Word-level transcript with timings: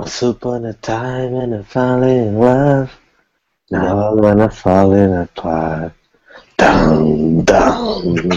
Once 0.00 0.22
upon 0.22 0.64
a 0.64 0.72
time 0.72 1.34
and 1.34 1.56
I 1.56 1.62
fell 1.62 2.02
in 2.02 2.38
love. 2.38 2.90
Now 3.70 4.14
when 4.14 4.40
I 4.40 4.48
falling 4.48 5.12
apart. 5.12 5.92
Down, 6.56 7.44
down. 7.44 8.30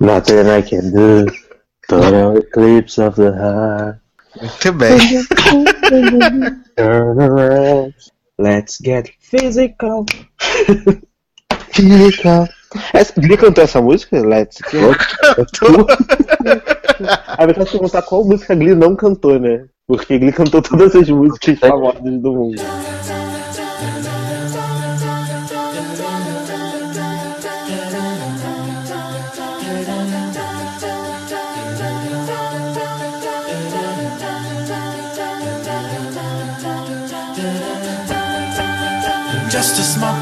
Nothing 0.00 0.46
I 0.48 0.60
can 0.60 0.92
do. 0.92 1.26
Total 1.88 2.36
eclipse 2.36 2.98
of 2.98 3.16
the 3.16 3.32
heart. 3.32 4.02
Muito 4.36 4.72
bem. 4.76 5.00
Turn 6.76 7.22
around. 7.22 7.94
Let's 8.36 8.78
get 8.82 9.08
physical. 9.18 10.04
physical. 11.72 12.48
Essa, 12.92 13.18
Glee 13.18 13.38
cantou 13.38 13.64
essa 13.64 13.80
música? 13.80 14.20
Let's 14.20 14.58
get. 14.70 14.98
Aí 17.38 17.46
vai 17.46 17.64
perguntar 17.64 18.02
qual 18.02 18.26
música 18.26 18.52
a 18.52 18.56
Glee 18.56 18.74
não 18.74 18.94
cantou, 18.94 19.40
né? 19.40 19.64
Porque 19.90 20.20
Glee 20.20 20.30
cantou 20.30 20.62
todas 20.62 20.94
as 20.94 21.10
músicas 21.10 21.58
famosas 21.58 22.00
do 22.00 22.32
mundo. 22.32 22.62
Just 39.50 39.80
a 39.80 39.82
small 39.82 40.19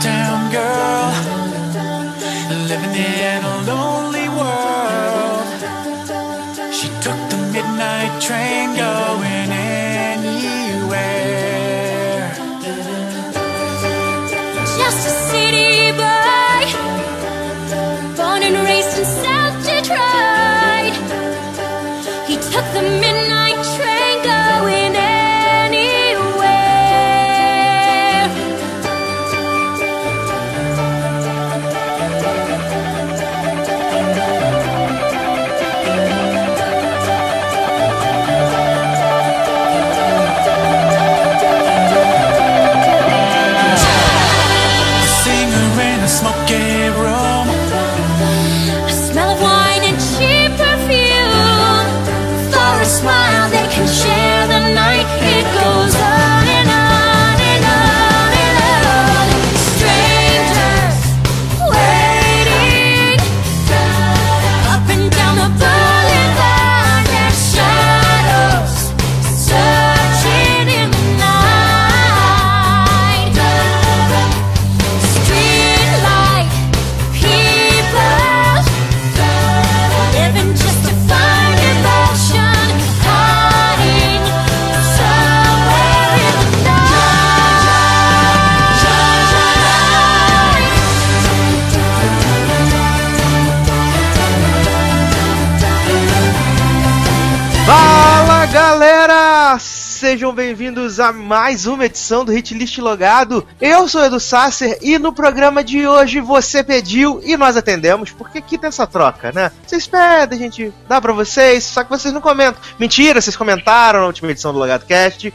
bem-vindos 100.48 100.98
a 100.98 101.12
mais 101.12 101.66
uma 101.66 101.84
edição 101.84 102.24
do 102.24 102.32
Hit 102.32 102.54
List 102.54 102.78
Logado. 102.78 103.46
Eu 103.60 103.86
sou 103.86 104.02
Edu 104.02 104.18
Sasser 104.18 104.78
e 104.80 104.98
no 104.98 105.12
programa 105.12 105.62
de 105.62 105.86
hoje 105.86 106.20
você 106.20 106.64
pediu 106.64 107.20
e 107.22 107.36
nós 107.36 107.54
atendemos, 107.54 108.12
porque 108.12 108.38
aqui 108.38 108.56
tem 108.56 108.68
essa 108.68 108.86
troca, 108.86 109.30
né? 109.30 109.52
Vocês 109.66 109.86
pedem, 109.86 110.38
a 110.38 110.42
gente 110.42 110.72
dá 110.88 111.02
pra 111.02 111.12
vocês, 111.12 111.64
só 111.64 111.84
que 111.84 111.90
vocês 111.90 112.14
não 112.14 112.22
comentam. 112.22 112.62
Mentira, 112.78 113.20
vocês 113.20 113.36
comentaram 113.36 114.00
na 114.00 114.06
última 114.06 114.30
edição 114.30 114.50
do 114.50 114.58
Logado 114.58 114.86
Cast. 114.86 115.34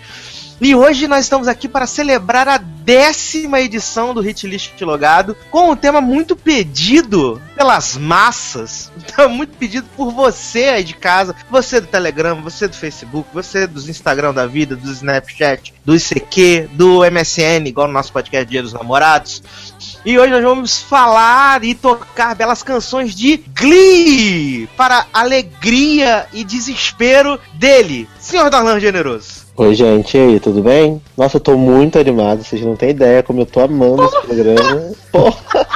E 0.63 0.74
hoje 0.74 1.09
nós 1.09 1.25
estamos 1.25 1.50
aqui 1.50 1.68
para 1.68 1.85
celebrar 1.85 2.47
a 2.47 2.57
décima 2.57 3.59
edição 3.59 4.13
do 4.13 4.22
Hit 4.22 4.47
List 4.47 4.79
Logado 4.79 5.35
com 5.51 5.72
um 5.72 5.75
tema 5.75 6.00
muito 6.00 6.38
pedido 6.38 7.41
pelas 7.53 7.97
massas, 7.97 8.90
então, 8.96 9.28
muito 9.28 9.57
pedido 9.57 9.85
por 9.97 10.13
você 10.13 10.69
aí 10.69 10.84
de 10.85 10.94
casa, 10.94 11.35
você 11.52 11.81
do 11.81 11.88
Telegram, 11.88 12.41
você 12.41 12.66
do 12.66 12.78
Facebook, 12.78 13.28
você 13.34 13.68
dos 13.68 13.90
Instagram 13.90 14.34
da 14.34 14.47
vida, 14.47 14.73
do 14.73 14.90
Snapchat, 14.90 15.73
do 15.84 15.94
ICQ, 15.94 16.69
do 16.72 17.02
MSN, 17.12 17.68
igual 17.68 17.88
no 17.88 17.94
nosso 17.94 18.13
podcast 18.13 18.50
Dia 18.50 18.63
dos 18.63 18.72
Namorados. 18.72 19.44
E 20.06 20.18
hoje 20.18 20.31
nós 20.31 20.44
vamos 20.44 20.81
falar 20.81 21.62
e 21.66 21.75
tocar 21.75 22.35
belas 22.35 22.63
canções 22.63 23.13
de 23.13 23.35
Glee 23.53 24.69
para 24.78 25.07
alegria 25.12 26.25
e 26.31 26.41
desespero 26.46 27.38
dele, 27.53 28.07
Senhor 28.18 28.50
Darlan 28.50 28.79
Generoso. 28.79 29.42
Oi, 29.56 29.75
gente, 29.75 30.18
e 30.18 30.19
aí, 30.19 30.40
tudo 30.40 30.64
bem? 30.64 31.00
Nossa, 31.16 31.38
eu 31.38 31.41
tô 31.41 31.56
muito 31.56 32.00
animado, 32.00 32.44
vocês 32.44 32.59
não 32.64 32.75
têm 32.75 32.90
ideia 32.90 33.22
como 33.22 33.41
eu 33.41 33.46
tô 33.46 33.59
amando 33.59 34.03
esse 34.03 34.22
programa. 34.22 34.91
Porra! 35.12 35.68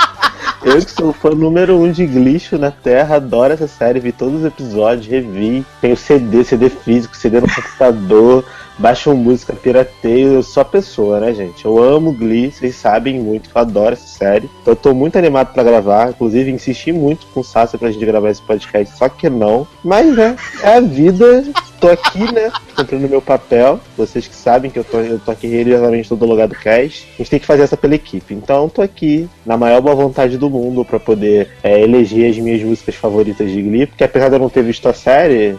Eu 0.65 0.83
que 0.83 0.91
sou 0.91 1.09
o 1.09 1.13
fã 1.13 1.29
número 1.29 1.77
um 1.77 1.91
de 1.91 2.07
Glitch 2.07 2.53
na 2.53 2.71
Terra, 2.71 3.17
adoro 3.17 3.53
essa 3.53 3.67
série, 3.67 3.99
vi 3.99 4.11
todos 4.11 4.39
os 4.39 4.45
episódios, 4.45 5.05
revi. 5.05 5.63
Tenho 5.79 5.95
CD, 5.95 6.43
CD 6.43 6.69
físico, 6.71 7.15
CD 7.15 7.39
no 7.39 7.47
computador, 7.47 8.43
baixo 8.77 9.13
música, 9.15 9.53
pirateio, 9.53 10.33
eu 10.33 10.43
sou 10.43 10.61
a 10.61 10.65
pessoa, 10.65 11.19
né, 11.19 11.33
gente? 11.33 11.65
Eu 11.65 11.81
amo 11.81 12.11
Glee, 12.11 12.51
vocês 12.51 12.75
sabem 12.75 13.19
muito, 13.19 13.49
eu 13.53 13.61
adoro 13.61 13.93
essa 13.93 14.07
série. 14.07 14.49
Então 14.61 14.73
eu 14.73 14.75
tô 14.75 14.93
muito 14.93 15.17
animado 15.17 15.53
pra 15.53 15.63
gravar, 15.63 16.09
inclusive 16.09 16.51
insisti 16.51 16.91
muito 16.91 17.25
com 17.27 17.39
o 17.39 17.43
Sasha 17.43 17.77
pra 17.77 17.91
gente 17.91 18.05
gravar 18.05 18.29
esse 18.29 18.41
podcast, 18.41 18.97
só 18.97 19.09
que 19.09 19.29
não. 19.29 19.67
Mas, 19.83 20.15
né, 20.15 20.35
é 20.61 20.77
a 20.77 20.79
vida, 20.79 21.43
tô 21.79 21.89
aqui, 21.89 22.31
né, 22.31 22.51
cumprindo 22.75 23.09
meu 23.09 23.21
papel. 23.21 23.79
Vocês 23.97 24.27
que 24.27 24.35
sabem 24.35 24.69
que 24.69 24.79
eu 24.79 24.83
tô, 24.83 24.99
eu 24.99 25.19
tô 25.19 25.31
aqui 25.31 25.47
religiosamente 25.47 26.09
todo 26.09 26.25
logado 26.25 26.55
cast. 26.55 27.07
A 27.15 27.17
gente 27.17 27.29
tem 27.29 27.39
que 27.39 27.45
fazer 27.45 27.63
essa 27.63 27.77
pela 27.77 27.95
equipe. 27.95 28.33
Então 28.33 28.69
tô 28.69 28.81
aqui, 28.81 29.29
na 29.45 29.57
maior 29.57 29.81
boa 29.81 29.95
vontade 29.95 30.37
do 30.37 30.49
mundo, 30.49 30.85
pra 30.85 30.99
poder 30.99 31.49
é, 31.63 31.81
eleger 31.81 32.29
as 32.29 32.37
minhas 32.37 32.61
músicas 32.61 32.95
favoritas 32.95 33.49
de 33.49 33.61
Glee, 33.61 33.87
porque 33.87 34.03
apesar 34.03 34.29
de 34.29 34.35
eu 34.35 34.39
não 34.39 34.49
ter 34.49 34.63
visto 34.63 34.87
a 34.87 34.93
série, 34.93 35.55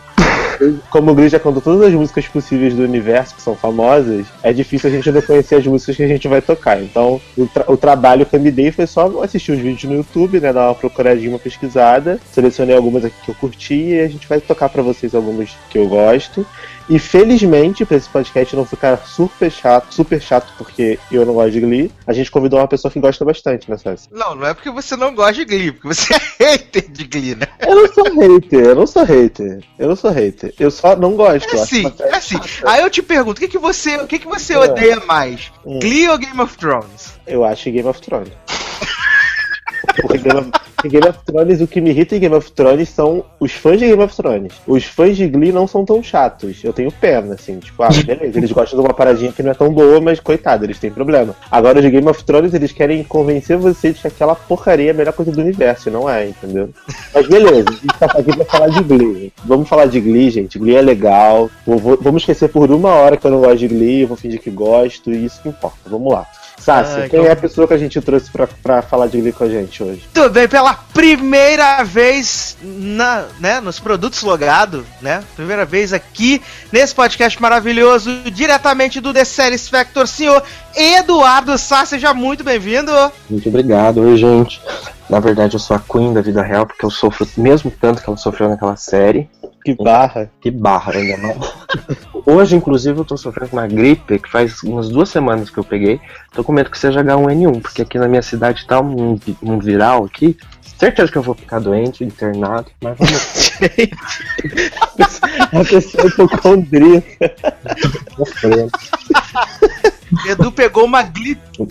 como 0.91 1.11
o 1.11 1.15
Glee 1.15 1.29
já 1.29 1.39
cantou 1.39 1.63
todas 1.63 1.89
as 1.89 1.93
músicas 1.95 2.27
possíveis 2.29 2.75
do 2.75 2.83
universo 2.83 3.35
que 3.35 3.43
são 3.43 3.55
famosas, 3.55 4.27
é 4.43 4.53
difícil 4.53 4.91
a 4.91 4.93
gente 4.93 5.11
não 5.11 5.23
conhecer 5.23 5.57
as 5.57 5.67
músicas 5.67 5.97
que 5.97 6.03
a 6.03 6.09
gente 6.09 6.29
vai 6.29 6.41
tocar. 6.41 6.83
Então, 6.83 7.21
o, 7.37 7.47
tra- 7.47 7.65
o 7.69 7.77
trabalho 7.77 8.27
que 8.27 8.35
eu 8.37 8.41
me 8.41 8.51
dei 8.51 8.71
foi 8.73 8.87
só 8.87 9.23
assistir 9.23 9.53
os 9.53 9.59
vídeos 9.59 9.85
no 9.85 9.97
YouTube, 9.97 10.41
né? 10.41 10.53
Dar 10.53 10.69
uma 10.69 10.75
procuradinha, 10.75 11.31
uma 11.31 11.39
pesquisada. 11.39 12.19
Selecionei 12.33 12.77
algumas 12.77 13.05
aqui 13.05 13.17
que 13.25 13.31
eu 13.31 13.35
curti 13.35 13.75
e 13.75 14.01
a 14.01 14.09
gente 14.09 14.27
vai 14.29 14.41
tocar 14.41 14.69
pra 14.69 14.83
vocês 14.83 15.15
algumas 15.15 15.51
que 15.71 15.79
eu 15.79 15.87
gosto. 15.89 16.47
E 16.89 16.99
felizmente, 16.99 17.85
pra 17.85 17.97
esse 17.97 18.09
podcast 18.09 18.57
não 18.57 18.65
ficar 18.65 18.97
super 19.07 19.51
chato, 19.51 19.93
super 19.93 20.21
chato 20.21 20.53
porque 20.57 20.99
eu 21.13 21.27
não 21.27 21.35
gosto 21.35 21.51
de 21.53 21.61
Glee, 21.61 21.93
a 22.07 22.13
gente 22.13 22.31
convidou 22.31 22.59
uma 22.59 22.69
pessoa 22.69 22.91
que 22.91 22.99
gosta 22.99 23.25
bastante, 23.25 23.71
né, 23.71 23.77
César? 23.77 24.09
Não, 24.11 24.35
não 24.35 24.47
é 24.47 24.55
porque 24.55 24.71
você 24.71 24.97
não 24.97 25.15
gosta 25.15 25.35
de 25.35 25.45
Glee, 25.45 25.73
porque 25.73 25.89
você 25.89 26.15
é 26.41 26.45
hater 26.53 26.91
de 26.91 27.05
Glee, 27.05 27.35
né? 27.35 27.47
Eu 27.61 27.75
não 27.77 27.93
sou 27.93 28.05
hater, 28.05 28.65
eu 28.65 28.75
não 28.75 28.87
sou 28.87 29.05
hater. 29.05 29.61
Eu 29.79 29.89
não 29.89 29.97
sou 29.97 30.11
hater. 30.11 30.55
Eu 30.59 30.71
só 30.71 30.97
não 30.97 31.13
gosto. 31.15 31.55
É 31.55 31.61
assim, 31.61 31.93
é 32.01 32.17
assim. 32.17 32.41
Aí 32.65 32.81
eu 32.83 32.89
te 32.91 33.03
pergunto, 33.03 33.33
o 33.39 33.41
que, 33.41 33.49
que 33.49 33.59
você, 33.59 33.97
o 33.97 34.07
que, 34.07 34.19
que 34.19 34.27
você 34.27 34.55
É. 34.55 34.59
odeia 34.59 35.01
mais? 35.07 35.53
Hum. 35.67 35.79
Glee 35.81 36.09
ou 36.09 36.17
Game 36.19 36.41
of 36.41 36.57
Thrones? 36.57 37.13
Eu 37.27 37.45
acho 37.45 37.71
Game 37.71 37.87
of 37.89 38.01
Thrones. 38.01 38.33
Porque 40.03 40.19
Game 40.19 40.39
of, 40.39 40.51
Game 40.89 41.09
of 41.09 41.19
Thrones, 41.25 41.61
o 41.61 41.67
que 41.67 41.81
me 41.81 41.91
irrita 41.91 42.15
em 42.17 42.21
Game 42.21 42.35
of 42.35 42.53
Thrones 42.53 42.89
são 42.89 43.25
os 43.41 43.53
fãs 43.53 43.79
de 43.79 43.87
Game 43.89 44.03
of 44.03 44.15
Thrones. 44.15 44.53
Os 44.67 44.85
fãs 44.85 45.17
de 45.17 45.27
Glee 45.29 45.51
não 45.53 45.67
são 45.67 45.85
tão 45.85 46.03
chatos. 46.03 46.63
Eu 46.63 46.73
tenho 46.73 46.91
pena, 46.93 47.35
assim. 47.35 47.59
Tipo, 47.59 47.83
ah, 47.83 47.89
beleza, 48.07 48.39
eles 48.39 48.53
gostam 48.53 48.79
de 48.81 48.87
uma 48.87 48.95
paradinha 48.95 49.33
que 49.33 49.43
não 49.43 49.51
é 49.51 49.55
tão 49.55 49.73
boa, 49.73 50.01
mas 50.01 50.21
coitado, 50.21 50.65
eles 50.65 50.79
têm 50.79 50.91
problema. 50.91 51.35
Agora, 51.51 51.79
os 51.79 51.85
de 51.85 51.91
Game 51.91 52.09
of 52.09 52.23
Thrones, 52.25 52.55
eles 52.55 52.71
querem 52.73 53.03
convencer 53.03 53.57
você 53.57 53.93
de 53.93 54.01
que 54.01 54.07
aquela 54.07 54.35
porcaria 54.35 54.89
é 54.89 54.91
a 54.91 54.95
melhor 54.95 55.13
coisa 55.13 55.33
do 55.33 55.41
universo, 55.41 55.91
não 55.91 56.09
é, 56.09 56.29
entendeu? 56.29 56.71
Mas 57.15 57.27
beleza, 57.27 57.65
a 57.69 57.73
gente 57.73 57.99
tá 57.99 58.07
aqui 58.07 58.37
pra 58.37 58.45
falar 58.45 58.69
de 58.69 58.83
Glee. 58.83 59.33
Vamos 59.45 59.69
falar 59.69 59.87
de 59.87 60.01
Glee, 60.01 60.31
gente. 60.31 60.59
Glee 60.59 60.77
é 60.77 60.83
legal. 60.83 61.51
Vou- 61.67 61.79
vou- 61.79 61.99
vamos 62.01 62.23
esquecer 62.23 62.49
por 62.49 62.71
uma 62.71 62.91
hora 62.91 63.17
que 63.17 63.27
eu 63.27 63.31
não 63.31 63.41
gosto 63.41 63.59
de 63.59 63.69
Glee, 63.69 64.03
eu 64.03 64.09
vou 64.09 64.17
fingir 64.17 64.41
que 64.41 64.51
gosto, 64.51 65.11
e 65.13 65.25
isso 65.25 65.41
que 65.43 65.49
importa. 65.49 65.77
Vamos 65.87 66.13
lá. 66.13 66.27
Sassi, 66.61 66.93
Ai, 66.95 67.01
quem 67.09 67.19
calma. 67.21 67.29
é 67.29 67.33
a 67.33 67.37
pessoa 67.37 67.67
que 67.67 67.75
a 67.75 67.79
gente 67.79 68.01
trouxe 68.01 68.31
pra, 68.31 68.47
pra 68.47 68.83
falar 68.83 69.07
de 69.07 69.21
Glee 69.21 69.33
com 69.33 69.45
a 69.45 69.49
gente 69.49 69.83
hoje? 69.83 70.03
Tudo 70.13 70.31
bem, 70.31 70.49
pela 70.49 70.75
primeira 70.75 71.83
vez 71.85 72.57
na, 72.63 73.25
né, 73.41 73.61
nos 73.61 73.79
produtos 73.79 74.23
logado, 74.23 74.85
né? 75.01 75.23
Primeira 75.37 75.65
vez 75.65 75.93
aqui 75.93 76.43
nesse 76.73 76.95
podcast 76.95 77.41
maravilhoso, 77.41 78.11
diretamente 78.33 79.01
do 79.01 79.13
The 79.13 79.25
Series 79.25 79.69
Factor, 79.69 80.07
senhor 80.07 80.43
Eduardo 80.75 81.57
Sá, 81.57 81.85
seja 81.87 82.13
muito 82.13 82.45
bem-vindo. 82.45 82.93
Muito 83.31 83.49
obrigado. 83.49 84.01
Oi, 84.01 84.17
gente. 84.17 84.61
Na 85.09 85.21
verdade, 85.21 85.55
eu 85.55 85.61
sou 85.61 85.75
a 85.75 85.81
Queen 85.81 86.13
da 86.13 86.21
vida 86.21 86.43
real, 86.43 86.67
porque 86.67 86.85
eu 86.85 86.91
sofro 86.91 87.27
mesmo 87.37 87.71
tanto 87.71 88.03
que 88.03 88.09
ela 88.11 88.17
sofreu 88.19 88.49
naquela 88.51 88.77
série. 88.77 89.29
Que 89.65 89.75
barra. 89.75 90.31
Que 90.41 90.51
barra, 90.51 90.95
ainda 90.95 91.17
não. 91.17 91.37
Hoje, 92.25 92.57
inclusive, 92.57 92.99
eu 92.99 93.05
tô 93.05 93.17
sofrendo 93.17 93.51
com 93.51 93.57
uma 93.57 93.67
gripe 93.67 94.19
que 94.19 94.31
faz 94.31 94.63
umas 94.63 94.89
duas 94.89 95.09
semanas 95.09 95.51
que 95.51 95.59
eu 95.59 95.65
peguei. 95.65 96.01
Tô 96.33 96.45
com 96.45 96.53
medo 96.53 96.71
que 96.71 96.79
seja 96.79 97.03
H1N1, 97.03 97.61
porque 97.63 97.83
aqui 97.83 97.99
na 97.99 98.09
minha 98.09 98.23
cidade 98.23 98.67
tá 98.67 98.81
um, 98.81 99.19
um 99.43 99.59
viral 99.59 100.05
aqui. 100.05 100.37
Certeza 100.79 101.11
que 101.11 101.19
eu 101.19 101.23
vou 101.23 101.35
ficar 101.35 101.59
doente, 101.59 102.05
internado, 102.05 102.71
mas 102.81 102.97
vamos 102.99 103.51
A 105.53 105.65
pessoa 105.65 106.07
hipocondríaca. 106.07 107.35
sofrendo. 108.17 108.71
Edu 110.29 110.53
pegou 110.53 110.85
uma. 110.85 111.03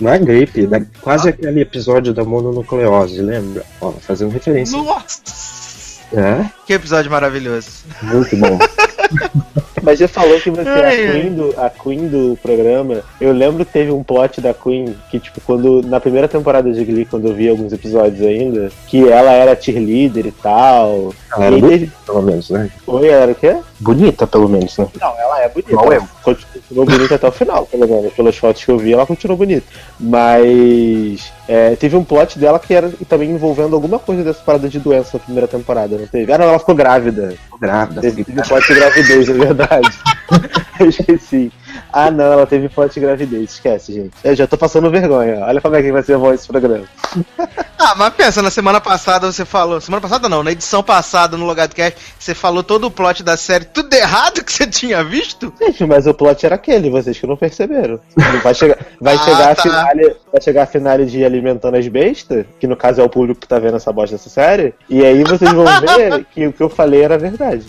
Não 0.01 0.11
é 0.11 0.19
gripe, 0.19 0.67
né? 0.67 0.85
quase 1.01 1.29
aquele 1.29 1.61
episódio 1.61 2.13
da 2.13 2.23
mononucleose, 2.23 3.21
lembra? 3.21 3.65
Ó, 3.79 3.91
fazendo 3.93 4.31
referência. 4.31 4.77
Nossa! 4.77 5.66
É, 6.13 6.49
Que 6.65 6.73
episódio 6.73 7.11
maravilhoso. 7.11 7.83
muito 8.01 8.35
bom. 8.37 8.57
Mas 9.81 9.99
já 9.99 10.07
falou 10.07 10.39
que 10.39 10.49
você 10.49 10.67
é 10.67 11.07
a 11.07 11.11
Queen, 11.11 11.33
do, 11.33 11.53
a 11.57 11.69
Queen 11.69 12.07
do 12.07 12.37
programa. 12.41 13.03
Eu 13.19 13.31
lembro 13.31 13.65
que 13.65 13.71
teve 13.71 13.91
um 13.91 14.03
plot 14.03 14.41
da 14.41 14.53
Queen 14.53 14.95
que, 15.09 15.19
tipo, 15.19 15.39
quando. 15.41 15.81
Na 15.83 15.99
primeira 15.99 16.27
temporada 16.27 16.71
de 16.71 16.83
Glee, 16.83 17.05
quando 17.05 17.27
eu 17.27 17.33
vi 17.33 17.49
alguns 17.49 17.71
episódios 17.71 18.25
ainda, 18.25 18.71
que 18.87 19.07
ela 19.07 19.31
era 19.31 19.59
cheerleader 19.59 20.27
e 20.27 20.31
tal. 20.31 21.13
Ela 21.35 21.45
era 21.45 21.55
bonita, 21.55 21.69
teve... 21.69 21.91
pelo 22.05 22.21
menos, 22.21 22.49
né? 22.49 22.69
Oi, 22.87 23.07
ela 23.07 23.23
era 23.23 23.31
o 23.31 23.35
quê? 23.35 23.57
Bonita, 23.79 24.27
pelo 24.27 24.49
menos, 24.49 24.77
né? 24.77 24.87
Não, 24.99 25.19
ela 25.19 25.41
é 25.41 25.49
bonita. 25.49 25.71
Eu. 25.71 25.93
Ela 25.93 26.07
Continuou 26.23 26.85
bonita 26.85 27.15
até 27.15 27.27
o 27.27 27.31
final, 27.31 27.65
pelo 27.65 27.87
menos. 27.87 28.13
Pelas 28.13 28.35
fotos 28.35 28.65
que 28.65 28.69
eu 28.69 28.77
vi, 28.77 28.91
ela 28.91 29.05
continuou 29.05 29.37
bonita. 29.37 29.65
Mas 29.97 31.31
é, 31.47 31.75
teve 31.77 31.95
um 31.95 32.03
plot 32.03 32.37
dela 32.37 32.59
que 32.59 32.73
era 32.73 32.91
também 33.07 33.31
envolvendo 33.31 33.73
alguma 33.73 33.97
coisa 33.97 34.23
dessa 34.23 34.41
parada 34.43 34.67
de 34.67 34.79
doença 34.79 35.11
na 35.13 35.23
primeira 35.23 35.47
temporada, 35.47 35.97
não 35.97 36.05
teve? 36.05 36.31
Ah, 36.31 36.37
não, 36.37 36.47
ela 36.49 36.59
ficou 36.59 36.75
grávida. 36.75 37.35
Tô 37.57 37.65
grávida. 37.65 38.01
Teve, 38.01 38.23
teve 38.23 38.41
plot 38.43 38.67
de 38.67 38.75
gravidez, 38.75 39.29
é 39.29 39.33
verdade. 39.33 39.89
eu 40.79 40.89
esqueci. 40.89 41.51
Ah, 41.91 42.11
não, 42.11 42.25
ela 42.33 42.45
teve 42.45 42.69
de 42.69 42.99
gravidez. 42.99 43.53
Esquece, 43.53 43.93
gente. 43.93 44.11
Eu 44.23 44.35
já 44.35 44.47
tô 44.47 44.57
passando 44.57 44.89
vergonha. 44.89 45.39
Olha 45.45 45.61
como 45.61 45.75
é 45.75 45.81
que 45.81 45.91
vai 45.91 46.03
ser 46.03 46.17
bom 46.17 46.33
esse 46.33 46.47
programa. 46.47 46.85
Ah, 47.79 47.93
mas 47.95 48.11
pensa, 48.15 48.41
na 48.41 48.49
semana 48.49 48.81
passada 48.81 49.31
você 49.31 49.45
falou. 49.45 49.79
Semana 49.79 50.01
passada 50.01 50.27
não, 50.27 50.41
na 50.43 50.51
edição 50.51 50.81
passada 50.81 51.37
no 51.37 51.45
Logado 51.45 51.75
Cast, 51.75 51.97
você 52.17 52.33
falou 52.33 52.63
todo 52.63 52.87
o 52.87 52.91
plot 52.91 53.21
da 53.21 53.37
série, 53.37 53.65
tudo 53.65 53.93
errado 53.93 54.43
que 54.43 54.51
você 54.51 54.65
tinha 54.65 55.03
visto? 55.03 55.53
Gente, 55.61 55.85
mas 55.85 56.07
o 56.07 56.13
plot 56.13 56.43
era 56.43 56.55
aquele, 56.55 56.89
vocês 56.89 57.19
que 57.19 57.27
não 57.27 57.37
perceberam. 57.37 57.99
Vai 58.43 58.55
chegar, 58.55 58.79
vai 58.99 59.15
Ah, 59.15 59.19
chegar 59.19 59.37
tá. 59.37 59.51
a 59.51 59.55
finale, 59.63 60.15
vai 60.31 60.41
chegar 60.41 60.63
a 60.63 60.65
finale 60.65 61.05
de 61.05 61.23
Alimentando 61.23 61.77
as 61.77 61.87
Bestas, 61.87 62.47
que 62.59 62.65
no 62.65 62.75
caso 62.75 62.99
é 62.99 63.03
o 63.03 63.09
público 63.09 63.41
que 63.41 63.47
tá 63.47 63.59
vendo 63.59 63.77
essa 63.77 63.93
bosta 63.93 64.17
dessa 64.17 64.29
série, 64.29 64.73
e 64.89 65.05
aí 65.05 65.23
vocês 65.23 65.53
vão 65.53 65.65
ver 65.79 66.25
que 66.33 66.47
o 66.47 66.51
que 66.53 66.63
eu 66.63 66.69
falei 66.69 67.03
era 67.03 67.15
verdade. 67.17 67.63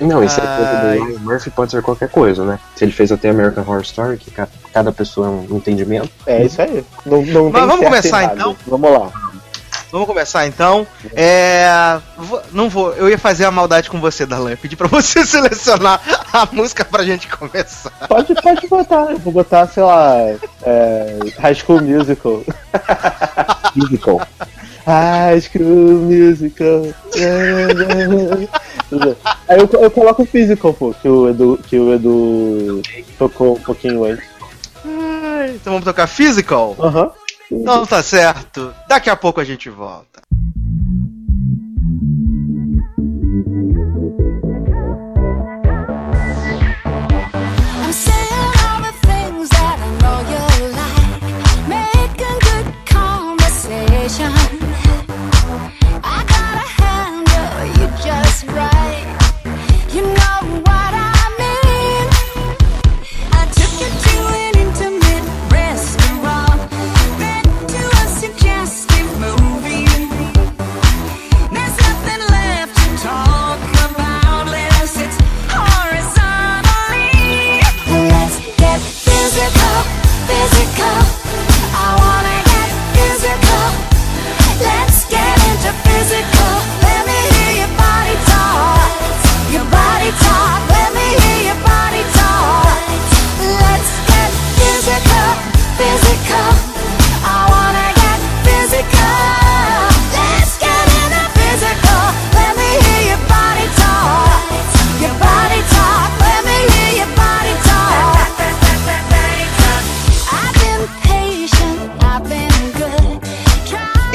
Não, 0.00 0.22
isso 0.22 0.40
é 0.40 0.42
coisa 0.44 0.70
Ai. 0.70 0.98
do 0.98 1.04
Ryan 1.04 1.18
Murphy 1.20 1.50
pode 1.50 1.70
ser 1.72 1.82
qualquer 1.82 2.08
coisa, 2.08 2.44
né? 2.44 2.58
Se 2.76 2.84
ele 2.84 2.92
fez 2.92 3.10
até 3.10 3.30
American 3.30 3.64
Horror 3.66 3.82
Story, 3.82 4.16
que 4.16 4.30
ca- 4.30 4.48
cada 4.72 4.92
pessoa 4.92 5.26
é 5.26 5.30
um 5.30 5.56
entendimento. 5.56 6.10
É 6.26 6.44
isso 6.44 6.60
aí. 6.62 6.84
Não, 7.04 7.22
não 7.24 7.44
Mas 7.50 7.60
tem 7.62 7.66
vamos 7.68 7.84
começar, 7.84 8.22
errado. 8.22 8.36
então? 8.36 8.56
Vamos 8.66 8.90
lá. 8.92 9.10
Vamos 9.90 10.06
começar 10.06 10.46
então. 10.46 10.86
É. 11.14 11.66
vou- 12.18 12.42
Não 12.52 12.68
vou, 12.68 12.92
eu 12.92 13.08
ia 13.08 13.16
fazer 13.18 13.46
a 13.46 13.50
maldade 13.50 13.88
com 13.88 13.98
você, 13.98 14.26
Darlan. 14.26 14.50
Eu 14.50 14.56
pedi 14.58 14.76
pra 14.76 14.86
você 14.86 15.24
selecionar 15.26 15.98
a 16.30 16.46
música 16.52 16.84
pra 16.84 17.04
gente 17.04 17.26
começar. 17.26 17.90
Pode, 18.06 18.34
pode 18.34 18.68
botar, 18.68 19.10
eu 19.12 19.18
vou 19.18 19.32
botar, 19.32 19.66
sei 19.66 19.82
lá, 19.82 20.14
é, 20.62 21.18
High 21.38 21.54
School 21.54 21.80
Musical. 21.82 22.42
Physical. 23.72 24.20
High 24.88 25.42
School 25.42 26.00
Musical. 26.08 26.94
Aí 29.46 29.58
eu, 29.58 29.68
eu 29.82 29.90
coloco 29.90 30.22
o 30.22 30.26
Physical, 30.26 30.72
pô, 30.72 30.94
que 30.94 31.06
o 31.06 31.28
Edu, 31.28 31.60
que 31.68 31.78
o 31.78 31.92
Edu 31.92 32.80
tocou 33.18 33.56
um 33.56 33.60
pouquinho 33.60 34.04
antes. 34.04 34.24
Então 35.54 35.74
vamos 35.74 35.84
tocar 35.84 36.06
Physical? 36.06 36.74
Aham. 36.78 37.10
Não 37.50 37.84
tá 37.84 38.02
certo. 38.02 38.74
Daqui 38.88 39.10
a 39.10 39.16
pouco 39.16 39.40
a 39.40 39.44
gente 39.44 39.68
volta. 39.68 40.22
I'm 54.20 54.37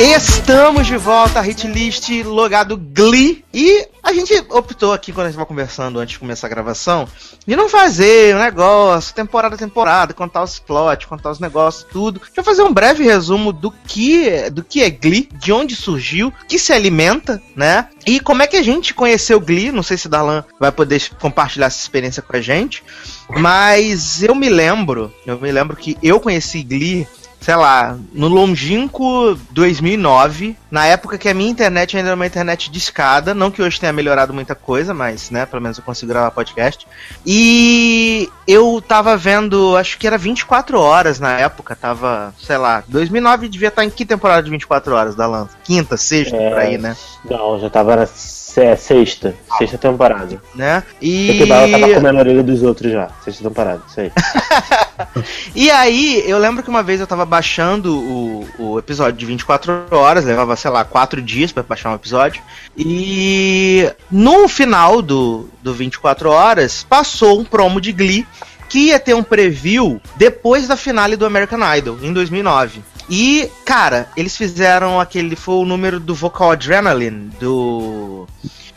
Estamos 0.05 0.85
de 0.85 0.97
volta 0.97 1.47
hitlist 1.47 2.09
logado 2.25 2.75
Glee. 2.75 3.45
E 3.53 3.87
a 4.03 4.11
gente 4.11 4.33
optou 4.49 4.91
aqui, 4.91 5.13
quando 5.13 5.27
a 5.27 5.29
gente 5.29 5.35
estava 5.35 5.45
conversando 5.45 5.97
antes 5.97 6.13
de 6.13 6.19
começar 6.19 6.47
a 6.47 6.49
gravação, 6.49 7.07
de 7.47 7.55
não 7.55 7.69
fazer 7.69 8.35
o 8.35 8.39
negócio, 8.39 9.15
temporada 9.15 9.55
a 9.55 9.57
temporada, 9.57 10.13
contar 10.13 10.43
os 10.43 10.59
plots, 10.59 11.05
contar 11.05 11.31
os 11.31 11.39
negócios, 11.39 11.87
tudo. 11.89 12.19
Deixa 12.19 12.33
eu 12.41 12.43
fazer 12.43 12.63
um 12.63 12.73
breve 12.73 13.05
resumo 13.05 13.53
do 13.53 13.71
que, 13.71 14.49
do 14.49 14.61
que 14.61 14.83
é 14.83 14.89
Glee, 14.89 15.29
de 15.35 15.53
onde 15.53 15.73
surgiu, 15.73 16.33
que 16.49 16.59
se 16.59 16.73
alimenta, 16.73 17.41
né? 17.55 17.87
E 18.05 18.19
como 18.19 18.43
é 18.43 18.47
que 18.47 18.57
a 18.57 18.63
gente 18.63 18.93
conheceu 18.93 19.39
Glee. 19.39 19.71
Não 19.71 19.83
sei 19.83 19.95
se 19.95 20.09
Darlan 20.09 20.43
vai 20.59 20.73
poder 20.73 21.01
compartilhar 21.17 21.67
essa 21.67 21.79
experiência 21.79 22.21
com 22.21 22.35
a 22.35 22.41
gente. 22.41 22.83
Mas 23.29 24.21
eu 24.21 24.35
me 24.35 24.49
lembro, 24.49 25.13
eu 25.25 25.39
me 25.39 25.49
lembro 25.49 25.77
que 25.77 25.97
eu 26.03 26.19
conheci 26.19 26.61
Glee 26.61 27.07
sei 27.43 27.55
lá, 27.55 27.97
no 28.13 28.29
longínquo 28.29 29.37
2009, 29.51 30.55
na 30.71 30.85
época 30.85 31.17
que 31.17 31.27
a 31.27 31.33
minha 31.33 31.51
internet 31.51 31.97
ainda 31.97 32.09
era 32.09 32.15
uma 32.15 32.25
internet 32.25 32.71
de 32.71 32.77
escada, 32.77 33.33
não 33.33 33.51
que 33.51 33.61
hoje 33.61 33.77
tenha 33.79 33.91
melhorado 33.91 34.33
muita 34.33 34.55
coisa, 34.55 34.93
mas, 34.93 35.29
né, 35.29 35.45
pelo 35.45 35.61
menos 35.61 35.77
eu 35.77 35.83
consigo 35.83 36.09
gravar 36.11 36.31
podcast. 36.31 36.87
E 37.25 38.29
eu 38.47 38.81
tava 38.87 39.17
vendo, 39.17 39.75
acho 39.75 39.97
que 39.97 40.07
era 40.07 40.17
24 40.17 40.79
horas 40.79 41.19
na 41.19 41.37
época, 41.37 41.75
tava, 41.75 42.33
sei 42.39 42.57
lá, 42.57 42.81
2009 42.87 43.49
devia 43.49 43.67
estar 43.67 43.83
em 43.83 43.89
que 43.89 44.05
temporada 44.05 44.41
de 44.41 44.49
24 44.49 44.95
horas 44.95 45.13
da 45.13 45.27
Lança? 45.27 45.51
Quinta, 45.65 45.97
sexta, 45.97 46.37
É. 46.37 46.49
por 46.49 46.59
aí, 46.59 46.77
né? 46.77 46.95
Não, 47.29 47.59
já 47.59 47.69
tava 47.69 47.95
na 47.97 48.05
se- 48.05 48.75
sexta. 48.77 49.35
Sexta 49.57 49.77
temporada. 49.77 50.41
né? 50.55 50.81
E... 51.01 51.45
Bala 51.45 51.69
tava 51.69 51.93
comendo 51.95 52.17
a 52.17 52.21
orelha 52.21 52.43
dos 52.43 52.63
outros 52.63 52.91
já. 52.91 53.09
Sexta 53.23 53.43
temporada, 53.43 53.81
isso 53.89 53.99
aí. 53.99 54.11
E 55.55 55.69
aí, 55.69 56.23
eu 56.25 56.37
lembro 56.37 56.63
que 56.63 56.69
uma 56.69 56.83
vez 56.83 56.99
eu 56.99 57.07
tava 57.07 57.25
baixando 57.25 57.97
o, 57.97 58.47
o 58.57 58.79
episódio 58.79 59.17
de 59.17 59.25
24 59.25 59.87
horas, 59.91 60.25
levava, 60.25 60.55
sei 60.55 60.71
lá, 60.71 60.83
4 60.83 61.21
dias 61.21 61.51
pra 61.51 61.63
baixar 61.63 61.91
um 61.91 61.95
episódio. 61.95 62.41
E 62.77 63.91
no 64.09 64.47
final 64.47 65.01
do, 65.01 65.47
do 65.61 65.73
24 65.73 66.29
horas, 66.29 66.85
passou 66.87 67.39
um 67.39 67.45
promo 67.45 67.79
de 67.79 67.91
Glee 67.91 68.25
que 68.69 68.87
ia 68.87 68.99
ter 68.99 69.13
um 69.13 69.23
preview 69.23 70.01
depois 70.15 70.67
da 70.67 70.75
finale 70.75 71.15
do 71.15 71.25
American 71.25 71.59
Idol, 71.75 71.99
em 72.01 72.11
2009. 72.11 72.81
E, 73.09 73.49
cara, 73.65 74.07
eles 74.15 74.35
fizeram 74.35 74.99
aquele. 74.99 75.35
Foi 75.35 75.55
o 75.55 75.65
número 75.65 75.99
do 75.99 76.15
Vocal 76.15 76.51
Adrenaline, 76.51 77.29
do. 77.39 78.25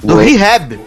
Do 0.02 0.16
Rehab. 0.16 0.78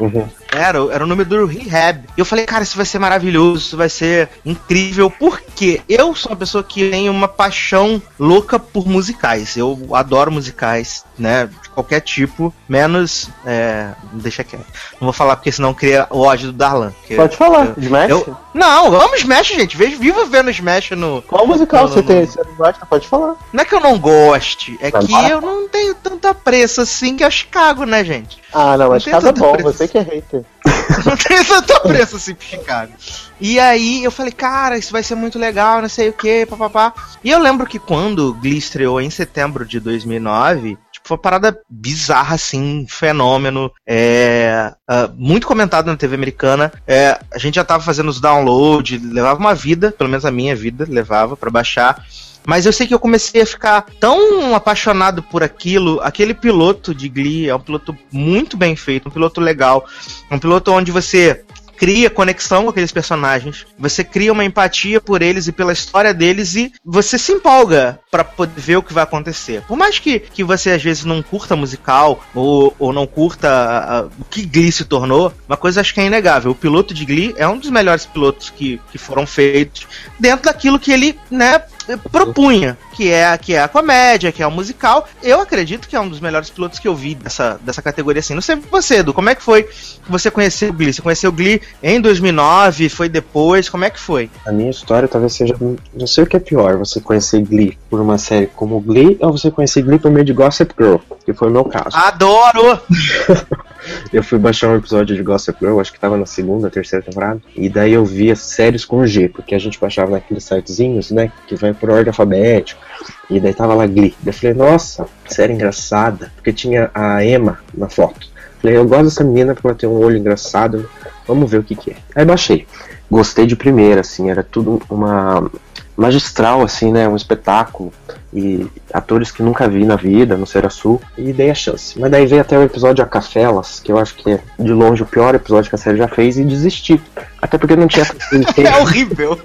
Uhum. 0.00 0.28
Era, 0.52 0.78
era 0.92 1.04
o 1.04 1.06
número 1.06 1.28
do 1.28 1.46
Rehab. 1.46 2.04
E 2.16 2.20
eu 2.20 2.24
falei, 2.24 2.46
cara, 2.46 2.62
isso 2.62 2.76
vai 2.76 2.86
ser 2.86 2.98
maravilhoso, 2.98 3.58
isso 3.58 3.76
vai 3.76 3.88
ser 3.88 4.28
incrível, 4.44 5.10
porque 5.10 5.80
eu 5.88 6.14
sou 6.14 6.32
uma 6.32 6.36
pessoa 6.38 6.62
que 6.64 6.88
tem 6.90 7.08
uma 7.10 7.28
paixão 7.28 8.00
louca 8.18 8.58
por 8.58 8.86
musicais. 8.86 9.56
Eu 9.56 9.78
adoro 9.92 10.30
musicais, 10.32 11.04
né? 11.18 11.48
De 11.62 11.68
qualquer 11.70 12.00
tipo, 12.00 12.52
menos. 12.68 13.28
É, 13.44 13.90
deixa 14.12 14.42
quieto. 14.44 14.64
Não 15.00 15.06
vou 15.06 15.12
falar 15.12 15.36
porque 15.36 15.52
senão 15.52 15.74
cria 15.74 16.06
o 16.10 16.20
ódio 16.20 16.46
do 16.52 16.52
Darlan. 16.52 16.92
Pode 17.14 17.36
falar, 17.36 17.66
eu- 17.66 17.82
Smash? 17.82 18.10
eu- 18.10 18.36
Não, 18.54 18.90
vamos 18.90 19.18
Smash, 19.20 19.48
gente. 19.48 19.76
Vejo, 19.76 19.98
viva 19.98 20.24
vendo 20.24 20.50
Smash 20.50 20.92
no. 20.92 21.22
Qual 21.22 21.46
musical 21.46 21.82
Não, 21.82 21.88
você 21.88 22.00
não, 22.00 22.06
tem? 22.06 22.24
Você 22.26 22.42
não 22.42 22.54
gosta? 22.54 22.86
Pode 22.86 23.06
falar. 23.06 23.34
Não 23.52 23.62
é 23.62 23.64
que 23.64 23.74
eu 23.74 23.80
não 23.80 23.98
goste, 23.98 24.78
é 24.80 24.90
Vai 24.90 25.04
que 25.04 25.12
lá. 25.12 25.28
eu 25.28 25.40
não 25.40 25.68
tenho 25.68 25.94
tanta 25.94 26.32
pressa 26.34 26.82
assim 26.82 27.16
que 27.16 27.24
é 27.24 27.26
o 27.26 27.30
Chicago, 27.30 27.84
né, 27.84 28.02
gente? 28.04 28.38
Ah, 28.52 28.76
não, 28.78 28.88
mas 28.88 29.04
cada 29.04 29.32
tanta 29.32 29.40
bom, 29.40 29.52
pressa. 29.52 29.72
você 29.72 29.88
que 29.88 29.98
é 29.98 30.00
hater. 30.02 30.35
não 31.04 31.16
tem 31.16 31.44
tanto 31.44 31.80
preço 31.82 32.34
pro 32.34 32.44
Chicago. 32.44 32.92
E 33.40 33.60
aí 33.60 34.02
eu 34.02 34.10
falei, 34.10 34.32
cara, 34.32 34.78
isso 34.78 34.92
vai 34.92 35.02
ser 35.02 35.14
muito 35.14 35.38
legal, 35.38 35.82
não 35.82 35.88
sei 35.88 36.08
o 36.08 36.12
que, 36.12 36.46
papapá. 36.46 36.94
E 37.22 37.30
eu 37.30 37.38
lembro 37.38 37.66
que 37.66 37.78
quando 37.78 38.34
Glee 38.34 38.56
estreou 38.56 39.00
em 39.00 39.10
setembro 39.10 39.64
de 39.64 39.78
2009, 39.78 40.78
tipo, 40.90 41.08
foi 41.08 41.16
uma 41.16 41.22
parada 41.22 41.60
bizarra, 41.68 42.34
assim, 42.34 42.82
um 42.82 42.88
fenômeno. 42.88 43.70
É, 43.86 44.72
ah, 44.88 45.10
muito 45.14 45.46
comentado 45.46 45.86
na 45.86 45.96
TV 45.96 46.14
americana. 46.14 46.72
É, 46.86 47.18
a 47.32 47.38
gente 47.38 47.56
já 47.56 47.64
tava 47.64 47.82
fazendo 47.82 48.08
os 48.08 48.20
downloads, 48.20 49.00
levava 49.02 49.38
uma 49.38 49.54
vida, 49.54 49.92
pelo 49.92 50.10
menos 50.10 50.24
a 50.24 50.30
minha 50.30 50.56
vida, 50.56 50.86
levava 50.88 51.36
pra 51.36 51.50
baixar. 51.50 52.04
Mas 52.46 52.64
eu 52.64 52.72
sei 52.72 52.86
que 52.86 52.94
eu 52.94 52.98
comecei 52.98 53.42
a 53.42 53.46
ficar 53.46 53.84
tão 54.00 54.54
apaixonado 54.54 55.22
por 55.22 55.42
aquilo. 55.42 56.00
Aquele 56.00 56.32
piloto 56.32 56.94
de 56.94 57.08
Glee 57.08 57.48
é 57.48 57.54
um 57.54 57.60
piloto 57.60 57.96
muito 58.12 58.56
bem 58.56 58.76
feito, 58.76 59.08
um 59.08 59.12
piloto 59.12 59.40
legal. 59.40 59.84
Um 60.30 60.38
piloto 60.38 60.70
onde 60.70 60.92
você 60.92 61.44
cria 61.76 62.10
conexão 62.10 62.64
com 62.64 62.70
aqueles 62.70 62.90
personagens, 62.90 63.66
você 63.78 64.02
cria 64.02 64.32
uma 64.32 64.44
empatia 64.44 65.00
por 65.00 65.22
eles 65.22 65.46
e 65.46 65.52
pela 65.52 65.72
história 65.72 66.14
deles 66.14 66.54
e 66.54 66.72
você 66.84 67.18
se 67.18 67.32
empolga 67.32 68.00
pra 68.10 68.24
poder 68.24 68.58
ver 68.58 68.76
o 68.76 68.82
que 68.82 68.94
vai 68.94 69.04
acontecer. 69.04 69.62
Por 69.62 69.76
mais 69.76 69.98
que, 69.98 70.18
que 70.18 70.42
você 70.42 70.70
às 70.70 70.82
vezes 70.82 71.04
não 71.04 71.22
curta 71.22 71.54
musical 71.54 72.24
ou, 72.34 72.74
ou 72.78 72.92
não 72.92 73.06
curta 73.06 73.48
ah, 73.50 74.08
o 74.18 74.24
que 74.24 74.46
Glee 74.46 74.72
se 74.72 74.84
tornou, 74.84 75.32
uma 75.46 75.56
coisa 75.56 75.80
acho 75.80 75.92
que 75.92 76.00
é 76.00 76.06
inegável. 76.06 76.52
O 76.52 76.54
piloto 76.54 76.94
de 76.94 77.04
Glee 77.04 77.34
é 77.36 77.46
um 77.46 77.58
dos 77.58 77.70
melhores 77.70 78.06
pilotos 78.06 78.50
que, 78.50 78.80
que 78.90 78.98
foram 78.98 79.26
feitos 79.26 79.86
dentro 80.18 80.46
daquilo 80.46 80.78
que 80.78 80.92
ele, 80.92 81.18
né, 81.30 81.62
propunha, 82.10 82.76
que 82.94 83.10
é, 83.10 83.36
que 83.38 83.54
é 83.54 83.62
a 83.62 83.68
comédia, 83.68 84.32
que 84.32 84.42
é 84.42 84.46
o 84.46 84.50
musical. 84.50 85.06
Eu 85.22 85.40
acredito 85.40 85.88
que 85.88 85.94
é 85.94 86.00
um 86.00 86.08
dos 86.08 86.20
melhores 86.20 86.50
pilotos 86.50 86.78
que 86.78 86.88
eu 86.88 86.94
vi 86.94 87.14
dessa, 87.14 87.60
dessa 87.62 87.82
categoria 87.82 88.20
assim. 88.20 88.34
Não 88.34 88.40
sei 88.40 88.56
você, 88.56 88.96
Edu, 88.96 89.12
como 89.12 89.28
é 89.28 89.34
que 89.34 89.42
foi 89.42 89.64
que 89.64 90.10
você 90.10 90.30
conheceu 90.30 90.70
o 90.70 90.72
Glee? 90.72 90.92
Você 90.92 91.02
conheceu 91.02 91.30
o 91.30 91.32
Glee 91.32 91.60
em 91.82 92.00
2009, 92.00 92.88
foi 92.88 93.08
depois, 93.08 93.68
como 93.68 93.84
é 93.84 93.90
que 93.90 94.00
foi? 94.00 94.30
A 94.46 94.52
minha 94.52 94.70
história 94.70 95.08
talvez 95.08 95.34
seja. 95.34 95.54
Não 95.94 96.06
sei 96.06 96.24
o 96.24 96.26
que 96.26 96.36
é 96.36 96.40
pior, 96.40 96.76
você 96.76 97.00
conhecer 97.00 97.42
Glee 97.42 97.78
por 97.90 98.00
uma 98.00 98.18
série 98.18 98.46
como 98.46 98.80
Glee 98.80 99.16
ou 99.20 99.32
você 99.32 99.50
conhecer 99.50 99.82
Glee 99.82 99.98
por 99.98 100.10
meio 100.10 100.24
de 100.24 100.32
Gossip 100.32 100.74
Girl, 100.78 100.96
que 101.24 101.32
foi 101.32 101.48
o 101.48 101.52
meu 101.52 101.64
caso. 101.64 101.96
Adoro! 101.96 102.80
Eu 104.12 104.22
fui 104.22 104.38
baixar 104.38 104.68
um 104.68 104.76
episódio 104.76 105.16
de 105.16 105.22
Gossip 105.22 105.58
Girl, 105.60 105.80
acho 105.80 105.92
que 105.92 106.00
tava 106.00 106.16
na 106.16 106.26
segunda, 106.26 106.70
terceira 106.70 107.04
temporada, 107.04 107.40
e 107.54 107.68
daí 107.68 107.92
eu 107.92 108.04
via 108.04 108.36
séries 108.36 108.84
com 108.84 109.06
G, 109.06 109.28
porque 109.28 109.54
a 109.54 109.58
gente 109.58 109.78
baixava 109.78 110.12
naqueles 110.12 110.44
sitezinhos, 110.44 111.10
né, 111.10 111.30
que 111.46 111.54
vai 111.54 111.72
por 111.74 111.90
ordem 111.90 112.08
alfabética, 112.08 112.80
e 113.28 113.40
daí 113.40 113.54
tava 113.54 113.74
lá 113.74 113.86
Glee. 113.86 114.14
Daí 114.22 114.34
eu 114.34 114.38
falei, 114.38 114.54
nossa, 114.54 115.06
série 115.28 115.52
engraçada, 115.52 116.32
porque 116.34 116.52
tinha 116.52 116.90
a 116.94 117.24
Emma 117.24 117.58
na 117.74 117.88
foto. 117.88 118.28
Falei, 118.60 118.76
eu 118.76 118.86
gosto 118.86 119.04
dessa 119.04 119.24
menina 119.24 119.54
porque 119.54 119.66
ela 119.66 119.76
tem 119.76 119.88
um 119.88 119.98
olho 119.98 120.16
engraçado, 120.16 120.88
vamos 121.26 121.50
ver 121.50 121.58
o 121.58 121.62
que 121.62 121.74
que 121.74 121.90
é. 121.90 121.96
Aí 122.14 122.24
baixei. 122.24 122.66
Gostei 123.10 123.46
de 123.46 123.54
primeira, 123.54 124.00
assim, 124.00 124.30
era 124.30 124.42
tudo 124.42 124.82
uma 124.90 125.48
magistral, 125.96 126.62
assim, 126.62 126.92
né, 126.92 127.08
um 127.08 127.16
espetáculo 127.16 127.92
e 128.32 128.66
atores 128.92 129.30
que 129.30 129.42
nunca 129.42 129.66
vi 129.68 129.84
na 129.84 129.96
vida, 129.96 130.36
no 130.36 130.46
Sul 130.70 131.00
e 131.16 131.32
dei 131.32 131.50
a 131.50 131.54
chance. 131.54 131.98
Mas 131.98 132.10
daí 132.10 132.26
veio 132.26 132.42
até 132.42 132.58
o 132.58 132.62
episódio 132.62 133.02
A 133.02 133.06
Cafelas, 133.06 133.80
que 133.80 133.90
eu 133.90 133.98
acho 133.98 134.14
que 134.14 134.30
é 134.30 134.40
de 134.58 134.72
longe 134.72 135.02
o 135.02 135.06
pior 135.06 135.34
episódio 135.34 135.70
que 135.70 135.74
a 135.74 135.78
série 135.78 135.96
já 135.96 136.08
fez, 136.08 136.36
e 136.36 136.44
desisti. 136.44 137.00
Até 137.40 137.56
porque 137.56 137.72
eu 137.72 137.78
não 137.78 137.88
tinha 137.88 138.04
tanto 138.30 138.60
É 138.60 138.76
horrível! 138.78 139.40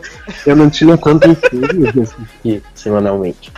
eu 0.46 0.56
não 0.56 0.70
tinha 0.70 0.98
tanto 0.98 1.36
tempo 1.36 1.94
de 1.94 2.02
assistir 2.02 2.64
semanalmente. 2.76 3.52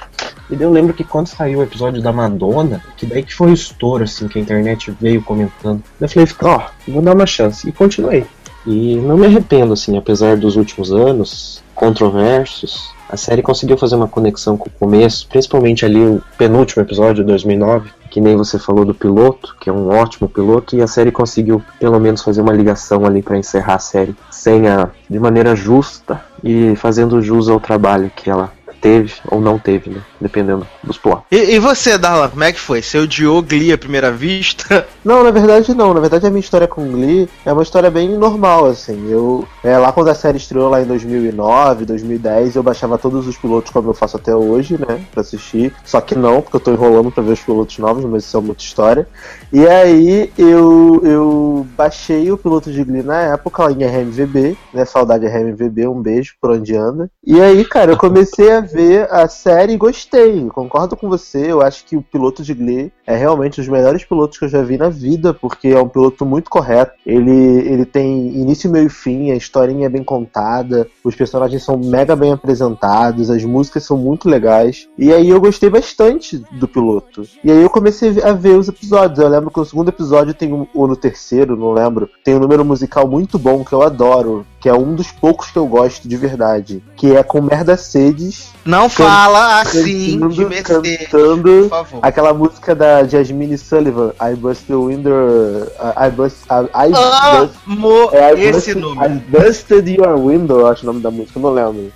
E 0.50 0.56
daí 0.56 0.68
eu 0.68 0.72
lembro 0.72 0.94
que 0.94 1.04
quando 1.04 1.28
saiu 1.28 1.60
o 1.60 1.64
episódio 1.64 2.02
da 2.02 2.12
Madonna, 2.12 2.84
que 2.96 3.06
daí 3.08 3.24
que 3.24 3.34
foi 3.34 3.52
o 3.52 3.54
estouro, 3.54 4.04
assim, 4.04 4.28
que 4.28 4.38
a 4.38 4.42
internet 4.42 4.96
veio 5.02 5.24
comentando. 5.24 5.82
Eu 6.00 6.08
falei, 6.08 6.30
ó, 6.44 6.62
vou 6.88 7.02
dar 7.02 7.16
uma 7.16 7.26
chance. 7.26 7.68
E 7.68 7.72
continuei. 7.72 8.26
E 8.66 8.96
não 8.98 9.18
me 9.18 9.26
arrependo, 9.26 9.74
assim, 9.74 9.98
apesar 9.98 10.38
dos 10.38 10.56
últimos 10.56 10.92
anos 10.92 11.63
controversos, 11.76 12.94
a 13.10 13.18
série 13.18 13.44
conseguiu 13.44 13.78
fazer 13.78 13.96
uma 13.96 14.08
conexão 14.08 14.58
com 14.58 14.68
o 14.68 14.72
começo, 14.72 15.28
principalmente 15.28 15.86
ali 15.86 16.00
o 16.00 16.22
penúltimo 16.38 16.82
episódio, 16.82 17.24
2009, 17.24 17.92
que 18.10 18.20
nem 18.20 18.36
você 18.36 18.58
falou 18.58 18.86
do 18.86 18.94
piloto, 18.94 19.56
que 19.60 19.70
é 19.70 19.74
um 19.74 19.90
ótimo 19.90 20.28
piloto, 20.28 20.76
e 20.76 20.82
a 20.82 20.88
série 20.88 21.12
conseguiu 21.12 21.62
pelo 21.80 22.00
menos 22.00 22.24
fazer 22.24 22.42
uma 22.42 22.54
ligação 22.54 23.06
ali 23.06 23.22
para 23.22 23.38
encerrar 23.38 23.76
a 23.76 23.80
série 23.80 24.16
sem 24.32 24.68
a, 24.68 24.90
de 25.10 25.20
maneira 25.20 25.56
justa 25.56 26.24
e 26.44 26.76
fazendo 26.76 27.22
jus 27.22 27.50
ao 27.50 27.60
trabalho 27.60 28.12
que 28.16 28.30
ela 28.30 28.52
teve 28.84 29.14
ou 29.30 29.40
não 29.40 29.58
teve, 29.58 29.90
né? 29.90 30.02
Dependendo 30.20 30.68
dos 30.84 30.98
plots. 30.98 31.24
E, 31.32 31.56
e 31.56 31.60
você, 31.60 31.98
Darlan, 31.98 32.28
como 32.28 32.44
é 32.44 32.52
que 32.52 32.60
foi? 32.60 32.82
Você 32.82 32.98
odiou 33.00 33.42
Glee 33.42 33.72
à 33.72 33.78
primeira 33.78 34.12
vista? 34.12 34.86
Não, 35.04 35.24
na 35.24 35.32
verdade 35.32 35.74
não. 35.74 35.94
Na 35.94 36.00
verdade 36.00 36.26
a 36.26 36.30
minha 36.30 36.40
história 36.40 36.68
com 36.68 36.90
Glee 36.90 37.30
é 37.46 37.52
uma 37.52 37.62
história 37.62 37.92
bem 37.92 38.18
normal, 38.18 38.66
assim. 38.68 39.10
Eu, 39.10 39.46
é, 39.62 39.78
lá 39.78 39.92
quando 39.92 40.08
a 40.08 40.16
série 40.16 40.38
estreou 40.38 40.70
lá 40.70 40.82
em 40.82 40.86
2009, 40.86 41.86
2010, 41.86 42.56
eu 42.56 42.64
baixava 42.64 42.98
todos 42.98 43.28
os 43.28 43.38
pilotos 43.38 43.72
como 43.72 43.90
eu 43.90 43.94
faço 43.94 44.16
até 44.16 44.34
hoje, 44.34 44.78
né, 44.78 45.02
pra 45.12 45.22
assistir. 45.22 45.74
Só 45.84 46.00
que 46.00 46.16
não, 46.16 46.42
porque 46.42 46.56
eu 46.56 46.60
tô 46.60 46.72
enrolando 46.72 47.12
pra 47.12 47.22
ver 47.22 47.34
os 47.34 47.42
pilotos 47.42 47.78
novos, 47.78 48.06
mas 48.06 48.24
isso 48.24 48.38
é 48.38 48.42
muita 48.42 48.64
história. 48.64 49.08
E 49.52 49.68
aí 49.68 50.32
eu, 50.38 51.02
eu 51.04 51.68
baixei 51.76 52.32
o 52.32 52.38
piloto 52.38 52.72
de 52.72 52.84
Glee 52.84 53.04
na 53.04 53.22
época 53.22 53.64
lá 53.64 53.72
em 53.72 53.84
RMVB, 53.84 54.58
né, 54.74 54.86
saudade 54.86 55.28
RMVB, 55.28 55.88
um 55.88 56.02
beijo 56.02 56.36
por 56.40 56.52
onde 56.52 56.76
anda. 56.76 57.10
E 57.26 57.42
aí, 57.42 57.66
cara, 57.66 57.92
eu 57.92 57.98
comecei 57.98 58.52
a 58.52 58.62
a 59.10 59.28
série 59.28 59.74
e 59.74 59.78
gostei. 59.78 60.48
Concordo 60.50 60.96
com 60.96 61.10
você, 61.10 61.52
eu 61.52 61.62
acho 61.62 61.86
que 61.86 61.96
o 61.96 62.02
piloto 62.02 62.44
de 62.44 62.54
Glee 62.54 62.92
é 63.06 63.16
realmente 63.16 63.60
um 63.60 63.64
dos 63.64 63.72
melhores 63.72 64.04
pilotos 64.04 64.38
que 64.38 64.46
eu 64.46 64.50
já 64.50 64.62
vi 64.62 64.78
na 64.78 64.90
vida, 64.90 65.34
porque 65.34 65.70
é 65.70 65.82
um 65.82 65.88
piloto 65.88 66.26
muito 66.26 66.50
correto. 66.50 66.94
Ele, 67.06 67.32
ele 67.32 67.86
tem 67.86 68.30
início, 68.36 68.70
meio 68.70 68.88
e 68.88 68.90
fim, 68.90 69.32
a 69.32 69.36
historinha 69.36 69.86
é 69.86 69.90
bem 69.90 70.04
contada, 70.04 70.88
os 71.04 71.16
personagens 71.16 71.64
são 71.64 71.78
mega 71.78 72.16
bem 72.16 72.32
apresentados, 72.32 73.30
as 73.30 73.44
músicas 73.44 73.84
são 73.84 73.98
muito 73.98 74.30
legais. 74.30 74.88
E 74.98 75.14
aí 75.14 75.30
eu 75.30 75.42
gostei 75.42 75.70
bastante 75.70 76.38
do 76.52 76.68
piloto. 76.68 77.24
E 77.44 77.52
aí 77.52 77.62
eu 77.62 77.70
comecei 77.70 78.22
a 78.24 78.34
ver 78.34 78.58
os 78.58 78.68
episódios. 78.68 79.20
Eu 79.20 79.30
lembro 79.30 79.52
que 79.52 79.60
no 79.60 79.66
segundo 79.66 79.90
episódio 79.90 80.34
tem 80.34 80.54
um, 80.54 80.68
ou 80.74 80.88
no 80.88 80.96
terceiro, 80.96 81.56
não 81.56 81.74
lembro, 81.74 82.10
tem 82.24 82.36
um 82.36 82.40
número 82.40 82.64
musical 82.64 83.08
muito 83.08 83.38
bom 83.38 83.64
que 83.64 83.74
eu 83.74 83.82
adoro, 83.82 84.46
que 84.60 84.70
é 84.70 84.74
um 84.74 84.96
dos 84.96 85.12
poucos 85.12 85.52
que 85.52 85.58
eu 85.58 85.68
gosto 85.68 86.08
de 86.08 86.16
verdade, 86.16 86.84
que 86.96 87.16
é 87.16 87.22
com 87.22 87.42
Merda 87.42 87.76
Sedes 87.76 88.54
Não 88.66 88.88
fala 88.90 89.62
assim 89.62 90.18
de 90.30 90.46
cantando, 90.46 90.50
Mercedes, 90.50 91.08
cantando 91.10 91.70
aquela 92.02 92.34
música 92.34 92.74
da 92.74 93.04
Jasmine 93.04 93.58
Sullivan, 93.58 94.14
I 94.22 94.36
Bust 94.36 94.66
the 94.68 94.74
your 94.74 94.86
window. 94.88 95.68
I, 95.80 96.08
I 96.08 96.10
bust. 96.12 96.38
I, 96.50 96.88
I 96.88 96.90
bust. 96.92 97.56
Amo 97.68 98.10
É, 98.14 98.34
I 98.34 98.42
esse 98.42 98.74
busted, 98.74 98.76
número. 98.80 99.12
I 99.14 99.20
busted 99.30 99.90
your 99.90 100.18
window, 100.18 100.68
acho 100.68 100.84
o 100.84 100.86
nome 100.88 101.02
da 101.02 101.12
música, 101.12 101.38
eu 101.38 101.42
não 101.42 101.54
lembro. 101.54 101.92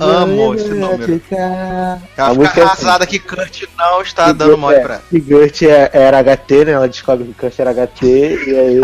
Amo 0.00 0.54
esse 0.54 0.68
número. 0.68 1.02
ficar- 1.02 1.38
Ela 2.16 2.28
A 2.28 2.30
fica 2.30 2.34
música 2.34 2.60
é 2.60 2.64
assim. 2.64 2.72
arrasada 2.72 3.06
que 3.06 3.18
Kurt 3.18 3.62
não 3.78 4.02
está 4.02 4.32
dando 4.32 4.58
mole 4.58 4.80
pra 4.80 4.94
ela. 4.94 5.02
Que 5.08 5.20
Gert 5.20 5.62
é- 5.62 5.90
era 5.92 6.18
HT, 6.18 6.64
né? 6.66 6.72
Ela 6.72 6.88
descobre 6.88 7.24
que 7.24 7.34
Kurt 7.34 7.58
era 7.58 7.70
HT, 7.70 8.06
e 8.46 8.56
aí, 8.58 8.80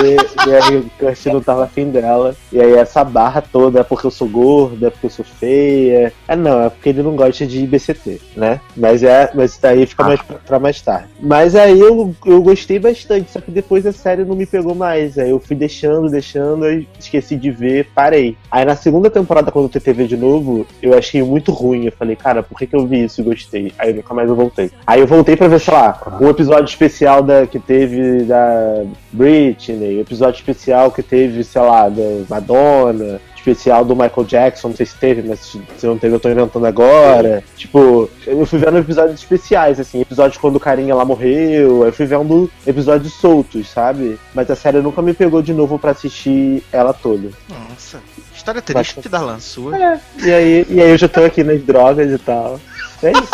e 0.47 0.55
aí 0.55 0.87
Kurt 0.99 1.27
não 1.27 1.41
tava 1.43 1.65
afim 1.65 1.91
dela. 1.91 2.35
E 2.53 2.61
aí 2.61 2.75
essa 2.75 3.05
barra 3.05 3.43
toda 3.43 3.81
é 3.81 3.83
porque 3.83 4.07
eu 4.07 4.11
sou 4.11 4.29
gorda, 4.29 4.87
é 4.87 4.91
porque 4.91 5.07
eu 5.07 5.11
sou 5.11 5.25
feia. 5.25 6.13
É 6.27 6.35
não, 6.37 6.63
é 6.65 6.71
porque 6.71 6.89
ele 6.89 7.03
não 7.03 7.18
gosta 7.19 7.47
de 7.47 7.65
IBCT, 7.65 8.21
né? 8.37 8.61
Mas 8.77 9.03
é. 9.03 9.31
Mas 9.35 9.59
daí 9.61 9.85
fica 9.87 10.05
mais 10.05 10.23
pra, 10.23 10.37
pra 10.37 10.59
mais 10.59 10.81
tarde. 10.81 11.09
Mas 11.21 11.55
aí 11.55 11.79
eu, 11.79 12.15
eu 12.25 12.43
gostei 12.43 12.79
bastante, 12.79 13.31
só 13.31 13.41
que 13.41 13.51
depois 13.51 13.85
a 13.85 13.93
série 13.93 14.25
não 14.25 14.37
me 14.37 14.47
pegou 14.47 14.75
mais. 14.75 15.19
Aí 15.19 15.31
eu 15.31 15.41
fui 15.41 15.57
deixando, 15.57 16.09
deixando, 16.09 16.65
esqueci 16.99 17.37
de 17.37 17.51
ver, 17.51 17.89
parei. 17.95 18.37
Aí 18.51 18.65
na 18.65 18.77
segunda 18.77 19.11
temporada, 19.11 19.51
quando 19.51 19.71
eu 19.75 19.95
ver 19.95 20.07
de 20.07 20.17
novo, 20.17 20.67
eu 20.83 20.97
achei 20.97 21.23
muito 21.23 21.53
ruim. 21.53 21.87
Eu 21.87 21.93
falei, 21.93 22.17
cara, 22.17 22.43
por 22.43 22.57
que, 22.59 22.67
que 22.67 22.77
eu 22.77 22.87
vi 22.87 23.05
isso 23.05 23.21
e 23.21 23.25
gostei? 23.25 23.73
Aí 23.79 23.93
nunca 23.93 24.15
mais 24.15 24.29
eu 24.29 24.37
voltei. 24.37 24.71
Aí 24.87 25.01
eu 25.01 25.07
voltei 25.07 25.37
pra 25.37 25.49
ver, 25.49 25.61
sei 25.61 25.75
lá, 25.75 26.19
um 26.21 26.29
episódio 26.29 26.67
especial 26.67 27.23
da, 27.23 27.47
que 27.47 27.59
teve 27.59 28.23
da 28.23 28.85
Britney, 29.13 30.01
episódio 30.01 30.39
especial 30.39 30.91
que 30.91 31.03
teve, 31.03 31.43
sei 31.43 31.63
lá, 31.63 31.89
da 31.89 32.03
Madonna, 32.29 33.21
especial 33.51 33.85
do 33.85 33.95
Michael 33.95 34.25
Jackson, 34.27 34.69
não 34.69 34.77
sei 34.77 34.87
se 34.87 34.95
teve, 34.97 35.23
mas 35.23 35.41
se 35.41 35.87
não 35.87 35.99
teve, 35.99 36.15
eu 36.15 36.21
tô 36.21 36.29
inventando 36.29 36.67
agora. 36.67 37.43
Tipo, 37.57 38.09
eu 38.27 38.45
fui 38.47 38.59
vendo 38.59 38.79
episódios 38.79 39.21
especiais, 39.21 39.81
assim, 39.81 40.01
episódios 40.01 40.39
quando 40.39 40.57
o 40.57 40.61
carinha 40.61 40.95
lá 40.95 41.05
morreu, 41.05 41.85
eu 41.85 41.93
fui 41.93 42.07
vendo 42.07 42.51
episódios 42.67 43.13
soltos, 43.15 43.69
sabe? 43.69 44.19
Mas 44.35 44.51
a 44.51 44.57
série 44.57 44.81
nunca 44.81 45.03
me 45.03 45.15
pegou 45.15 45.43
de 45.43 45.53
novo 45.53 45.79
pra 45.79 45.93
assistir 45.93 46.63
ela 46.73 46.93
toda. 46.93 47.31
Nossa, 47.49 48.01
história 48.35 48.63
triste 48.63 49.01
que 49.01 49.09
Darlan 49.09 49.41
sua. 49.41 49.77
E 50.19 50.33
aí, 50.33 50.67
e 50.69 50.81
aí 50.81 50.91
eu 50.91 50.99
já 50.99 51.09
tô 51.09 51.25
aqui 51.25 51.43
nas 51.43 51.63
drogas 51.63 52.11
e 52.11 52.19
tal. 52.19 52.61
É 53.03 53.13
isso. 53.13 53.29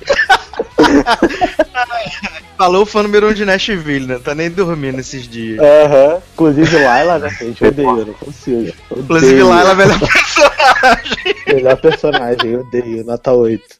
Falou 2.58 2.84
o 2.84 2.86
fã 2.86 3.04
número 3.04 3.30
um 3.30 3.34
de 3.34 3.44
Nashville, 3.44 4.08
né? 4.08 4.20
Tá 4.24 4.34
nem 4.34 4.50
dormindo 4.50 5.00
esses 5.00 5.28
dias. 5.28 5.60
Aham. 5.60 6.22
Inclusive 6.34 6.78
Laila, 6.78 7.20
né, 7.20 7.30
gente? 7.30 7.66
Odeio, 7.66 8.00
eu 8.00 8.06
não 8.06 8.14
consigo. 8.14 8.58
Odeio. 8.58 8.76
Inclusive 8.98 9.44
lá 9.44 9.60
ela 9.60 9.72
é 9.72 9.76
melhor 9.76 10.00
personagem. 10.00 11.36
Melhor 11.48 11.78
personagem, 11.78 12.52
eu 12.52 12.60
odeio. 12.62 13.04
Nota 13.04 13.34
8. 13.34 13.62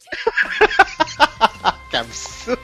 que 1.90 1.96
absurdo. 1.96 2.60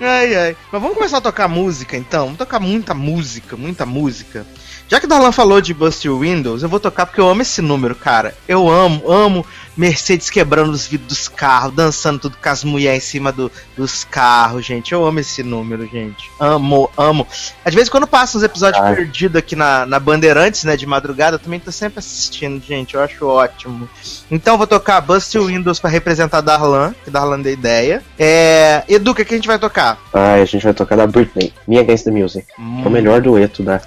Ai, 0.00 0.34
ai. 0.34 0.56
Mas 0.70 0.82
vamos 0.82 0.96
começar 0.96 1.18
a 1.18 1.22
tocar 1.22 1.48
música 1.48 1.96
então? 1.96 2.24
Vamos 2.24 2.38
tocar 2.38 2.60
muita 2.60 2.94
música, 2.94 3.56
muita 3.56 3.84
música. 3.84 4.46
Já 4.92 5.00
que 5.00 5.06
o 5.06 5.08
Darlan 5.08 5.32
falou 5.32 5.58
de 5.58 5.72
Bust 5.72 6.06
Windows, 6.06 6.62
eu 6.62 6.68
vou 6.68 6.78
tocar 6.78 7.06
porque 7.06 7.18
eu 7.18 7.26
amo 7.26 7.40
esse 7.40 7.62
número, 7.62 7.94
cara. 7.94 8.34
Eu 8.46 8.68
amo, 8.70 9.10
amo 9.10 9.46
Mercedes 9.74 10.28
quebrando 10.28 10.70
os 10.70 10.86
vidros 10.86 11.08
dos 11.08 11.28
carros, 11.28 11.72
dançando 11.74 12.18
tudo 12.18 12.36
com 12.36 12.48
as 12.50 12.62
mulheres 12.62 13.02
em 13.02 13.06
cima 13.06 13.32
do- 13.32 13.50
dos 13.74 14.04
carros, 14.04 14.66
gente. 14.66 14.92
Eu 14.92 15.02
amo 15.06 15.18
esse 15.18 15.42
número, 15.42 15.86
gente. 15.86 16.30
Amo, 16.38 16.90
amo. 16.94 17.26
Às 17.64 17.72
vezes, 17.72 17.88
quando 17.88 18.06
passa 18.06 18.36
uns 18.36 18.44
episódios 18.44 18.84
Ai. 18.84 18.94
perdidos 18.94 19.36
aqui 19.38 19.56
na, 19.56 19.86
na 19.86 19.98
Bandeirantes, 19.98 20.62
né, 20.64 20.76
de 20.76 20.84
madrugada, 20.84 21.36
eu 21.36 21.40
também 21.40 21.58
tô 21.58 21.72
sempre 21.72 21.98
assistindo, 21.98 22.62
gente. 22.62 22.94
Eu 22.94 23.00
acho 23.00 23.24
ótimo. 23.26 23.88
Então, 24.30 24.52
eu 24.52 24.58
vou 24.58 24.66
tocar 24.66 25.00
Bust 25.00 25.34
Windows 25.38 25.80
pra 25.80 25.88
representar 25.88 26.42
Darlan, 26.42 26.94
que 27.02 27.10
Darlan 27.10 27.40
deu 27.40 27.54
ideia. 27.54 28.02
É. 28.18 28.82
Edu, 28.86 29.12
o 29.12 29.14
que, 29.14 29.24
que 29.24 29.32
a 29.32 29.38
gente 29.38 29.46
vai 29.48 29.58
tocar? 29.58 29.98
Ai, 30.12 30.42
a 30.42 30.44
gente 30.44 30.62
vai 30.64 30.74
tocar 30.74 30.96
da 30.96 31.06
Britney. 31.06 31.50
Me 31.66 31.78
Against 31.78 32.04
the 32.04 32.10
Music. 32.10 32.46
É 32.84 32.86
o 32.86 32.90
melhor 32.90 33.22
dueto 33.22 33.62
da 33.62 33.80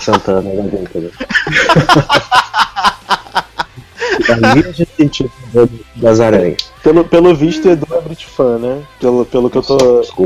Santana 0.00 0.42
da 0.42 0.62
década. 0.62 1.10
A 4.28 4.54
linha 4.54 4.72
de 4.72 4.86
sentido 4.96 5.30
das 5.96 6.20
aranhas. 6.20 6.70
Pelo, 6.82 7.04
pelo 7.04 7.34
visto, 7.34 7.68
Edu 7.68 7.86
é 7.92 8.00
Brit 8.00 8.26
fã, 8.26 8.58
né? 8.58 8.82
Pelo, 9.00 9.24
pelo, 9.24 9.50
que 9.50 9.58
eu 9.58 9.62
tô, 9.62 9.76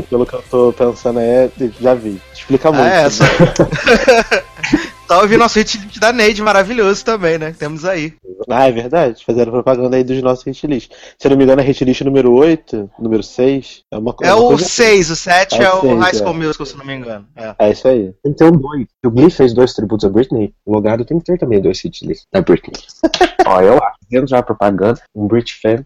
pelo 0.09 0.25
que 0.25 0.33
eu 0.33 0.43
tô 0.49 0.73
pensando 0.73 1.19
é. 1.19 1.49
Já 1.79 1.93
vi. 1.93 2.21
Explica 2.33 2.71
muito. 2.71 2.85
Ah, 2.85 3.01
é, 3.01 3.09
só... 3.09 3.23
Tá 5.07 5.19
ouvindo 5.21 5.39
nosso 5.39 5.59
hit 5.59 5.77
list 5.77 5.99
da 5.99 6.11
Neide, 6.11 6.41
maravilhoso 6.41 7.05
também, 7.05 7.37
né? 7.37 7.55
Temos 7.57 7.85
aí. 7.85 8.15
Ah, 8.49 8.67
é 8.67 8.71
verdade. 8.71 9.23
Fizeram 9.23 9.51
propaganda 9.51 9.95
aí 9.97 10.03
dos 10.03 10.19
nossos 10.21 10.43
hit 10.43 10.65
list. 10.65 10.91
Se 11.19 11.27
eu 11.27 11.29
não 11.29 11.37
me 11.37 11.43
engano, 11.43 11.61
é 11.61 11.63
hit 11.63 11.85
list 11.85 12.01
número 12.01 12.33
8, 12.33 12.89
número 12.97 13.21
6. 13.21 13.83
É 13.91 13.97
uma, 13.99 14.15
É 14.23 14.33
uma 14.33 14.43
o 14.43 14.47
coisa- 14.49 14.65
6, 14.65 15.11
o 15.11 15.15
7 15.15 15.61
É 15.61 15.63
é, 15.65 15.71
o 15.71 15.77
o 15.77 15.81
seis, 15.81 15.99
High 15.99 16.13
School 16.15 16.29
é. 16.29 16.33
Musical, 16.33 16.65
se 16.65 16.77
não 16.77 16.85
me 16.85 16.95
engano. 16.95 17.27
É. 17.35 17.55
É 17.59 17.71
isso 17.71 17.87
aí. 17.87 18.13
Tem 18.23 18.31
que 18.31 18.37
ter 18.39 18.45
um 18.45 18.51
dois. 18.51 18.81
Se 18.81 19.07
o 19.07 19.11
Glee 19.11 19.29
fez 19.29 19.53
dois 19.53 19.73
tributos 19.73 20.05
a 20.05 20.09
Britney, 20.09 20.53
o 20.65 20.73
Logado 20.73 21.05
tem 21.05 21.19
que 21.19 21.25
ter 21.25 21.37
também 21.37 21.61
dois 21.61 21.79
hit 21.81 22.03
lists 22.05 22.25
da 22.33 22.41
Britney. 22.41 22.73
Ó, 23.45 23.61
eu 23.61 23.75
acho. 23.77 23.97
Vendo 24.09 24.27
já 24.27 24.39
a 24.39 24.43
propaganda, 24.43 24.99
um 25.13 25.27
Brit 25.27 25.53
fan. 25.61 25.85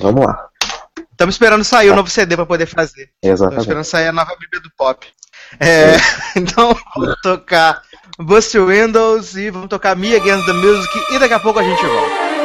Vamos 0.00 0.24
lá. 0.24 0.48
Estamos 1.12 1.34
esperando 1.34 1.62
sair 1.64 1.90
o 1.90 1.96
novo 1.96 2.08
CD 2.08 2.36
pra 2.36 2.46
poder 2.46 2.66
fazer. 2.66 3.02
Estamos 3.22 3.40
Exatamente. 3.40 3.60
esperando 3.60 3.84
sair 3.84 4.08
a 4.08 4.12
nova 4.12 4.34
Bíblia 4.40 4.60
do 4.62 4.70
Pop. 4.76 5.06
É, 5.60 5.92
então 6.36 6.74
vamos 6.96 7.14
tocar 7.22 7.80
Bust 8.18 8.54
Windows 8.54 9.36
e 9.36 9.50
vamos 9.50 9.68
tocar 9.68 9.94
Me 9.94 10.14
Against 10.16 10.46
the 10.46 10.52
Music 10.54 11.14
e 11.14 11.18
daqui 11.18 11.34
a 11.34 11.38
pouco 11.38 11.58
a 11.58 11.62
gente 11.62 11.84
volta. 11.84 12.35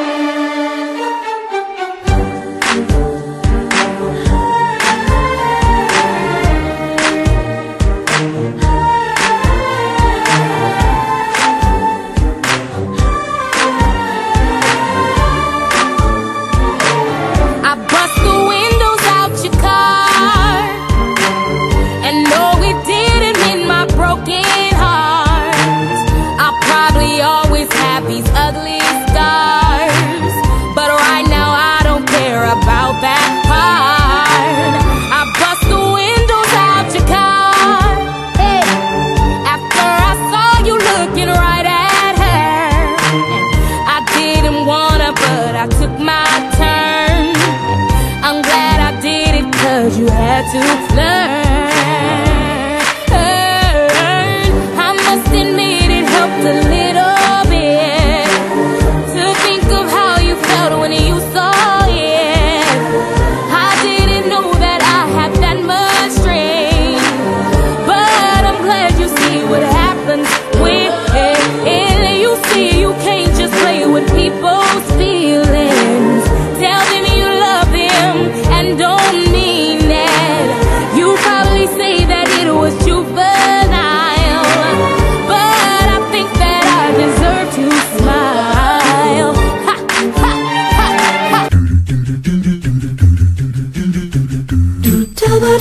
All 95.52 95.58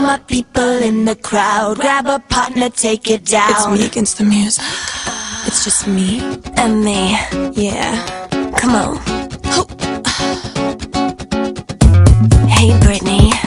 my 0.00 0.18
people 0.26 0.62
in 0.62 1.04
the 1.04 1.14
crowd, 1.16 1.76
grab 1.76 2.06
a 2.06 2.18
partner, 2.18 2.70
take 2.70 3.10
it 3.10 3.26
down. 3.26 3.50
It's 3.50 3.68
me 3.68 3.84
against 3.86 4.16
the 4.16 4.24
music. 4.24 4.64
It's 5.46 5.64
just 5.64 5.86
me 5.86 6.20
and 6.56 6.82
me. 6.82 7.18
Yeah. 7.52 7.92
Come 8.56 8.74
on. 8.74 8.96
Hey, 12.48 12.72
Brittany. 12.80 13.45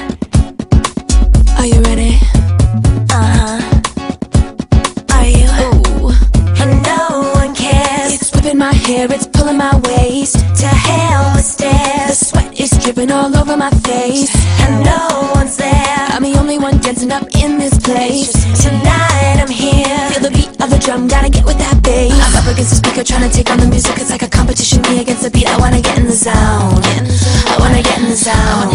It's 8.89 9.27
pulling 9.27 9.57
my 9.57 9.75
waist. 9.85 10.39
To 10.61 10.67
hell 10.67 11.35
with 11.35 11.45
stairs. 11.45 12.09
The 12.09 12.25
sweat 12.25 12.59
is 12.59 12.71
dripping 12.71 13.11
all 13.11 13.35
over 13.37 13.55
my 13.55 13.69
face. 13.85 14.33
And 14.61 14.83
no 14.83 15.31
one's 15.35 15.57
there. 15.57 16.05
I'm 16.09 16.23
the 16.23 16.37
only 16.39 16.57
one 16.57 16.79
dancing 16.79 17.11
up 17.11 17.23
in 17.35 17.57
this 17.57 17.77
place. 17.77 18.33
Tonight 18.61 19.37
I'm 19.37 19.49
here. 19.49 20.09
Feel 20.09 20.23
the 20.23 20.31
beat 20.31 20.49
of 20.61 20.69
the 20.69 20.79
drum, 20.79 21.07
gotta 21.07 21.29
get 21.29 21.45
with 21.45 21.57
that 21.59 21.81
bass. 21.83 22.13
I'm 22.13 22.35
up 22.41 22.47
against 22.51 22.71
the 22.71 22.77
speaker, 22.81 23.03
trying 23.03 23.29
to 23.29 23.35
take 23.35 23.51
on 23.51 23.59
the 23.59 23.67
music. 23.67 23.95
It's 23.97 24.09
like 24.09 24.23
a 24.23 24.29
competition, 24.29 24.81
me 24.83 25.01
against 25.01 25.23
the 25.23 25.29
beat. 25.31 25.47
I 25.47 25.57
wanna 25.57 25.81
get 25.81 25.97
in 25.97 26.05
the 26.05 26.17
zone. 26.17 26.33
I 26.33 27.55
wanna 27.59 27.83
get 27.83 27.97
in 27.99 28.09
the 28.09 28.17
zone. 28.17 28.73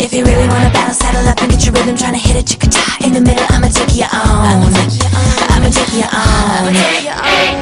If 0.00 0.14
you 0.14 0.24
really 0.24 0.48
wanna 0.48 0.72
battle, 0.72 0.94
saddle 0.94 1.28
up 1.28 1.40
and 1.42 1.50
get 1.52 1.64
your 1.64 1.74
rhythm. 1.74 1.96
Trying 1.96 2.14
to 2.14 2.22
hit 2.22 2.36
a 2.36 2.42
chicka 2.42 2.72
In 3.04 3.12
the 3.12 3.20
middle, 3.20 3.44
I'ma 3.50 3.68
take 3.68 3.94
you 3.94 4.08
on. 4.08 4.72
I'ma 5.52 5.68
take 5.68 5.92
you 5.92 6.08
on. 6.08 6.74
All 6.74 7.59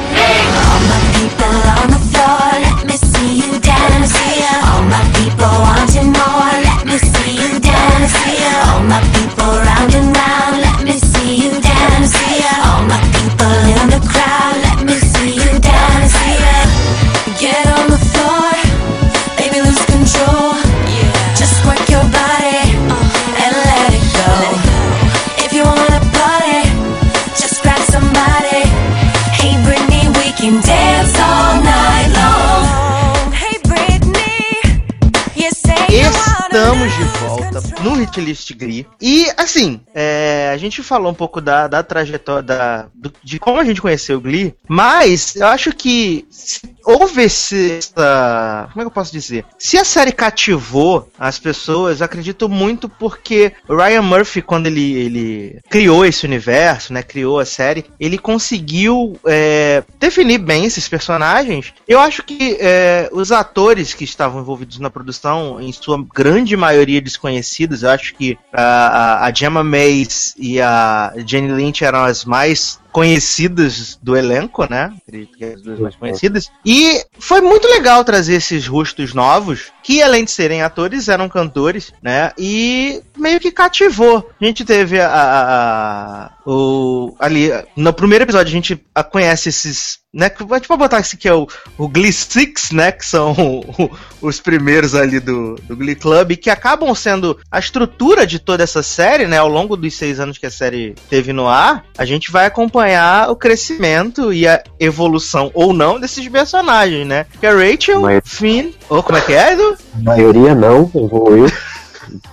Hitlist 38.09 38.53
Glee. 38.53 38.85
E, 39.01 39.27
assim, 39.37 39.81
é, 39.93 40.49
a 40.53 40.57
gente 40.57 40.81
falou 40.83 41.11
um 41.11 41.15
pouco 41.15 41.39
da, 41.39 41.67
da 41.67 41.83
trajetória, 41.83 42.43
da, 42.43 42.87
do- 42.93 43.13
de 43.23 43.39
como 43.39 43.59
a 43.59 43.63
gente 43.63 43.81
conheceu 43.81 44.17
o 44.17 44.21
Glee, 44.21 44.53
mas 44.67 45.35
eu 45.35 45.47
acho 45.47 45.71
que 45.71 46.25
se 46.29 46.61
houve 46.83 47.23
essa. 47.23 48.69
Como 48.71 48.81
é 48.81 48.83
que 48.83 48.87
eu 48.87 48.91
posso 48.91 49.11
dizer? 49.11 49.45
Se 49.57 49.77
a 49.77 49.83
série 49.83 50.11
cativou 50.11 51.09
as 51.17 51.39
pessoas, 51.39 51.99
eu 51.99 52.05
acredito 52.05 52.47
muito 52.47 52.87
porque 52.87 53.53
Ryan 53.67 54.01
Murphy, 54.01 54.41
quando 54.41 54.67
ele, 54.67 54.93
ele 54.93 55.59
criou 55.69 56.05
esse 56.05 56.25
universo, 56.25 56.93
né, 56.93 57.03
criou 57.03 57.39
a 57.39 57.45
série, 57.45 57.85
ele 57.99 58.17
conseguiu 58.17 59.19
é, 59.25 59.83
definir 59.99 60.39
bem 60.39 60.65
esses 60.65 60.87
personagens. 60.87 61.73
Eu 61.87 61.99
acho 61.99 62.23
que 62.23 62.57
é, 62.59 63.09
os 63.11 63.31
atores 63.31 63.93
que 63.93 64.03
estavam 64.03 64.41
envolvidos 64.41 64.79
na 64.79 64.89
produção, 64.89 65.59
em 65.61 65.71
sua 65.71 66.03
grande 66.13 66.55
maioria 66.55 67.01
desconhecidos, 67.01 67.83
eu 67.83 67.89
acho 67.89 68.15
que 68.15 68.37
a, 68.53 68.63
a, 68.63 69.25
a 69.25 69.33
Gemma 69.33 69.63
Mace 69.63 70.33
e 70.37 70.61
a 70.61 71.13
Jenny 71.25 71.51
Lynch 71.51 71.83
eram 71.83 72.03
as 72.03 72.25
mais 72.25 72.79
conhecidas 72.91 73.99
do 74.01 74.15
elenco, 74.15 74.69
né? 74.69 74.93
Acredito 75.07 75.37
que 75.37 75.45
As 75.45 75.61
duas 75.61 75.79
mais 75.79 75.95
conhecidas. 75.95 76.51
E 76.71 77.03
foi 77.17 77.41
muito 77.41 77.67
legal 77.67 78.03
trazer 78.03 78.35
esses 78.35 78.67
rostos 78.67 79.11
novos, 79.15 79.71
que 79.81 80.03
além 80.03 80.23
de 80.23 80.29
serem 80.29 80.61
atores, 80.61 81.07
eram 81.07 81.27
cantores, 81.27 81.91
né? 81.99 82.31
E 82.37 83.01
meio 83.17 83.39
que 83.39 83.51
cativou. 83.51 84.29
A 84.39 84.45
gente 84.45 84.63
teve 84.63 85.01
a, 85.01 85.09
a- 85.09 86.29
o 86.51 87.15
ali 87.19 87.51
no 87.75 87.93
primeiro 87.93 88.23
episódio 88.23 88.47
a 88.49 88.51
gente 88.55 88.81
conhece 89.11 89.49
esses 89.49 89.99
né, 90.11 90.27
que- 90.27 90.43
pode 90.43 90.67
botar 90.67 90.99
esse 90.99 91.15
que 91.15 91.27
é 91.27 91.33
o, 91.35 91.47
o 91.77 91.87
Glee 91.87 92.11
Six, 92.11 92.71
né, 92.71 92.91
que 92.91 93.05
são 93.05 93.31
o- 93.77 93.91
os 94.21 94.39
primeiros 94.41 94.95
ali 94.95 95.19
do, 95.19 95.53
do 95.67 95.75
Glee 95.75 95.93
Club, 95.93 96.31
que 96.35 96.49
acabam 96.49 96.93
sendo 96.95 97.37
a 97.51 97.59
estrutura 97.59 98.25
de 98.25 98.39
toda 98.39 98.63
essa 98.63 98.81
série, 98.81 99.27
né, 99.27 99.37
ao 99.37 99.47
longo 99.47 99.77
dos 99.77 99.93
seis 99.95 100.19
anos 100.19 100.39
que 100.39 100.47
a 100.47 100.51
série 100.51 100.95
teve 101.11 101.31
no 101.31 101.47
ar, 101.47 101.85
a 101.95 102.05
gente 102.05 102.31
vai 102.31 102.47
acompanhar 102.47 103.29
o 103.29 103.35
crescimento 103.35 104.33
e 104.33 104.47
a 104.47 104.63
evolução 104.79 105.51
ou 105.53 105.71
não 105.73 105.99
desses 105.99 106.27
personagens, 106.27 107.05
né, 107.05 107.27
que 107.39 107.45
é 107.45 107.51
Rachel, 107.51 108.01
Mas- 108.01 108.21
Finn, 108.25 108.71
ou 108.89 109.03
como 109.03 109.19
é 109.19 109.21
que 109.21 109.33
é, 109.33 109.53
Edu? 109.53 109.77
A 109.93 109.99
maioria 110.01 110.55
não, 110.55 110.89
evoluiu. 110.95 111.51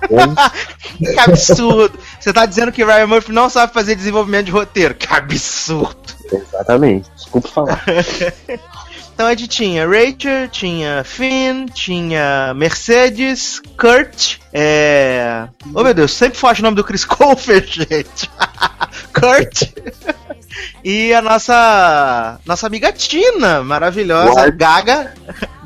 Que 0.98 1.20
absurdo! 1.20 1.98
Você 2.18 2.32
tá 2.32 2.46
dizendo 2.46 2.72
que 2.72 2.84
Ryan 2.84 3.06
Murphy 3.06 3.32
não 3.32 3.50
sabe 3.50 3.72
fazer 3.72 3.94
desenvolvimento 3.94 4.46
de 4.46 4.52
roteiro? 4.52 4.94
Que 4.94 5.06
absurdo! 5.12 6.14
Exatamente. 6.32 7.10
Desculpa 7.14 7.48
falar. 7.48 7.84
Então 9.16 9.26
a 9.28 9.30
gente 9.30 9.48
tinha 9.48 9.86
Rachel, 9.88 10.46
tinha 10.50 11.02
Finn, 11.02 11.64
tinha 11.72 12.52
Mercedes, 12.54 13.62
Kurt, 13.78 14.36
é. 14.52 15.48
Oh 15.74 15.82
meu 15.82 15.94
Deus, 15.94 16.12
sempre 16.12 16.38
foge 16.38 16.60
o 16.60 16.62
nome 16.62 16.76
do 16.76 16.84
Chris 16.84 17.06
Colfer, 17.06 17.64
gente. 17.64 18.30
Kurt. 19.14 19.72
E 20.84 21.12
a 21.12 21.20
nossa 21.22 22.38
nossa 22.44 22.66
amiga 22.66 22.92
Tina, 22.92 23.62
maravilhosa, 23.62 24.32
Ward. 24.32 24.56
Gaga. 24.56 25.14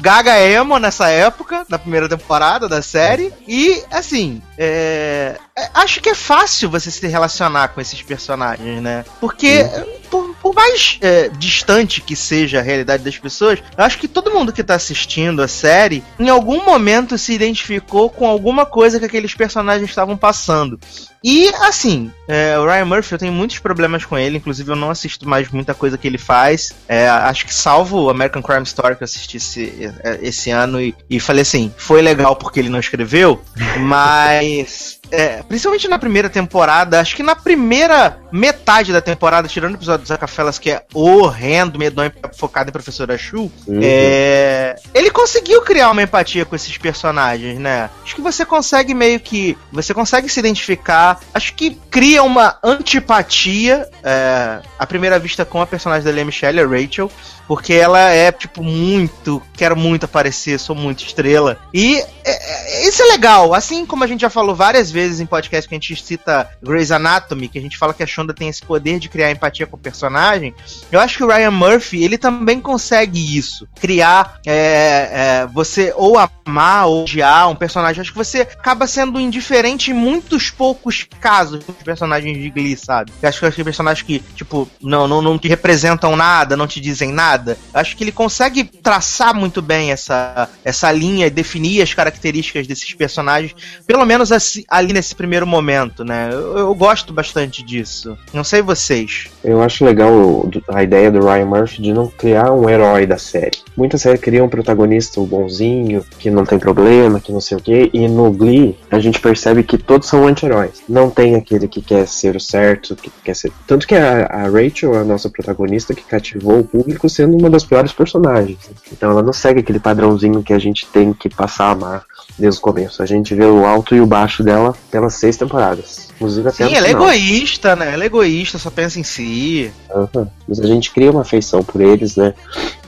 Gaga 0.01 0.41
Emo 0.41 0.79
nessa 0.79 1.09
época, 1.11 1.67
na 1.69 1.79
primeira 1.79 2.09
temporada 2.09 2.69
da 2.69 2.81
série. 2.81 3.33
E, 3.47 3.83
assim, 3.91 4.41
é, 4.57 5.37
acho 5.75 6.01
que 6.01 6.09
é 6.09 6.15
fácil 6.15 6.71
você 6.71 6.91
se 6.91 7.07
relacionar 7.07 7.69
com 7.69 7.81
esses 7.81 8.01
personagens, 8.03 8.83
né? 8.83 9.05
Porque, 9.21 9.65
por, 10.11 10.35
por 10.37 10.55
mais 10.55 10.99
é, 11.01 11.29
distante 11.29 12.01
que 12.01 12.17
seja 12.17 12.59
a 12.59 12.63
realidade 12.63 13.03
das 13.03 13.19
pessoas, 13.19 13.61
eu 13.77 13.85
acho 13.85 13.99
que 13.99 14.09
todo 14.09 14.31
mundo 14.31 14.53
que 14.53 14.63
tá 14.63 14.75
assistindo 14.75 15.43
a 15.43 15.49
série, 15.49 16.03
em 16.19 16.29
algum 16.29 16.65
momento 16.65 17.19
se 17.19 17.33
identificou 17.33 18.11
com 18.11 18.27
alguma 18.27 18.65
coisa 18.65 18.99
que 18.99 19.07
aqueles 19.07 19.35
personagens 19.35 19.89
estavam 19.89 20.17
passando. 20.17 20.79
E, 21.23 21.49
assim, 21.57 22.11
é, 22.27 22.59
o 22.59 22.65
Ryan 22.65 22.87
Murphy, 22.87 23.13
eu 23.13 23.19
tenho 23.19 23.33
muitos 23.33 23.59
problemas 23.59 24.07
com 24.07 24.19
ele, 24.19 24.39
inclusive 24.39 24.71
eu 24.71 24.77
não 24.77 24.91
assisto 24.91 25.29
mais 25.29 25.51
muita 25.51 25.75
coisa 25.75 25.99
que 25.99 26.09
ele 26.09 26.17
faz. 26.17 26.73
É, 26.89 27.09
acho 27.09 27.45
que 27.45 27.55
salvo 27.55 28.05
o 28.05 28.11
American 28.11 28.43
Crime 28.43 28.63
Story 28.63 28.97
que 28.97 29.03
eu 29.03 29.05
assisti 29.05 29.37
esse, 29.37 29.93
é, 30.03 30.19
esse 30.23 30.51
ano 30.51 30.81
e, 30.81 30.95
e 31.11 31.21
falei 31.21 31.43
assim, 31.43 31.73
foi 31.77 32.01
legal 32.01 32.35
porque 32.37 32.59
ele 32.59 32.71
não 32.71 32.81
escreveu, 32.81 33.43
mas 33.81 35.00
é, 35.11 35.43
principalmente 35.43 35.89
na 35.89 35.99
primeira 35.99 36.29
temporada, 36.29 37.01
acho 37.01 37.17
que 37.17 37.23
na 37.23 37.35
primeira 37.35 38.19
metade 38.33 38.93
da 38.93 39.01
temporada, 39.01 39.49
tirando 39.49 39.73
o 39.73 39.77
episódio 39.77 40.03
dos 40.03 40.11
Acafelas, 40.11 40.59
que 40.59 40.71
é 40.71 40.85
horrendo, 40.95 41.79
medonho, 41.79 42.13
focado 42.37 42.69
em 42.71 42.73
Professora 42.73 43.17
Shu, 43.19 43.51
Uhum. 43.67 43.81
é, 43.83 44.77
ele 44.95 45.11
conseguiu 45.11 45.63
criar 45.63 45.91
uma 45.91 46.03
empatia 46.03 46.45
com 46.45 46.55
esses 46.55 46.77
personagens, 46.79 47.59
né? 47.59 47.91
Acho 48.05 48.15
que 48.15 48.21
você 48.21 48.45
consegue 48.45 48.95
meio 48.95 49.19
que. 49.21 49.57
Você 49.73 49.93
consegue 49.95 50.29
se 50.29 50.39
identificar. 50.41 51.21
Acho 51.35 51.55
que 51.55 51.71
cria 51.91 52.23
uma 52.23 52.59
antipatia 52.63 53.89
é, 54.03 54.61
à 54.79 54.87
primeira 54.87 55.19
vista 55.19 55.45
com 55.45 55.61
a 55.61 55.67
personagem 55.67 56.05
da 56.05 56.11
Lea 56.11 56.25
Michelle, 56.25 56.61
a 56.61 56.67
Rachel. 56.67 57.11
Porque 57.51 57.73
ela 57.73 57.99
é, 57.99 58.31
tipo, 58.31 58.63
muito. 58.63 59.43
Quero 59.55 59.77
muito 59.77 60.05
aparecer, 60.05 60.57
sou 60.61 60.77
muito 60.77 61.05
estrela. 61.05 61.59
E 61.75 61.99
é, 62.25 62.85
é, 62.85 62.89
isso 62.89 63.03
é 63.03 63.07
legal. 63.07 63.53
Assim 63.53 63.85
como 63.85 64.05
a 64.05 64.07
gente 64.07 64.21
já 64.21 64.31
falou 64.31 64.55
várias 64.55 64.89
vezes 64.89 65.19
em 65.19 65.27
podcast 65.27 65.69
que 65.69 65.75
a 65.75 65.79
gente 65.79 65.97
cita 66.01 66.49
Grey's 66.63 66.93
Anatomy, 66.93 67.49
que 67.49 67.59
a 67.59 67.61
gente 67.61 67.77
fala 67.77 67.93
que 67.93 68.05
a 68.05 68.07
Shonda 68.07 68.33
tem 68.33 68.49
esse 68.49 68.63
poder 68.63 69.01
de 69.01 69.09
criar 69.09 69.33
empatia 69.33 69.67
com 69.67 69.77
o 69.77 69.81
personagem. 69.81 70.55
Eu 70.93 71.01
acho 71.01 71.17
que 71.17 71.25
o 71.25 71.27
Ryan 71.27 71.51
Murphy, 71.51 72.05
ele 72.05 72.17
também 72.17 72.61
consegue 72.61 73.37
isso. 73.37 73.67
Criar 73.81 74.39
é, 74.47 74.53
é, 74.53 75.47
você 75.53 75.93
ou 75.97 76.17
amar 76.19 76.87
ou 76.87 77.03
odiar 77.03 77.51
um 77.51 77.57
personagem. 77.57 78.01
Acho 78.01 78.13
que 78.13 78.17
você 78.17 78.43
acaba 78.43 78.87
sendo 78.87 79.19
indiferente 79.19 79.91
em 79.91 79.95
muitos 79.95 80.51
poucos 80.51 81.05
casos 81.21 81.65
dos 81.65 81.75
personagens 81.83 82.39
de 82.39 82.49
Glee, 82.49 82.77
sabe? 82.77 83.13
Eu 83.21 83.29
acho 83.29 83.41
que 83.41 83.51
tem 83.51 83.65
personagens 83.65 84.07
que, 84.07 84.21
tipo, 84.37 84.71
não, 84.81 85.09
não, 85.09 85.21
não 85.21 85.37
te 85.37 85.49
representam 85.49 86.15
nada, 86.15 86.57
não 86.57 86.69
te 86.69 86.81
dizem 86.81 87.11
nada. 87.11 87.40
Acho 87.73 87.97
que 87.97 88.05
ele 88.05 88.13
consegue 88.13 88.65
traçar 88.65 89.35
muito 89.35 89.61
bem 89.63 89.91
essa, 89.91 90.49
essa 90.65 90.91
linha 90.93 91.27
e 91.27 91.31
definir 91.31 91.83
as 91.83 91.95
características 91.95 92.67
desses 92.67 92.93
personagens, 92.95 93.55
pelo 93.87 94.05
menos 94.05 94.33
assim, 94.33 94.65
ali 94.69 94.93
nesse 94.93 95.15
primeiro 95.15 95.47
momento, 95.47 96.05
né? 96.05 96.31
Eu, 96.33 96.59
eu 96.59 96.75
gosto 96.75 97.13
bastante 97.13 97.63
disso. 97.63 98.17
Não 98.33 98.45
sei 98.45 98.63
vocês. 98.63 99.29
Eu 99.43 99.63
acho 99.63 99.85
legal 99.85 100.49
a 100.69 100.83
ideia 100.83 101.11
do 101.11 101.21
Ryan 101.21 101.47
Murphy 101.47 101.83
de 101.83 101.93
não 101.93 102.07
criar 102.09 102.53
um 102.53 102.69
herói 102.69 103.07
da 103.07 103.19
série. 103.19 103.59
Muita 103.77 103.99
série 103.99 104.19
cria 104.19 104.45
um 104.45 104.49
protagonista 104.49 105.21
bonzinho, 105.21 106.05
que 106.19 106.31
não 106.31 106.45
tem 106.45 106.59
problema, 106.59 107.21
que 107.21 107.33
não 107.33 107.41
sei 107.41 107.57
o 107.57 107.61
quê, 107.61 107.91
e 107.93 108.09
no 108.09 108.31
Glee 108.31 108.77
a 108.91 108.99
gente 108.99 109.21
percebe 109.21 109.63
que 109.63 109.79
todos 109.79 110.09
são 110.09 110.27
anti-heróis. 110.27 110.83
Não 110.89 111.11
tem 111.11 111.35
aquele 111.35 111.69
que 111.69 111.81
quer 111.81 112.07
ser 112.07 112.37
o 112.37 112.41
certo, 112.41 112.97
que 112.97 113.11
quer 113.25 113.35
ser. 113.35 113.53
Tanto 113.67 113.87
que 113.87 113.95
a, 113.95 114.27
a 114.27 114.43
Rachel 114.49 114.95
a 114.95 115.05
nossa 115.05 115.31
protagonista 115.31 115.95
que 115.95 116.03
cativou 116.03 116.61
o 116.61 116.65
público 116.65 117.09
sendo 117.21 117.37
uma 117.37 117.51
das 117.51 117.65
piores 117.65 117.93
personagens. 117.93 118.59
Então 118.91 119.11
ela 119.11 119.23
não 119.23 119.33
segue 119.33 119.61
aquele 119.61 119.79
padrãozinho 119.79 120.43
que 120.43 120.55
a 120.55 120.59
gente 120.59 120.87
tem 120.87 121.13
que 121.13 121.29
passar 121.29 121.67
a 121.67 121.71
amar 121.73 122.05
desde 122.39 122.59
o 122.59 122.63
começo. 122.63 123.03
A 123.03 123.07
gente 123.07 123.35
vê 123.35 123.45
o 123.45 123.67
alto 123.67 123.95
e 123.95 124.01
o 124.01 124.07
baixo 124.07 124.43
dela 124.43 124.75
pelas 124.91 125.15
seis 125.15 125.37
temporadas. 125.37 126.09
Inclusive 126.17 126.49
até 126.49 126.67
Sim, 126.67 126.75
ela 126.75 126.87
é 126.87 126.91
egoísta, 126.91 127.77
né? 127.77 127.93
Ela 127.93 128.05
é 128.05 128.07
egoísta, 128.07 128.59
só 128.59 128.71
pensa 128.71 128.99
em 128.99 129.03
si. 129.03 129.71
Aham. 129.91 130.29
Mas 130.49 130.61
a 130.61 130.67
gente 130.67 130.91
cria 130.91 131.11
uma 131.11 131.21
afeição 131.21 131.63
por 131.63 131.81
eles, 131.81 132.17
né? 132.17 132.33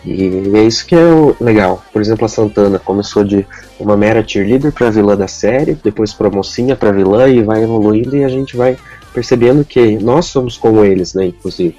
E 0.04 0.50
é 0.54 0.64
isso 0.64 0.86
que 0.86 0.94
é 0.94 1.04
o 1.04 1.36
legal. 1.38 1.84
Por 1.92 2.00
exemplo, 2.00 2.24
a 2.24 2.28
Santana 2.28 2.78
começou 2.78 3.24
de 3.24 3.46
uma 3.78 3.96
mera 3.96 4.26
cheerleader 4.26 4.72
pra 4.72 4.90
vilã 4.90 5.16
da 5.16 5.28
série, 5.28 5.74
depois 5.74 6.12
pra 6.12 6.30
mocinha 6.30 6.74
pra 6.74 6.90
vilã 6.90 7.28
e 7.28 7.42
vai 7.42 7.62
evoluindo 7.62 8.16
e 8.16 8.24
a 8.24 8.28
gente 8.28 8.56
vai 8.56 8.76
percebendo 9.12 9.64
que 9.64 9.98
nós 9.98 10.26
somos 10.26 10.56
como 10.56 10.84
eles, 10.84 11.14
né, 11.14 11.26
inclusive. 11.26 11.76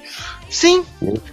Sim. 0.54 0.84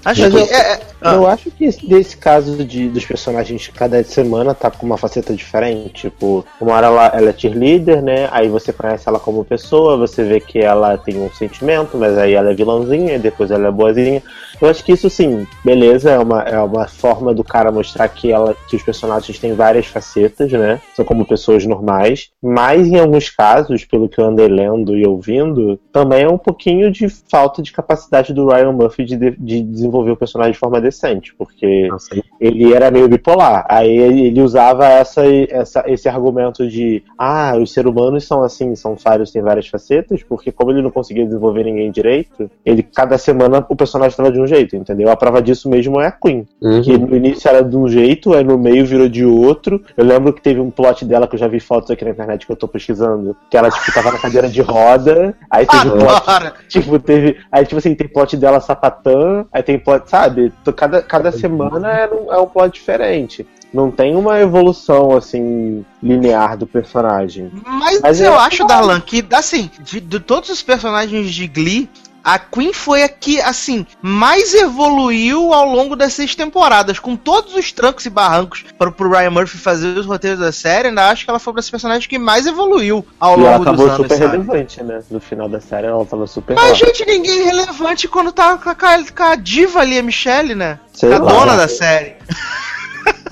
Acho 0.04 0.22
Mas 0.22 0.34
que. 0.34 0.40
eu- 0.40 0.46
é- 0.46 0.74
é- 0.74 0.80
ah, 1.00 1.14
Eu 1.14 1.28
acho 1.28 1.52
que 1.52 1.66
esse- 1.66 1.86
desse 1.86 2.18
caso 2.18 2.64
de, 2.66 2.90
dos 2.90 3.06
personagens 3.06 3.68
cada 3.68 4.04
semana 4.04 4.56
tá 4.56 4.72
com 4.72 4.84
uma 4.84 4.98
faceta 4.98 5.32
diferente. 5.34 6.10
Tipo, 6.10 6.44
uma 6.60 6.74
hora 6.74 6.88
ela, 6.88 7.08
ela 7.14 7.30
é 7.30 7.34
cheerleader, 7.38 8.02
né? 8.02 8.28
Aí 8.32 8.50
você 8.50 8.74
conhece 8.74 9.08
ela 9.08 9.20
como 9.20 9.46
pessoa, 9.46 9.96
você 9.96 10.24
vê 10.24 10.40
que 10.40 10.58
ela 10.58 10.98
tem 10.98 11.22
um 11.22 11.30
sentimento, 11.32 11.98
mas 11.98 12.18
aí 12.18 12.34
ela 12.34 12.50
é 12.52 12.56
vilãzinha, 12.56 13.14
e 13.16 13.20
depois 13.20 13.52
ela 13.52 13.68
é 13.68 13.72
boazinha. 13.72 14.24
Eu 14.60 14.68
acho 14.70 14.84
que 14.84 14.92
isso 14.92 15.10
sim, 15.10 15.46
beleza, 15.64 16.12
é 16.12 16.20
uma, 16.20 16.42
é 16.44 16.60
uma 16.60 16.88
forma 16.88 17.34
do 17.34 17.44
cara 17.44 17.72
mostrar 17.72 18.08
que, 18.10 18.32
ela, 18.32 18.56
que 18.68 18.76
os 18.76 18.84
personagens 18.84 19.38
têm 19.40 19.54
várias 19.54 19.86
facetas, 19.86 20.52
né? 20.52 20.82
São 20.96 21.06
como 21.06 21.26
pessoas 21.26 21.64
normais. 21.66 22.30
Mas 22.42 22.88
em 22.88 23.00
alguns 23.00 23.30
casos, 23.30 23.86
pelo 23.86 24.10
que 24.10 24.20
eu 24.20 24.26
andei 24.26 24.48
lendo 24.48 24.96
e 24.98 25.06
ouvindo, 25.06 25.80
também 25.92 26.24
é 26.24 26.28
um 26.30 26.38
pouquinho 26.38 26.92
de 26.92 27.08
falta 27.10 27.62
de 27.62 27.72
capacidade 27.72 28.34
do 28.34 28.48
Ryan 28.48 28.72
Murphy 28.72 29.04
de, 29.04 29.11
de- 29.18 29.36
de 29.38 29.62
desenvolver 29.62 30.12
o 30.12 30.18
personagem 30.18 30.54
de 30.54 30.60
forma 30.60 30.80
decente, 30.82 31.34
porque 31.38 31.88
Nossa, 31.88 32.14
aí 32.14 32.24
ele 32.40 32.74
era 32.74 32.90
meio 32.92 33.08
bipolar. 33.08 33.66
Aí 33.70 33.90
ele 33.98 34.42
usava 34.42 34.86
essa, 34.86 35.22
essa, 35.50 35.84
esse 35.88 36.08
argumento 36.10 36.68
de 36.68 37.04
ah, 37.18 37.56
os 37.58 37.72
seres 37.74 37.92
humanos 37.92 38.26
são 38.26 38.44
assim, 38.44 38.76
são 38.76 38.96
vários, 38.96 39.32
têm 39.32 39.42
várias 39.42 39.68
facetas, 39.68 40.24
porque 40.24 40.52
como 40.52 40.72
ele 40.72 40.82
não 40.82 40.92
conseguia 40.92 41.26
desenvolver 41.26 41.64
ninguém 41.64 41.92
direito, 41.92 42.50
ele 42.66 42.84
cada 42.84 43.18
semana 43.18 43.66
o 43.70 43.76
personagem 43.76 44.12
estava 44.12 44.32
de 44.32 44.40
um 44.40 44.48
jeito, 44.48 44.76
entendeu? 44.76 45.10
A 45.10 45.16
prova 45.16 45.42
disso 45.42 45.70
mesmo 45.70 46.00
é 46.00 46.08
a 46.08 46.12
Queen. 46.12 46.48
Uhum. 46.62 46.82
Que 46.82 46.98
no 46.98 47.16
início 47.16 47.48
era 47.50 47.64
de 47.64 47.76
um 47.78 47.88
jeito, 47.88 48.34
aí 48.34 48.44
no 48.44 48.58
meio 48.58 48.86
virou 48.86 49.08
de 49.08 49.26
outro. 49.26 49.82
Eu 49.96 50.06
lembro 50.06 50.34
que 50.34 50.42
teve 50.42 50.60
um 50.60 50.70
plot 50.72 51.06
dela 51.06 51.28
que 51.28 51.36
eu 51.36 51.40
já 51.40 51.48
vi 51.48 51.60
fotos 51.60 51.92
aqui 51.92 52.04
na 52.04 52.12
internet 52.12 52.46
que 52.46 52.52
eu 52.52 52.56
tô 52.56 52.68
pesquisando. 52.68 53.36
Que 53.50 53.58
ela, 53.58 53.70
tipo, 53.70 53.94
tava 53.94 54.12
na 54.12 54.18
cadeira 54.20 54.48
de 54.50 54.62
roda. 54.62 55.36
Aí 55.50 55.66
teve 55.66 55.90
um 55.90 55.98
plot! 55.98 56.54
Tipo, 56.68 57.00
teve. 57.00 57.38
Aí, 57.52 57.66
tipo 57.66 57.78
assim, 57.78 57.94
tem 57.96 58.08
plot 58.08 58.38
dela 58.38 58.60
sapatã, 59.02 59.46
aí 59.52 59.64
tem 59.64 59.80
plot, 59.80 60.10
sabe? 60.10 60.54
Cada, 60.76 61.02
cada 61.02 61.32
semana 61.32 61.90
é 61.92 62.10
um, 62.14 62.34
é 62.34 62.38
um 62.40 62.46
plot 62.48 62.74
diferente. 62.74 63.46
Não 63.74 63.90
tem 63.90 64.16
uma 64.18 64.38
evolução, 64.40 65.16
assim, 65.16 65.86
linear 66.04 66.58
do 66.58 66.68
personagem. 66.68 67.50
Mas, 67.66 68.02
Mas 68.02 68.20
eu 68.20 68.28
eu- 68.34 68.40
acho, 68.40 68.66
Darlan, 68.68 69.00
que, 69.00 69.26
assim, 69.32 69.70
de, 69.80 70.02
de 70.02 70.20
todos 70.20 70.50
os 70.50 70.62
personagens 70.62 71.32
de 71.32 71.48
Glee, 71.48 71.90
a 72.24 72.38
Queen 72.38 72.72
foi 72.74 73.04
a 73.04 73.10
que, 73.10 73.42
assim, 73.42 73.86
mais 74.02 74.54
evoluiu 74.54 75.54
ao 75.54 75.66
longo 75.66 75.96
das 75.96 76.14
seis 76.14 76.36
temporadas. 76.36 77.00
Com 77.00 77.16
todos 77.16 77.56
os 77.56 77.72
trancos 77.72 78.06
e 78.06 78.10
barrancos 78.10 78.64
para 78.78 78.92
pro 78.92 79.10
Ryan 79.10 79.32
Murphy 79.32 79.58
fazer 79.58 79.98
os 79.98 80.06
roteiros 80.06 80.40
da 80.40 80.52
série, 80.52 80.90
ainda 80.90 81.10
acho 81.10 81.26
que 81.26 81.30
ela 81.32 81.40
foi 81.40 81.52
uma 81.52 81.58
das 81.58 81.70
personagens 81.70 82.06
que 82.06 82.20
mais 82.20 82.46
evoluiu 82.46 83.06
ao 83.20 83.40
e 83.40 83.44
ela 83.44 83.52
longo 83.58 83.66
dos 83.66 83.68
acabou 83.74 83.86
anos. 83.88 83.98
super 83.98 84.18
sabe? 84.18 84.32
relevante, 84.32 84.84
né? 84.84 85.02
No 85.10 85.20
final 85.20 85.50
da 85.50 85.60
série 85.60 85.88
ela 85.88 86.06
tava 86.06 86.28
super 86.28 86.56
Mas, 86.56 86.78
gente, 86.78 87.06
ninguém 87.06 87.42
é 87.42 87.44
relevante 87.46 88.08
quando 88.08 88.32
tá 88.32 88.58
com 88.58 88.70
a, 88.70 88.76
com 88.76 89.24
a- 89.24 89.36
diva 89.36 89.80
ali, 89.80 89.98
a 89.98 90.04
Michelle, 90.04 90.54
né? 90.56 90.80
Sei 90.94 91.12
a 91.12 91.18
lá. 91.20 91.32
dona 91.32 91.58
da 91.58 91.68
série. 91.68 92.16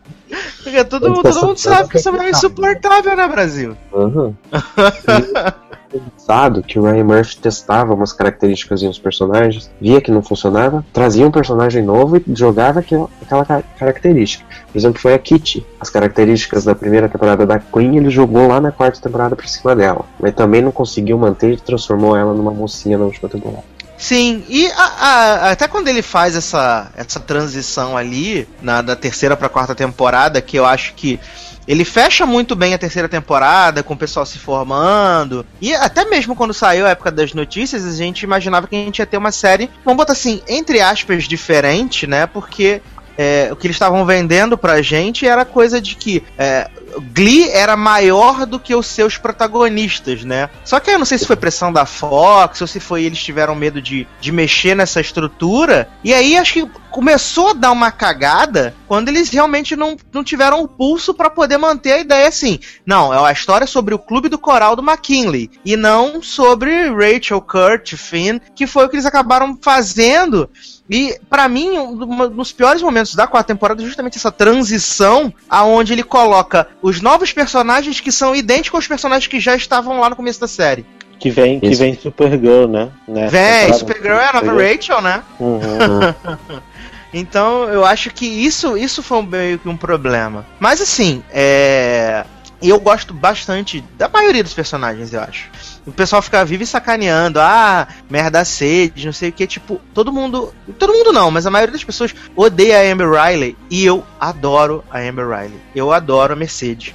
Porque 0.62 0.84
todo, 0.84 1.08
mundo- 1.08 1.22
todo 1.22 1.46
mundo 1.46 1.58
sabe 1.58 1.88
que 1.88 1.98
isso 1.98 2.08
é 2.08 2.30
insuportável, 2.30 3.16
né, 3.16 3.28
Brasil? 3.28 3.76
Uhum. 3.92 4.34
Pensado 6.00 6.62
que 6.62 6.78
o 6.78 6.82
Ryan 6.82 7.04
Murphy 7.04 7.36
testava 7.38 7.94
umas 7.94 8.12
características 8.12 8.82
nos 8.82 8.98
personagens, 8.98 9.70
via 9.80 10.00
que 10.00 10.10
não 10.10 10.22
funcionava, 10.22 10.84
trazia 10.92 11.26
um 11.26 11.30
personagem 11.30 11.82
novo 11.82 12.16
e 12.16 12.22
jogava 12.34 12.80
aquela, 12.80 13.08
aquela 13.22 13.44
ca- 13.44 13.62
característica. 13.78 14.44
Por 14.72 14.78
exemplo, 14.78 15.00
foi 15.00 15.14
a 15.14 15.18
Kitty. 15.18 15.64
As 15.80 15.88
características 15.90 16.64
da 16.64 16.74
primeira 16.74 17.08
temporada 17.08 17.46
da 17.46 17.58
Queen 17.58 17.96
ele 17.96 18.10
jogou 18.10 18.48
lá 18.48 18.60
na 18.60 18.72
quarta 18.72 19.00
temporada 19.00 19.34
por 19.36 19.46
cima 19.48 19.74
dela, 19.74 20.04
mas 20.20 20.34
também 20.34 20.62
não 20.62 20.72
conseguiu 20.72 21.16
manter 21.18 21.52
e 21.52 21.56
transformou 21.60 22.16
ela 22.16 22.34
numa 22.34 22.50
mocinha 22.50 22.98
na 22.98 23.04
última 23.04 23.28
temporada. 23.28 23.64
Sim, 23.98 24.44
e 24.46 24.66
a- 24.72 24.92
a- 25.00 25.50
até 25.52 25.66
quando 25.66 25.88
ele 25.88 26.02
faz 26.02 26.36
essa, 26.36 26.90
essa 26.94 27.18
transição 27.18 27.96
ali, 27.96 28.46
na, 28.60 28.82
da 28.82 28.94
terceira 28.94 29.34
pra 29.36 29.48
quarta 29.48 29.74
temporada, 29.74 30.38
que 30.42 30.54
eu 30.58 30.66
acho 30.66 30.92
que 30.94 31.18
ele 31.66 31.84
fecha 31.84 32.24
muito 32.24 32.54
bem 32.54 32.74
a 32.74 32.78
terceira 32.78 33.08
temporada, 33.08 33.82
com 33.82 33.94
o 33.94 33.96
pessoal 33.96 34.24
se 34.24 34.38
formando. 34.38 35.44
E 35.60 35.74
até 35.74 36.04
mesmo 36.04 36.36
quando 36.36 36.54
saiu 36.54 36.86
a 36.86 36.90
época 36.90 37.10
das 37.10 37.32
notícias, 37.34 37.84
a 37.84 37.92
gente 37.92 38.22
imaginava 38.22 38.66
que 38.66 38.76
a 38.76 38.78
gente 38.78 38.98
ia 38.98 39.06
ter 39.06 39.16
uma 39.16 39.32
série, 39.32 39.70
vamos 39.84 39.96
botar 39.96 40.12
assim, 40.12 40.42
entre 40.48 40.80
aspas, 40.80 41.24
diferente, 41.24 42.06
né? 42.06 42.26
Porque 42.26 42.80
é, 43.16 43.48
o 43.50 43.56
que 43.56 43.66
eles 43.66 43.76
estavam 43.76 44.04
vendendo 44.04 44.56
pra 44.56 44.82
gente 44.82 45.26
era 45.26 45.44
coisa 45.44 45.80
de 45.80 45.96
que 45.96 46.22
é, 46.38 46.70
Glee 47.12 47.48
era 47.50 47.76
maior 47.76 48.46
do 48.46 48.58
que 48.58 48.74
os 48.74 48.86
seus 48.86 49.18
protagonistas, 49.18 50.24
né? 50.24 50.48
Só 50.64 50.80
que 50.80 50.90
eu 50.90 50.98
não 50.98 51.04
sei 51.04 51.18
se 51.18 51.26
foi 51.26 51.36
pressão 51.36 51.72
da 51.72 51.84
Fox 51.84 52.60
ou 52.60 52.66
se 52.66 52.80
foi 52.80 53.04
eles 53.04 53.22
tiveram 53.22 53.54
medo 53.54 53.80
de, 53.82 54.06
de 54.20 54.32
mexer 54.32 54.74
nessa 54.74 55.00
estrutura. 55.00 55.88
E 56.02 56.14
aí 56.14 56.36
acho 56.36 56.54
que 56.54 56.70
começou 56.90 57.50
a 57.50 57.52
dar 57.52 57.72
uma 57.72 57.90
cagada 57.90 58.74
quando 58.86 59.08
eles 59.08 59.28
realmente 59.28 59.76
não, 59.76 59.96
não 60.12 60.24
tiveram 60.24 60.62
o 60.62 60.68
pulso 60.68 61.12
pra 61.12 61.28
poder 61.28 61.58
manter 61.58 61.92
a 61.92 61.98
ideia 61.98 62.28
assim. 62.28 62.58
Não, 62.84 63.12
é 63.12 63.18
uma 63.18 63.32
história 63.32 63.66
sobre 63.66 63.94
o 63.94 63.98
clube 63.98 64.28
do 64.28 64.38
coral 64.38 64.74
do 64.74 64.82
McKinley 64.82 65.50
e 65.64 65.76
não 65.76 66.22
sobre 66.22 66.88
Rachel, 66.88 67.40
Kurt, 67.40 67.94
Finn, 67.96 68.38
que 68.54 68.66
foi 68.66 68.86
o 68.86 68.88
que 68.88 68.96
eles 68.96 69.06
acabaram 69.06 69.58
fazendo 69.60 70.48
e 70.88 71.18
pra 71.28 71.48
mim, 71.48 71.76
um 71.78 71.96
do- 71.96 72.28
dos 72.30 72.52
piores 72.52 72.80
momentos 72.82 73.14
da 73.14 73.26
quarta 73.26 73.48
temporada 73.52 73.82
é 73.82 73.84
justamente 73.86 74.16
essa 74.18 74.30
transição 74.32 75.32
aonde 75.48 75.92
ele 75.92 76.02
coloca 76.02 76.68
os 76.82 77.00
novos 77.00 77.32
personagens 77.32 77.98
que 78.00 78.12
são 78.12 78.34
idênticos 78.34 78.78
aos 78.78 78.86
personagens 78.86 79.26
que 79.26 79.40
já 79.40 79.56
estavam 79.56 79.98
lá 80.00 80.08
no 80.10 80.16
começo 80.16 80.40
da 80.40 80.48
série. 80.48 80.86
Que 81.18 81.30
vem, 81.30 81.58
que 81.58 81.74
vem 81.74 81.98
Supergirl, 81.98 82.66
né? 82.68 82.90
Nessa 83.08 83.30
Vem, 83.30 83.50
temporada. 83.60 83.78
Supergirl 83.78 84.14
é 84.18 84.28
a 84.28 84.32
nova. 84.34 84.62
Rachel, 84.62 85.02
né? 85.02 85.22
Uhum. 85.40 86.60
Então 87.14 87.64
eu 87.70 87.84
acho 87.84 88.10
que 88.10 88.26
isso, 88.26 88.76
isso 88.76 89.02
foi 89.02 89.22
meio 89.22 89.58
que 89.58 89.68
um 89.68 89.76
problema. 89.76 90.44
Mas 90.60 90.80
assim, 90.80 91.22
é. 91.30 92.24
Eu 92.60 92.80
gosto 92.80 93.12
bastante 93.14 93.82
da 93.96 94.08
maioria 94.08 94.42
dos 94.42 94.52
personagens, 94.54 95.12
eu 95.12 95.20
acho. 95.20 95.48
O 95.86 95.92
pessoal 95.92 96.20
fica 96.20 96.44
vivo 96.44 96.64
e 96.64 96.66
sacaneando, 96.66 97.40
ah, 97.40 97.86
merda 98.10 98.44
sede, 98.44 99.06
não 99.06 99.12
sei 99.12 99.28
o 99.28 99.32
que, 99.32 99.46
tipo, 99.46 99.80
todo 99.94 100.12
mundo. 100.12 100.52
Todo 100.78 100.92
mundo 100.92 101.12
não, 101.12 101.30
mas 101.30 101.46
a 101.46 101.50
maioria 101.50 101.72
das 101.72 101.84
pessoas 101.84 102.14
odeia 102.34 102.80
a 102.80 102.92
Amber 102.92 103.10
Riley 103.10 103.56
e 103.70 103.84
eu 103.84 104.04
adoro 104.18 104.84
a 104.90 104.98
Amber 104.98 105.28
Riley. 105.28 105.60
Eu 105.74 105.92
adoro 105.92 106.32
a 106.32 106.36
Mercedes. 106.36 106.92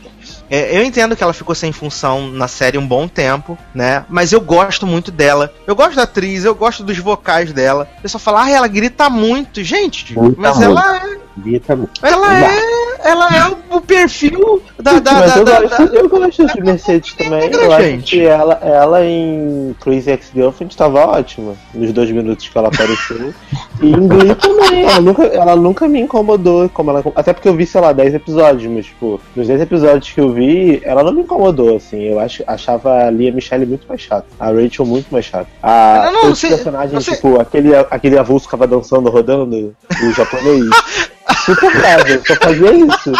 É, 0.49 0.77
eu 0.77 0.83
entendo 0.83 1.15
que 1.15 1.23
ela 1.23 1.31
ficou 1.31 1.55
sem 1.55 1.71
função 1.71 2.29
na 2.29 2.45
série 2.45 2.77
um 2.77 2.85
bom 2.85 3.07
tempo, 3.07 3.57
né? 3.73 4.05
Mas 4.09 4.33
eu 4.33 4.41
gosto 4.41 4.85
muito 4.85 5.09
dela. 5.09 5.53
Eu 5.65 5.73
gosto 5.73 5.95
da 5.95 6.03
atriz, 6.03 6.43
eu 6.43 6.53
gosto 6.53 6.83
dos 6.83 6.97
vocais 6.97 7.53
dela. 7.53 7.87
O 7.99 8.01
pessoal 8.01 8.19
fala, 8.19 8.43
ah, 8.43 8.51
ela 8.51 8.67
grita 8.67 9.09
muito. 9.09 9.63
Gente, 9.63 10.13
Grita 10.13 10.35
mas 10.37 10.57
muito. 10.57 10.71
ela 10.71 10.97
é. 10.97 11.17
Grita 11.37 11.75
muito. 11.77 12.05
Ela 12.05 12.37
é. 12.37 12.80
Ela 13.03 13.27
é 13.35 13.49
o, 13.73 13.77
o 13.77 13.81
perfil 13.81 14.61
da. 14.79 14.99
da, 14.99 15.11
Mas 15.13 15.33
da, 15.33 15.37
eu, 15.39 15.45
da- 15.45 15.61
gosto, 15.61 15.87
da- 15.87 15.95
eu 15.99 16.09
gosto 16.09 16.45
de 16.47 16.61
Mercedes 16.63 17.13
também. 17.13 17.39
negra, 17.41 17.61
Eu 17.63 17.71
acho 17.73 17.83
gente. 17.83 18.15
que 18.17 18.25
ela, 18.25 18.53
ela 18.61 19.05
em 19.05 19.75
Crazy 19.79 20.11
Ex-Girlfriend 20.11 20.73
estava 20.73 20.99
ótima. 21.05 21.53
Nos 21.73 21.91
dois 21.91 22.11
minutos 22.11 22.47
que 22.47 22.57
ela 22.57 22.67
apareceu. 22.67 23.33
e 23.81 23.87
em 23.91 24.07
Glee 24.07 24.35
também. 24.35 24.83
Ela 24.83 25.01
nunca, 25.01 25.23
ela 25.25 25.55
nunca 25.55 25.87
me 25.87 25.99
incomodou. 25.99 26.69
Como 26.69 26.91
ela, 26.91 27.03
até 27.15 27.33
porque 27.33 27.47
eu 27.49 27.55
vi, 27.55 27.65
sei 27.65 27.81
lá, 27.81 27.91
10 27.93 28.13
episódios. 28.15 28.71
Mas, 28.71 28.85
tipo, 28.85 29.19
nos 29.35 29.47
10 29.47 29.61
episódios 29.61 30.11
que 30.11 30.19
eu 30.21 30.31
vi, 30.31 30.81
ela 30.83 31.03
não 31.03 31.13
me 31.13 31.21
incomodou, 31.21 31.75
assim. 31.77 32.01
Eu 32.03 32.19
acho, 32.19 32.43
achava 32.47 33.05
a 33.05 33.11
Lia 33.11 33.31
Michelle 33.31 33.65
muito 33.65 33.87
mais 33.87 34.01
chata. 34.01 34.25
A 34.39 34.47
Rachel 34.51 34.85
muito 34.85 35.07
mais 35.11 35.25
chata. 35.25 35.47
A, 35.61 36.11
Não, 36.11 36.23
não, 36.23 36.35
você- 36.35 36.49
personagens, 36.49 37.03
você- 37.05 37.15
tipo, 37.15 37.39
aquele, 37.39 37.75
aquele 37.75 38.17
avulso 38.17 38.45
que 38.45 38.51
tava 38.51 38.67
dançando, 38.67 39.09
rodando, 39.09 39.75
o 40.03 40.11
japonês. 40.13 40.65
Insuportável, 41.31 42.21
só 42.25 42.35
fazia 42.35 42.71
isso. 42.73 43.11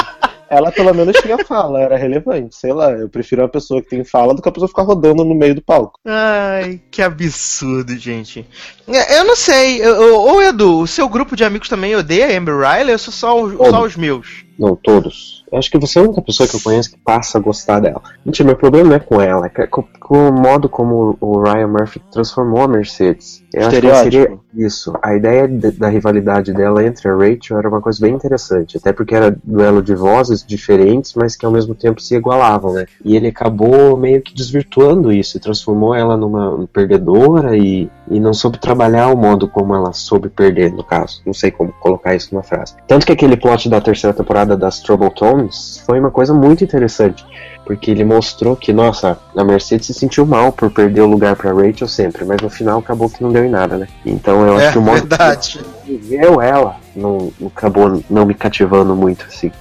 Ela 0.49 0.69
pelo 0.69 0.93
menos 0.93 1.15
tinha 1.21 1.37
fala, 1.45 1.79
era 1.79 1.95
relevante. 1.97 2.53
Sei 2.57 2.73
lá, 2.73 2.91
eu 2.91 3.07
prefiro 3.07 3.41
uma 3.41 3.47
pessoa 3.47 3.81
que 3.81 3.87
tem 3.89 4.03
fala 4.03 4.33
do 4.33 4.41
que 4.41 4.49
a 4.49 4.51
pessoa 4.51 4.67
ficar 4.67 4.81
rodando 4.83 5.23
no 5.23 5.33
meio 5.33 5.55
do 5.55 5.61
palco. 5.61 5.93
Ai, 6.05 6.81
que 6.91 7.01
absurdo, 7.01 7.97
gente. 7.97 8.45
É, 8.85 9.19
Eu 9.19 9.23
não 9.23 9.35
sei. 9.37 9.81
Ô, 9.87 10.41
Edu, 10.41 10.79
o 10.81 10.87
seu 10.87 11.07
grupo 11.07 11.37
de 11.37 11.45
amigos 11.45 11.69
também 11.69 11.95
odeia 11.95 12.27
a 12.27 12.37
Amber 12.37 12.57
Riley 12.57 12.91
ou 12.91 12.99
são 12.99 13.13
só, 13.13 13.41
os- 13.41 13.53
só 13.55 13.81
os 13.85 13.95
meus? 13.95 14.43
Não, 14.59 14.75
todos. 14.75 15.45
Eu 15.49 15.57
acho 15.57 15.71
que 15.71 15.79
você 15.79 15.99
é 15.99 16.01
a 16.01 16.05
única 16.05 16.21
pessoa 16.21 16.47
que 16.49 16.55
eu 16.57 16.61
conheço 16.61 16.91
que 16.91 16.97
passa 16.97 17.37
a 17.37 17.41
gostar 17.41 17.79
dela. 17.79 18.01
Mentira, 18.25 18.47
meu 18.47 18.57
problema 18.57 18.89
não 18.89 18.95
é 18.97 18.99
com 18.99 19.21
ela, 19.21 19.49
é 19.55 19.67
com, 19.67 19.83
com 20.11 20.27
o 20.27 20.33
modo 20.33 20.67
como 20.67 21.15
o 21.21 21.39
Ryan 21.41 21.67
Murphy 21.69 22.01
transformou 22.11 22.63
a 22.63 22.67
Mercedes. 22.67 23.41
Eu 23.53 23.61
acho 23.67 23.69
que 23.79 23.87
seria. 24.03 24.37
Isso. 24.53 24.93
A 25.01 25.15
ideia 25.15 25.47
de- 25.47 25.71
da 25.71 25.87
rivalidade 25.87 26.51
dela 26.51 26.83
entre 26.85 27.07
a 27.07 27.15
Rachel 27.15 27.57
era 27.57 27.69
uma 27.69 27.79
coisa 27.79 27.97
bem 28.01 28.13
interessante. 28.13 28.75
Até 28.75 28.91
porque 28.91 29.15
era 29.15 29.33
duelo 29.41 29.81
de 29.81 29.95
vozes 29.95 30.43
diferentes, 30.45 31.13
mas 31.15 31.37
que 31.37 31.45
ao 31.45 31.51
mesmo 31.53 31.73
tempo 31.73 32.01
se 32.01 32.13
igualavam, 32.13 32.73
né? 32.73 32.85
E 33.05 33.15
ele 33.15 33.27
acabou 33.29 33.95
meio 33.95 34.21
que 34.21 34.35
desvirtuando 34.35 35.13
isso 35.13 35.37
e 35.37 35.39
transformou 35.39 35.95
ela 35.95 36.17
numa 36.17 36.67
perdedora 36.73 37.55
e, 37.55 37.89
e 38.09 38.19
não 38.19 38.33
soube 38.33 38.57
trabalhar 38.59 39.07
o 39.07 39.15
modo 39.15 39.47
como 39.47 39.73
ela 39.73 39.93
soube 39.93 40.27
perder, 40.27 40.73
no 40.73 40.83
caso. 40.83 41.21
Não 41.25 41.33
sei 41.33 41.51
como 41.51 41.71
colocar 41.79 42.13
isso 42.15 42.33
numa 42.33 42.43
frase. 42.43 42.75
Tanto 42.85 43.05
que 43.05 43.13
aquele 43.13 43.37
plot 43.37 43.69
da 43.69 43.79
terceira 43.79 44.13
temporada 44.13 44.57
das 44.57 44.81
Trouble 44.81 45.11
Tones 45.11 45.81
foi 45.85 46.01
uma 46.01 46.11
coisa 46.11 46.33
muito 46.33 46.65
interessante. 46.65 47.25
Porque 47.71 47.89
ele 47.89 48.03
mostrou 48.03 48.53
que, 48.53 48.73
nossa, 48.73 49.17
a 49.33 49.43
Mercedes 49.45 49.87
se 49.87 49.93
sentiu 49.93 50.25
mal 50.25 50.51
por 50.51 50.69
perder 50.69 50.99
o 50.99 51.05
lugar 51.07 51.37
pra 51.37 51.53
Rachel 51.53 51.87
sempre, 51.87 52.25
mas 52.25 52.41
no 52.41 52.49
final 52.49 52.79
acabou 52.79 53.09
que 53.09 53.23
não 53.23 53.31
deu 53.31 53.45
em 53.45 53.49
nada, 53.49 53.77
né? 53.77 53.87
Então 54.05 54.45
eu 54.45 54.57
acho 54.57 54.65
É 54.65 54.71
que 54.73 54.77
o 54.77 54.81
modo 54.81 54.97
verdade. 55.07 55.59
que 55.85 55.93
viveu 55.97 56.41
ela 56.41 56.75
não 56.93 57.31
acabou 57.47 58.03
não 58.09 58.25
me 58.25 58.33
cativando 58.33 58.93
muito, 58.93 59.25
assim. 59.25 59.53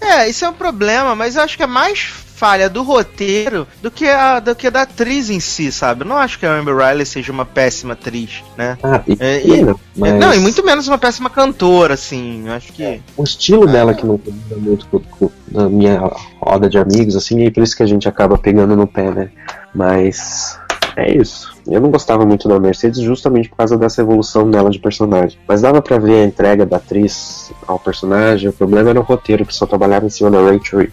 É, 0.00 0.28
isso 0.28 0.44
é 0.44 0.48
um 0.48 0.52
problema, 0.52 1.14
mas 1.14 1.36
eu 1.36 1.42
acho 1.42 1.56
que 1.56 1.62
é 1.62 1.66
mais 1.68 2.12
falha 2.42 2.68
do 2.68 2.82
roteiro 2.82 3.68
do 3.80 3.88
que 3.88 4.04
a 4.08 4.40
do 4.40 4.52
que 4.56 4.68
da 4.68 4.82
atriz 4.82 5.30
em 5.30 5.38
si, 5.38 5.70
sabe? 5.70 6.02
Eu 6.02 6.08
não 6.08 6.16
acho 6.16 6.40
que 6.40 6.44
a 6.44 6.52
Amber 6.52 6.76
Riley 6.76 7.06
seja 7.06 7.30
uma 7.30 7.44
péssima 7.44 7.92
atriz, 7.92 8.42
né? 8.58 8.76
Ah, 8.82 9.00
e, 9.06 9.16
É, 9.20 9.46
e 9.46 9.62
não, 9.62 9.78
mas 9.96 10.14
Não, 10.14 10.34
e 10.34 10.40
muito 10.40 10.64
menos 10.64 10.88
uma 10.88 10.98
péssima 10.98 11.30
cantora, 11.30 11.94
assim. 11.94 12.48
Eu 12.48 12.52
acho 12.54 12.72
que. 12.72 13.00
o 13.16 13.22
estilo 13.22 13.64
dela 13.64 13.94
que 13.94 14.04
não 14.04 14.18
combina 14.18 14.56
muito 14.56 14.88
com, 14.88 14.98
com 14.98 15.30
a 15.54 15.68
minha 15.68 16.02
roda 16.40 16.68
de 16.68 16.78
amigos, 16.78 17.14
assim, 17.14 17.44
e 17.44 17.50
por 17.52 17.62
isso 17.62 17.76
que 17.76 17.84
a 17.84 17.86
gente 17.86 18.08
acaba 18.08 18.36
pegando 18.36 18.74
no 18.74 18.88
pé, 18.88 19.08
né? 19.12 19.30
Mas 19.72 20.58
é 20.96 21.16
isso. 21.16 21.52
Eu 21.64 21.80
não 21.80 21.92
gostava 21.92 22.26
muito 22.26 22.48
da 22.48 22.58
Mercedes 22.58 22.98
justamente 22.98 23.48
por 23.48 23.56
causa 23.58 23.78
dessa 23.78 24.00
evolução 24.00 24.50
dela 24.50 24.68
de 24.68 24.80
personagem. 24.80 25.38
Mas 25.46 25.60
dava 25.60 25.80
pra 25.80 25.96
ver 25.96 26.24
a 26.24 26.24
entrega 26.24 26.66
da 26.66 26.78
atriz 26.78 27.52
ao 27.68 27.78
personagem. 27.78 28.50
O 28.50 28.52
problema 28.52 28.90
era 28.90 28.98
o 28.98 29.04
roteiro, 29.04 29.46
que 29.46 29.54
só 29.54 29.64
trabalhava 29.64 30.06
em 30.06 30.10
cima 30.10 30.28
da 30.28 30.40
Rachel 30.42 30.88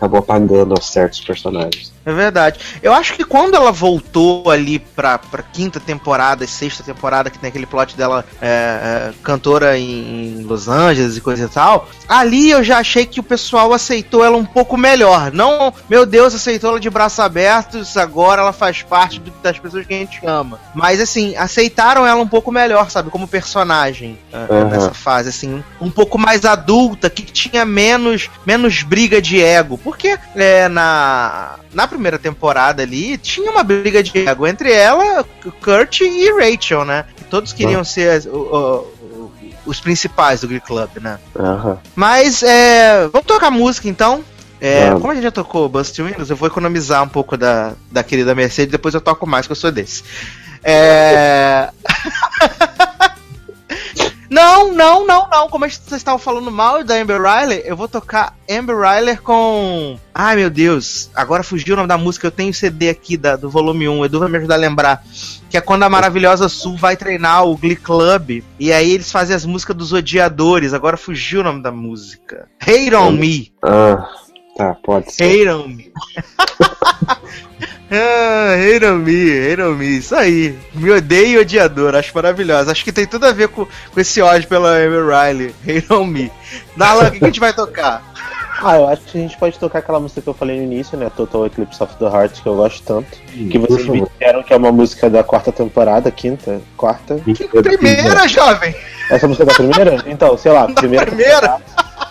acabou 0.00 0.20
apagando 0.20 0.80
certos 0.80 1.20
personagens. 1.20 1.92
É 2.04 2.12
verdade. 2.12 2.58
Eu 2.82 2.94
acho 2.94 3.12
que 3.12 3.24
quando 3.24 3.54
ela 3.54 3.70
voltou 3.70 4.50
ali 4.50 4.78
pra, 4.78 5.18
pra 5.18 5.42
quinta 5.42 5.78
temporada 5.78 6.42
e 6.42 6.48
sexta 6.48 6.82
temporada, 6.82 7.28
que 7.28 7.38
tem 7.38 7.48
aquele 7.48 7.66
plot 7.66 7.94
dela 7.94 8.24
é, 8.40 8.48
é, 8.48 9.12
cantora 9.22 9.76
em, 9.78 10.38
em 10.38 10.42
Los 10.44 10.66
Angeles 10.66 11.16
e 11.16 11.20
coisa 11.20 11.44
e 11.44 11.48
tal, 11.48 11.88
ali 12.08 12.50
eu 12.50 12.64
já 12.64 12.78
achei 12.78 13.04
que 13.04 13.20
o 13.20 13.22
pessoal 13.22 13.72
aceitou 13.74 14.24
ela 14.24 14.36
um 14.38 14.46
pouco 14.46 14.78
melhor. 14.78 15.30
Não, 15.30 15.74
meu 15.90 16.06
Deus, 16.06 16.34
aceitou 16.34 16.70
ela 16.70 16.80
de 16.80 16.88
braços 16.88 17.20
abertos, 17.20 17.94
agora 17.98 18.40
ela 18.40 18.52
faz 18.52 18.80
parte 18.82 19.20
do- 19.20 19.30
das 19.42 19.58
pessoas 19.58 19.86
que 19.86 19.92
a 19.92 19.98
gente 19.98 20.24
ama. 20.24 20.58
Mas 20.74 21.00
assim, 21.02 21.36
aceitaram 21.36 22.06
ela 22.06 22.20
um 22.22 22.28
pouco 22.28 22.50
melhor, 22.50 22.88
sabe? 22.90 23.10
Como 23.10 23.28
personagem 23.28 24.18
é, 24.32 24.36
Aham. 24.38 24.64
nessa 24.70 24.94
fase, 24.94 25.28
assim, 25.28 25.62
um 25.78 25.90
pouco 25.90 26.16
mais 26.18 26.46
adulta, 26.46 27.10
que 27.10 27.22
tinha 27.24 27.64
menos, 27.66 28.30
menos 28.46 28.82
briga 28.82 29.20
de 29.20 29.38
ego. 29.42 29.76
Porque 29.76 30.18
é, 30.34 30.66
na, 30.68 31.56
na 31.74 31.89
primeira 31.90 32.18
temporada 32.18 32.82
ali 32.82 33.18
tinha 33.18 33.50
uma 33.50 33.62
briga 33.62 34.02
de 34.02 34.26
ego 34.26 34.46
entre 34.46 34.72
ela, 34.72 35.24
Kurt 35.62 36.00
e 36.00 36.30
Rachel, 36.32 36.84
né? 36.84 37.04
Todos 37.28 37.52
queriam 37.52 37.84
ser 37.84 38.26
o- 38.28 38.38
o- 38.38 39.32
os 39.66 39.78
principais 39.78 40.40
do 40.40 40.48
Glee 40.48 40.60
Club, 40.60 40.88
né? 41.00 41.18
Aham. 41.38 41.78
Mas 41.94 42.42
é, 42.42 43.06
vamos 43.12 43.26
tocar 43.26 43.50
música 43.50 43.88
então. 43.88 44.24
É, 44.60 44.86
Vamos. 44.86 45.00
como 45.00 45.12
a 45.12 45.14
gente 45.14 45.24
já 45.24 45.30
tocou 45.30 45.68
Bust 45.68 46.02
Windows, 46.02 46.28
eu 46.28 46.36
vou 46.36 46.46
economizar 46.48 47.02
um 47.02 47.08
pouco 47.08 47.36
da, 47.36 47.72
da 47.90 48.02
querida 48.02 48.34
Mercedes, 48.34 48.70
depois 48.72 48.94
eu 48.94 49.00
toco 49.00 49.26
mais, 49.26 49.46
que 49.46 49.52
eu 49.52 49.56
sou 49.56 49.70
desse. 49.72 50.02
É. 50.62 51.70
Não, 54.30 54.72
não, 54.72 55.04
não, 55.04 55.28
não. 55.28 55.48
Como 55.48 55.68
vocês 55.68 55.90
estavam 55.90 56.20
falando 56.20 56.52
mal 56.52 56.84
da 56.84 56.94
Amber 56.94 57.20
Riley, 57.20 57.62
eu 57.64 57.76
vou 57.76 57.88
tocar 57.88 58.36
Amber 58.48 58.76
Riley 58.78 59.16
com. 59.16 59.98
Ai 60.14 60.36
meu 60.36 60.48
Deus, 60.48 61.10
agora 61.16 61.42
fugiu 61.42 61.74
o 61.74 61.76
nome 61.76 61.88
da 61.88 61.98
música. 61.98 62.28
Eu 62.28 62.30
tenho 62.30 62.50
o 62.50 62.54
CD 62.54 62.88
aqui 62.88 63.16
da, 63.16 63.34
do 63.34 63.50
volume 63.50 63.88
1. 63.88 63.98
O 63.98 64.04
Edu 64.04 64.20
vai 64.20 64.28
me 64.28 64.38
ajudar 64.38 64.54
a 64.54 64.58
lembrar. 64.58 65.04
Que 65.50 65.56
é 65.56 65.60
quando 65.60 65.82
a 65.82 65.90
maravilhosa 65.90 66.48
Sul 66.48 66.76
vai 66.76 66.96
treinar 66.96 67.44
o 67.44 67.56
Glee 67.56 67.74
Club. 67.74 68.44
E 68.56 68.72
aí 68.72 68.92
eles 68.92 69.10
fazem 69.10 69.34
as 69.34 69.44
músicas 69.44 69.76
dos 69.76 69.92
odiadores. 69.92 70.72
Agora 70.72 70.96
fugiu 70.96 71.40
o 71.40 71.44
nome 71.44 71.60
da 71.60 71.72
música. 71.72 72.48
Hate 72.60 72.94
on 72.94 73.10
Me. 73.10 73.52
Ah, 73.64 74.08
tá, 74.56 74.76
pode 74.84 75.12
ser. 75.12 75.24
Hate 75.24 75.48
on 75.48 75.68
Me. 75.68 75.92
ah, 77.90 78.54
hate 78.54 78.84
on 78.84 78.98
me, 78.98 79.30
hate 79.30 79.60
on 79.60 79.74
me, 79.74 79.98
isso 79.98 80.14
aí. 80.14 80.56
Me 80.74 80.90
odeio 80.90 81.38
e 81.38 81.42
odiador, 81.42 81.94
acho 81.94 82.12
maravilhosa. 82.14 82.70
Acho 82.70 82.84
que 82.84 82.92
tem 82.92 83.06
tudo 83.06 83.26
a 83.26 83.32
ver 83.32 83.48
com, 83.48 83.66
com 83.66 84.00
esse 84.00 84.20
ódio 84.22 84.48
pela 84.48 84.70
Amber 84.70 85.06
Riley. 85.06 85.54
Hate 85.66 85.90
on 85.92 86.06
me. 86.06 86.30
Darlan, 86.76 87.08
o 87.08 87.10
que, 87.10 87.18
que 87.18 87.24
a 87.24 87.28
gente 87.28 87.40
vai 87.40 87.52
tocar? 87.52 88.02
Ah, 88.62 88.76
eu 88.76 88.88
acho 88.88 89.02
que 89.02 89.16
a 89.16 89.20
gente 89.22 89.38
pode 89.38 89.58
tocar 89.58 89.78
aquela 89.78 89.98
música 89.98 90.20
que 90.20 90.28
eu 90.28 90.34
falei 90.34 90.58
no 90.58 90.64
início, 90.64 90.96
né? 90.96 91.10
Total 91.16 91.46
Eclipse 91.46 91.82
of 91.82 91.96
the 91.96 92.04
Heart, 92.04 92.42
que 92.42 92.46
eu 92.46 92.56
gosto 92.56 92.82
tanto. 92.84 93.18
Que 93.32 93.58
Por 93.58 93.68
vocês 93.68 93.88
me 93.88 94.02
disseram 94.02 94.42
que 94.42 94.52
é 94.52 94.56
uma 94.56 94.70
música 94.70 95.08
da 95.08 95.24
quarta 95.24 95.50
temporada, 95.50 96.10
quinta, 96.10 96.60
quarta. 96.76 97.18
Primeira, 97.62 98.28
jovem! 98.28 98.74
Essa 99.10 99.26
música 99.26 99.44
é 99.44 99.46
da 99.46 99.54
primeira? 99.54 100.04
Então, 100.06 100.36
sei 100.36 100.52
lá, 100.52 100.68
primeira. 100.74 101.06
primeira? 101.06 101.56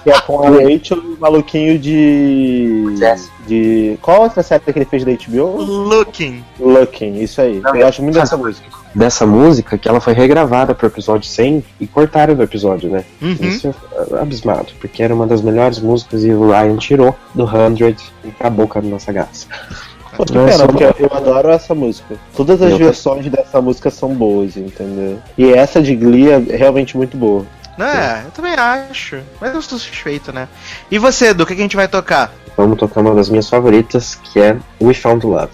Que 0.03 0.12
é 0.12 0.21
com 0.21 0.41
a 0.41 0.49
Rachel 0.49 0.97
e 0.97 1.13
o 1.13 1.17
maluquinho 1.19 1.77
de. 1.77 2.95
Jess. 2.97 3.29
de. 3.47 3.97
Qual 4.01 4.21
outra 4.23 4.41
série 4.43 4.62
que 4.63 4.71
ele 4.77 4.85
fez 4.85 5.03
da 5.03 5.12
HBO? 5.12 5.62
Looking. 5.62 6.43
Looking, 6.59 7.19
isso 7.21 7.41
aí. 7.41 7.62
eu 7.73 7.88
acho 7.88 8.01
muito 8.01 8.15
dessa 8.15 8.38
música. 8.38 8.67
Dessa 8.95 9.25
música 9.25 9.77
que 9.77 9.88
ela 9.88 9.99
foi 10.01 10.13
regravada 10.13 10.73
pro 10.73 10.88
episódio 10.88 11.29
100 11.29 11.63
e 11.79 11.85
cortaram 11.85 12.33
do 12.33 12.41
episódio, 12.41 12.89
né? 12.89 13.03
Uhum. 13.21 13.35
Isso 13.39 13.67
é 14.12 14.19
abismado, 14.19 14.67
porque 14.79 15.03
era 15.03 15.13
uma 15.13 15.27
das 15.27 15.41
melhores 15.43 15.79
músicas 15.79 16.23
e 16.23 16.31
o 16.31 16.49
Ryan 16.49 16.75
tirou 16.77 17.15
do 17.35 17.45
100 17.47 17.95
e 18.25 18.29
acabou 18.29 18.67
com 18.67 18.79
a 18.79 18.81
nossa 18.81 19.12
graça. 19.12 19.45
Pô, 20.17 20.25
que 20.25 20.33
Não 20.33 20.45
pena, 20.47 20.65
porque 20.65 20.83
uma- 20.85 20.95
eu 20.97 21.09
adoro 21.15 21.49
essa 21.49 21.75
música. 21.75 22.15
Todas 22.35 22.59
as 22.63 22.71
Eu 22.71 22.77
versões 22.79 23.27
dessa 23.29 23.62
música 23.62 23.91
são 23.91 24.09
boas, 24.15 24.57
entendeu? 24.57 25.19
E 25.38 25.53
essa 25.53 25.79
de 25.81 25.95
Glee 25.95 26.29
é 26.31 26.38
realmente 26.57 26.97
muito 26.97 27.15
boa. 27.15 27.45
É, 27.85 28.23
eu 28.25 28.31
também 28.31 28.53
acho. 28.53 29.21
Mas 29.39 29.53
eu 29.53 29.59
estou 29.59 29.79
suspeito, 29.79 30.31
né? 30.31 30.47
E 30.89 30.97
você, 30.97 31.27
Edu, 31.27 31.43
o 31.43 31.45
que, 31.45 31.55
que 31.55 31.61
a 31.61 31.63
gente 31.63 31.75
vai 31.75 31.87
tocar? 31.87 32.31
Vamos 32.57 32.77
tocar 32.77 33.01
uma 33.01 33.15
das 33.15 33.29
minhas 33.29 33.49
favoritas, 33.49 34.15
que 34.15 34.39
é 34.39 34.57
We 34.81 34.93
Found 34.93 35.25
Love. 35.25 35.51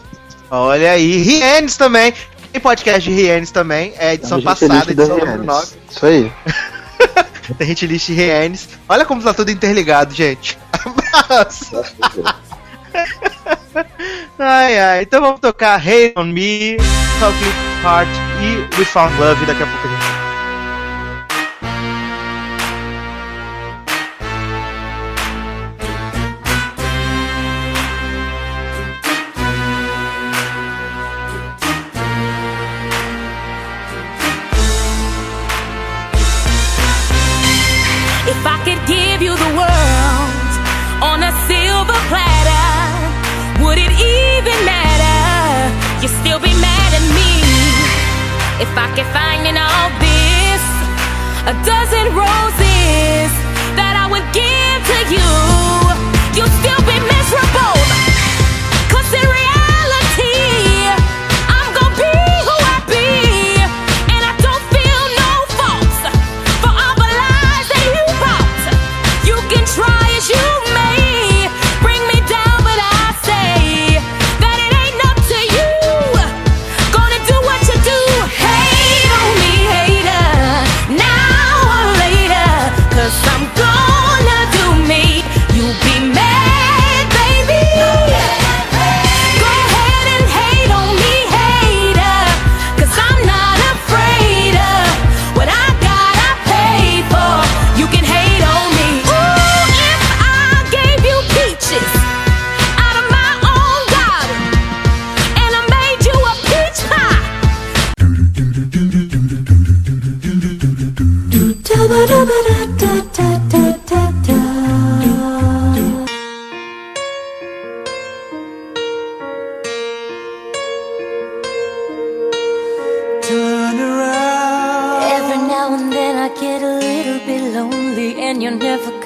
Olha 0.49 0.91
aí, 0.91 1.17
Rienes 1.17 1.77
também. 1.77 2.13
Tem 2.51 2.61
podcast 2.61 3.01
de 3.01 3.13
Rienes 3.13 3.51
também. 3.51 3.93
É 3.97 4.13
edição 4.13 4.41
passada, 4.41 4.91
edição 4.91 5.17
número 5.17 5.43
9. 5.43 5.67
Isso 5.91 6.05
aí. 6.05 6.31
Tem 7.57 7.67
hit 7.67 7.85
list 7.85 8.09
Rienes. 8.09 8.69
Olha 8.89 9.05
como 9.05 9.21
tá 9.21 9.33
tudo 9.33 9.51
interligado, 9.51 10.13
gente. 10.13 10.57
Abraço. 11.13 11.83
ai, 14.39 14.79
ai. 14.79 15.01
Então 15.03 15.21
vamos 15.21 15.39
tocar 15.39 15.75
Hate 15.75 16.13
on 16.17 16.25
Me, 16.25 16.77
Talk 17.19 17.38
Heart 17.83 18.09
e 18.41 18.79
We 18.79 18.85
Found 18.85 19.15
Love. 19.19 19.45
Daqui 19.45 19.63
a 19.63 19.67
pouco 19.67 19.88
a 19.88 19.91
gente. 19.91 20.14
If 48.65 48.78
I 48.78 48.88
could 48.95 49.10
find 49.17 49.41
in 49.47 49.58
all 49.58 49.89
this 50.04 50.63
a 51.51 51.54
dozen 51.63 52.06
roses 52.15 52.64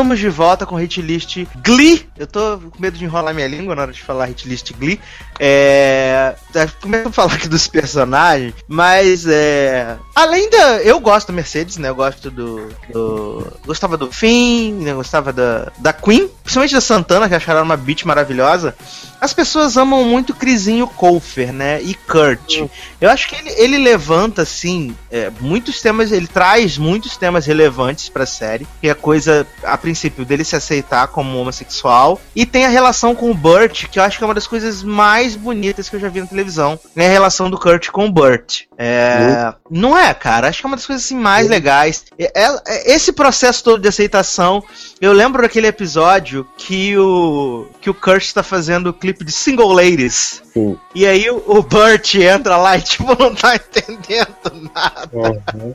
Estamos 0.00 0.18
de 0.18 0.30
volta 0.30 0.64
com 0.64 0.76
hit 0.76 1.02
list 1.02 1.46
Glee. 1.62 2.09
Eu 2.20 2.26
tô 2.26 2.58
com 2.58 2.78
medo 2.78 2.98
de 2.98 3.04
enrolar 3.06 3.32
minha 3.34 3.48
língua 3.48 3.74
na 3.74 3.80
hora 3.80 3.92
de 3.92 4.02
falar 4.02 4.26
hit 4.26 4.46
list 4.46 4.72
Glee. 4.78 5.00
É. 5.38 6.34
tá, 6.52 6.68
Começo 6.82 7.08
a 7.08 7.12
falar 7.12 7.32
aqui 7.32 7.48
dos 7.48 7.66
personagens, 7.66 8.52
mas 8.68 9.26
é. 9.26 9.96
Além 10.14 10.50
da. 10.50 10.82
Eu 10.82 11.00
gosto 11.00 11.28
da 11.28 11.32
Mercedes, 11.32 11.78
né? 11.78 11.88
Eu 11.88 11.94
gosto 11.94 12.30
do. 12.30 12.68
do- 12.92 13.50
Gostava 13.64 13.96
do 13.96 14.12
Finn, 14.12 14.82
né? 14.82 14.92
Gostava 14.92 15.32
da, 15.32 15.72
da 15.78 15.92
Queen, 15.94 16.28
principalmente 16.42 16.74
da 16.74 16.80
Santana, 16.82 17.26
que 17.28 17.34
acharam 17.34 17.62
uma 17.62 17.76
beat 17.76 18.04
maravilhosa. 18.04 18.74
As 19.20 19.32
pessoas 19.32 19.76
amam 19.76 20.02
muito 20.04 20.34
Crisinho 20.34 20.86
Colfer, 20.86 21.52
né? 21.52 21.80
E 21.82 21.94
Kurt. 21.94 22.62
Eu 23.00 23.10
acho 23.10 23.28
que 23.28 23.36
ele, 23.36 23.50
ele 23.50 23.78
levanta, 23.78 24.42
assim, 24.42 24.94
é, 25.10 25.30
muitos 25.40 25.80
temas, 25.80 26.10
ele 26.12 26.26
traz 26.26 26.76
muitos 26.78 27.16
temas 27.16 27.44
relevantes 27.46 28.08
pra 28.08 28.24
série, 28.26 28.66
que 28.80 28.88
é 28.88 28.90
a 28.92 28.94
coisa, 28.94 29.46
a 29.62 29.76
princípio, 29.76 30.24
dele 30.24 30.44
se 30.44 30.56
aceitar 30.56 31.06
como 31.08 31.38
homossexual, 31.38 32.09
e 32.34 32.46
tem 32.46 32.64
a 32.64 32.68
relação 32.68 33.14
com 33.14 33.30
o 33.30 33.34
Burt, 33.34 33.86
que 33.88 33.98
eu 33.98 34.02
acho 34.02 34.16
que 34.18 34.24
é 34.24 34.26
uma 34.26 34.34
das 34.34 34.46
coisas 34.46 34.82
mais 34.82 35.34
bonitas 35.36 35.88
que 35.88 35.96
eu 35.96 36.00
já 36.00 36.08
vi 36.08 36.20
na 36.20 36.26
televisão, 36.26 36.78
é 36.96 37.06
a 37.06 37.10
relação 37.10 37.50
do 37.50 37.58
Kurt 37.58 37.88
com 37.90 38.06
o 38.06 38.12
Burt. 38.12 38.62
É, 38.78 39.52
Não 39.70 39.96
é, 39.96 40.12
cara? 40.14 40.48
Acho 40.48 40.60
que 40.60 40.66
é 40.66 40.68
uma 40.68 40.76
das 40.76 40.86
coisas 40.86 41.04
assim, 41.04 41.16
mais 41.16 41.48
legais. 41.48 42.04
É- 42.18 42.32
é- 42.34 42.92
esse 42.94 43.12
processo 43.12 43.62
todo 43.62 43.80
de 43.82 43.88
aceitação, 43.88 44.62
eu 45.00 45.12
lembro 45.12 45.42
daquele 45.42 45.66
episódio 45.66 46.46
que 46.56 46.96
o 46.96 47.66
que 47.80 47.90
o 47.90 47.94
Kurt 47.94 48.32
tá 48.32 48.42
fazendo 48.42 48.88
o 48.88 48.92
clipe 48.92 49.24
de 49.24 49.32
Single 49.32 49.72
Ladies. 49.72 50.42
Sim. 50.52 50.78
E 50.94 51.06
aí 51.06 51.30
o, 51.30 51.42
o 51.46 51.62
Burt 51.62 52.14
entra 52.16 52.56
lá 52.56 52.76
e 52.76 52.82
tipo 52.82 53.04
não 53.20 53.34
tá 53.34 53.54
entendendo 53.56 54.70
nada. 54.74 55.10
Uhum. 55.12 55.74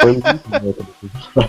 Foi 0.00 0.12
muito 0.12 0.48
bom. 1.34 1.48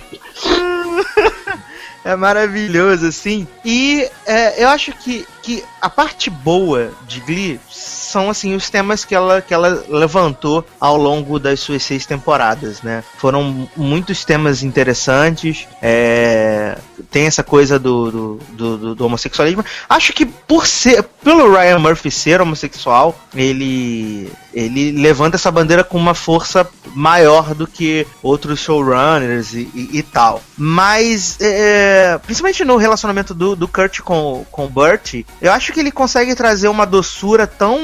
É 2.04 2.16
maravilhoso, 2.16 3.08
assim. 3.08 3.48
E 3.64 4.10
é, 4.26 4.64
eu 4.64 4.70
acho 4.70 4.92
que, 4.94 5.28
que 5.50 5.64
a 5.82 5.90
parte 5.90 6.30
boa 6.30 6.92
de 7.08 7.20
Glee 7.22 7.60
são, 7.72 8.30
assim, 8.30 8.54
os 8.54 8.70
temas 8.70 9.04
que 9.04 9.16
ela, 9.16 9.42
que 9.42 9.52
ela 9.52 9.84
levantou 9.90 10.64
ao 10.80 10.96
longo 10.96 11.40
das 11.40 11.60
suas 11.60 11.82
seis 11.82 12.06
temporadas, 12.06 12.84
né? 12.84 13.04
Foram 13.18 13.68
muitos 13.76 14.24
temas 14.24 14.62
interessantes. 14.62 15.68
é, 15.82 16.78
tem 17.10 17.26
essa 17.26 17.44
coisa 17.44 17.80
do, 17.80 18.12
do, 18.12 18.40
do, 18.78 18.96
do- 18.96 19.06
homossexualismo. 19.06 19.66
Acho 19.88 20.14
que 20.14 20.26
por 20.26 20.68
ser, 20.68 21.02
pelo 21.24 21.52
Ryan 21.52 21.80
Murphy 21.80 22.12
ser 22.12 22.42
homossexual, 22.42 23.18
ele, 23.34 24.32
ele 24.54 24.92
levanta 24.92 25.36
essa 25.38 25.50
bandeira 25.50 25.84
com 25.84 25.98
uma 25.98 26.14
força 26.14 26.68
maior 26.94 27.56
do 27.56 27.66
que 27.66 28.06
outros 28.22 28.60
showrunners 28.60 29.54
e, 29.54 29.62
e- 29.74 29.90
e 30.00 30.04
tal. 30.04 30.44
Mas, 30.58 31.38
é, 31.42 32.20
principalmente 32.26 32.64
no 32.66 32.76
relacionamento 32.78 33.34
do, 33.34 33.56
do 33.56 33.68
Kurt 33.68 34.02
com, 34.02 34.46
com 34.52 34.66
o 34.66 34.70
Burt, 34.70 35.24
eu 35.42 35.52
acho 35.52 35.72
que 35.72 35.80
ele 35.80 35.92
consegue 35.92 36.36
trazer 36.36 36.68
uma 36.68 36.86
doçura 36.86 37.48
tão, 37.48 37.80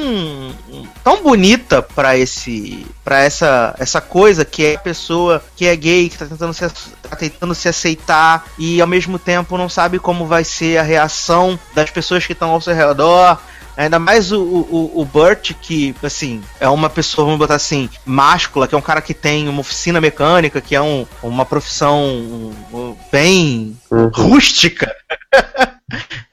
tão 1.04 1.24
bonita 1.24 1.82
pra 1.82 2.18
esse 2.18 2.86
para 3.04 3.20
essa 3.24 3.76
essa 3.80 4.02
coisa 4.02 4.44
que 4.44 4.66
é 4.66 4.76
a 4.76 4.80
pessoa 4.80 5.44
que 5.56 5.66
é 5.66 5.76
gay, 5.76 6.10
que 6.10 6.18
tá 6.18 6.26
tentando 6.26 6.54
se, 6.54 6.68
tá 6.70 7.16
tentando 7.16 7.56
se 7.56 7.68
aceitar 7.70 8.46
e 8.58 8.82
ao 8.82 8.88
mesmo 8.88 9.18
tempo 9.20 9.58
não 9.58 9.70
sabe 9.70 10.00
como 10.00 10.26
vai 10.26 10.44
ser 10.44 10.78
a 10.78 10.84
reação 10.84 11.58
das 11.74 11.90
pessoas 11.90 12.26
que 12.26 12.34
estão 12.34 12.52
ao 12.52 12.62
seu 12.62 12.74
redor. 12.76 13.38
Ainda 13.78 14.00
mais 14.00 14.32
o, 14.32 14.42
o, 14.42 15.02
o 15.02 15.04
Burt, 15.04 15.52
que, 15.62 15.94
assim, 16.02 16.42
é 16.62 16.70
uma 16.70 16.90
pessoa, 16.90 17.26
vamos 17.26 17.38
botar 17.38 17.56
assim, 17.56 17.90
máscula, 18.06 18.70
que 18.70 18.74
é 18.74 18.78
um 18.78 18.82
cara 18.82 19.02
que 19.02 19.14
tem 19.14 19.50
uma 19.50 19.60
oficina 19.60 20.00
mecânica, 20.00 20.62
que 20.62 20.74
é 20.74 20.82
um, 20.82 21.06
uma 21.22 21.46
profissão 21.46 22.54
bem 23.12 23.76
Uhum. 23.92 24.10
rústica. 24.14 24.96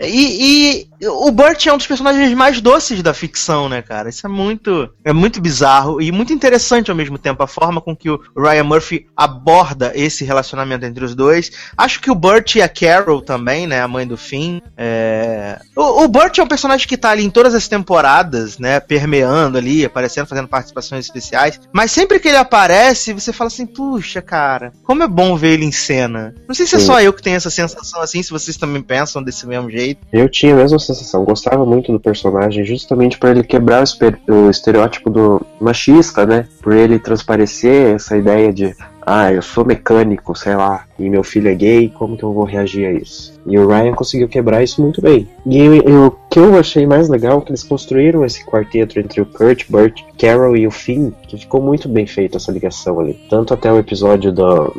E, 0.01 0.87
e 1.01 1.09
o 1.09 1.31
Burt 1.31 1.67
é 1.67 1.73
um 1.73 1.77
dos 1.77 1.87
personagens 1.87 2.33
mais 2.35 2.61
doces 2.61 3.03
da 3.03 3.15
ficção, 3.15 3.69
né, 3.69 3.83
cara? 3.83 4.09
Isso 4.09 4.27
é 4.27 4.31
muito, 4.31 4.89
é 5.05 5.13
muito 5.13 5.41
bizarro 5.41 6.01
e 6.01 6.11
muito 6.13 6.33
interessante 6.33 6.91
ao 6.91 6.97
mesmo 6.97 7.19
tempo 7.19 7.43
a 7.43 7.47
forma 7.47 7.81
com 7.81 7.95
que 7.97 8.11
o 8.11 8.21
Ryan 8.37 8.65
Murphy 8.65 9.07
aborda 9.17 9.93
esse 9.95 10.25
relacionamento 10.25 10.85
entre 10.85 11.05
os 11.05 11.15
dois. 11.15 11.51
Acho 11.77 12.01
que 12.01 12.11
o 12.11 12.15
Burt 12.15 12.57
e 12.57 12.63
a 12.63 12.69
Carol 12.69 13.21
também, 13.23 13.67
né, 13.67 13.81
a 13.81 13.89
mãe 13.89 14.07
do 14.07 14.17
Finn. 14.17 14.61
é- 14.77 15.59
O, 15.77 16.05
o 16.05 16.09
Burt 16.09 16.39
é 16.39 16.43
um 16.43 16.47
personagem 16.49 16.87
que 16.87 16.97
tá 16.97 17.11
ali 17.11 17.25
em 17.25 17.31
todas 17.31 17.55
as 17.55 17.69
temporadas, 17.69 18.59
né, 18.59 18.81
permeando 18.81 19.59
ali, 19.59 19.85
aparecendo, 19.85 20.27
fazendo 20.27 20.49
participações 20.49 21.05
especiais. 21.05 21.61
Mas 21.73 21.91
sempre 21.91 22.19
que 22.19 22.29
ele 22.29 22.37
aparece, 22.37 23.13
você 23.13 23.33
fala 23.33 23.49
assim, 23.49 23.67
puxa, 23.67 24.21
cara, 24.23 24.73
como 24.85 25.03
é 25.03 25.09
bom 25.09 25.37
ver 25.37 25.53
ele 25.55 25.65
em 25.65 25.73
cena. 25.73 26.35
Não 26.47 26.55
sei 26.55 26.67
se 26.67 26.77
é 26.77 26.79
Sim. 26.79 26.87
só 26.87 27.01
eu 27.01 27.13
que 27.13 27.23
tenho 27.23 27.37
essa 27.37 27.51
sensação 27.51 28.01
assim, 28.01 28.23
se 28.23 28.31
vocês 28.31 28.57
também 28.57 28.83
pensam 28.83 29.23
desse 29.23 29.47
mesmo 29.53 29.71
jeito. 29.71 30.01
Eu 30.13 30.29
tinha 30.29 30.55
a 30.55 30.57
mesma 30.57 30.79
sensação, 30.79 31.25
gostava 31.25 31.65
muito 31.65 31.93
do 31.93 32.01
personagem, 32.01 32.65
justamente 32.65 33.19
por 33.19 33.31
ele 33.31 33.43
quebrar 33.43 33.85
o, 34.29 34.51
estereótipo 34.51 35.11
do 35.11 35.41
machista, 35.61 36.27
né? 36.27 36.47
Por 36.63 36.73
ele 36.73 36.99
transparecer 36.99 37.95
essa 37.95 38.17
ideia 38.17 38.53
de, 38.53 38.75
ah, 39.05 39.33
eu 39.33 39.43
sou 39.43 39.65
mecânico, 39.65 40.35
sei 40.37 40.57
lá, 40.57 40.85
e 40.99 41.09
meu 41.09 41.23
filho 41.23 41.49
é 41.49 41.55
gay, 41.55 41.89
como 41.89 42.17
que 42.17 42.23
eu 42.23 42.33
vou 42.33 42.45
reagir 42.45 42.87
a 42.87 42.93
isso? 42.93 43.33
E 43.47 43.59
o 43.59 43.69
Ryan 43.69 43.93
conseguiu 43.93 44.29
quebrar 44.29 44.63
isso 44.63 44.81
muito 44.81 45.01
bem. 45.03 45.29
E 45.47 45.59
eu- 45.59 46.07
o 46.07 46.11
que 46.31 46.39
eu 46.39 46.59
achei 46.59 46.87
mais 46.87 47.09
legal 47.09 47.39
é 47.39 47.41
que 47.43 47.51
eles 47.51 47.63
construíram 47.63 48.25
esse 48.25 48.45
quarteto 48.47 48.99
entre 48.99 49.21
o 49.21 49.27
Kurt, 49.27 49.65
Burt, 49.69 50.01
Carol 50.19 50.57
e 50.57 50.67
o 50.67 50.71
Finn, 50.71 51.13
que 51.29 51.37
ficou 51.37 51.61
muito 51.61 51.89
bem 51.89 52.07
feita 52.07 52.37
essa 52.39 52.53
ligação 52.53 53.01
ali. 53.01 53.19
Tanto 53.29 53.53
até 53.53 53.71
o 53.73 53.79
episódio 53.79 54.33
do, 54.33 54.73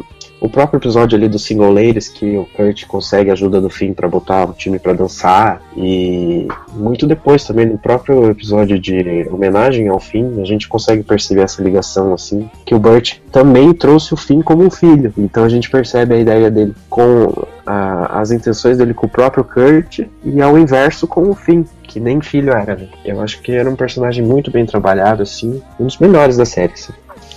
o 0.43 0.49
próprio 0.49 0.77
episódio 0.77 1.17
ali 1.17 1.29
do 1.29 1.39
Single 1.39 1.71
Ladies, 1.71 2.09
que 2.09 2.37
o 2.37 2.45
Kurt 2.53 2.85
consegue 2.85 3.31
ajuda 3.31 3.61
do 3.61 3.69
Finn 3.69 3.93
pra 3.93 4.09
botar 4.09 4.43
o 4.49 4.51
time 4.53 4.77
pra 4.77 4.91
dançar, 4.91 5.61
e 5.77 6.47
muito 6.73 7.07
depois 7.07 7.45
também 7.45 7.65
no 7.65 7.77
próprio 7.77 8.29
episódio 8.29 8.77
de 8.77 9.25
homenagem 9.31 9.87
ao 9.87 10.01
Finn, 10.01 10.41
a 10.41 10.45
gente 10.45 10.67
consegue 10.67 11.01
perceber 11.01 11.43
essa 11.43 11.63
ligação 11.63 12.13
assim, 12.13 12.49
que 12.65 12.75
o 12.75 12.79
Burt 12.79 13.19
também 13.31 13.73
trouxe 13.73 14.13
o 14.13 14.17
Finn 14.17 14.41
como 14.41 14.63
um 14.65 14.69
filho, 14.69 15.13
então 15.17 15.45
a 15.45 15.49
gente 15.49 15.69
percebe 15.69 16.13
a 16.13 16.17
ideia 16.19 16.51
dele 16.51 16.75
com 16.89 17.45
a- 17.65 18.19
as 18.19 18.29
intenções 18.31 18.77
dele 18.77 18.93
com 18.93 19.05
o 19.05 19.09
próprio 19.09 19.45
Kurt 19.45 19.99
e 20.25 20.41
ao 20.41 20.57
inverso 20.59 21.07
com 21.07 21.29
o 21.29 21.33
Finn. 21.33 21.63
Que 21.83 21.99
nem 21.99 22.19
filho 22.21 22.51
era, 22.51 22.75
né? 22.75 22.87
Eu 23.05 23.21
acho 23.21 23.39
que 23.41 23.51
era 23.51 23.69
um 23.69 23.75
personagem 23.75 24.25
muito 24.25 24.49
bem 24.49 24.65
trabalhado, 24.65 25.21
assim, 25.21 25.61
um 25.79 25.85
dos 25.85 25.97
melhores 25.99 26.35
da 26.35 26.43
série. 26.43 26.73
assim. 26.73 26.91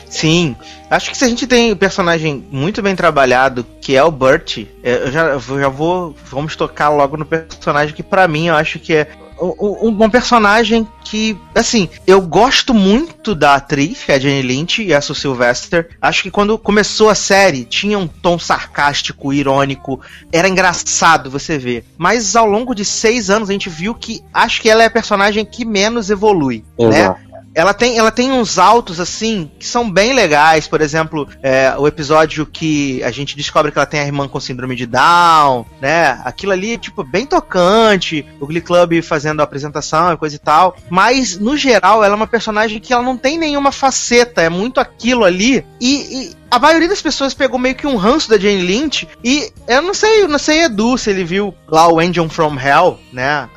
Sim, 0.09 0.57
acho 0.91 1.11
que 1.11 1.17
se 1.17 1.25
a 1.25 1.29
gente 1.29 1.47
tem 1.47 1.73
um 1.73 1.77
personagem 1.77 2.45
muito 2.51 2.81
bem 2.83 2.95
trabalhado, 2.95 3.67
que 3.81 3.97
é 3.97 4.03
o 4.03 4.11
Burt, 4.11 4.59
é, 4.83 5.07
eu 5.07 5.13
já, 5.13 5.23
eu 5.27 5.41
já 5.41 5.69
vou. 5.69 6.15
Vamos 6.31 6.57
tocar 6.57 6.89
logo 6.91 7.17
no 7.17 7.25
personagem 7.25 7.95
que 7.95 8.03
pra 8.03 8.29
mim 8.29 8.47
eu 8.49 8.55
acho 8.55 8.79
que 8.79 8.95
é 8.95 9.09
um, 9.41 9.89
um- 10.05 10.11
personagem 10.11 10.87
que, 11.05 11.37
assim, 11.55 11.89
eu 12.07 12.21
gosto 12.21 12.73
muito 12.73 13.35
da 13.35 13.55
atriz, 13.55 14.03
que 14.03 14.11
é 14.13 14.15
a 14.15 14.19
Jenny 14.19 14.43
Lynch 14.43 14.83
e 14.83 14.95
a 14.95 15.01
Sue 15.01 15.15
Sylvester. 15.15 15.91
Acho 16.01 16.23
que 16.23 16.31
quando 16.31 16.59
começou 16.59 17.11
a 17.11 17.15
série 17.15 17.65
tinha 17.65 17.99
um 17.99 18.07
tom 18.09 18.39
sarcástico, 18.39 19.33
irônico, 19.33 20.01
era 20.33 20.49
engraçado 20.49 21.31
você 21.31 21.59
ver. 21.59 21.85
Mas 21.99 22.35
ao 22.35 22.47
longo 22.47 22.75
de 22.75 22.85
seis 22.85 23.29
anos 23.31 23.51
a 23.51 23.53
gente 23.53 23.69
viu 23.69 23.95
que 23.95 24.23
acho 24.33 24.61
que 24.63 24.71
ela 24.71 24.83
é 24.83 24.87
a 24.87 24.91
personagem 24.91 25.45
que 25.45 25.65
menos 25.65 26.11
evolui, 26.11 26.65
né? 26.89 27.15
Ela 27.57 27.73
tem, 27.73 27.97
ela 27.97 28.13
tem 28.13 28.31
uns 28.31 28.59
altos, 28.59 29.01
assim, 29.01 29.51
que 29.59 29.67
são 29.67 29.91
bem 29.91 30.13
legais. 30.13 30.69
Por 30.69 30.83
exemplo, 30.83 31.27
é, 31.43 31.75
o 31.79 31.87
episódio 31.89 32.45
que 32.45 33.03
a 33.03 33.11
gente 33.11 33.35
descobre 33.35 33.73
que 33.73 33.79
ela 33.79 33.87
tem 33.87 33.99
a 33.99 34.05
irmã 34.05 34.29
com 34.29 34.39
síndrome 34.39 34.77
de 34.77 34.85
Down, 34.85 35.65
né? 35.81 36.21
Aquilo 36.23 36.53
ali, 36.53 36.77
tipo, 36.77 37.03
bem 37.03 37.25
tocante. 37.25 38.27
O 38.39 38.47
Glee 38.47 38.61
Club 38.61 39.01
fazendo 39.01 39.41
a 39.41 39.45
apresentação 39.45 40.13
e 40.13 40.19
coisa 40.19 40.37
e 40.37 40.39
tal. 40.39 40.77
Mas, 40.91 41.39
no 41.39 41.57
geral, 41.57 42.05
ela 42.05 42.13
é 42.13 42.17
uma 42.17 42.27
personagem 42.27 42.79
que 42.79 42.93
ela 42.93 43.03
não 43.03 43.17
tem 43.17 43.39
nenhuma 43.39 43.73
faceta. 43.73 44.43
É 44.43 44.51
muito 44.51 44.79
aquilo 44.79 45.25
ali. 45.25 45.65
E, 45.81 46.27
e 46.29 46.37
a 46.51 46.59
maioria 46.59 46.89
das 46.89 47.03
pessoas 47.03 47.35
pegou 47.35 47.59
meio 47.59 47.75
que 47.75 47.87
um 47.87 47.97
ranço 47.97 48.31
da 48.31 48.39
Jane 48.39 48.63
Lynch. 48.63 49.09
E 49.23 49.53
eu 49.67 49.83
não 49.83 49.93
sei, 49.93 50.23
eu 50.23 50.29
não 50.29 50.39
sei, 50.39 50.65
Edu, 50.65 50.97
se 50.97 51.11
ele 51.11 51.25
viu 51.25 51.55
lá 51.69 51.89
o 51.89 51.99
Angel 51.99 52.29
from 52.29 52.59
Hell, 52.59 52.99
né? 53.13 53.49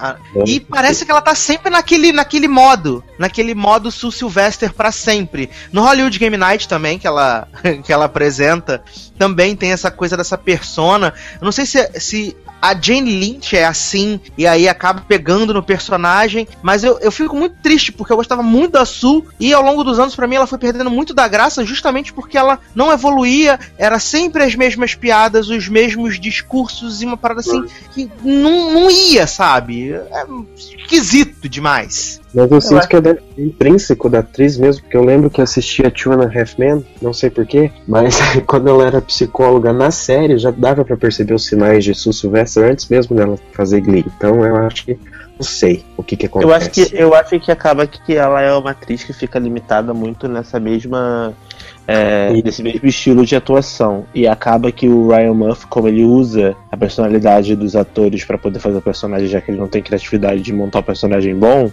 E 0.46 0.60
parece 0.60 1.06
que 1.06 1.12
ela 1.12 1.22
tá 1.22 1.36
sempre 1.36 1.70
naquele, 1.70 2.12
naquele 2.12 2.48
modo. 2.48 3.04
Naquele 3.18 3.54
modo 3.54 3.92
Sue 3.92 4.12
Sylvester 4.12 4.74
pra 4.74 4.92
sempre. 4.92 5.50
No 5.72 5.82
Hollywood 5.82 6.18
Game 6.18 6.38
Night 6.38 6.68
também, 6.68 6.98
que 6.98 7.06
ela, 7.08 7.48
que 7.84 7.94
ela 7.94 8.06
apresenta, 8.06 8.84
também 9.18 9.56
tem 9.56 9.72
essa 9.72 9.92
coisa 9.92 10.18
dessa 10.18 10.38
persona. 10.38 11.14
Eu 11.40 11.46
não 11.46 11.52
sei 11.52 11.66
se, 11.66 12.00
se 12.00 12.38
a 12.62 12.74
Jane 12.80 13.12
Lynch 13.12 13.56
é 13.56 13.66
assim, 13.66 14.20
e 14.38 14.46
aí 14.46 14.68
acaba 14.68 15.02
pegando 15.08 15.54
no 15.54 15.64
personagem, 15.64 16.48
mas 16.62 16.84
eu, 16.84 17.00
eu 17.00 17.12
fico 17.12 17.36
muito 17.36 17.56
triste, 17.62 17.92
porque 17.92 18.12
eu 18.12 18.18
gostava 18.18 18.44
muito 18.44 18.74
da 18.74 18.86
Sue, 18.86 19.24
e 19.40 19.54
ao 19.54 19.64
longo 19.64 19.84
dos 19.84 20.00
anos, 20.00 20.16
pra 20.16 20.28
mim, 20.28 20.36
ela 20.36 20.48
foi 20.48 20.58
perdendo 20.58 20.90
muito 20.90 21.14
da 21.14 21.28
graça, 21.28 21.66
justamente 21.66 22.14
porque 22.14 22.38
ela 22.38 22.60
não 22.76 22.92
evoluía, 22.92 23.60
era 23.78 24.00
sempre 24.00 24.44
as 24.44 24.56
mesmas 24.56 24.96
piadas, 24.96 25.50
os 25.50 25.68
mesmos 25.68 26.20
discursos, 26.20 27.02
e 27.02 27.06
uma 27.06 27.18
parada 27.18 27.40
assim, 27.42 27.66
que 27.94 28.10
não, 28.24 28.74
não 28.74 28.92
ia, 28.92 29.26
sabe? 29.26 29.92
É 29.94 30.26
esquisito 30.56 31.48
demais. 31.48 32.20
Mas 32.34 32.52
eu 32.52 32.62
sinto 32.62 32.88
que 32.88 32.96
é 32.96 33.18
intrínseco 33.38 34.10
da 34.10 34.20
atriz 34.20 34.58
mesmo, 34.58 34.84
porque 34.84 34.96
eu 34.96 35.04
lembro 35.04 35.30
que 35.30 35.42
assistia 35.42 35.90
Two 35.90 36.14
and 36.14 36.24
a 36.24 36.40
Half 36.40 36.58
Men, 36.60 36.86
não 37.02 37.14
sei 37.14 37.30
porquê, 37.30 37.72
mas 37.88 38.18
quando 38.46 38.70
ela 38.70 38.86
era 38.86 39.02
psicóloga 39.02 39.74
na 39.74 39.92
série, 39.92 40.38
já 40.38 40.52
dava 40.52 40.86
pra 40.86 40.96
perceber 40.96 41.34
os 41.34 41.46
sinais 41.46 41.84
de 41.84 41.94
Sue 41.94 42.14
Sylvester 42.14 42.72
antes 42.72 42.88
mesmo 42.88 43.16
dela 43.16 43.38
fazer 43.54 43.82
Glee. 43.82 44.06
Então 44.16 44.46
eu 44.46 44.56
acho 44.58 44.86
que 44.86 44.94
não 45.40 45.44
sei 45.44 45.84
o 45.96 46.04
que 46.04 46.18
que 46.18 46.26
acontece. 46.26 46.52
Eu 46.52 46.56
acho 46.56 46.70
que 46.70 46.90
eu 46.94 47.14
acho 47.16 47.40
que 47.40 47.52
acaba 47.52 47.88
que 47.88 48.16
ela 48.16 48.42
é 48.42 48.54
uma 48.54 48.72
atriz 48.72 49.04
que 49.04 49.14
fica 49.14 49.40
limitada 49.40 49.94
muito 49.94 50.28
nessa 50.28 50.60
mesma 50.60 51.34
é, 51.88 52.32
E- 52.36 52.44
nesse 52.44 52.62
mesmo 52.62 52.86
estilo 52.88 53.26
de 53.26 53.36
atuação 53.36 54.06
e 54.14 54.28
acaba 54.28 54.72
que 54.72 54.88
o 54.88 55.08
Ryan 55.08 55.34
Murphy 55.34 55.66
como 55.68 55.88
ele 55.88 56.04
usa 56.04 56.56
a 56.72 56.78
personalidade 56.78 57.56
dos 57.56 57.76
atores 57.76 58.24
pra 58.24 58.38
poder 58.38 58.60
fazer 58.60 58.78
o 58.78 58.82
personagem 58.82 59.28
já 59.28 59.42
que 59.42 59.50
ele 59.50 59.58
não 59.60 59.68
tem 59.68 59.82
criatividade 59.82 60.42
de 60.42 60.54
montar 60.54 60.80
um 60.80 60.84
personagem 60.84 61.34
bom 61.36 61.72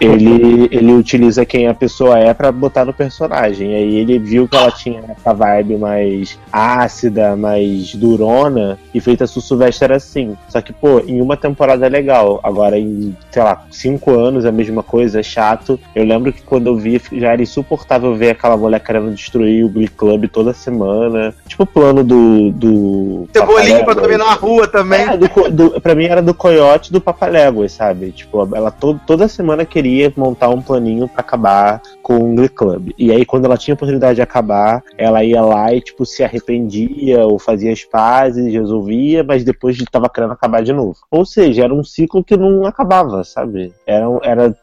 ele, 0.00 0.68
ele 0.70 0.92
utiliza 0.92 1.44
quem 1.44 1.66
a 1.68 1.74
pessoa 1.74 2.18
é 2.18 2.32
pra 2.34 2.52
botar 2.52 2.84
no 2.84 2.92
personagem. 2.92 3.72
E 3.72 3.74
aí 3.74 3.96
ele 3.96 4.18
viu 4.18 4.48
que 4.48 4.56
ela 4.56 4.70
tinha 4.70 5.02
essa 5.08 5.32
vibe 5.32 5.76
mais 5.76 6.38
ácida, 6.52 7.36
mais 7.36 7.94
durona, 7.94 8.78
e 8.94 9.00
feita 9.00 9.24
a 9.24 9.26
Su 9.26 9.40
Sylvester 9.40 9.92
assim. 9.92 10.36
Só 10.48 10.60
que, 10.60 10.72
pô, 10.72 11.00
em 11.00 11.20
uma 11.20 11.36
temporada 11.36 11.86
é 11.86 11.88
legal. 11.88 12.40
Agora, 12.42 12.78
em, 12.78 13.16
sei 13.30 13.42
lá, 13.42 13.64
cinco 13.70 14.12
anos 14.12 14.44
é 14.44 14.48
a 14.48 14.52
mesma 14.52 14.82
coisa, 14.82 15.20
é 15.20 15.22
chato. 15.22 15.78
Eu 15.94 16.04
lembro 16.04 16.32
que 16.32 16.42
quando 16.42 16.68
eu 16.68 16.76
vi, 16.76 17.00
já 17.12 17.32
era 17.32 17.42
insuportável 17.42 18.14
ver 18.14 18.30
aquela 18.30 18.56
mulher 18.56 18.80
querendo 18.80 19.14
destruir 19.14 19.64
o 19.64 19.68
Glee 19.68 19.88
Club 19.88 20.28
toda 20.28 20.52
semana. 20.52 21.34
Tipo 21.46 21.62
o 21.62 21.66
plano 21.66 22.04
do. 22.04 22.50
do 22.52 23.28
Cebolinho 23.32 23.84
pra 23.84 23.94
comer 23.94 24.18
na 24.18 24.34
rua 24.34 24.66
também. 24.66 25.00
É, 25.00 25.16
do, 25.16 25.50
do, 25.50 25.80
pra 25.80 25.94
mim 25.94 26.04
era 26.04 26.20
do 26.20 26.34
Coyote 26.34 26.92
do 26.92 27.00
Papaléguas, 27.00 27.72
sabe? 27.72 28.10
Tipo, 28.12 28.48
ela 28.54 28.70
to, 28.70 29.00
toda 29.06 29.26
semana 29.28 29.64
queria 29.64 29.85
montar 30.16 30.48
um 30.48 30.60
planinho 30.60 31.08
pra 31.08 31.20
acabar 31.20 31.80
com 32.02 32.18
o 32.18 32.34
Glee 32.34 32.48
Club. 32.48 32.90
E 32.98 33.10
aí, 33.10 33.24
quando 33.24 33.44
ela 33.44 33.56
tinha 33.56 33.74
a 33.74 33.76
oportunidade 33.76 34.16
de 34.16 34.22
acabar, 34.22 34.82
ela 34.96 35.24
ia 35.24 35.42
lá 35.42 35.72
e, 35.72 35.80
tipo, 35.80 36.04
se 36.04 36.22
arrependia 36.22 37.24
ou 37.24 37.38
fazia 37.38 37.72
as 37.72 37.84
pazes, 37.84 38.52
resolvia, 38.52 39.24
mas 39.24 39.44
depois 39.44 39.76
tava 39.90 40.08
querendo 40.08 40.32
acabar 40.32 40.62
de 40.62 40.72
novo. 40.72 40.96
Ou 41.10 41.24
seja, 41.24 41.64
era 41.64 41.74
um 41.74 41.84
ciclo 41.84 42.24
que 42.24 42.36
não 42.36 42.64
acabava, 42.66 43.24
sabe? 43.24 43.72
Era, 43.86 44.06
era 44.22 44.56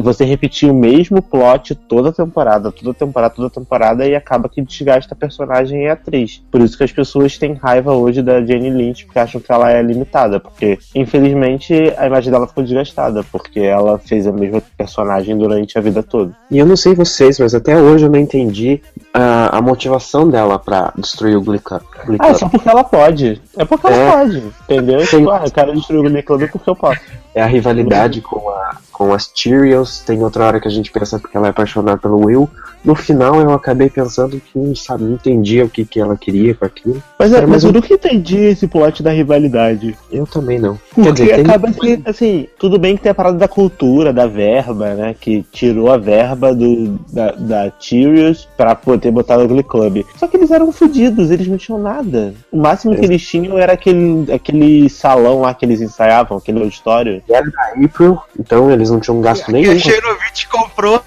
você 0.00 0.24
repetir 0.24 0.70
o 0.70 0.74
mesmo 0.74 1.22
plot 1.22 1.74
toda 1.74 2.12
temporada, 2.12 2.72
toda 2.72 2.94
temporada, 2.94 3.34
toda 3.34 3.50
temporada, 3.50 4.06
e 4.06 4.14
acaba 4.14 4.48
que 4.48 4.62
desgasta 4.62 5.14
a 5.14 5.16
personagem 5.16 5.84
e 5.84 5.88
a 5.88 5.92
atriz. 5.92 6.42
Por 6.50 6.60
isso 6.60 6.76
que 6.76 6.84
as 6.84 6.92
pessoas 6.92 7.38
têm 7.38 7.54
raiva 7.54 7.92
hoje 7.92 8.22
da 8.22 8.44
Jane 8.44 8.70
Lynch, 8.70 9.04
porque 9.04 9.18
acham 9.18 9.40
que 9.40 9.50
ela 9.50 9.70
é 9.70 9.82
limitada. 9.82 10.40
Porque, 10.40 10.78
infelizmente, 10.94 11.74
a 11.96 12.06
imagem 12.06 12.30
dela 12.30 12.46
ficou 12.46 12.64
desgastada, 12.64 13.24
porque 13.24 13.60
ela 13.60 13.98
fez 13.98 14.26
a 14.26 14.32
mesma 14.32 14.62
personagem 14.76 15.36
durante 15.36 15.78
a 15.78 15.80
vida 15.80 16.02
toda. 16.02 16.36
E 16.50 16.58
eu 16.58 16.66
não 16.66 16.76
sei 16.76 16.94
vocês, 16.94 17.38
mas 17.38 17.54
até 17.54 17.76
hoje 17.76 18.04
eu 18.04 18.10
não 18.10 18.18
entendi 18.18 18.80
a, 19.16 19.58
a 19.58 19.62
motivação 19.62 20.28
dela 20.28 20.58
pra 20.58 20.92
destruir 20.96 21.36
o. 21.36 21.40
Glee 21.42 21.60
Ah, 21.70 21.80
Club. 21.80 22.34
só 22.36 22.48
porque 22.48 22.68
ela 22.68 22.84
pode. 22.84 23.40
É 23.56 23.64
porque 23.64 23.86
É. 23.86 23.92
ela 23.92 24.12
pode, 24.18 24.42
entendeu? 24.68 25.06
Tipo, 25.06 25.30
ah, 25.30 25.42
eu 25.44 25.50
quero 25.50 25.74
destruir 25.74 26.00
o 26.18 26.22
Club 26.22 26.48
porque 26.50 26.70
eu 26.70 26.76
posso. 26.76 27.00
É 27.34 27.42
a 27.42 27.46
rivalidade 27.46 28.22
com, 28.22 28.48
a, 28.48 28.76
com 28.90 29.12
as 29.12 29.30
Cheerios. 29.34 30.00
Tem 30.00 30.22
outra 30.22 30.46
hora 30.46 30.58
que 30.60 30.66
a 30.68 30.70
gente 30.70 30.90
pensa 30.90 31.18
porque 31.18 31.36
ela 31.36 31.48
é 31.48 31.50
apaixonada 31.50 31.98
pelo 31.98 32.24
Will. 32.24 32.48
No 32.82 32.94
final 32.94 33.38
eu 33.40 33.50
acabei 33.52 33.90
pensando 33.90 34.40
que 34.40 34.58
não 34.58 34.74
sabe, 34.74 35.04
não 35.04 35.14
entendia 35.14 35.64
o 35.64 35.68
que, 35.68 35.84
que 35.84 36.00
ela 36.00 36.16
queria 36.16 36.54
com 36.54 36.64
aquilo. 36.64 37.02
Mas, 37.18 37.32
É, 37.34 37.38
é, 37.38 37.40
mas 37.42 37.50
mas 37.50 37.64
eu- 37.64 37.72
nunca 37.72 37.92
entendi 37.92 38.38
esse 38.38 38.66
plot 38.66 39.02
da 39.02 39.10
rivalidade. 39.10 39.94
Eu 40.10 40.26
também 40.26 40.58
não. 40.58 40.78
Porque 40.94 41.12
dizer, 41.12 41.34
tem- 41.34 41.44
acaba 41.44 41.70
que, 41.72 42.00
assim, 42.06 42.46
tudo 42.58 42.78
bem 42.78 42.96
que 42.96 43.02
tem 43.02 43.10
a 43.12 43.14
parada 43.14 43.36
da 43.36 43.48
cultura, 43.48 44.14
da 44.14 44.26
verba, 44.26 44.94
né? 44.94 45.14
Que 45.20 45.42
tirou 45.52 45.92
a 45.92 45.98
verba 45.98 46.54
do, 46.54 46.98
da, 47.12 47.32
da 47.32 47.70
Tyrius 47.70 48.48
pra 48.56 48.74
poder 48.74 49.05
botar 49.10 49.38
no 49.38 49.48
Glee 49.48 49.62
Club. 49.62 50.04
Só 50.16 50.26
que 50.26 50.36
eles 50.36 50.50
eram 50.50 50.70
fodidos, 50.72 51.30
eles 51.30 51.46
não 51.46 51.56
tinham 51.56 51.78
nada. 51.80 52.34
O 52.50 52.58
máximo 52.58 52.94
que 52.96 53.04
eles 53.04 53.26
tinham 53.26 53.58
era 53.58 53.72
aquele, 53.72 54.32
aquele 54.32 54.88
salão 54.88 55.40
lá 55.40 55.54
que 55.54 55.64
eles 55.64 55.80
ensaiavam, 55.80 56.38
aquele 56.38 56.62
auditório. 56.62 57.22
Era 57.28 57.50
da 57.50 57.84
April, 57.84 58.18
então 58.38 58.70
eles 58.70 58.90
não 58.90 59.00
tinham 59.00 59.20
gasto 59.20 59.46
Que 59.46 59.52
nenhum. 59.52 59.72
a 59.72 59.78
Xenovitch 59.78 60.46
comprou. 60.50 61.02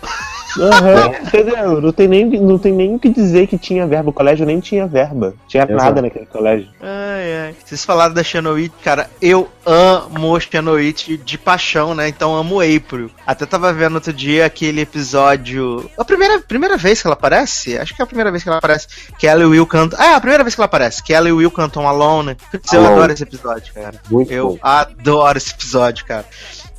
Aham, 0.58 1.12
entendeu? 1.24 1.82
Não 1.82 1.92
tem, 1.92 2.08
nem, 2.08 2.26
não 2.26 2.58
tem 2.58 2.74
nem 2.74 2.96
o 2.96 3.00
que 3.00 3.10
dizer 3.10 3.48
que 3.48 3.58
tinha 3.58 3.86
verba. 3.86 4.10
O 4.10 4.14
colégio 4.14 4.46
nem 4.46 4.60
tinha 4.60 4.88
verba. 4.88 5.34
Tinha 5.48 5.64
Exato. 5.64 5.76
nada 5.84 6.02
naquele 6.02 6.26
colégio. 6.26 6.68
Ai, 6.82 7.48
ai. 7.48 7.56
Vocês 7.64 7.84
falaram 7.86 8.14
da 8.14 8.24
Xenoit, 8.24 8.72
cara, 8.84 9.10
eu 9.22 9.48
amo 9.66 10.40
Xenoit 10.40 11.18
de 11.18 11.38
paixão, 11.38 11.94
né? 11.94 12.08
Então 12.08 12.36
amo 12.36 12.60
April. 12.62 13.12
Até 13.28 13.46
tava 13.46 13.72
vendo 13.74 13.96
outro 13.96 14.12
dia 14.14 14.46
aquele 14.46 14.82
episódio. 14.82 15.90
A 15.98 16.04
primeira, 16.06 16.40
primeira 16.40 16.78
vez 16.78 17.02
que 17.02 17.08
ela 17.08 17.14
aparece? 17.16 17.78
Acho 17.78 17.96
que 17.96 18.02
é 18.02 18.04
a 18.04 18.08
primeira 18.08 18.32
vez 18.32 18.44
que 18.44 18.50
ela 18.50 18.58
aparece. 18.58 18.88
Que 19.18 19.28
ela 19.28 19.42
e 19.44 19.46
o 19.46 19.50
Will 19.52 19.68
cantam. 19.68 20.00
Ah, 20.02 20.12
é 20.12 20.16
a 20.16 20.20
primeira 20.20 20.44
vez 20.44 20.56
que 20.56 20.62
ela 20.62 20.66
aparece. 20.66 21.04
Que 21.04 21.14
ela 21.14 21.30
e 21.30 21.32
o 21.32 21.38
Will 21.38 21.52
cantam 21.52 21.88
Alone. 21.88 22.36
Putz, 22.52 22.72
Eu 22.74 22.80
Alone. 22.82 22.96
adoro 22.96 23.14
esse 23.14 23.24
episódio, 23.24 23.74
cara. 23.74 23.94
Muito 24.10 24.32
Eu 24.32 24.50
bom. 24.52 24.58
adoro 24.62 25.38
esse 25.38 25.52
episódio, 25.54 26.06
cara. 26.06 26.26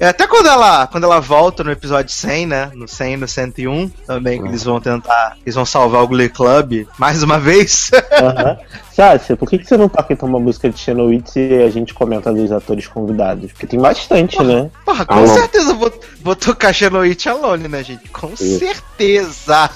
É, 0.01 0.09
Até 0.09 0.26
quando 0.26 0.46
ela, 0.48 0.86
quando 0.86 1.05
ela 1.05 1.20
volta 1.20 1.62
no 1.62 1.70
episódio 1.70 2.11
100, 2.11 2.46
né? 2.46 2.70
No 2.74 2.88
100 2.88 3.12
e 3.12 3.16
no 3.18 3.28
101, 3.28 3.88
também, 4.07 4.40
que 4.40 4.48
eles 4.48 4.64
vão 4.64 4.80
tentar. 4.80 5.36
Eles 5.44 5.55
vão 5.55 5.66
salvar 5.66 6.03
o 6.03 6.09
Glee 6.09 6.30
Club 6.30 6.86
mais 6.98 7.22
uma 7.22 7.38
vez. 7.38 7.90
Aham. 8.18 8.57
Sácia, 8.92 9.36
por 9.36 9.48
que, 9.48 9.57
que 9.59 9.64
você 9.66 9.76
não 9.76 9.88
toca 9.88 10.12
então 10.12 10.28
uma 10.28 10.40
música 10.40 10.68
de 10.68 10.78
Xenoit 10.78 11.30
e 11.38 11.62
a 11.62 11.70
gente 11.70 11.94
comenta 11.94 12.32
dos 12.32 12.51
atores 12.51 12.86
convidados? 12.88 13.53
Porque 13.53 13.66
tem 13.66 13.78
bastante, 13.80 14.42
né? 14.42 14.68
Porra, 14.84 15.07
com 15.07 15.14
Alone. 15.14 15.28
certeza 15.28 15.70
eu 15.70 15.76
vou, 15.76 15.92
vou 16.22 16.34
tocar 16.36 16.72
Xenoit 16.72 17.28
Alone, 17.28 17.68
né, 17.68 17.82
gente? 17.84 18.09
Com 18.09 18.28
Isso. 18.34 18.59
certeza. 18.59 19.70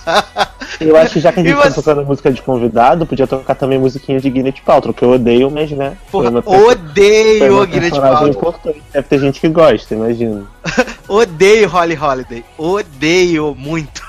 Eu 0.80 0.96
acho 0.96 1.14
que 1.14 1.20
já 1.20 1.32
que 1.32 1.40
a 1.40 1.42
E 1.44 1.46
gente 1.46 1.56
tá 1.56 1.68
você- 1.70 1.74
tocando 1.76 2.04
música 2.04 2.30
de 2.32 2.42
convidado, 2.42 3.06
podia 3.06 3.26
tocar 3.26 3.54
também 3.54 3.78
musiquinha 3.78 4.18
de 4.20 4.28
Gwyneth 4.28 4.60
Paltrow, 4.64 4.92
que 4.92 5.04
eu 5.04 5.12
odeio, 5.12 5.50
mas 5.50 5.70
né? 5.70 5.96
Porra, 6.10 6.30
odeio 6.44 7.66
Gwyneth 7.66 7.90
Paltrow. 8.00 8.28
importante. 8.28 8.82
Deve 8.92 9.08
ter 9.08 9.18
gente 9.20 9.40
que 9.40 9.48
gosta, 9.48 9.94
imagina. 10.14 10.46
Odeio 11.08 11.68
Holly 11.68 11.96
Holiday. 11.96 12.44
Odeio 12.58 13.54
muito. 13.54 14.02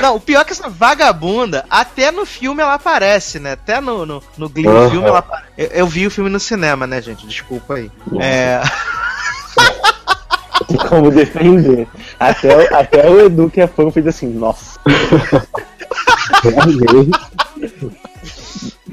Não, 0.00 0.16
o 0.16 0.20
pior 0.20 0.40
é 0.40 0.44
que 0.44 0.52
essa 0.52 0.70
vagabunda, 0.70 1.66
até 1.68 2.10
no 2.10 2.24
filme 2.24 2.62
ela 2.62 2.74
aparece, 2.74 3.38
né? 3.38 3.52
Até 3.52 3.78
no, 3.80 4.06
no, 4.06 4.22
no 4.38 4.48
Glee 4.48 4.66
Aham. 4.66 4.90
filme 4.90 5.06
ela 5.06 5.18
aparece. 5.18 5.48
Eu, 5.58 5.66
eu 5.66 5.86
vi 5.86 6.06
o 6.06 6.10
filme 6.10 6.30
no 6.30 6.40
cinema, 6.40 6.86
né, 6.86 7.02
gente? 7.02 7.26
Desculpa 7.26 7.74
aí. 7.74 7.90
É. 8.18 8.60
Tem 10.66 10.76
como 10.88 11.10
defender. 11.10 11.86
Até, 12.18 12.56
o- 12.56 12.74
até 12.76 13.10
o 13.10 13.20
Edu, 13.26 13.50
que 13.50 13.60
é 13.60 13.66
fã, 13.66 13.90
fez 13.90 14.06
assim, 14.06 14.28
nossa, 14.28 14.78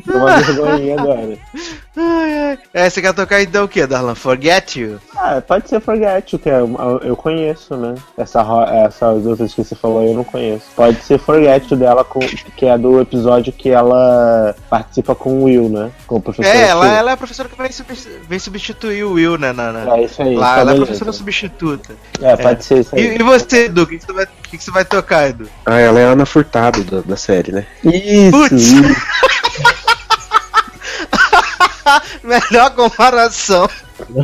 uma 0.07 0.37
vergonhinha 0.41 0.99
agora. 0.99 1.37
Ai, 1.97 2.33
ai. 2.49 2.59
É, 2.73 2.89
você 2.89 3.01
quer 3.01 3.13
tocar 3.13 3.41
então 3.41 3.65
o 3.65 3.67
que, 3.67 3.85
Darlan? 3.85 4.15
Forget 4.15 4.79
You? 4.79 4.99
Ah, 5.17 5.41
pode 5.45 5.67
ser 5.69 5.81
Forget, 5.81 6.31
You, 6.33 6.39
que 6.39 6.49
é, 6.49 6.59
eu 7.03 7.15
conheço, 7.15 7.75
né? 7.75 7.95
Essa, 8.17 8.41
essas 8.85 9.25
outras 9.25 9.53
que 9.53 9.63
você 9.63 9.75
falou 9.75 10.03
eu 10.03 10.13
não 10.13 10.23
conheço. 10.23 10.63
Pode 10.75 11.01
ser 11.03 11.19
Forget 11.19 11.69
You 11.69 11.77
dela, 11.77 12.03
com, 12.03 12.19
que 12.55 12.65
é 12.65 12.77
do 12.77 13.01
episódio 13.01 13.51
que 13.51 13.69
ela 13.69 14.55
participa 14.69 15.13
com 15.13 15.39
o 15.39 15.43
Will, 15.43 15.67
né? 15.69 15.91
Com 16.07 16.15
o 16.17 16.21
professor. 16.21 16.49
É, 16.49 16.67
ela, 16.69 16.87
ela 16.87 17.11
é 17.11 17.13
a 17.13 17.17
professora 17.17 17.49
que 17.49 17.73
substi- 17.73 18.09
vem 18.27 18.39
substituir 18.39 19.03
o 19.03 19.13
Will, 19.13 19.37
né? 19.37 19.51
Na, 19.51 19.71
na- 19.73 19.97
É 19.97 20.03
isso 20.03 20.21
aí. 20.21 20.35
Lá, 20.35 20.59
ela 20.59 20.71
é 20.71 20.73
a 20.73 20.77
professora 20.77 21.11
substituta. 21.11 21.93
É, 22.21 22.35
pode 22.37 22.63
ser 22.63 22.79
isso 22.79 22.95
E, 22.95 22.99
aí. 22.99 23.15
e 23.19 23.23
você, 23.23 23.65
Edu, 23.65 23.83
o 23.83 23.87
que, 23.87 23.97
que 23.97 24.05
você 24.05 24.13
vai, 24.13 24.25
que, 24.25 24.57
que 24.57 24.63
você 24.63 24.71
vai 24.71 24.85
tocar, 24.85 25.27
Edu? 25.29 25.47
Ah, 25.65 25.79
ela 25.79 25.99
é 25.99 26.05
a 26.05 26.09
Ana 26.11 26.25
Furtado 26.25 26.83
da, 26.83 27.01
da 27.01 27.17
série, 27.17 27.51
né? 27.51 27.65
Isso! 27.83 28.31
Putz. 28.31 28.58
Isso. 28.59 28.75
Melhor 32.23 32.75
comparação. 32.75 33.67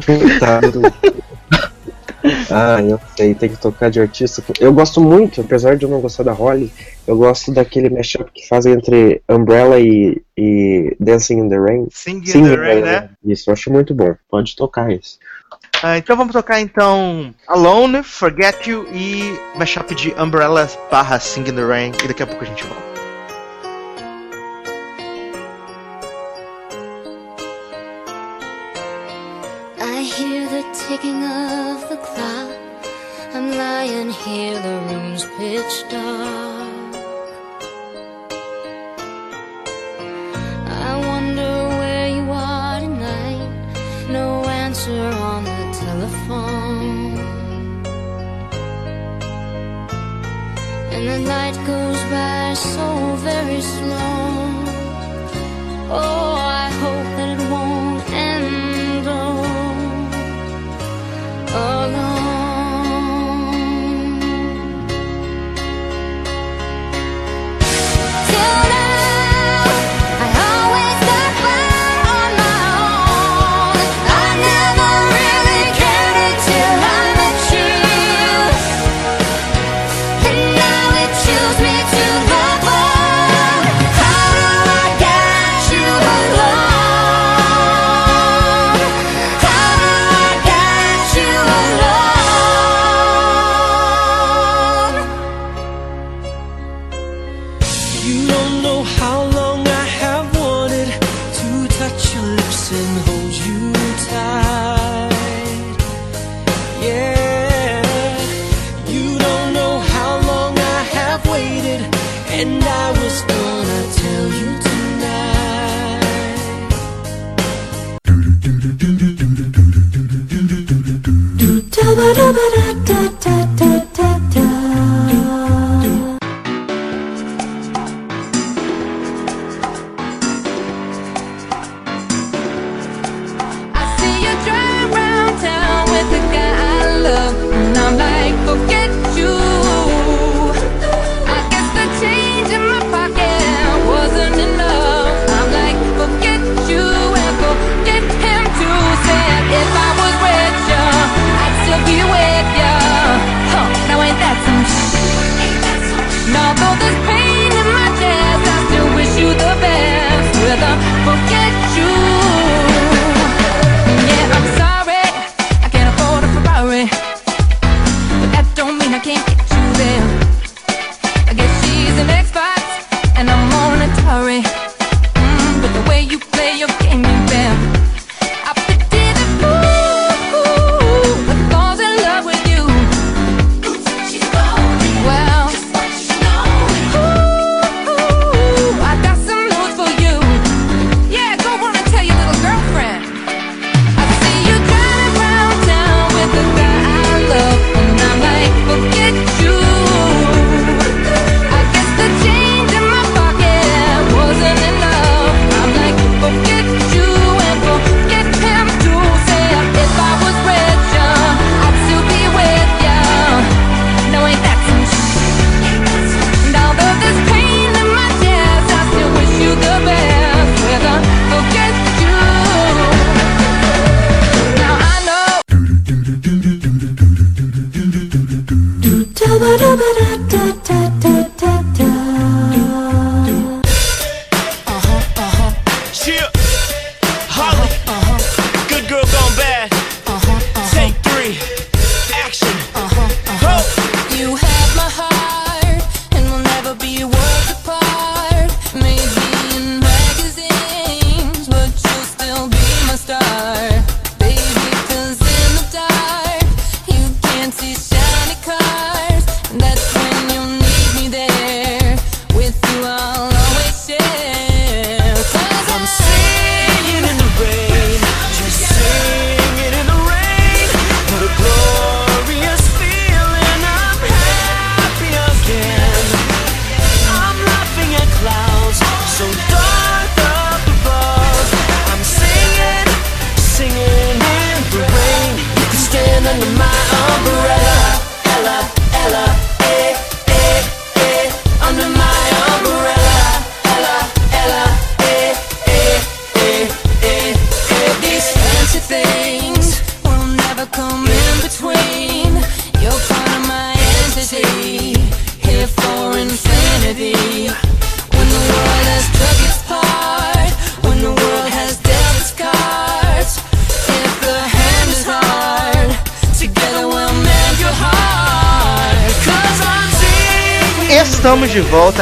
Furtado. 0.02 0.82
ah, 2.52 2.82
eu 2.82 3.00
sei, 3.16 3.36
tem 3.36 3.50
que 3.50 3.58
tocar 3.58 3.90
de 3.90 4.00
artista. 4.00 4.44
Eu 4.60 4.74
gosto 4.74 5.02
muito, 5.02 5.42
apesar 5.42 5.76
de 5.76 5.86
eu 5.86 5.90
não 5.90 6.02
gostar 6.02 6.24
da 6.24 6.32
Holly, 6.32 6.72
eu 7.08 7.18
gosto 7.18 7.52
daquele 7.52 7.90
mashup 7.90 8.32
que 8.32 8.48
fazem 8.48 8.74
entre 8.74 9.22
Umbrella 9.30 9.80
e, 9.80 10.22
e 10.38 10.96
Dancing 11.00 11.40
in 11.40 11.50
the 11.50 11.58
Rain. 11.58 11.88
Sing 11.92 12.18
in 12.18 12.26
Singing 12.26 12.50
the 12.50 12.56
Rain, 12.56 12.82
né? 12.82 13.10
Isso, 13.24 13.50
eu 13.50 13.54
acho 13.54 13.72
muito 13.72 13.94
bom. 13.94 14.16
Pode 14.30 14.56
tocar 14.56 14.92
esse. 14.92 15.18
Ah, 15.84 15.98
então 15.98 16.16
vamos 16.16 16.34
tocar 16.34 16.62
então 16.62 17.34
Alone, 17.48 18.02
Forget 18.02 18.70
You 18.70 18.88
e 18.94 19.38
mashup 19.56 19.94
de 19.94 20.14
Umbrella 20.18 20.70
barra 20.90 21.20
Sing 21.20 21.42
in 21.42 21.56
the 21.56 21.66
Rain. 21.66 21.92
E 22.04 22.08
daqui 22.08 22.24
a 22.24 22.28
pouco 22.28 22.44
a 22.44 22.48
gente 22.48 22.64
volta. 22.64 22.85
Night 51.26 51.56
goes 51.66 52.02
by 52.12 52.54
so 52.54 53.16
very 53.30 53.62
slow. 53.62 54.46
Oh, 55.90 56.36
I 56.38 56.70
hope 56.82 57.15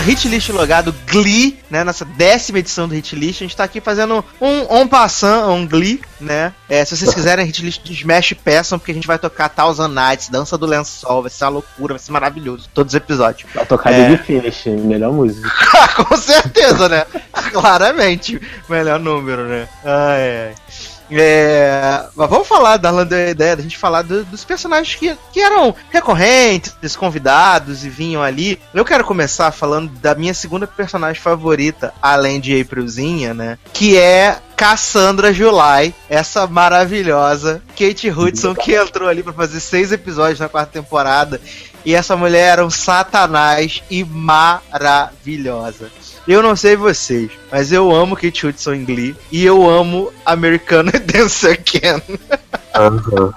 Hitlist 0.05 0.49
logado 0.49 0.93
Glee, 1.07 1.59
né? 1.69 1.83
Nessa 1.83 2.03
décima 2.03 2.59
edição 2.59 2.87
do 2.87 2.95
Hitlist. 2.95 3.41
A 3.41 3.45
gente 3.45 3.55
tá 3.55 3.63
aqui 3.63 3.79
fazendo 3.79 4.23
um 4.41 4.73
on 4.73 4.87
passant, 4.87 5.47
um 5.49 5.67
Glee, 5.67 6.01
né? 6.19 6.53
É, 6.69 6.83
se 6.83 6.95
vocês 6.95 7.13
quiserem 7.13 7.47
Hitlist 7.47 7.83
de 7.83 7.93
Smash, 7.93 8.33
peçam, 8.43 8.77
porque 8.77 8.91
a 8.91 8.95
gente 8.95 9.07
vai 9.07 9.17
tocar 9.17 9.49
Thousand 9.49 9.89
Nights, 9.89 10.29
Dança 10.29 10.57
do 10.57 10.65
Lençol, 10.65 11.21
vai 11.21 11.31
ser 11.31 11.45
uma 11.45 11.51
loucura, 11.51 11.93
vai 11.93 11.99
ser 11.99 12.11
maravilhoso. 12.11 12.69
Todos 12.73 12.93
os 12.93 12.97
episódios. 12.97 13.49
Vai 13.53 13.65
tocar 13.65 13.91
É. 13.93 14.09
Big 14.09 14.23
Finish, 14.23 14.65
melhor 14.65 15.13
música. 15.13 15.49
Com 16.03 16.17
certeza, 16.17 16.89
né? 16.89 17.05
Claramente. 17.51 18.41
Melhor 18.67 18.99
número, 18.99 19.45
né? 19.47 19.67
Ai, 19.85 20.47
ai. 20.47 20.55
É, 21.11 22.03
mas 22.15 22.29
vamos 22.29 22.47
falar, 22.47 22.77
Darlan 22.77 23.05
deu 23.05 23.27
a 23.27 23.29
ideia 23.29 23.55
da 23.55 23.61
gente 23.63 23.77
falar 23.77 24.01
do- 24.01 24.23
dos 24.25 24.43
personagens 24.43 24.95
que, 24.95 25.15
que 25.31 25.39
eram 25.41 25.75
recorrentes, 25.91 26.95
convidados 26.95 27.83
e 27.85 27.89
vinham 27.89 28.21
ali. 28.21 28.59
Eu 28.73 28.85
quero 28.85 29.03
começar 29.03 29.51
falando 29.51 29.89
da 29.99 30.15
minha 30.15 30.33
segunda 30.33 30.65
personagem 30.67 31.21
favorita, 31.21 31.93
além 32.01 32.39
de 32.39 32.59
Aprilzinha, 32.59 33.33
né? 33.33 33.57
Que 33.73 33.97
é 33.97 34.37
Cassandra 34.55 35.33
July, 35.33 35.93
essa 36.09 36.47
maravilhosa 36.47 37.61
Kate 37.77 38.09
Hudson 38.09 38.53
que 38.55 38.73
entrou 38.75 39.09
ali 39.09 39.21
pra 39.23 39.33
fazer 39.33 39.59
seis 39.59 39.91
episódios 39.91 40.39
na 40.39 40.47
quarta 40.49 40.71
temporada. 40.71 41.39
E 41.85 41.93
essa 41.93 42.15
mulher 42.15 42.53
era 42.53 42.65
um 42.65 42.69
satanás 42.69 43.83
e 43.91 44.05
maravilhosa. 44.05 45.91
Eu 46.27 46.41
não 46.41 46.55
sei 46.55 46.75
vocês, 46.75 47.29
mas 47.51 47.71
eu 47.71 47.93
amo 47.93 48.15
Kate 48.15 48.47
Hudson 48.47 48.73
em 48.75 48.85
Glee 48.85 49.15
e 49.31 49.43
eu 49.43 49.69
amo 49.69 50.11
Americano 50.25 50.91
Dancer 51.05 51.61
Ken. 51.63 52.01
Aham. 52.75 53.33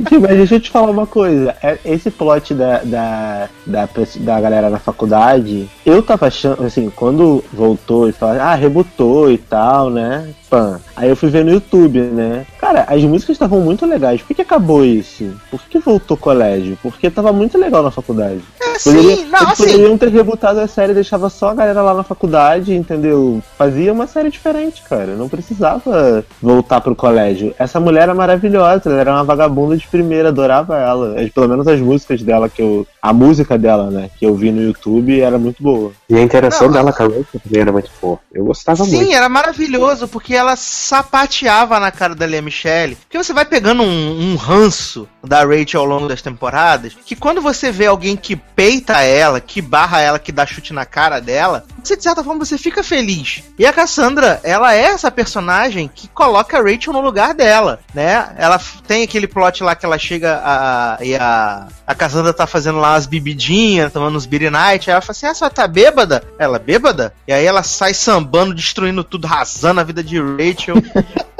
Gente, 0.00 0.18
Mas 0.18 0.36
deixa 0.36 0.54
eu 0.56 0.60
te 0.60 0.70
falar 0.70 0.90
uma 0.90 1.06
coisa. 1.06 1.54
É- 1.62 1.78
Esse 1.84 2.10
plot 2.10 2.54
da, 2.54 2.78
da, 2.78 3.48
da, 3.66 3.88
da 4.16 4.40
galera 4.40 4.68
na 4.70 4.78
faculdade, 4.78 5.68
eu 5.86 6.02
tava 6.02 6.26
achando, 6.26 6.64
assim, 6.64 6.90
quando 6.90 7.44
voltou 7.52 8.08
e 8.08 8.12
falou, 8.12 8.40
ah, 8.40 8.54
rebutou 8.54 9.30
e 9.30 9.38
tal, 9.38 9.90
né? 9.90 10.30
Pã. 10.50 10.80
Aí 10.96 11.08
eu 11.08 11.14
fui 11.16 11.30
ver 11.30 11.44
no 11.44 11.52
YouTube, 11.52 12.00
né? 12.00 12.44
Cara, 12.60 12.84
as 12.88 13.00
músicas 13.04 13.34
estavam 13.36 13.60
muito 13.60 13.86
legais. 13.86 14.20
Por 14.20 14.34
que, 14.34 14.42
acabou 14.42 14.84
isso? 14.84 15.32
Por 15.50 15.60
que 15.62 15.78
voltou 15.78 16.16
colégio? 16.16 16.76
Porque 16.82 17.08
tava 17.08 17.32
muito 17.32 17.56
legal 17.56 17.82
na 17.84 17.90
faculdade. 17.92 18.40
Poderia- 18.82 19.16
Sim, 19.16 19.24
não, 19.26 19.38
eles 19.40 19.50
assim, 19.52 19.64
poderiam 19.64 19.98
ter 19.98 20.08
rebutado 20.08 20.58
a 20.60 20.66
série, 20.66 20.94
deixava 20.94 21.28
só 21.28 21.50
a 21.50 21.54
galera 21.54 21.82
lá 21.82 21.94
na 21.94 22.02
faculdade, 22.02 22.74
entendeu? 22.74 23.40
Fazia 23.56 23.92
uma 23.92 24.06
série 24.06 24.30
diferente, 24.30 24.82
cara. 24.88 25.14
Não 25.14 25.28
precisava 25.28 26.24
voltar 26.42 26.80
pro 26.80 26.96
colégio. 26.96 27.54
Essa 27.58 27.78
mulher 27.78 28.02
era 28.04 28.14
maravilhosa, 28.14 28.90
ela 28.90 29.00
era 29.00 29.12
uma 29.12 29.24
vagabunda 29.24 29.76
de 29.76 29.86
primeira, 29.86 30.28
adorava 30.28 30.78
ela. 30.78 31.14
Pelo 31.34 31.48
menos 31.48 31.68
as 31.68 31.78
músicas 31.80 32.22
dela 32.22 32.48
que 32.48 32.60
eu. 32.62 32.86
A 33.02 33.12
música 33.12 33.56
dela, 33.56 33.90
né, 33.90 34.10
que 34.18 34.26
eu 34.26 34.34
vi 34.34 34.50
no 34.50 34.62
YouTube 34.62 35.20
era 35.20 35.38
muito 35.38 35.62
boa. 35.62 35.92
E 36.08 36.14
a 36.16 36.22
interação 36.22 36.66
Não, 36.68 36.74
dela 36.74 36.92
com 36.92 37.02
a 37.02 37.06
Rachel 37.06 37.24
também 37.44 37.60
era 37.62 37.72
muito 37.72 37.90
boa. 38.00 38.18
Eu 38.32 38.44
gostava 38.44 38.84
Sim, 38.84 38.96
muito. 38.96 39.12
era 39.12 39.28
maravilhoso, 39.28 40.06
porque 40.08 40.34
ela 40.40 40.56
sapateava 40.56 41.78
na 41.78 41.90
cara 41.90 42.14
da 42.14 42.26
Lea 42.26 42.42
Michelle. 42.42 42.96
Porque 42.96 43.18
você 43.18 43.32
vai 43.32 43.44
pegando 43.44 43.82
um, 43.82 44.32
um 44.32 44.36
ranço 44.36 45.08
da 45.22 45.44
Rachel 45.44 45.80
ao 45.80 45.86
longo 45.86 46.08
das 46.08 46.22
temporadas, 46.22 46.96
que 47.04 47.14
quando 47.14 47.40
você 47.40 47.70
vê 47.70 47.86
alguém 47.86 48.16
que 48.16 48.34
peita 48.36 49.00
ela, 49.00 49.40
que 49.40 49.60
barra 49.60 50.00
ela, 50.00 50.18
que 50.18 50.32
dá 50.32 50.46
chute 50.46 50.72
na 50.72 50.84
cara 50.84 51.20
dela, 51.20 51.64
você, 51.82 51.96
de 51.96 52.02
certa 52.02 52.24
forma 52.24 52.44
você 52.44 52.56
fica 52.56 52.82
feliz. 52.82 53.42
E 53.58 53.66
a 53.66 53.72
Cassandra, 53.72 54.40
ela 54.42 54.74
é 54.74 54.82
essa 54.82 55.10
personagem 55.10 55.90
que 55.92 56.08
coloca 56.08 56.58
a 56.58 56.62
Rachel 56.62 56.92
no 56.92 57.00
lugar 57.00 57.34
dela, 57.34 57.80
né? 57.94 58.34
Ela 58.36 58.58
tem 58.86 59.02
aquele 59.02 59.26
plot 59.26 59.62
lá 59.62 59.74
que 59.74 59.84
ela 59.84 59.98
chega 59.98 60.40
a, 60.42 60.98
e 61.02 61.14
a, 61.16 61.68
a 61.86 61.94
Cassandra 61.94 62.32
tá 62.32 62.46
fazendo 62.46 62.78
lá 62.78 62.94
as 62.94 63.06
bebidinhas, 63.06 63.92
tomando 63.92 64.16
uns 64.16 64.26
beer 64.26 64.50
night, 64.50 64.88
aí 64.88 64.92
ela 64.92 65.02
fala 65.02 65.10
assim, 65.12 65.26
ah, 65.26 65.34
você 65.34 65.50
tá 65.50 65.66
bêbada? 65.66 66.24
Ela, 66.38 66.58
bêbada? 66.58 67.14
E 67.26 67.32
aí 67.32 67.44
ela 67.44 67.62
sai 67.62 67.94
sambando, 67.94 68.54
destruindo 68.54 69.04
tudo, 69.04 69.26
rasando 69.26 69.80
a 69.80 69.84
vida 69.84 70.02
de 70.02 70.18
Rachel. 70.36 70.76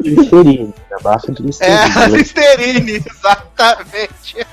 De 0.00 0.12
Listerine. 0.12 0.74
De 0.74 1.64
é, 1.64 2.06
Listerine. 2.08 2.10
né? 2.10 2.16
Listerine, 2.18 3.02
exatamente. 3.10 4.46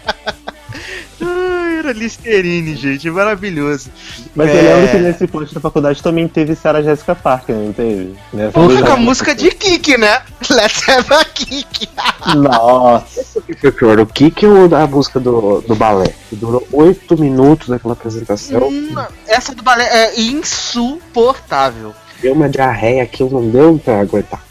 Ai, 1.21 1.77
era 1.79 1.91
Listerine, 1.93 2.75
gente, 2.75 3.09
maravilhoso. 3.09 3.89
Mas 4.35 4.49
É. 4.49 4.53
eu 4.57 4.75
lembro 4.75 4.91
que 4.91 4.97
nesse 4.97 5.27
plot 5.27 5.53
da 5.53 5.59
faculdade 5.59 6.01
também 6.01 6.27
teve 6.27 6.55
Sarah 6.55 6.81
Jessica 6.81 7.13
Parker, 7.13 7.55
não 7.55 7.73
teve? 7.73 8.15
Nessa 8.33 8.51
Vamos 8.59 8.81
com 8.81 8.91
a 8.93 8.97
música 8.97 9.35
de 9.35 9.51
Kiki, 9.51 9.97
né? 9.97 10.21
Let's 10.49 10.87
have 10.89 11.13
a 11.13 11.25
Kiki. 11.25 11.89
Nossa. 12.37 13.39
O 13.39 13.41
que 13.41 13.53
foi 13.53 13.71
pior? 13.71 13.99
O 13.99 14.05
Kiki 14.07 14.45
ou 14.47 14.73
a 14.75 14.87
música 14.87 15.19
do, 15.19 15.61
do 15.61 15.75
balé? 15.75 16.13
Que 16.29 16.35
durou 16.35 16.65
oito 16.71 17.17
minutos 17.19 17.67
naquela 17.67 17.93
apresentação. 17.93 18.67
Hum, 18.69 18.95
Essa 19.27 19.53
do 19.53 19.61
balé 19.61 19.83
é 19.85 20.19
insuportável. 20.21 21.93
Deu 22.21 22.33
uma 22.33 22.49
diarreia 22.49 23.05
que 23.05 23.23
eu 23.23 23.29
não 23.29 23.49
deu 23.49 23.79
pra 23.83 24.01
aguentar. 24.01 24.43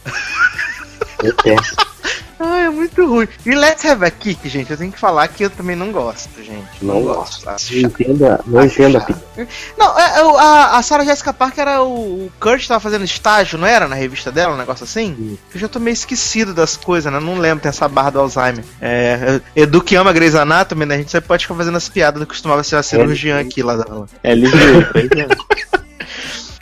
Detesto. 1.23 1.91
Ai, 2.43 2.65
é 2.65 2.71
muito 2.71 3.07
ruim. 3.07 3.29
E 3.45 3.55
Let's 3.55 3.85
Have 3.85 4.03
a 4.03 4.11
Kick, 4.11 4.49
gente, 4.49 4.71
eu 4.71 4.77
tenho 4.79 4.91
que 4.91 4.99
falar 4.99 5.29
que 5.29 5.45
eu 5.45 5.51
também 5.51 5.77
não 5.77 5.93
gosto, 5.93 6.43
gente. 6.43 6.67
Não 6.81 7.03
gosto. 7.03 7.45
Não 7.45 7.59
chato. 7.59 7.77
entenda, 7.77 8.41
não 8.47 8.65
entenda. 8.65 9.07
Não, 9.77 9.99
é, 9.99 10.03
é, 10.03 10.41
a, 10.41 10.79
a 10.79 10.83
Sarah 10.83 11.05
Jessica 11.05 11.35
Parker 11.35 11.61
era 11.61 11.83
o, 11.83 12.27
o 12.27 12.33
Kurt 12.41 12.67
tava 12.67 12.81
fazendo 12.81 13.05
estágio, 13.05 13.59
não 13.59 13.67
era? 13.67 13.87
Na 13.87 13.95
revista 13.95 14.33
dela, 14.33 14.55
um 14.55 14.59
negócio 14.59 14.85
assim? 14.85 15.39
Eu 15.53 15.61
já 15.61 15.69
tô 15.69 15.79
meio 15.79 15.93
esquecido 15.93 16.55
das 16.55 16.79
coisas, 16.79 17.13
né? 17.13 17.21
Não 17.21 17.39
lembro, 17.39 17.61
tem 17.63 17.69
essa 17.69 17.87
barra 17.87 18.09
do 18.09 18.21
Alzheimer. 18.21 18.65
É, 18.81 19.43
Edu 19.55 19.83
que 19.83 19.95
ama 19.95 20.11
Grey's 20.11 20.35
Anatomy, 20.35 20.87
né? 20.87 20.95
A 20.95 20.99
gente 20.99 21.11
sempre 21.11 21.29
pode 21.29 21.45
ficar 21.45 21.57
fazendo 21.57 21.77
as 21.77 21.91
piadas 21.91 22.21
do 22.21 22.25
que 22.25 22.33
costumava 22.33 22.65
ser 22.65 22.77
a 22.77 22.83
cirurgiã 22.83 23.39
aqui 23.39 23.63
lá 23.63 23.77
dela. 23.77 24.07
É 24.23 24.35
ligeiro, 24.35 24.89
é. 24.95 25.81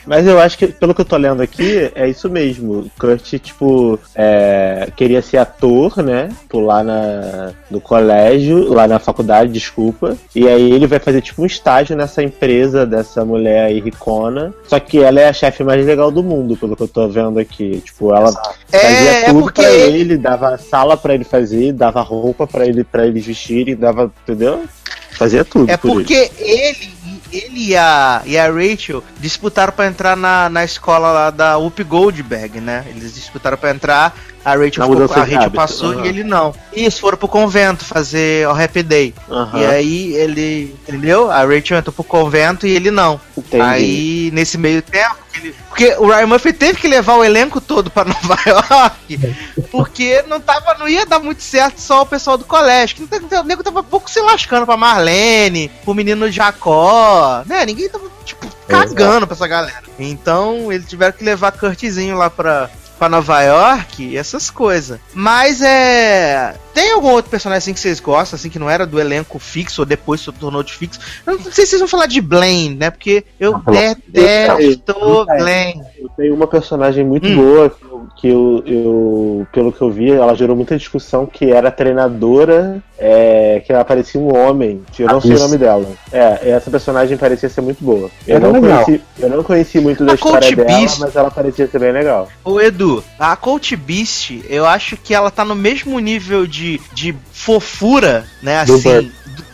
Mas 0.09 0.25
eu 0.25 0.39
acho 0.39 0.57
que, 0.57 0.65
pelo 0.65 0.95
que 0.95 1.01
eu 1.01 1.05
tô 1.05 1.15
lendo 1.17 1.39
aqui, 1.39 1.91
é 1.93 2.09
isso 2.09 2.27
mesmo. 2.31 2.89
Kurt, 2.99 3.35
tipo, 3.37 3.99
é, 4.15 4.89
queria 4.95 5.21
ser 5.21 5.37
ator, 5.37 6.01
né? 6.01 6.29
Tipo, 6.41 6.61
lá 6.61 6.83
na, 6.83 7.51
no 7.69 7.79
colégio, 7.79 8.73
lá 8.73 8.87
na 8.87 8.97
faculdade, 8.97 9.51
desculpa. 9.51 10.17
E 10.33 10.47
aí 10.47 10.71
ele 10.71 10.87
vai 10.87 10.97
fazer, 10.97 11.21
tipo, 11.21 11.43
um 11.43 11.45
estágio 11.45 11.95
nessa 11.95 12.23
empresa 12.23 12.87
dessa 12.87 13.23
mulher 13.23 13.65
aí, 13.65 13.79
ricona. 13.79 14.51
Só 14.67 14.79
que 14.79 14.97
ela 14.97 15.21
é 15.21 15.29
a 15.29 15.33
chefe 15.33 15.63
mais 15.63 15.85
legal 15.85 16.09
do 16.09 16.23
mundo, 16.23 16.57
pelo 16.57 16.75
que 16.75 16.81
eu 16.81 16.87
tô 16.87 17.07
vendo 17.07 17.37
aqui. 17.37 17.79
Tipo, 17.85 18.11
ela 18.11 18.33
fazia 18.67 18.89
É, 18.89 19.21
é 19.21 19.25
tudo 19.25 19.41
porque 19.41 19.61
pra 19.61 19.71
ele, 19.71 20.17
dava 20.17 20.57
sala 20.57 20.97
pra 20.97 21.13
ele 21.13 21.23
fazer, 21.23 21.71
dava 21.71 22.01
roupa 22.01 22.47
pra 22.47 22.65
ele, 22.65 22.83
pra 22.83 23.05
eles 23.05 23.27
vestirem, 23.27 23.75
dava, 23.75 24.11
entendeu? 24.23 24.63
Fazia 25.11 25.45
tudo. 25.45 25.69
É 25.69 25.77
por 25.77 25.89
ele. 25.89 25.95
porque 25.99 26.31
ele, 26.39 26.79
ele 26.79 26.98
e, 27.31 27.75
a, 27.75 28.21
e 28.25 28.37
a 28.37 28.51
Rachel 28.51 29.03
disputaram 29.19 29.73
pra 29.73 29.87
entrar 29.87 30.15
na, 30.15 30.49
na 30.49 30.63
escola 30.63 31.11
lá 31.11 31.29
da 31.29 31.57
Whoopi 31.57 31.83
Goldberg, 31.83 32.59
né? 32.59 32.85
Eles 32.89 33.13
disputaram 33.13 33.57
pra 33.57 33.71
entrar, 33.71 34.15
a 34.45 34.51
Rachel, 34.55 34.87
ficou- 34.87 35.03
a 35.15 35.23
Rachel 35.23 35.51
passou 35.51 35.91
aham. 35.91 36.05
e 36.05 36.07
ele 36.07 36.23
não. 36.23 36.53
Isso, 36.73 36.99
foram 37.01 37.17
pro 37.17 37.27
convento 37.27 37.83
fazer 37.85 38.47
o 38.47 38.51
Happy 38.51 38.81
Day. 38.83 39.13
Aham, 39.29 39.59
E 39.59 39.65
aí 39.65 40.13
ele, 40.15 40.75
entendeu? 40.87 41.29
A 41.29 41.43
Rachel 41.43 41.77
entrou 41.77 41.93
pro 41.93 42.03
convento 42.03 42.65
e 42.65 42.71
ele 42.75 42.89
não. 42.91 43.19
entendi. 43.37 43.61
Aí, 43.63 44.31
nesse 44.33 44.57
meio 44.57 44.81
tempo, 44.81 45.15
ele- 45.35 45.55
porque 45.67 45.93
o 45.99 46.07
Ryan 46.07 46.27
Murphy 46.27 46.53
teve 46.53 46.79
que 46.79 46.87
levar 46.87 47.15
o 47.15 47.23
elenco 47.23 47.59
todo 47.61 47.89
pra 47.89 48.03
Nova 48.05 48.37
York, 48.45 49.35
porque 49.71 50.23
não 50.27 50.39
tava, 50.39 50.75
não 50.79 50.87
ia 50.87 51.05
dar 51.05 51.19
muito 51.19 51.41
certo 51.43 51.79
só 51.79 52.01
o 52.01 52.05
pessoal 52.05 52.37
do 52.37 52.45
colégio. 52.45 52.95
Que 53.07 53.35
o 53.35 53.43
nego 53.43 53.63
tava 53.63 53.83
pouco 53.83 54.09
se 54.09 54.19
lascando 54.21 54.65
pra 54.65 54.77
Marlene, 54.77 55.69
pro 55.83 55.93
menino 55.93 56.29
Jacó, 56.31 57.43
né? 57.45 57.65
Ninguém 57.65 57.89
tava, 57.89 58.05
tipo, 58.25 58.47
cagando 58.67 59.25
pra 59.27 59.35
essa 59.35 59.47
galera. 59.47 59.83
Então, 59.97 60.71
eles 60.71 60.87
tiveram 60.87 61.13
que 61.13 61.23
levar 61.23 61.51
Kurtzinho 61.51 62.15
lá 62.17 62.29
pra, 62.29 62.69
pra 62.99 63.07
Nova 63.09 63.41
York 63.41 64.03
e 64.03 64.17
essas 64.17 64.49
coisas. 64.51 64.99
Mas 65.13 65.61
é. 65.61 66.53
Tem 66.73 66.91
algum 66.91 67.09
outro 67.09 67.31
personagem 67.31 67.59
assim 67.59 67.73
que 67.73 67.79
vocês 67.79 67.99
gostam, 67.99 68.37
assim, 68.37 68.49
que 68.49 68.59
não 68.59 68.69
era 68.69 68.85
do 68.85 68.99
elenco 68.99 69.39
fixo 69.39 69.81
ou 69.81 69.85
depois 69.85 70.21
se 70.21 70.31
tornou 70.33 70.61
de 70.61 70.73
fixo? 70.73 70.99
Eu 71.25 71.37
não 71.37 71.43
sei 71.51 71.65
se 71.65 71.71
vocês 71.71 71.79
vão 71.79 71.87
falar 71.87 72.05
de 72.05 72.21
Blaine, 72.21 72.75
né? 72.75 72.89
Porque 72.91 73.23
eu 73.39 73.57
detesto 73.59 75.25
Blaine. 75.25 75.81
Eu 75.97 76.09
tenho 76.09 76.35
uma 76.35 76.47
personagem 76.47 77.05
muito 77.05 77.27
Hum. 77.27 77.35
boa 77.35 77.69
que, 77.69 77.85
que 78.15 78.27
eu, 78.27 78.63
eu- 78.65 79.47
pelo 79.51 79.71
que 79.71 79.81
eu 79.81 79.89
vi, 79.91 80.11
ela 80.11 80.35
gerou 80.35 80.55
muita 80.55 80.77
discussão 80.77 81.25
que 81.25 81.51
era 81.51 81.69
a 81.69 81.71
treinadora, 81.71 82.81
é, 82.97 83.61
que 83.65 83.71
ela 83.71 83.85
parecia 83.85 84.19
um 84.19 84.35
homem. 84.35 84.81
Eu 84.97 85.07
não 85.07 85.21
sei 85.21 85.31
o 85.31 85.33
Isso. 85.35 85.43
nome 85.45 85.57
dela. 85.57 85.85
É, 86.11 86.49
essa 86.51 86.69
personagem 86.69 87.17
parecia 87.17 87.47
ser 87.49 87.61
muito 87.61 87.83
boa. 87.83 88.09
Eu 88.27 88.39
não, 88.39 88.51
legal. 88.51 88.83
conheci, 88.83 89.03
eu 89.19 89.29
não 89.29 89.43
conheci 89.43 89.79
muito 89.79 90.03
da 90.05 90.11
A 90.11 90.15
história 90.15 90.39
Coach 90.39 90.55
dela, 90.55 90.79
Beast. 90.79 90.99
mas 90.99 91.15
ela 91.15 91.31
parecia 91.31 91.67
ser 91.67 91.79
bem 91.79 91.91
legal. 91.91 92.27
Ô 92.43 92.59
Edu, 92.59 93.03
a 93.17 93.35
Coach 93.35 93.75
Beast, 93.75 94.41
eu 94.49 94.65
acho 94.65 94.97
que 94.97 95.13
ela 95.13 95.31
tá 95.31 95.45
no 95.45 95.55
mesmo 95.55 95.97
nível 95.99 96.45
de, 96.45 96.79
de 96.93 97.15
fofura, 97.31 98.25
né? 98.43 98.65
Do 98.65 98.75
Assim. 98.75 99.11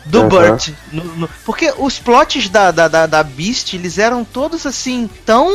Do, 0.08 0.20
Aham. 0.20 0.30
Burt. 0.30 0.70
No- 0.94 1.04
no- 1.04 1.30
porque 1.44 1.74
os 1.80 1.98
plots 1.98 2.48
da, 2.48 2.70
da, 2.70 2.88
da, 2.88 3.08
da 3.08 3.24
Beast, 3.24 3.74
eles 3.74 3.98
eram 3.98 4.24
todos 4.24 4.64
assim, 4.68 5.10
tão. 5.26 5.48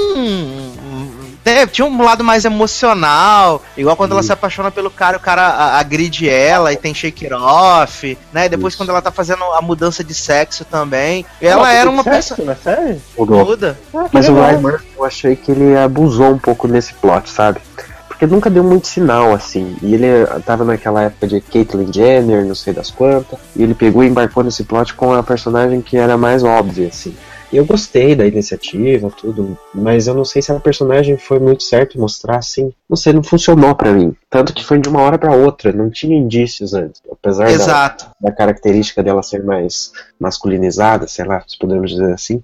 Né, 1.45 1.67
tinha 1.67 1.87
um 1.87 2.03
lado 2.03 2.25
mais 2.25 2.45
emocional, 2.45 3.63
igual 3.77 3.97
quando 3.97 4.13
ela 4.13 4.23
se 4.23 4.33
apaixona 4.33 4.71
pelo 4.71 4.91
cara, 4.91 5.17
o 5.17 5.21
cara 5.21 5.79
agride 5.79 6.29
ela 6.29 6.73
e 6.73 6.77
tem 6.77 6.95
shake 6.95 7.27
it 7.27 7.35
off, 7.35 8.17
né? 8.33 8.49
Depois 8.49 8.73
Isso. 8.73 8.83
quando 8.83 8.91
ela 8.91 9.03
tá 9.03 9.11
fazendo 9.11 9.45
a 9.45 9.61
mudança 9.61 10.03
de 10.05 10.15
sexo 10.15 10.65
também. 10.65 11.25
Ela 11.41 11.73
era 11.73 11.89
uma 11.89 12.05
pessoa 12.05 12.21
pessoa. 12.21 12.47
Na 12.47 12.57
série? 12.57 13.01
Mudou. 13.19 13.45
muda. 13.45 13.79
Mas 14.13 14.29
o. 14.29 14.35
Ryan 14.35 14.61
Murphy, 14.61 14.87
eu 14.97 15.05
achei 15.05 15.37
que 15.37 15.51
ele 15.51 15.77
abusou 15.77 16.31
um 16.31 16.39
pouco 16.39 16.69
nesse 16.69 16.95
plot, 16.95 17.31
sabe? 17.31 17.61
Porque 18.09 18.27
nunca 18.27 18.51
deu 18.51 18.63
muito 18.63 18.87
sinal, 18.87 19.33
assim. 19.33 19.77
E 19.83 19.95
ele 19.95 20.07
tava 20.45 20.65
naquela 20.65 21.05
época 21.05 21.27
de 21.27 21.41
Caitlyn 21.41 21.91
Jenner, 21.91 22.45
não 22.45 22.55
sei 22.55 22.75
das 22.75 22.91
quantas. 22.91 23.39
E 23.57 23.63
ele 23.63 23.75
pegou 23.75 24.05
e 24.05 24.09
embarcou 24.09 24.45
nesse 24.45 24.65
plot 24.65 24.95
com 24.95 25.15
a 25.15 25.23
personagem 25.23 25.81
que 25.81 25.97
era 25.97 26.19
mais 26.19 26.45
óbvia, 26.45 26.89
assim. 26.89 27.17
E 27.53 27.57
eu 27.57 27.65
gostei 27.65 28.15
da 28.15 28.27
iniciativa, 28.27 29.11
tudo. 29.11 29.59
Mas 29.75 30.07
eu 30.07 30.15
não 30.15 30.25
sei 30.25 30.41
se 30.41 30.53
a 30.53 30.61
personagem 30.61 31.17
foi 31.17 31.39
muito 31.39 31.63
certo 31.63 31.99
mostrar, 31.99 32.39
assim. 32.39 32.73
Não 32.89 32.97
sei, 32.97 33.13
não 33.13 33.23
funcionou 33.23 33.75
pra 33.75 33.93
mim. 33.93 34.15
Tanto 34.29 34.55
que 34.55 34.65
foi 34.65 34.79
de 34.79 34.89
uma 34.89 35.01
hora 35.01 35.19
pra 35.19 35.35
outra. 35.35 35.73
Não 35.73 35.91
tinha 35.91 36.17
indícios 36.17 36.75
antes. 36.75 37.03
Apesar 37.11 37.47
da, 37.47 37.51
Exato. 37.51 38.07
da 38.21 38.33
característica 38.33 39.03
dela 39.03 39.23
ser 39.23 39.43
mais 39.43 39.93
masculinizada, 40.19 41.09
sei 41.09 41.25
lá, 41.25 41.43
se 41.47 41.59
podemos 41.59 41.91
dizer 41.91 42.13
assim. 42.13 42.41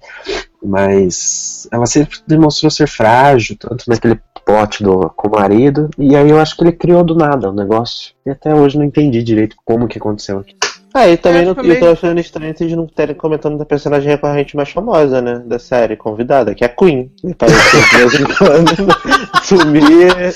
Mas 0.61 1.67
ela 1.71 1.85
sempre 1.85 2.17
demonstrou 2.27 2.69
ser 2.69 2.87
frágil, 2.87 3.55
tanto 3.57 3.85
naquele 3.87 4.19
plot 4.47 4.81
do, 4.81 5.09
com 5.09 5.27
o 5.27 5.31
marido, 5.31 5.89
e 5.97 6.15
aí 6.15 6.29
eu 6.29 6.39
acho 6.39 6.55
que 6.55 6.63
ele 6.63 6.71
criou 6.71 7.03
do 7.03 7.13
nada 7.13 7.49
o 7.49 7.53
negócio. 7.53 8.13
E 8.25 8.31
até 8.31 8.55
hoje 8.55 8.77
não 8.77 8.85
entendi 8.85 9.21
direito 9.21 9.57
como 9.65 9.87
que 9.87 9.97
aconteceu 9.97 10.39
aqui. 10.39 10.55
Ah, 10.93 11.07
e 11.07 11.17
também 11.17 11.41
É, 11.41 11.45
não, 11.45 11.53
também. 11.53 11.73
eu 11.73 11.79
tô 11.79 11.87
achando 11.89 12.19
estranho 12.19 12.55
vocês 12.57 12.71
não 12.71 12.87
terem 12.87 13.13
comentando 13.15 13.57
da 13.57 13.65
personagem 13.65 14.09
recorrente 14.09 14.55
mais 14.55 14.69
famosa, 14.69 15.21
né? 15.21 15.43
Da 15.45 15.59
série, 15.59 15.95
convidada, 15.95 16.55
que 16.55 16.63
é 16.63 16.67
a 16.67 16.69
Queen. 16.69 17.11
Que 17.19 17.31
Apareceu 17.31 17.81
de 17.81 17.97
vez 17.97 18.13
em 18.21 18.25
quando, 18.35 18.71
sumia, 19.43 20.33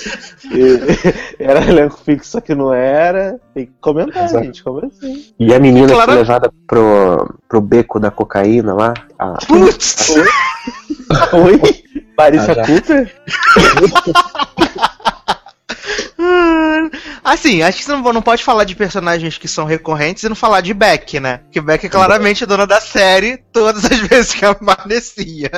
e- 0.51 1.43
era 1.43 1.63
elenco 1.65 1.97
fixo, 1.97 2.31
só 2.31 2.41
que 2.41 2.53
não 2.53 2.71
era. 2.73 3.39
Tem 3.55 3.65
que 3.65 3.71
comentar, 3.81 4.25
Exato. 4.25 4.43
gente, 4.45 4.63
como 4.63 4.85
assim? 4.85 5.25
E 5.39 5.53
a 5.53 5.59
menina 5.59 5.87
que 5.87 5.93
Claro. 5.93 6.11
foi 6.11 6.19
levada 6.21 6.51
pro, 6.67 7.33
pro 7.49 7.61
beco 7.61 7.99
da 7.99 8.11
cocaína 8.11 8.73
lá, 8.73 8.93
a, 9.17 9.37
Putz! 9.47 10.15
Oi? 11.33 11.59
Marissa 12.17 12.51
Ah. 12.51 12.65
Cooper? 12.67 13.11
Assim, 17.23 17.61
acho 17.61 17.77
que 17.79 17.83
você 17.85 17.91
não, 17.91 18.13
não 18.13 18.21
pode 18.21 18.43
falar 18.43 18.63
de 18.63 18.75
personagens 18.75 19.37
que 19.37 19.47
são 19.47 19.65
recorrentes 19.65 20.23
e 20.23 20.29
não 20.29 20.35
falar 20.35 20.61
de 20.61 20.73
Beck, 20.73 21.19
né? 21.19 21.37
Porque 21.39 21.61
Beck 21.61 21.85
é 21.85 21.89
claramente 21.89 22.45
dona 22.45 22.65
da 22.67 22.81
série 22.81 23.37
todas 23.53 23.85
as 23.85 23.99
vezes 24.07 24.33
que 24.33 24.45
aparecia. 24.45 25.51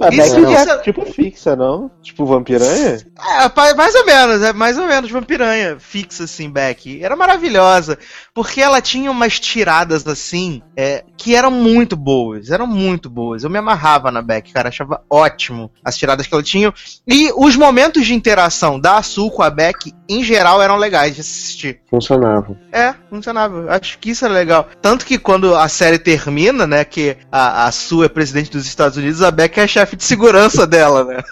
A 0.00 0.08
Isso- 0.10 0.34
Beck 0.40 0.52
isso- 0.52 0.70
é 0.70 0.78
tipo 0.78 1.04
fixa, 1.06 1.54
não? 1.54 1.90
Tipo 2.02 2.26
vampiranha? 2.26 2.98
É, 3.16 3.74
mais 3.74 3.94
ou 3.94 4.04
menos, 4.04 4.42
é 4.42 4.52
mais 4.52 4.76
ou 4.78 4.86
menos 4.86 5.10
vampiranha 5.10 5.76
fixa, 5.78 6.24
assim, 6.24 6.50
Beck. 6.50 7.02
Era 7.02 7.14
maravilhosa, 7.14 7.96
porque 8.34 8.60
ela 8.60 8.80
tinha 8.80 9.10
umas 9.10 9.38
tiradas, 9.38 10.06
assim, 10.06 10.60
é, 10.76 11.04
que 11.16 11.34
eram 11.36 11.50
muito 11.50 11.96
boas, 11.96 12.50
eram 12.50 12.66
muito 12.66 13.08
boas. 13.08 13.44
Eu 13.44 13.50
me 13.50 13.58
amarrava 13.58 14.10
na 14.10 14.20
Beck, 14.20 14.52
cara, 14.52 14.68
achava 14.68 15.02
ótimo 15.08 15.70
as 15.84 15.96
tiradas 15.96 16.26
que 16.26 16.34
ela 16.34 16.42
tinha. 16.42 16.72
E 17.06 17.30
os 17.36 17.54
momentos 17.56 18.04
de 18.04 18.14
interação 18.14 18.80
da 18.80 19.00
Sul 19.24 19.30
com 19.30 19.42
a 19.42 19.50
Beck, 19.50 19.92
em 20.08 20.22
geral, 20.22 20.62
eram 20.62 20.76
legais 20.76 21.14
de 21.14 21.20
assistir. 21.20 21.80
funcionava. 21.88 22.56
É, 22.72 22.94
funcionava. 23.08 23.66
Acho 23.70 23.98
que 23.98 24.10
isso 24.10 24.24
era 24.24 24.34
legal. 24.34 24.68
Tanto 24.82 25.06
que 25.06 25.18
quando 25.18 25.54
a 25.54 25.68
série 25.68 25.98
termina, 25.98 26.66
né, 26.66 26.84
que 26.84 27.16
a, 27.32 27.66
a 27.66 27.72
Sue 27.72 28.04
é 28.04 28.08
presidente 28.08 28.50
dos 28.50 28.66
Estados 28.66 28.96
Unidos, 28.96 29.22
a 29.22 29.30
Beck 29.30 29.58
é 29.58 29.62
a 29.62 29.66
chefe 29.66 29.96
de 29.96 30.04
segurança 30.04 30.66
dela, 30.66 31.04
né? 31.04 31.22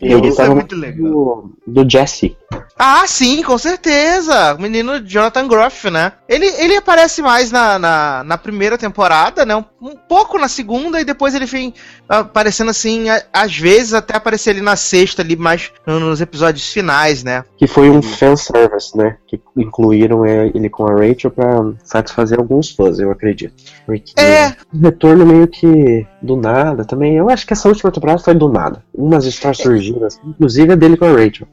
E, 0.00 0.08
E 0.08 0.12
eu 0.12 0.18
Isso 0.18 0.26
é 0.42 0.46
gostava 0.48 0.54
muito 0.54 0.74
muito 0.74 0.76
legal. 0.76 1.50
do, 1.66 1.66
do 1.66 1.90
Jesse. 1.90 2.36
Ah, 2.78 3.04
sim, 3.06 3.42
com 3.42 3.56
certeza. 3.58 4.54
O 4.54 4.60
menino 4.62 4.98
Jonathan 5.00 5.46
Groff, 5.46 5.88
né? 5.90 6.12
Ele, 6.28 6.46
ele 6.46 6.76
aparece 6.76 7.22
mais 7.22 7.52
na, 7.52 7.78
na, 7.78 8.24
na 8.24 8.38
primeira 8.38 8.76
temporada, 8.76 9.44
né? 9.46 9.54
Um, 9.54 9.64
um 9.80 9.96
pouco 9.96 10.38
na 10.38 10.48
segunda, 10.48 11.00
e 11.00 11.04
depois 11.04 11.34
ele 11.34 11.46
vem 11.46 11.72
aparecendo 12.08 12.70
assim, 12.70 13.08
a- 13.08 13.22
às 13.32 13.56
vezes 13.56 13.94
até 13.94 14.16
aparecer 14.16 14.50
ali 14.50 14.60
na 14.60 14.74
sexta, 14.74 15.22
ali 15.22 15.36
mais 15.36 15.70
no- 15.86 16.00
nos 16.00 16.20
episódios 16.20 16.72
finais, 16.72 17.22
né? 17.22 17.44
Que 17.56 17.66
foi 17.68 17.88
um 17.88 18.02
fanservice, 18.02 18.96
né? 18.96 19.16
Que 19.28 19.40
incluíram 19.56 20.24
é, 20.24 20.48
ele 20.54 20.68
com 20.68 20.84
a 20.86 20.92
Rachel 20.92 21.30
pra 21.30 21.72
satisfazer 21.84 22.38
alguns 22.38 22.70
fãs, 22.70 22.98
eu 22.98 23.10
acredito. 23.10 23.54
Porque 23.86 24.12
É. 24.20 24.56
o 24.74 24.78
retorno 24.82 25.24
meio 25.24 25.46
que 25.46 26.06
do 26.20 26.36
nada 26.36 26.84
também. 26.84 27.16
Eu 27.16 27.30
acho 27.30 27.46
que 27.46 27.52
essa 27.52 27.68
última 27.68 27.90
temporada 27.92 28.18
foi 28.18 28.34
do 28.34 28.48
nada. 28.48 28.82
Umas 28.92 29.24
histórias 29.24 29.58
surgindo, 29.58 30.04
assim, 30.04 30.20
inclusive 30.26 30.72
a 30.72 30.76
dele 30.76 30.96
com 30.96 31.04
a 31.04 31.12
Rachel. 31.12 31.46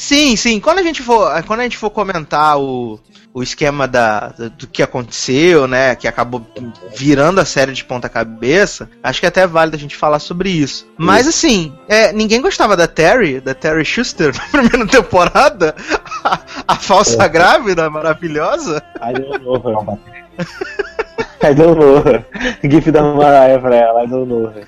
Sim, 0.00 0.34
sim. 0.34 0.58
Quando 0.58 0.78
a 0.78 0.82
gente 0.82 1.02
for, 1.02 1.30
quando 1.44 1.60
a 1.60 1.62
gente 1.62 1.76
for 1.76 1.90
comentar 1.90 2.58
o, 2.58 2.98
o 3.34 3.42
esquema 3.42 3.86
da, 3.86 4.28
do, 4.28 4.66
que 4.66 4.82
aconteceu, 4.82 5.68
né? 5.68 5.94
Que 5.94 6.08
acabou 6.08 6.44
virando 6.96 7.38
a 7.38 7.44
série 7.44 7.72
de 7.74 7.84
ponta 7.84 8.08
cabeça, 8.08 8.88
acho 9.02 9.20
que 9.20 9.26
é 9.26 9.28
até 9.28 9.46
válido 9.46 9.76
a 9.76 9.78
gente 9.78 9.94
falar 9.94 10.18
sobre 10.18 10.48
isso. 10.48 10.88
Mas 10.96 11.28
assim, 11.28 11.74
é, 11.86 12.14
ninguém 12.14 12.40
gostava 12.40 12.74
da 12.78 12.86
Terry, 12.86 13.40
da 13.40 13.52
Terry 13.52 13.84
Schuster 13.84 14.32
na 14.54 14.62
primeira 14.62 14.86
temporada. 14.86 15.76
A, 16.24 16.38
a 16.66 16.76
falsa 16.76 17.28
grávida 17.28 17.90
maravilhosa. 17.90 18.82
I 19.02 19.12
don't 19.12 19.44
know 19.44 19.56
her. 19.56 19.98
I 21.42 21.54
don't 21.54 21.78
know 21.78 21.96
her. 21.98 22.24
Gif 22.64 22.90
da 22.90 23.02
Mariah 23.02 23.58
pra 23.60 23.76
ela, 23.76 24.04
I 24.04 24.06
don't 24.06 24.26
know 24.26 24.46
her. 24.46 24.66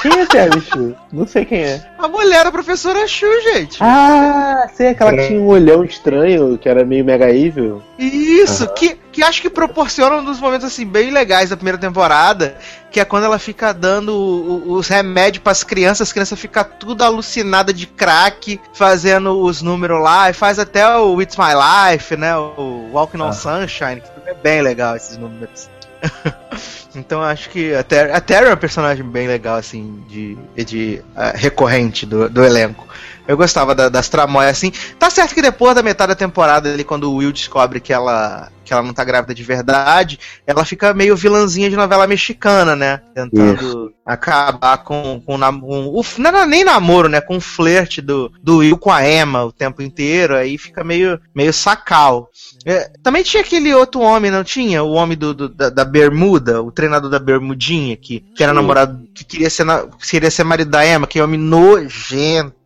Quem 0.00 0.12
é 0.12 0.26
Terry 0.26 0.60
Shu? 0.60 0.94
Não 1.12 1.26
sei 1.26 1.44
quem 1.44 1.62
é. 1.62 1.90
A 1.98 2.06
mulher 2.08 2.44
da 2.44 2.52
professora 2.52 3.06
Shu, 3.06 3.26
gente. 3.42 3.78
Ah, 3.80 4.68
sei, 4.74 4.88
aquela 4.88 5.12
que 5.12 5.26
tinha 5.26 5.40
um 5.40 5.46
olhão 5.46 5.84
estranho, 5.84 6.56
que 6.56 6.68
era 6.68 6.84
meio 6.84 7.04
mega 7.04 7.30
evil. 7.30 7.82
Isso, 7.98 8.66
que, 8.74 8.96
que 9.10 9.22
acho 9.22 9.42
que 9.42 9.50
proporciona 9.50 10.16
um 10.16 10.24
dos 10.24 10.40
momentos 10.40 10.66
assim 10.66 10.86
bem 10.86 11.10
legais 11.10 11.50
da 11.50 11.56
primeira 11.56 11.78
temporada, 11.78 12.56
que 12.90 13.00
é 13.00 13.04
quando 13.04 13.24
ela 13.24 13.38
fica 13.38 13.72
dando 13.72 14.62
os 14.66 14.86
remédios 14.88 15.42
pras 15.42 15.64
crianças, 15.64 16.08
as 16.08 16.12
crianças 16.12 16.38
ficam 16.38 16.64
tudo 16.78 17.02
alucinada 17.02 17.72
de 17.72 17.86
crack, 17.86 18.60
fazendo 18.72 19.42
os 19.42 19.62
números 19.62 20.00
lá, 20.02 20.30
e 20.30 20.32
faz 20.32 20.58
até 20.58 20.96
o 20.96 21.20
It's 21.20 21.36
My 21.36 21.54
Life, 21.54 22.16
né? 22.16 22.36
O 22.36 22.90
Walking 22.92 23.20
on 23.20 23.32
Sunshine, 23.32 24.00
que 24.00 24.30
é 24.30 24.34
bem 24.34 24.62
legal 24.62 24.96
esses 24.96 25.16
números. 25.16 25.68
então 26.94 27.22
acho 27.22 27.50
que 27.50 27.74
a 27.74 27.82
Terry, 27.82 28.12
a 28.12 28.20
Terry 28.20 28.46
é 28.46 28.48
uma 28.48 28.56
personagem 28.56 29.04
bem 29.04 29.26
legal, 29.28 29.56
assim, 29.56 30.02
de, 30.08 30.36
de 30.64 31.02
ah, 31.14 31.32
recorrente 31.34 32.06
do, 32.06 32.28
do 32.28 32.44
elenco. 32.44 32.86
Eu 33.28 33.36
gostava 33.36 33.74
da- 33.74 33.90
das 33.90 34.08
tramóias 34.08 34.56
assim. 34.56 34.72
Tá 34.98 35.10
certo 35.10 35.34
que 35.34 35.42
depois 35.42 35.74
da 35.74 35.82
metade 35.82 36.08
da 36.08 36.14
temporada, 36.16 36.72
ali, 36.72 36.82
quando 36.82 37.04
o 37.12 37.16
Will 37.16 37.30
descobre 37.30 37.78
que 37.78 37.92
ela, 37.92 38.50
que 38.64 38.72
ela 38.72 38.82
não 38.82 38.94
tá 38.94 39.04
grávida 39.04 39.34
de 39.34 39.42
verdade, 39.42 40.18
ela 40.46 40.64
fica 40.64 40.94
meio 40.94 41.14
vilãzinha 41.14 41.68
de 41.68 41.76
novela 41.76 42.06
mexicana, 42.06 42.74
né? 42.74 43.02
Tentando 43.14 43.92
acabar 44.06 44.78
com, 44.78 45.20
com, 45.26 45.38
com 45.38 45.86
o, 45.88 46.02
não 46.16 46.28
era 46.30 46.46
nem 46.46 46.64
namoro, 46.64 47.08
né? 47.08 47.20
Com 47.20 47.36
o 47.36 47.40
flerte 47.40 48.00
do, 48.00 48.32
do 48.42 48.56
Will 48.58 48.78
com 48.78 48.90
a 48.90 49.06
Emma 49.06 49.44
o 49.44 49.52
tempo 49.52 49.82
inteiro. 49.82 50.34
Aí 50.34 50.56
fica 50.56 50.82
meio, 50.82 51.20
meio 51.34 51.52
sacal. 51.52 52.30
É, 52.64 52.90
também 53.02 53.22
tinha 53.22 53.42
aquele 53.42 53.74
outro 53.74 54.00
homem, 54.00 54.30
não 54.30 54.42
tinha? 54.42 54.82
O 54.82 54.92
homem 54.92 55.16
do, 55.18 55.34
do- 55.34 55.48
da, 55.50 55.68
da 55.68 55.84
Bermuda, 55.84 56.62
o 56.62 56.72
treinador 56.72 57.10
da 57.10 57.18
Bermudinha, 57.18 57.94
que, 57.96 58.20
que 58.34 58.42
era 58.42 58.52
Sim. 58.52 58.56
namorado, 58.56 58.98
que 59.14 59.22
queria 59.24 59.50
ser, 59.50 59.66
queria 60.10 60.30
ser 60.30 60.44
marido 60.44 60.70
da 60.70 60.86
Emma, 60.86 61.06
que 61.06 61.18
é 61.18 61.22
homem 61.24 61.38
nojento. 61.38 62.56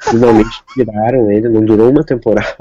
Finalmente 0.00 0.62
tiraram 0.72 1.30
ele, 1.30 1.48
não 1.48 1.64
durou 1.64 1.90
uma 1.90 2.04
temporada. 2.04 2.56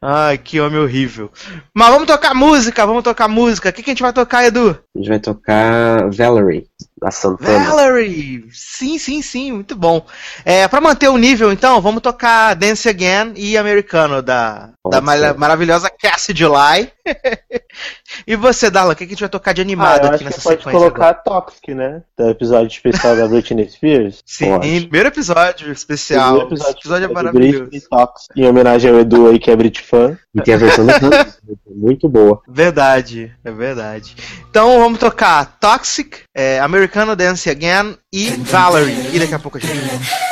Ai, 0.00 0.38
que 0.38 0.60
homem 0.60 0.80
horrível. 0.80 1.30
Mas 1.74 1.88
vamos 1.90 2.06
tocar 2.06 2.34
música, 2.34 2.86
vamos 2.86 3.02
tocar 3.02 3.28
música. 3.28 3.68
O 3.68 3.72
que, 3.72 3.82
que 3.82 3.90
a 3.90 3.92
gente 3.92 4.02
vai 4.02 4.12
tocar, 4.12 4.44
Edu? 4.44 4.70
A 4.94 4.98
gente 4.98 5.08
vai 5.08 5.18
tocar 5.18 6.10
Valerie, 6.10 6.66
da 7.00 7.10
Santana. 7.10 7.64
Valerie! 7.70 8.46
Sim, 8.52 8.98
sim, 8.98 9.20
sim, 9.20 9.52
muito 9.52 9.76
bom. 9.76 10.04
É, 10.44 10.66
pra 10.66 10.80
manter 10.80 11.08
o 11.08 11.18
nível, 11.18 11.52
então, 11.52 11.80
vamos 11.80 12.00
tocar 12.00 12.54
Dance 12.54 12.88
Again 12.88 13.34
e 13.36 13.56
Americano, 13.58 14.22
da, 14.22 14.70
Pode 14.82 14.96
da 14.96 15.00
mara- 15.02 15.34
maravilhosa 15.34 15.90
Cassie 15.90 16.34
July. 16.34 16.90
e 18.26 18.34
você, 18.34 18.70
Darla, 18.70 18.92
o 18.92 18.96
que, 18.96 19.04
que 19.06 19.12
a 19.12 19.14
gente 19.14 19.20
vai 19.20 19.28
tocar 19.28 19.52
de 19.52 19.60
Ah, 19.60 19.64
animado 19.64 20.00
eu 20.00 20.06
aqui 20.06 20.14
acho 20.14 20.18
que 20.18 20.24
nessa 20.24 20.42
pode 20.42 20.56
sequência? 20.58 20.78
colocar 20.80 21.08
agora? 21.08 21.22
Toxic, 21.42 21.74
né? 21.74 22.02
Do 22.16 22.30
episódio 22.30 22.68
especial 22.68 23.14
da 23.16 23.28
Britney 23.28 23.68
Spears. 23.68 24.22
Sim, 24.24 24.50
Pode. 24.52 24.80
primeiro 24.80 25.08
episódio 25.08 25.70
especial. 25.72 26.46
Primeiro 26.46 26.54
Esse 26.54 26.70
episódio 26.72 27.04
é 27.04 27.08
do 27.08 27.14
maravilhoso. 27.14 27.58
Britney 27.66 27.80
Toxic, 27.90 28.32
em 28.40 28.46
homenagem 28.48 28.90
ao 28.90 28.98
Edu 29.00 29.28
aí, 29.28 29.38
que 29.38 29.50
é 29.50 29.56
Brit 29.56 29.82
fã. 29.82 30.18
E 30.34 30.40
tem 30.42 30.54
a 30.54 30.58
versão 30.58 30.86
do 30.86 30.92
muito 31.76 32.08
boa. 32.08 32.42
Verdade, 32.48 33.32
é 33.44 33.50
verdade. 33.52 34.16
Então 34.50 34.78
vamos 34.80 34.98
tocar 34.98 35.58
Toxic, 35.60 36.18
é, 36.34 36.58
Americano 36.60 36.85
Dance 37.16 37.50
Again 37.50 37.96
e 38.12 38.30
Valerie. 38.30 39.14
E 39.14 39.18
daqui 39.18 39.34
a 39.34 39.38
pouco 39.38 39.58
a 39.58 39.60
gente. 39.60 40.26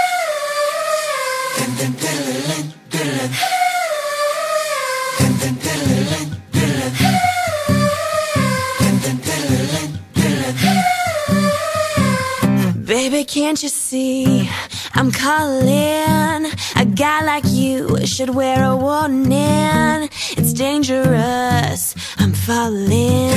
Baby, 12.86 13.24
can't 13.24 13.62
you 13.62 13.68
see? 13.68 14.48
I'm 14.94 15.11
calling. 15.11 16.46
A 16.76 16.84
guy 16.84 17.24
like 17.24 17.44
you 17.46 18.07
should 18.07 18.30
wear 18.30 18.62
a 18.62 18.76
warning. 18.76 20.09
It's 20.36 20.52
dangerous. 20.52 21.94
I'm 22.18 22.32
falling. 22.32 23.32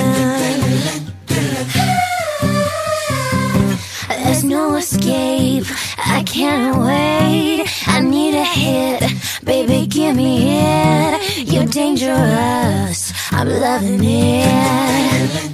No 4.47 4.75
escape. 4.75 5.65
I 5.97 6.23
can't 6.23 6.77
wait. 6.79 7.67
I 7.85 7.99
need 7.99 8.33
a 8.33 8.45
hit. 8.45 9.03
Baby, 9.43 9.85
give 9.87 10.15
me 10.15 10.61
it. 10.61 11.51
You're 11.51 11.65
dangerous. 11.65 13.11
I'm 13.31 13.49
loving 13.49 13.99
it. 14.01 15.51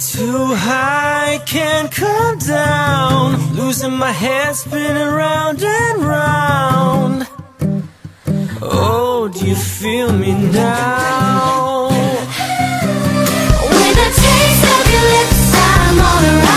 Too 0.00 0.54
high, 0.56 1.40
can't 1.46 1.92
come 1.92 2.38
down. 2.38 3.54
Losing 3.54 3.92
my 3.92 4.10
head, 4.10 4.56
spinning 4.56 5.14
round 5.22 5.62
and 5.62 6.02
round. 6.02 7.28
Oh, 8.60 9.30
do 9.32 9.46
you 9.46 9.54
feel 9.54 10.12
me 10.12 10.32
now? 10.50 11.79
I'm 15.92 15.98
on 15.98 16.24
a 16.24 16.38
ride. 16.38 16.49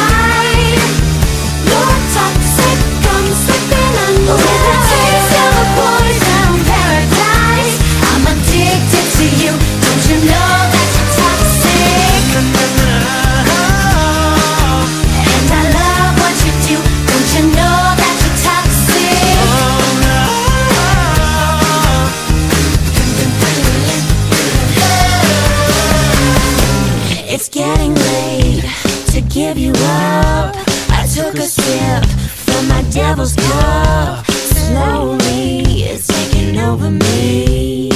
Give 29.34 29.58
you 29.58 29.72
up. 29.72 30.56
I 30.90 31.08
took 31.12 31.34
a 31.36 31.48
sip 31.48 32.06
from 32.46 32.68
my 32.68 32.84
devil's 32.92 33.36
cup. 33.36 34.26
Slowly, 34.28 35.64
it's 35.84 36.06
taking 36.08 36.60
over 36.60 36.92
me. 36.92 37.90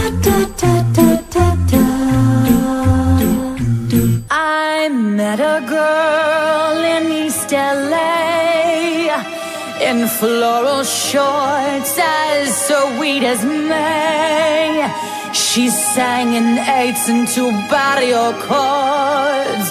I 0.00 1.07
floral 10.18 10.82
shorts 10.82 11.96
as 11.96 12.66
sweet 12.66 13.22
as 13.22 13.44
May. 13.44 14.90
She 15.32 15.70
sang 15.70 16.32
in 16.32 16.58
eights 16.58 17.08
and 17.08 17.28
two 17.28 17.50
barrio 17.70 18.32
chords. 18.48 19.66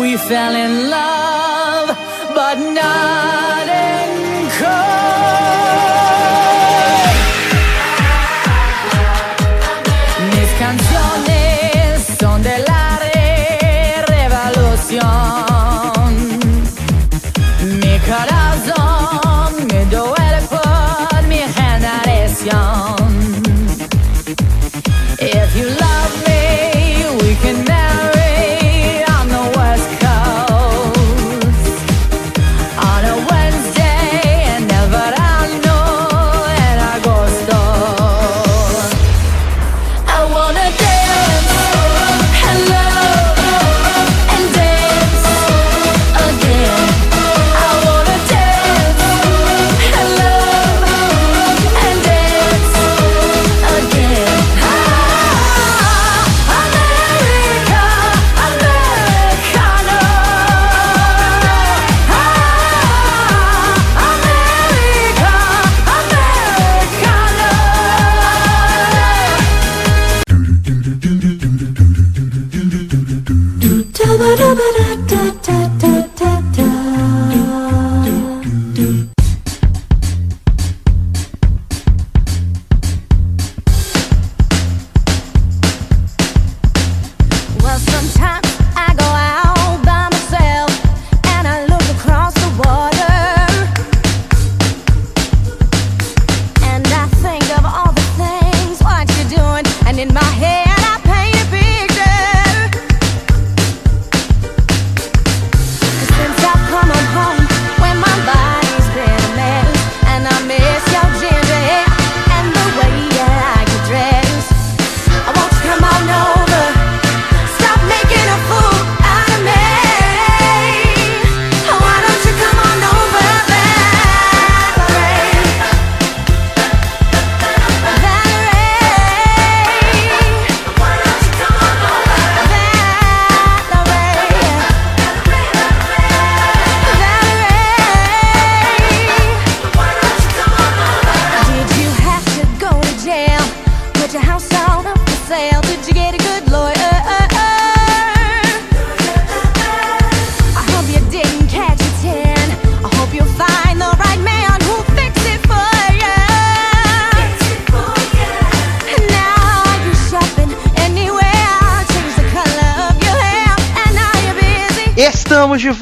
We 0.00 0.16
fell 0.16 0.54
in 0.54 0.90
love, 0.90 1.88
but 2.34 2.56
not 2.80 3.68
in 3.68 3.95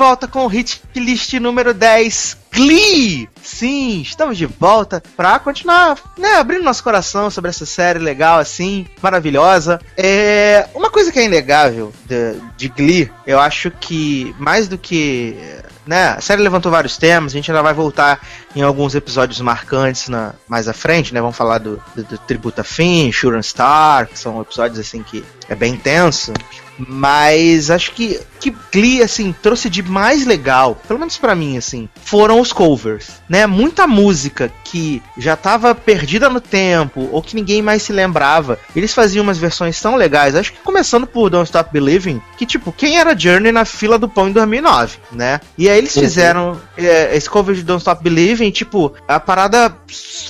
volta 0.05 0.29
com 0.29 0.45
o 0.45 0.49
hit 0.49 0.83
list 0.95 1.33
número 1.41 1.73
10, 1.73 2.37
Glee! 2.53 3.27
Sim, 3.43 4.03
estamos 4.03 4.37
de 4.37 4.45
volta 4.45 5.03
pra 5.17 5.39
continuar, 5.39 5.99
né, 6.19 6.35
abrindo 6.35 6.63
nosso 6.63 6.85
coração 6.85 7.31
sobre 7.31 7.49
essa 7.49 7.65
série 7.65 7.99
legal, 7.99 8.39
assim, 8.39 8.87
maravilhosa. 9.01 9.81
É, 9.97 10.69
uma 10.75 10.91
coisa 10.91 11.11
que 11.11 11.19
é 11.19 11.25
inegável 11.25 11.91
de, 12.05 12.35
de 12.55 12.69
Glee, 12.69 13.11
eu 13.27 13.41
acho 13.41 13.71
que 13.71 14.37
mais 14.39 14.69
do 14.69 14.77
que 14.77 15.39
né? 15.87 16.09
A 16.09 16.21
série 16.21 16.43
levantou 16.43 16.73
vários 16.73 16.97
temas, 16.97 17.33
a 17.33 17.37
gente 17.37 17.51
ainda 17.51 17.63
vai 17.63 17.75
voltar 17.75 18.21
em 18.57 18.63
alguns 18.63 18.95
episódios 18.95 19.41
marcantes 19.41 20.09
na, 20.09 20.35
mais 20.49 20.67
à 20.69 20.73
frente, 20.73 21.13
né? 21.13 21.21
Vamos 21.21 21.37
falar 21.37 21.59
do, 21.59 21.83
do, 21.95 22.05
do 22.05 22.19
Tributo 22.19 22.61
a 22.61 22.65
Finn, 22.65 23.13
Shooting 23.13 23.43
Star, 23.43 24.07
que 24.07 24.19
são 24.19 24.41
episódios 24.41 24.79
assim 24.79 25.03
que 25.03 25.25
é 25.49 25.55
bem 25.55 25.75
intenso. 25.75 26.33
Mas 26.79 27.70
acho 27.70 27.93
que 27.93 28.20
que 28.41 28.55
Glee 28.70 29.03
assim 29.03 29.35
trouxe 29.43 29.70
de 29.70 29.83
mais 29.83 30.27
legal, 30.27 30.77
pelo 30.87 30.99
menos 30.99 31.16
pra 31.16 31.35
mim 31.35 31.57
assim, 31.57 31.89
foram 32.05 32.39
os 32.41 32.53
covers, 32.53 33.09
né? 33.27 33.47
Muita 33.47 33.87
música 33.87 34.53
que 34.64 35.03
já 35.16 35.35
tava 35.35 35.75
perdida 35.75 36.29
no 36.29 36.43
tempo 36.43 37.09
ou 37.11 37.22
que 37.22 37.35
ninguém 37.37 37.62
mais 37.62 37.83
se 37.83 37.91
lembrava. 37.93 38.59
Eles 38.77 38.93
faziam 38.93 39.22
umas 39.22 39.39
versões 39.39 39.81
tão 39.81 39.97
legais. 39.97 40.35
Acho 40.37 40.53
que 40.53 40.59
começando 40.59 41.07
por 41.07 41.31
Don't 41.31 41.47
Stop 41.47 41.72
Believing, 41.72 42.20
que 42.37 42.45
tipo, 42.45 42.70
quem 42.70 42.99
era 42.99 43.18
Journey 43.18 43.51
na 43.51 43.64
fila 43.64 43.99
do 43.99 44.09
pão 44.11 44.29
em 44.29 44.33
2009, 44.33 44.99
né? 45.12 45.41
E 45.57 45.70
aí 45.70 45.79
eles 45.79 45.95
fizeram 45.95 46.61
é, 46.77 47.16
esse 47.16 47.31
cover 47.31 47.55
de 47.55 47.62
Don't 47.62 47.81
Stop 47.81 48.03
Believing, 48.05 48.51
tipo, 48.51 48.93
a 49.09 49.18
parada 49.18 49.75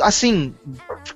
assim, 0.00 0.54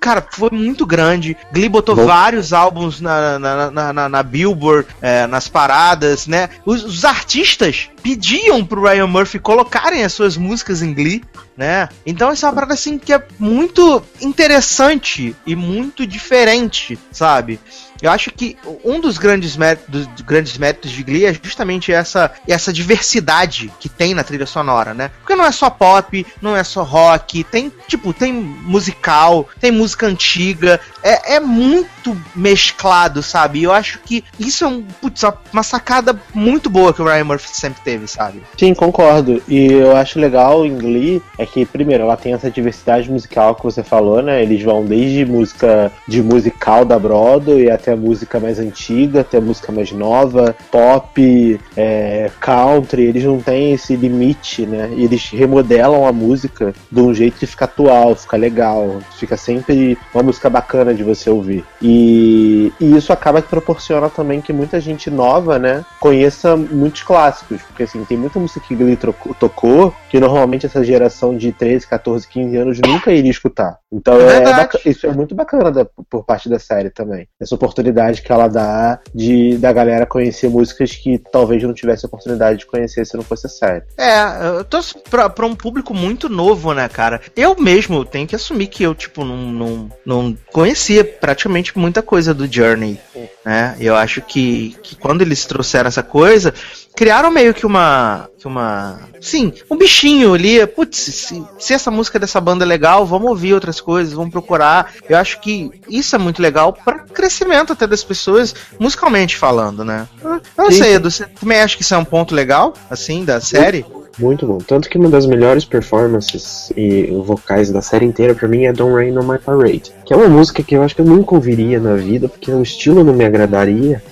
cara, 0.00 0.24
foi 0.32 0.50
muito 0.50 0.84
grande. 0.86 1.36
Glee 1.52 1.68
botou 1.68 1.94
Bom. 1.94 2.06
vários 2.06 2.52
álbuns 2.52 3.00
na, 3.00 3.38
na, 3.38 3.70
na, 3.70 3.92
na- 3.92 4.08
na 4.08 4.22
Billboard, 4.22 4.88
é, 5.00 5.17
nas 5.26 5.48
paradas, 5.48 6.26
né? 6.26 6.48
Os, 6.64 6.84
os 6.84 7.04
artistas 7.04 7.88
pediam 8.02 8.64
pro 8.64 8.82
Ryan 8.82 9.06
Murphy 9.06 9.38
colocarem 9.38 10.04
as 10.04 10.12
suas 10.12 10.36
músicas 10.36 10.82
em 10.82 10.94
Glee, 10.94 11.22
né? 11.56 11.88
Então 12.06 12.30
essa 12.30 12.46
é 12.46 12.48
uma 12.48 12.54
parada 12.54 12.74
assim 12.74 12.98
que 12.98 13.12
é 13.12 13.22
muito 13.38 14.02
interessante 14.20 15.34
e 15.46 15.56
muito 15.56 16.06
diferente, 16.06 16.98
sabe? 17.10 17.58
Eu 18.00 18.12
acho 18.12 18.30
que 18.30 18.56
um 18.84 19.00
dos 19.00 19.18
grandes 19.18 19.56
méritos, 19.56 20.06
dos 20.06 20.20
grandes 20.20 20.56
méritos 20.56 20.90
de 20.90 21.02
Glee 21.02 21.24
é 21.24 21.34
justamente 21.34 21.92
essa, 21.92 22.30
essa 22.46 22.72
diversidade 22.72 23.72
que 23.80 23.88
tem 23.88 24.14
na 24.14 24.22
trilha 24.22 24.46
sonora, 24.46 24.94
né? 24.94 25.10
Porque 25.18 25.34
não 25.34 25.44
é 25.44 25.50
só 25.50 25.68
pop, 25.68 26.24
não 26.40 26.56
é 26.56 26.62
só 26.62 26.84
rock, 26.84 27.42
tem, 27.44 27.72
tipo, 27.88 28.12
tem 28.12 28.32
musical, 28.32 29.48
tem 29.60 29.72
música 29.72 30.06
antiga, 30.06 30.80
é, 31.02 31.34
é 31.34 31.40
muito 31.40 32.16
mesclado, 32.34 33.22
sabe? 33.22 33.60
E 33.60 33.64
eu 33.64 33.72
acho 33.72 33.98
que 33.98 34.24
isso 34.38 34.64
é 34.64 34.68
um, 34.68 34.82
putz, 34.82 35.22
uma 35.52 35.64
sacada 35.64 36.20
muito 36.32 36.70
boa 36.70 36.94
que 36.94 37.02
o 37.02 37.04
Ryan 37.04 37.24
Murphy 37.24 37.48
sempre 37.52 37.82
teve, 37.88 38.06
sabe? 38.06 38.42
Sim, 38.58 38.74
concordo. 38.74 39.42
E 39.48 39.72
eu 39.72 39.96
acho 39.96 40.20
legal 40.20 40.66
em 40.66 40.76
Glee 40.76 41.22
é 41.38 41.46
que, 41.46 41.64
primeiro, 41.64 42.02
ela 42.02 42.18
tem 42.18 42.34
essa 42.34 42.50
diversidade 42.50 43.10
musical 43.10 43.54
que 43.54 43.64
você 43.64 43.82
falou, 43.82 44.20
né? 44.20 44.42
Eles 44.42 44.62
vão 44.62 44.84
desde 44.84 45.24
música 45.24 45.90
de 46.06 46.22
musical 46.22 46.84
da 46.84 46.98
Broadway 46.98 47.70
até 47.70 47.96
música 47.96 48.38
mais 48.38 48.58
antiga, 48.58 49.22
até 49.22 49.40
música 49.40 49.72
mais 49.72 49.90
nova, 49.90 50.54
pop, 50.70 51.60
é, 51.74 52.30
country. 52.38 53.04
Eles 53.04 53.24
não 53.24 53.40
têm 53.40 53.72
esse 53.72 53.96
limite, 53.96 54.66
né? 54.66 54.90
E 54.94 55.04
eles 55.04 55.30
remodelam 55.30 56.06
a 56.06 56.12
música 56.12 56.74
de 56.92 57.00
um 57.00 57.14
jeito 57.14 57.38
que 57.38 57.46
fica 57.46 57.64
atual, 57.64 58.14
fica 58.14 58.36
legal, 58.36 58.98
fica 59.18 59.36
sempre 59.38 59.96
uma 60.12 60.22
música 60.22 60.50
bacana 60.50 60.92
de 60.92 61.02
você 61.02 61.30
ouvir. 61.30 61.64
E, 61.80 62.70
e 62.78 62.96
isso 62.96 63.14
acaba 63.14 63.40
que 63.40 63.48
proporciona 63.48 64.10
também 64.10 64.42
que 64.42 64.52
muita 64.52 64.78
gente 64.78 65.10
nova, 65.10 65.58
né, 65.58 65.84
conheça 65.98 66.54
muitos 66.54 67.02
clássicos. 67.02 67.62
Porque 67.78 67.84
assim, 67.84 68.04
tem 68.04 68.18
muita 68.18 68.40
música 68.40 68.58
que 68.58 68.74
Glee 68.74 68.98
tocou 69.38 69.94
que 70.10 70.18
normalmente 70.18 70.66
essa 70.66 70.82
geração 70.82 71.36
de 71.36 71.52
13, 71.52 71.86
14, 71.86 72.26
15 72.26 72.56
anos 72.56 72.80
nunca 72.84 73.12
iria 73.12 73.30
escutar. 73.30 73.78
Então 73.92 74.20
É 74.20 74.42
é 74.42 74.90
isso 74.90 75.06
é 75.06 75.12
muito 75.12 75.32
bacana 75.32 75.70
da- 75.70 75.84
por 75.84 76.24
parte 76.24 76.48
da 76.48 76.58
série 76.58 76.90
também. 76.90 77.28
Essa 77.40 77.54
oportunidade 77.54 78.20
que 78.22 78.32
ela 78.32 78.48
dá 78.48 78.98
de 79.14 79.56
da 79.58 79.72
galera 79.72 80.04
conhecer 80.06 80.48
músicas 80.48 80.90
que 80.96 81.18
talvez 81.30 81.62
não 81.62 81.72
tivesse 81.72 82.04
oportunidade 82.04 82.58
de 82.58 82.66
conhecer 82.66 83.06
se 83.06 83.16
não 83.16 83.22
fosse 83.22 83.46
a 83.46 83.50
série. 83.50 83.84
É, 83.96 84.58
eu 84.58 84.64
tô 84.64 84.80
pra, 85.08 85.30
pra 85.30 85.46
um 85.46 85.54
público 85.54 85.94
muito 85.94 86.28
novo, 86.28 86.74
né, 86.74 86.88
cara? 86.88 87.20
Eu 87.36 87.54
mesmo 87.56 88.04
tenho 88.04 88.26
que 88.26 88.34
assumir 88.34 88.66
que 88.66 88.82
eu, 88.82 88.92
tipo, 88.92 89.24
não, 89.24 89.36
não, 89.36 89.88
não 90.04 90.36
conhecia 90.52 91.04
praticamente 91.04 91.78
muita 91.78 92.02
coisa 92.02 92.34
do 92.34 92.52
Journey, 92.52 92.98
né? 93.44 93.76
Eu 93.78 93.94
acho 93.94 94.20
que, 94.20 94.76
que 94.82 94.96
quando 94.96 95.22
eles 95.22 95.46
trouxeram 95.46 95.86
essa 95.88 96.02
coisa, 96.02 96.52
criaram 96.98 97.30
meio 97.30 97.54
que 97.54 97.64
uma. 97.64 98.28
Que 98.38 98.46
uma. 98.46 99.00
Sim, 99.20 99.52
um 99.70 99.76
bichinho 99.76 100.34
ali. 100.34 100.64
Putz, 100.66 100.98
se, 100.98 101.44
se 101.58 101.74
essa 101.74 101.90
música 101.90 102.18
dessa 102.18 102.40
banda 102.40 102.64
é 102.64 102.68
legal, 102.68 103.04
vamos 103.04 103.28
ouvir 103.28 103.52
outras 103.52 103.80
coisas, 103.80 104.12
vamos 104.12 104.30
procurar. 104.30 104.92
Eu 105.08 105.16
acho 105.16 105.40
que 105.40 105.70
isso 105.88 106.14
é 106.14 106.18
muito 106.18 106.40
legal 106.40 106.72
para 106.72 107.00
crescimento 107.00 107.72
até 107.72 107.86
das 107.86 108.04
pessoas, 108.04 108.54
musicalmente 108.78 109.36
falando, 109.36 109.84
né? 109.84 110.06
Eu 110.22 110.40
não 110.56 110.70
Sim. 110.70 110.82
sei, 110.82 110.94
Edu, 110.94 111.10
você 111.10 111.26
também 111.26 111.60
acha 111.60 111.76
que 111.76 111.82
isso 111.82 111.94
é 111.94 111.98
um 111.98 112.04
ponto 112.04 112.34
legal, 112.34 112.74
assim, 112.88 113.24
da 113.24 113.40
série? 113.40 113.84
Muito 114.18 114.46
bom. 114.46 114.58
Tanto 114.58 114.88
que 114.88 114.98
uma 114.98 115.08
das 115.08 115.26
melhores 115.26 115.64
performances 115.64 116.72
e 116.76 117.06
vocais 117.24 117.70
da 117.70 117.80
série 117.80 118.04
inteira 118.04 118.34
pra 118.34 118.48
mim 118.48 118.64
é 118.64 118.72
Don't 118.72 118.94
Rain 118.94 119.16
on 119.16 119.22
My 119.22 119.38
Parade. 119.38 119.92
Que 120.04 120.12
é 120.12 120.16
uma 120.16 120.28
música 120.28 120.62
que 120.62 120.74
eu 120.74 120.82
acho 120.82 120.94
que 120.94 121.00
eu 121.00 121.06
nunca 121.06 121.34
ouviria 121.34 121.78
na 121.78 121.94
vida, 121.94 122.28
porque 122.28 122.50
o 122.50 122.62
estilo 122.62 123.04
não 123.04 123.12
me 123.12 123.24
agradaria. 123.24 124.02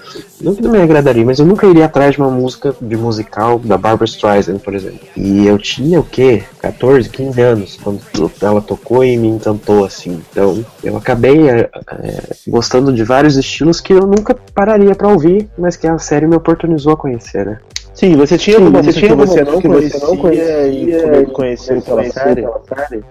Não 0.40 0.54
que 0.54 0.62
não 0.62 0.70
me 0.70 0.80
agradaria, 0.80 1.24
mas 1.24 1.38
eu 1.38 1.46
nunca 1.46 1.66
iria 1.66 1.86
atrás 1.86 2.14
de 2.14 2.20
uma 2.20 2.30
música 2.30 2.74
de 2.80 2.96
musical 2.96 3.58
da 3.58 3.76
Barbara 3.76 4.04
Streisand, 4.16 4.58
por 4.58 4.74
exemplo. 4.74 5.00
E 5.16 5.46
eu 5.46 5.58
tinha 5.58 6.00
o 6.00 6.04
quê? 6.04 6.42
14, 6.60 7.08
15 7.08 7.40
anos 7.40 7.78
quando 7.82 8.00
ela 8.40 8.60
tocou 8.60 9.04
e 9.04 9.16
me 9.16 9.28
encantou 9.28 9.84
assim. 9.84 10.22
Então 10.30 10.64
eu 10.82 10.96
acabei 10.96 11.48
é, 11.50 11.70
gostando 12.48 12.92
de 12.92 13.04
vários 13.04 13.36
estilos 13.36 13.80
que 13.80 13.92
eu 13.92 14.06
nunca 14.06 14.34
pararia 14.54 14.94
pra 14.94 15.08
ouvir, 15.08 15.48
mas 15.56 15.76
que 15.76 15.86
a 15.86 15.98
série 15.98 16.26
me 16.26 16.36
oportunizou 16.36 16.92
a 16.92 16.96
conhecer, 16.96 17.46
né? 17.46 17.58
Sim, 17.96 18.14
você 18.14 18.36
tinha 18.38 18.58
Sim, 18.58 18.62
alguma 18.64 18.82
você 18.82 18.86
música 18.88 19.06
tinha 19.06 19.16
que 19.16 19.26
você 19.26 19.44
não 19.44 19.60
que 19.60 19.68
conhecia, 19.68 19.98
você 19.98 20.06
não 20.06 20.16
conhecia 20.18 20.66
e 20.68 20.90
e 20.90 21.00
foi 21.00 21.26
conhecido 21.26 21.80
pela 21.82 21.96
conhecido 21.96 22.12
série? 22.22 22.46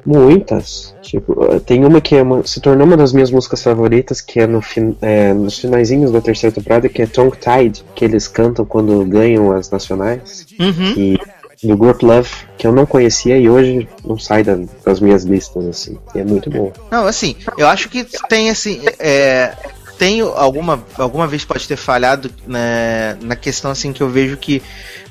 Muitas. 0.05 0.95
Tipo, 1.01 1.59
tem 1.61 1.83
uma 1.83 1.99
que 1.99 2.15
é 2.15 2.21
uma- 2.21 2.45
se 2.45 2.59
tornou 2.61 2.85
uma 2.85 2.95
das 2.95 3.11
minhas 3.11 3.31
músicas 3.31 3.61
favoritas, 3.63 4.21
que 4.21 4.39
é, 4.39 4.47
no 4.47 4.61
fin, 4.61 4.95
é, 5.01 5.33
nos 5.33 5.57
finaizinhos 5.59 6.11
da 6.11 6.21
terceira 6.21 6.53
temporada, 6.55 6.87
que 6.87 7.01
é 7.01 7.07
Tongue 7.07 7.37
Tide, 7.37 7.83
que 7.95 8.05
eles 8.05 8.27
cantam 8.27 8.63
quando 8.65 9.03
ganham 9.05 9.51
as 9.51 9.69
nacionais. 9.69 10.45
Uhum. 10.59 10.93
E 10.95 11.19
do 11.63 11.75
Group 11.75 12.03
Love, 12.03 12.29
que 12.57 12.67
eu 12.67 12.71
não 12.71 12.85
conhecia 12.85 13.37
e 13.37 13.49
hoje 13.49 13.87
não 14.05 14.19
sai 14.19 14.43
da- 14.43 14.59
das 14.85 14.99
minhas 14.99 15.23
listas, 15.23 15.65
assim. 15.65 15.97
E 16.13 16.19
é 16.19 16.23
muito 16.23 16.49
bom. 16.49 16.71
Não, 16.91 17.07
assim, 17.07 17.35
eu 17.57 17.65
acho 17.67 17.89
que 17.89 18.05
tem 18.29 18.49
assim. 18.51 18.81
É, 18.99 19.51
tem 19.97 20.21
alguma, 20.21 20.83
alguma 20.97 21.25
vez 21.27 21.45
pode 21.45 21.67
ter 21.67 21.77
falhado 21.77 22.29
né, 22.45 23.17
na 23.21 23.35
questão 23.35 23.71
assim 23.71 23.93
que 23.93 24.01
eu 24.03 24.09
vejo 24.09 24.37
que 24.37 24.61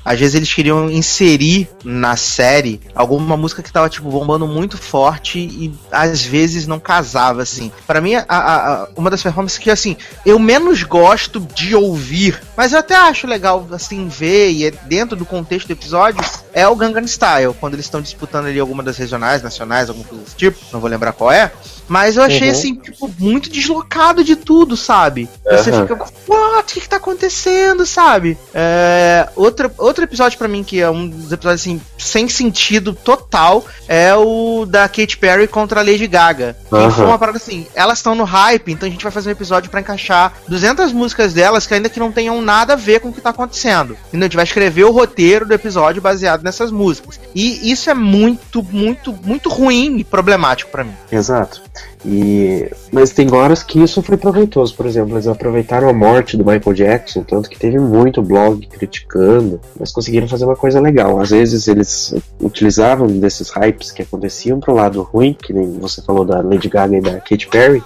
às 0.03 0.19
vezes 0.19 0.35
eles 0.35 0.53
queriam 0.53 0.87
inserir 0.91 1.67
na 1.83 2.15
série 2.15 2.79
alguma 2.93 3.35
música 3.35 3.63
que 3.63 3.71
tava 3.71 3.89
tipo 3.89 4.07
bombando 4.09 4.47
muito 4.47 4.77
forte 4.77 5.39
e 5.39 5.73
às 5.91 6.21
vezes 6.23 6.67
não 6.67 6.79
casava 6.79 7.41
assim. 7.41 7.71
Pra 7.87 7.99
mim, 7.99 8.13
a- 8.13 8.25
a- 8.29 8.87
uma 8.95 9.09
das 9.09 9.23
performances 9.23 9.57
que 9.57 9.71
assim 9.71 9.97
eu 10.23 10.37
menos 10.37 10.83
gosto 10.83 11.39
de 11.55 11.73
ouvir, 11.75 12.39
mas 12.55 12.71
eu 12.73 12.79
até 12.79 12.95
acho 12.95 13.25
legal 13.25 13.67
assim 13.71 14.07
ver 14.07 14.51
e 14.51 14.65
é 14.67 14.71
dentro 14.71 15.15
do 15.15 15.25
contexto 15.25 15.65
do 15.67 15.73
episódio 15.73 16.23
é 16.53 16.67
o 16.67 16.75
Gangnam 16.75 17.07
Style 17.07 17.55
quando 17.59 17.73
eles 17.73 17.87
estão 17.87 17.99
disputando 18.01 18.45
ali 18.45 18.59
alguma 18.59 18.83
das 18.83 18.97
regionais, 18.97 19.41
nacionais, 19.41 19.89
alguma 19.89 20.07
coisa 20.07 20.23
desse 20.23 20.35
tipo, 20.35 20.59
não 20.71 20.79
vou 20.79 20.89
lembrar 20.89 21.13
qual 21.13 21.31
é. 21.31 21.51
Mas 21.87 22.17
eu 22.17 22.23
achei 22.23 22.49
Uhum. 22.49 22.51
assim, 22.55 22.75
tipo, 22.75 23.11
muito 23.19 23.49
deslocado 23.49 24.23
de 24.23 24.35
tudo, 24.35 24.75
sabe? 24.75 25.29
Você 25.49 25.69
Aham. 25.71 25.81
fica, 25.87 26.05
what? 26.27 26.71
O 26.71 26.73
que, 26.75 26.81
que 26.81 26.89
tá 26.89 26.97
acontecendo, 26.97 27.85
sabe? 27.85 28.37
É, 28.53 29.29
outro, 29.35 29.71
outro 29.77 30.03
episódio 30.03 30.37
pra 30.37 30.47
mim 30.47 30.63
que 30.63 30.81
é 30.81 30.89
um 30.89 31.07
dos 31.07 31.31
episódios 31.31 31.61
assim, 31.61 31.81
sem 31.97 32.27
sentido 32.27 32.93
total 32.93 33.65
é 33.87 34.13
o 34.15 34.65
da 34.67 34.87
Katy 34.89 35.17
Perry 35.17 35.47
contra 35.47 35.79
a 35.79 35.83
Lady 35.83 36.07
Gaga. 36.07 36.55
Que 36.69 36.75
Aham. 36.75 36.91
foi 36.91 37.05
uma 37.05 37.19
parada 37.19 37.37
assim, 37.37 37.67
elas 37.75 37.99
estão 37.99 38.15
no 38.15 38.23
hype, 38.23 38.71
então 38.71 38.87
a 38.87 38.91
gente 38.91 39.03
vai 39.03 39.11
fazer 39.11 39.29
um 39.29 39.33
episódio 39.33 39.69
pra 39.69 39.79
encaixar 39.79 40.33
200 40.47 40.91
músicas 40.91 41.33
delas 41.33 41.65
que 41.67 41.73
ainda 41.73 41.89
que 41.89 41.99
não 41.99 42.11
tenham 42.11 42.41
nada 42.41 42.73
a 42.73 42.75
ver 42.75 42.99
com 42.99 43.09
o 43.09 43.13
que 43.13 43.21
tá 43.21 43.29
acontecendo. 43.29 43.95
Entendeu? 44.07 44.25
A 44.25 44.27
gente 44.27 44.35
vai 44.35 44.45
escrever 44.45 44.83
o 44.85 44.91
roteiro 44.91 45.45
do 45.45 45.53
episódio 45.53 46.01
baseado 46.01 46.43
nessas 46.43 46.71
músicas. 46.71 47.19
E 47.33 47.71
isso 47.71 47.89
é 47.89 47.93
muito, 47.93 48.63
muito, 48.63 49.13
muito 49.23 49.49
ruim 49.49 49.97
e 49.99 50.03
problemático 50.03 50.71
pra 50.71 50.83
mim. 50.83 50.93
Exato. 51.11 51.61
E, 52.05 52.69
mas 52.91 53.11
tem 53.11 53.33
horas 53.33 53.63
que 53.63 53.81
isso 53.81 54.01
foi 54.01 54.17
proveitoso. 54.17 54.75
Por 54.75 54.85
exemplo, 54.85 55.15
eles 55.15 55.27
aproveitaram 55.27 55.89
a 55.89 55.93
morte 55.93 56.37
do 56.37 56.45
Michael 56.45 56.75
Jackson, 56.75 57.23
tanto 57.23 57.49
que 57.49 57.57
teve 57.57 57.79
muito 57.79 58.21
blog 58.21 58.65
criticando, 58.67 59.59
mas 59.79 59.91
conseguiram 59.91 60.27
fazer 60.27 60.45
uma 60.45 60.55
coisa 60.55 60.79
legal. 60.79 61.19
Às 61.19 61.31
vezes 61.31 61.67
eles 61.67 62.13
utilizavam 62.39 63.07
desses 63.07 63.49
hypes 63.49 63.91
que 63.91 64.01
aconteciam 64.01 64.59
pro 64.59 64.73
lado 64.73 65.01
ruim, 65.01 65.33
que 65.33 65.53
nem 65.53 65.79
você 65.79 66.01
falou 66.01 66.23
da 66.23 66.41
Lady 66.41 66.69
Gaga 66.69 66.97
e 66.97 67.01
da 67.01 67.19
Katy 67.19 67.47
Perry. 67.47 67.83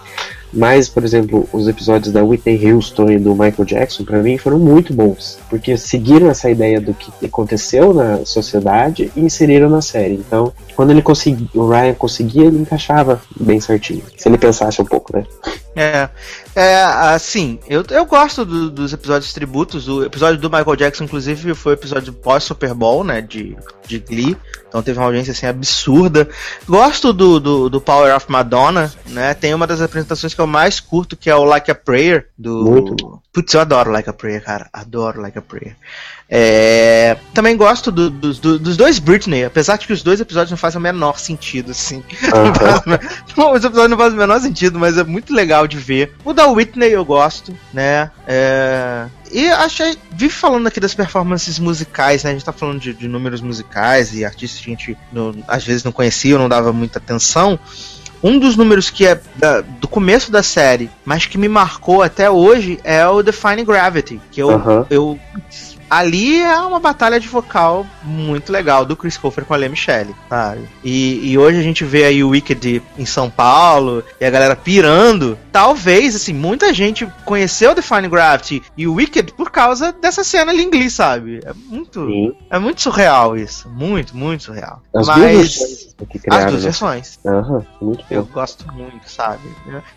Mas, 0.52 0.90
por 0.90 1.04
exemplo, 1.04 1.48
os 1.54 1.68
episódios 1.68 2.12
da 2.12 2.24
Whitney 2.24 2.72
Houston 2.72 3.12
e 3.12 3.20
do 3.20 3.32
Michael 3.32 3.66
Jackson, 3.66 4.04
pra 4.04 4.20
mim, 4.20 4.38
foram 4.38 4.58
muito 4.58 4.94
bons. 4.94 5.40
Porque 5.50 5.78
seguiram 5.78 6.30
essa 6.30 6.50
ideia 6.50 6.82
do 6.82 6.94
que 6.94 7.26
aconteceu 7.26 7.94
na 7.94 8.26
sociedade 8.26 9.12
e 9.16 9.22
inseriram 9.22 9.70
na 9.70 9.82
série. 9.82 10.16
Então, 10.16 10.52
quando 10.76 10.92
ele 10.92 11.02
conseguia, 11.02 11.48
o 11.54 11.70
Ryan 11.70 11.94
conseguia, 11.94 12.46
ele 12.46 12.58
encaixava 12.58 13.22
bem 13.40 13.60
certinho. 13.60 14.04
Se 14.18 14.28
ele 14.28 14.38
pensasse 14.38 14.82
um 14.82 14.86
pouco, 14.86 15.16
né? 15.16 15.26
É. 15.76 16.10
É, 16.62 16.84
assim, 16.84 17.58
eu, 17.70 17.86
eu 17.90 18.06
gosto 18.06 18.44
do- 18.44 18.70
dos 18.70 18.92
episódios 18.92 19.32
tributos. 19.32 19.88
O 19.88 20.04
episódio 20.04 20.38
do 20.40 20.50
Michael 20.50 20.76
Jackson, 20.76 21.06
inclusive, 21.06 21.56
foi 21.56 21.72
o 21.72 21.76
episódio 21.76 22.12
pós-Super 22.12 22.74
Bowl, 22.74 23.02
né? 23.04 23.22
De, 23.22 23.56
de 23.88 24.00
Glee. 24.00 24.36
Então 24.68 24.84
teve 24.84 25.00
uma 25.00 25.06
audiência 25.06 25.32
assim 25.32 25.46
absurda. 25.48 26.28
Gosto 26.68 27.14
do, 27.14 27.40
do, 27.40 27.70
do 27.70 27.80
Power 27.80 28.14
of 28.14 28.26
Madonna, 28.30 28.94
né? 29.08 29.34
Tem 29.34 29.54
uma 29.54 29.66
das 29.66 29.82
apresentações 29.82 30.34
que 30.34 30.42
eu 30.42 30.48
mais 30.48 30.82
curto, 30.82 31.16
que 31.16 31.30
é 31.30 31.36
o 31.36 31.46
Like 31.46 31.72
a 31.72 31.76
Prayer. 31.76 32.28
Do... 32.38 32.64
Muito 32.66 33.22
Putz, 33.42 33.54
eu 33.54 33.62
adoro 33.62 33.90
Like 33.92 34.10
a 34.10 34.14
Prayer, 34.14 34.44
cara. 34.44 34.70
Adoro 34.74 35.22
Like 35.22 35.38
a 35.38 35.42
Prayer. 35.42 35.76
É, 36.30 37.18
Também 37.34 37.56
gosto 37.58 37.92
do- 37.92 38.10
dos- 38.10 38.38
do- 38.40 38.60
dos 38.60 38.76
dois 38.78 39.00
Britney, 39.00 39.46
apesar 39.46 39.78
de 39.78 39.88
que 39.88 39.94
os 39.94 40.04
dois 40.04 40.20
episódios 40.20 40.52
não 40.52 40.58
fazem 40.58 40.78
o 40.78 40.82
menor 40.82 41.18
sentido, 41.18 41.72
assim. 41.72 42.04
Men- 42.86 43.00
Não, 43.38 43.54
os 43.54 43.64
episódios 43.64 43.90
não 43.90 43.98
fazem 43.98 44.18
o 44.18 44.22
menor 44.22 44.40
sentido, 44.42 44.78
mas 44.78 44.98
é 44.98 45.04
muito 45.04 45.34
legal 45.34 45.66
de 45.68 45.78
ver. 45.78 46.14
O 46.26 46.34
da 46.34 46.48
Whitney 46.48 46.92
eu 46.92 47.04
gosto, 47.06 47.58
né? 47.74 48.12
É, 48.28 49.06
E 49.32 49.48
achei. 49.48 49.98
Vive 50.12 50.34
falando 50.34 50.68
aqui 50.68 50.80
das 50.80 50.94
performances 50.94 51.58
musicais, 51.58 52.24
né? 52.24 52.32
A 52.32 52.34
gente 52.34 52.46
tá 52.46 52.52
falando 52.52 52.80
de, 52.80 52.94
de 52.94 53.08
números 53.08 53.40
musicais 53.42 54.14
e 54.14 54.26
artistas 54.26 54.60
que 54.60 54.68
a 54.68 54.76
gente 54.76 54.98
não- 55.14 55.34
às 55.48 55.64
vezes 55.64 55.84
não 55.84 55.92
conhecia 55.94 56.36
ou 56.36 56.42
não 56.42 56.50
dava 56.50 56.74
muita 56.74 57.00
atenção. 57.00 57.58
Um 58.24 58.38
dos 58.40 58.56
números 58.56 58.90
que 58.90 59.06
é 59.06 59.20
da- 59.36 59.62
do 59.62 59.88
começo 59.88 60.32
da 60.32 60.44
série, 60.44 60.90
mas 61.06 61.26
que 61.26 61.38
me 61.38 61.48
marcou 61.48 62.02
até 62.04 62.30
hoje, 62.30 62.80
é 62.84 63.06
o 63.08 63.24
Define 63.24 63.64
Gravity. 63.64 64.20
Que 64.32 64.42
eu, 64.42 64.86
eu 64.90 65.20
Ali 65.90 66.40
é 66.40 66.56
uma 66.60 66.80
batalha 66.80 67.20
de 67.20 67.28
vocal 67.28 67.84
muito 68.04 68.52
legal 68.52 68.86
do 68.86 68.96
Chris 68.96 69.18
Colfer 69.18 69.44
com 69.44 69.56
a 69.56 69.58
Lea 69.58 69.70
Michele, 69.70 70.14
sabe? 70.30 70.62
E, 70.84 71.32
e 71.32 71.36
hoje 71.38 71.58
a 71.58 71.64
gente 71.64 71.84
vê 71.84 72.04
aí 72.04 72.24
o 72.24 72.30
Wicked 72.30 72.84
em 72.96 73.06
São 73.08 73.28
Paulo 73.28 74.04
e 74.22 74.24
a 74.26 74.30
galera 74.30 74.56
pirando. 74.56 75.36
Talvez, 75.52 76.16
assim, 76.16 76.32
muita 76.32 76.72
gente 76.76 77.08
conheceu 77.26 77.74
Define 77.74 78.08
Gravity 78.08 78.62
e 78.78 78.86
o 78.86 78.94
Wicked 78.94 79.34
por 79.34 79.50
causa 79.50 79.92
dessa 79.92 80.24
cena 80.24 80.52
ali 80.52 80.62
em 80.64 80.70
Glee, 80.70 80.92
sabe? 80.92 81.40
É 81.44 81.54
muito, 81.56 82.06
Sim. 82.06 82.34
é 82.52 82.60
muito 82.60 82.82
surreal 82.84 83.36
isso. 83.36 83.68
Muito, 83.68 84.16
muito 84.16 84.44
surreal. 84.44 84.84
As 84.96 85.08
Mas 85.08 85.89
versões 86.06 86.10
que 86.10 86.18
as 86.18 86.24
criaram. 86.24 86.50
duas 86.52 86.62
né? 86.64 86.70
versões. 86.70 87.20
Aham, 87.26 87.66
muito 87.82 88.06
Eu 88.10 88.24
bom. 88.24 88.32
gosto 88.34 88.74
muito, 88.74 89.10
sabe? 89.12 89.42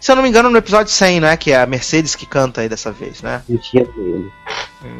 Se 0.01 0.11
eu 0.11 0.17
não 0.17 0.23
me 0.23 0.29
engano, 0.29 0.51
no 0.51 0.57
episódio 0.59 0.93
100, 0.93 1.21
né? 1.21 1.37
Que 1.37 1.53
é 1.53 1.61
a 1.63 1.67
Mercedes 1.67 2.15
que 2.15 2.27
canta 2.27 2.61
aí 2.61 2.69
dessa 2.69 2.91
vez, 2.91 3.23
né? 3.23 3.43
Não 3.49 3.59
tinha 3.59 3.85
dele. 3.85 4.31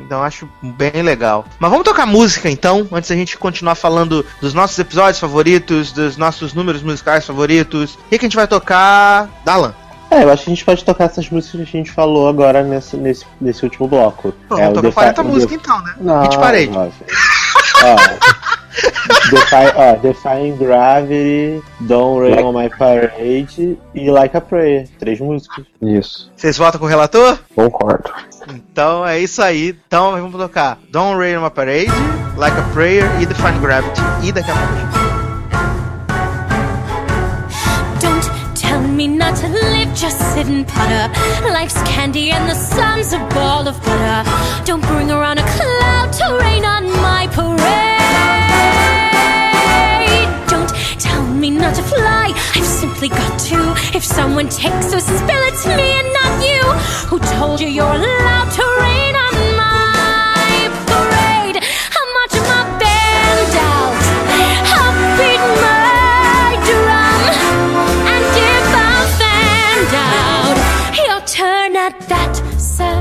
Então 0.05 0.19
eu 0.19 0.25
acho 0.25 0.49
bem 0.63 1.03
legal. 1.03 1.45
Mas 1.59 1.71
vamos 1.71 1.85
tocar 1.85 2.07
música 2.07 2.49
então, 2.49 2.87
antes 2.93 3.11
da 3.11 3.17
gente 3.17 3.37
continuar 3.37 3.75
falando 3.75 4.25
dos 4.41 4.55
nossos 4.55 4.79
episódios 4.79 5.19
favoritos, 5.19 5.91
dos 5.93 6.17
nossos 6.17 6.55
números 6.55 6.83
musicais 6.83 7.27
favoritos. 7.27 7.95
O 7.95 7.99
que, 8.11 8.19
que 8.19 8.25
a 8.27 8.29
gente 8.29 8.37
vai 8.37 8.47
tocar? 8.47 9.29
Dalan. 9.45 9.75
É, 10.11 10.25
eu 10.25 10.31
acho 10.31 10.45
que 10.45 10.51
a 10.51 10.55
gente 10.55 10.65
pode 10.65 10.85
tocar 10.85 11.05
essas 11.05 11.29
músicas 11.31 11.69
que 11.71 11.77
a 11.77 11.81
gente 11.81 11.91
falou 11.91 12.29
agora 12.29 12.63
nesse, 12.63 12.97
nesse, 12.99 13.25
nesse 13.41 13.65
último 13.65 13.89
bloco. 13.89 14.33
Pô, 14.47 14.57
é, 14.59 14.61
vamos 14.61 14.75
tocar 14.75 14.83
Defi- 14.83 14.95
40 14.95 15.23
o 15.23 15.25
músicas 15.25 15.55
então, 15.57 15.83
né? 15.83 15.95
Não, 15.99 16.23
Hit 16.23 16.37
Parade. 16.39 16.69
não, 16.71 16.93
Defy, 19.31 19.73
ó, 19.77 19.97
Defying 20.01 20.57
Gravity, 20.57 21.63
Don't 21.81 22.21
Rain 22.21 22.37
Like- 22.37 22.45
on 22.45 22.53
My 22.55 22.69
Parade 22.71 23.79
e 23.95 24.11
Like 24.11 24.37
a 24.37 24.41
Prayer. 24.41 24.89
Três 24.99 25.21
músicas. 25.21 25.65
Isso. 25.81 26.31
Vocês 26.37 26.57
votam 26.57 26.79
com 26.81 26.87
o 26.87 26.89
relator? 26.89 27.39
Concordo. 27.55 28.11
Então 28.49 29.07
é 29.07 29.19
isso 29.21 29.43
aí. 29.43 29.77
Então 29.87 30.13
vamos 30.13 30.33
tocar 30.41 30.79
Don't 30.91 31.19
Rain 31.19 31.37
on 31.37 31.43
My 31.43 31.51
Parade, 31.51 31.91
Like 32.37 32.59
a 32.59 32.63
Prayer 32.73 33.05
e 33.21 33.27
Define 33.27 33.59
Gravity. 33.61 34.01
E 34.23 34.33
daqui 34.33 34.51
a 34.51 34.55
pouco. 34.55 35.03
Don't 38.01 38.55
tell 38.55 38.81
me 38.81 39.07
not 39.07 39.37
to 39.41 39.49
live, 39.49 39.89
just 39.95 40.19
sit 40.35 40.47
and 40.49 40.67
putter. 40.67 41.11
Life's 41.53 41.81
candy 41.85 42.31
and 42.33 42.49
the 42.49 42.55
sun's 42.55 43.13
a 43.13 43.19
ball 43.35 43.69
of 43.69 43.79
butter. 43.85 44.25
Don't 44.65 44.81
bring 44.87 45.11
around 45.11 45.39
a 45.39 45.45
cloud 45.45 46.13
to 46.15 46.39
rain 46.43 46.65
on 46.65 46.91
my 47.03 47.29
parade. 47.29 48.02
Me 51.43 51.51
not 51.51 51.75
to 51.75 51.83
fly, 51.83 52.33
I've 52.55 52.65
simply 52.65 53.09
got 53.09 53.37
to. 53.51 53.75
If 53.97 54.05
someone 54.05 54.49
takes 54.49 54.93
a 54.93 55.01
spill, 55.01 55.43
it's 55.51 55.67
me 55.67 55.89
and 56.01 56.09
not 56.21 56.33
you. 56.47 56.63
Who 57.11 57.19
told 57.37 57.61
you 57.61 57.67
you're 57.67 57.97
allowed 58.01 58.51
to 58.59 58.65
rain 58.85 59.15
on 59.27 59.35
my 59.63 60.71
parade? 60.91 61.59
I'm 61.99 62.09
marching 62.17 62.47
my 62.55 62.63
band 62.83 63.55
out. 63.73 63.95
I'll 64.79 64.95
beat 65.19 65.45
my 65.67 66.47
drum. 66.69 67.21
And 68.15 68.25
if 68.55 68.67
I'm 68.87 69.03
out, 69.99 70.59
your 71.09 71.21
turn 71.27 71.75
at 71.75 71.95
that, 72.13 72.35
sir. 72.57 72.97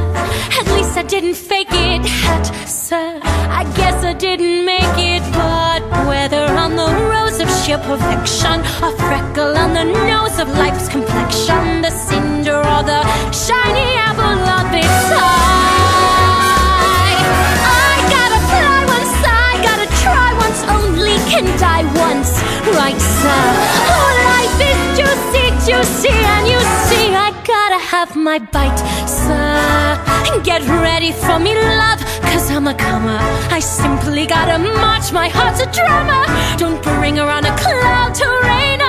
At 0.59 0.65
least 0.75 0.97
I 0.97 1.03
didn't 1.03 1.35
fake 1.35 1.67
it, 1.69 2.03
hat, 2.07 2.47
sir. 2.67 3.19
I 3.23 3.71
guess 3.75 4.03
I 4.03 4.13
didn't 4.13 4.65
make 4.65 4.97
it, 4.97 5.21
sheer 7.71 7.79
perfection, 7.79 8.59
a 8.83 8.91
freckle 9.07 9.55
on 9.55 9.73
the 9.73 9.83
nose 9.83 10.39
of 10.39 10.49
life's 10.57 10.89
complexion, 10.89 11.81
the 11.81 11.89
cinder 11.89 12.57
or 12.57 12.83
the 12.83 13.01
shiny 13.31 13.95
apple 14.07 14.43
of 14.59 14.67
its 14.75 15.11
eye. 15.15 15.55
I 17.87 17.95
gotta 18.15 18.39
fly 18.51 18.79
once, 18.95 19.13
I 19.23 19.51
gotta 19.67 19.87
try 20.03 20.29
once, 20.43 20.59
only 20.77 21.15
can 21.31 21.45
die 21.59 21.85
once, 22.07 22.31
right, 22.75 23.01
sir? 23.21 23.43
Oh, 23.95 24.11
life 24.33 24.59
is 24.71 24.79
juicy, 24.97 25.45
juicy, 25.67 26.15
and 26.35 26.45
you 26.51 26.59
see, 26.87 27.07
I 27.15 27.31
gotta 27.53 27.79
have 27.93 28.15
my 28.15 28.39
bite, 28.39 28.81
sir. 29.07 29.97
Get 30.43 30.63
ready 30.67 31.11
for 31.11 31.37
me, 31.39 31.53
love, 31.53 32.01
cause 32.31 32.49
I'm 32.49 32.67
a 32.67 32.73
comer. 32.73 33.19
I 33.57 33.59
simply 33.59 34.25
gotta 34.25 34.57
march, 34.59 35.11
my 35.11 35.27
heart's 35.27 35.61
a 35.61 35.69
drummer. 35.77 36.23
Don't 36.57 36.81
bring 36.83 37.19
around 37.19 37.45
a 37.45 37.55
cloud 37.57 38.15
to 38.15 38.27
rain 38.47 38.80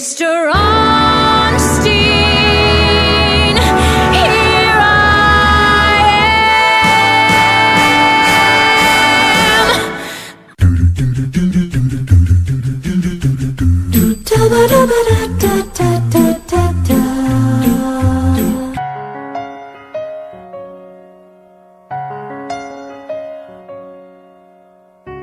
Mr. 0.00 0.48
Ornstein, 0.48 1.92
here 4.16 4.78
I 4.80 6.00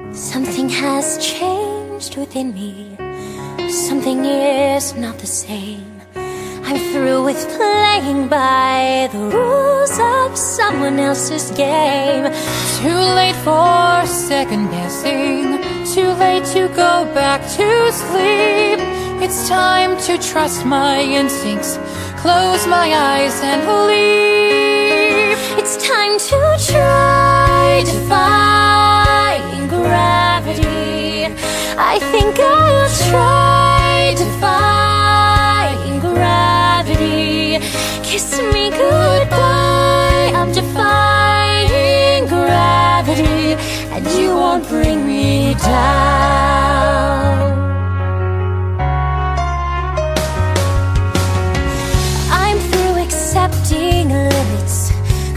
am. 0.03 0.13
Something 0.13 0.69
has 0.69 1.17
changed 1.17 2.15
within 2.15 2.53
me. 2.53 3.06
Something 4.07 4.25
is 4.25 4.95
not 4.95 5.17
the 5.19 5.27
same. 5.27 6.01
I'm 6.15 6.79
through 6.93 7.25
with 7.25 7.41
playing 7.57 8.29
by 8.29 9.09
the 9.11 9.19
rules 9.19 9.99
of 9.99 10.37
someone 10.37 10.97
else's 10.97 11.51
game. 11.51 12.23
Too 12.79 13.01
late 13.19 13.35
for 13.43 14.07
second 14.07 14.69
guessing. 14.71 15.59
Too 15.93 16.09
late 16.23 16.45
to 16.55 16.69
go 16.69 16.93
back 17.13 17.41
to 17.57 17.91
sleep. 17.91 18.79
It's 19.21 19.49
time 19.49 19.97
to 20.05 20.17
trust 20.17 20.65
my 20.65 21.01
instincts. 21.01 21.77
Close 22.23 22.65
my 22.65 22.87
eyes 23.09 23.37
and 23.43 23.61
believe. 23.71 25.37
It's 25.59 25.75
time 25.85 26.17
to 26.29 26.39
try 26.71 27.83
defying 27.83 29.67
gravity. 29.67 31.25
I 31.77 31.99
think 32.13 32.39
I'll 32.39 32.66
won't 44.57 44.69
bring 44.69 45.05
me 45.05 45.53
down. 45.55 46.47
I'm 52.31 52.57
through 52.69 53.03
accepting 53.03 54.09
limits. 54.09 54.91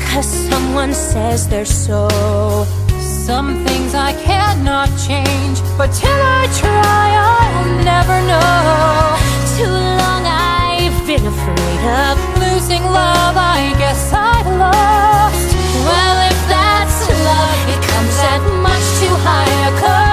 Cause 0.09 0.27
someone 0.27 0.95
says 0.95 1.49
they're 1.49 1.65
so. 1.65 2.09
Some 2.99 3.65
things 3.67 3.95
I 3.95 4.13
cannot 4.25 4.89
change, 5.07 5.61
but 5.77 5.89
till 5.93 6.21
I 6.41 6.43
try, 6.63 7.07
I'll 7.29 7.85
never 7.93 8.19
know. 8.31 9.17
Too 9.57 9.77
long 10.03 10.23
I've 10.27 10.99
been 11.07 11.27
afraid 11.27 11.83
of 12.05 12.17
Losing 12.41 12.83
love, 12.85 13.37
I 13.37 13.75
guess 13.79 14.13
I 14.13 14.43
lost. 14.65 15.51
Well, 15.89 16.19
if 16.31 16.39
that's 16.49 16.99
love, 17.29 17.69
it 17.75 17.81
comes 17.91 18.19
at 18.33 18.63
much 18.63 18.70
too 19.23 19.27
high 19.27 20.10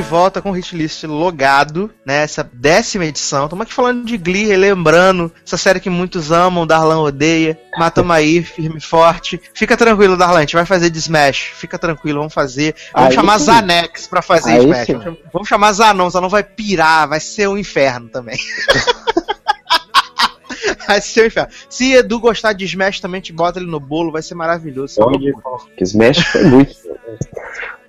de 0.00 0.08
volta 0.08 0.40
com 0.40 0.50
o 0.52 0.56
Hitlist 0.56 1.04
logado, 1.04 1.90
né? 2.06 2.22
Essa 2.22 2.42
décima 2.50 3.04
edição. 3.04 3.44
Estamos 3.44 3.64
aqui 3.64 3.74
falando 3.74 4.04
de 4.04 4.16
Glee, 4.16 4.46
relembrando 4.46 5.30
essa 5.46 5.58
série 5.58 5.78
que 5.78 5.90
muitos 5.90 6.32
amam, 6.32 6.66
Darlan 6.66 7.00
odeia. 7.02 7.58
Matamos 7.78 8.16
aí, 8.16 8.42
firme 8.42 8.78
e 8.78 8.80
forte. 8.80 9.38
Fica 9.54 9.76
tranquilo, 9.76 10.16
Darlan, 10.16 10.38
a 10.38 10.40
gente 10.40 10.54
vai 10.56 10.64
fazer 10.64 10.88
de 10.88 10.98
Smash. 10.98 11.50
Fica 11.54 11.78
tranquilo, 11.78 12.18
vamos 12.20 12.32
fazer. 12.32 12.74
Vamos 12.94 13.10
Aí 13.10 13.14
chamar 13.14 13.38
sim. 13.38 13.44
Zanex 13.44 14.06
pra 14.06 14.22
fazer 14.22 14.52
Aí 14.52 14.64
Smash. 14.64 14.86
sim. 14.86 14.92
Vamos 14.94 15.04
cham- 15.04 15.16
Vamos 15.32 15.48
chamar 15.48 15.72
Zanon, 15.74 16.10
Zanon 16.10 16.28
vai 16.28 16.42
pirar, 16.42 17.08
vai 17.08 17.20
ser 17.20 17.48
um 17.48 17.58
inferno 17.58 18.08
também. 18.08 18.38
vai 20.88 21.00
ser 21.00 21.24
um 21.24 21.26
inferno. 21.26 21.50
Se 21.68 21.92
Edu 21.92 22.18
gostar 22.20 22.54
de 22.54 22.64
Smash 22.64 23.00
também, 23.00 23.20
te 23.20 23.32
bota 23.32 23.58
ele 23.58 23.70
no 23.70 23.78
bolo, 23.78 24.10
vai 24.10 24.22
ser 24.22 24.34
maravilhoso. 24.34 24.96
Pode, 24.96 25.32
que 25.76 25.84
Smash 25.84 26.18
foi 26.24 26.44
muito. 26.44 26.74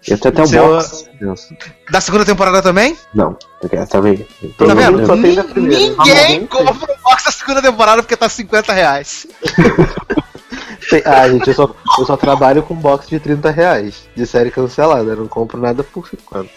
Eu 0.08 0.18
tenho 0.18 0.34
até 0.34 0.42
o 0.44 0.48
Seu- 0.48 0.68
box. 0.68 1.06
Da 1.92 2.02
segunda 2.02 2.26
temporada 2.26 2.62
também? 2.62 2.98
Não, 3.14 3.38
também. 3.88 4.18
Tá 4.58 4.74
vendo? 4.74 5.06
Só 5.06 5.14
tem 5.14 5.36
Nin- 5.36 5.44
primeira. 5.44 5.80
Ninguém 6.04 6.48
compra 6.48 6.74
o 6.74 7.04
box 7.04 7.24
da 7.26 7.32
segunda 7.32 7.62
temporada 7.62 8.02
porque 8.02 8.18
tá 8.18 8.28
50 8.28 8.74
reais. 8.74 9.28
Ah, 11.06 11.30
gente, 11.30 11.48
eu 11.48 11.54
só, 11.54 11.74
eu 12.00 12.06
só 12.06 12.18
trabalho 12.18 12.64
com 12.64 12.76
box 12.76 13.08
de 13.08 13.18
30 13.20 13.50
reais 13.50 14.04
de 14.14 14.26
série 14.26 14.52
cancelada. 14.52 15.12
Eu 15.12 15.18
não 15.18 15.28
compro 15.28 15.58
nada 15.58 15.84
por 15.84 16.06
50. 16.08 16.50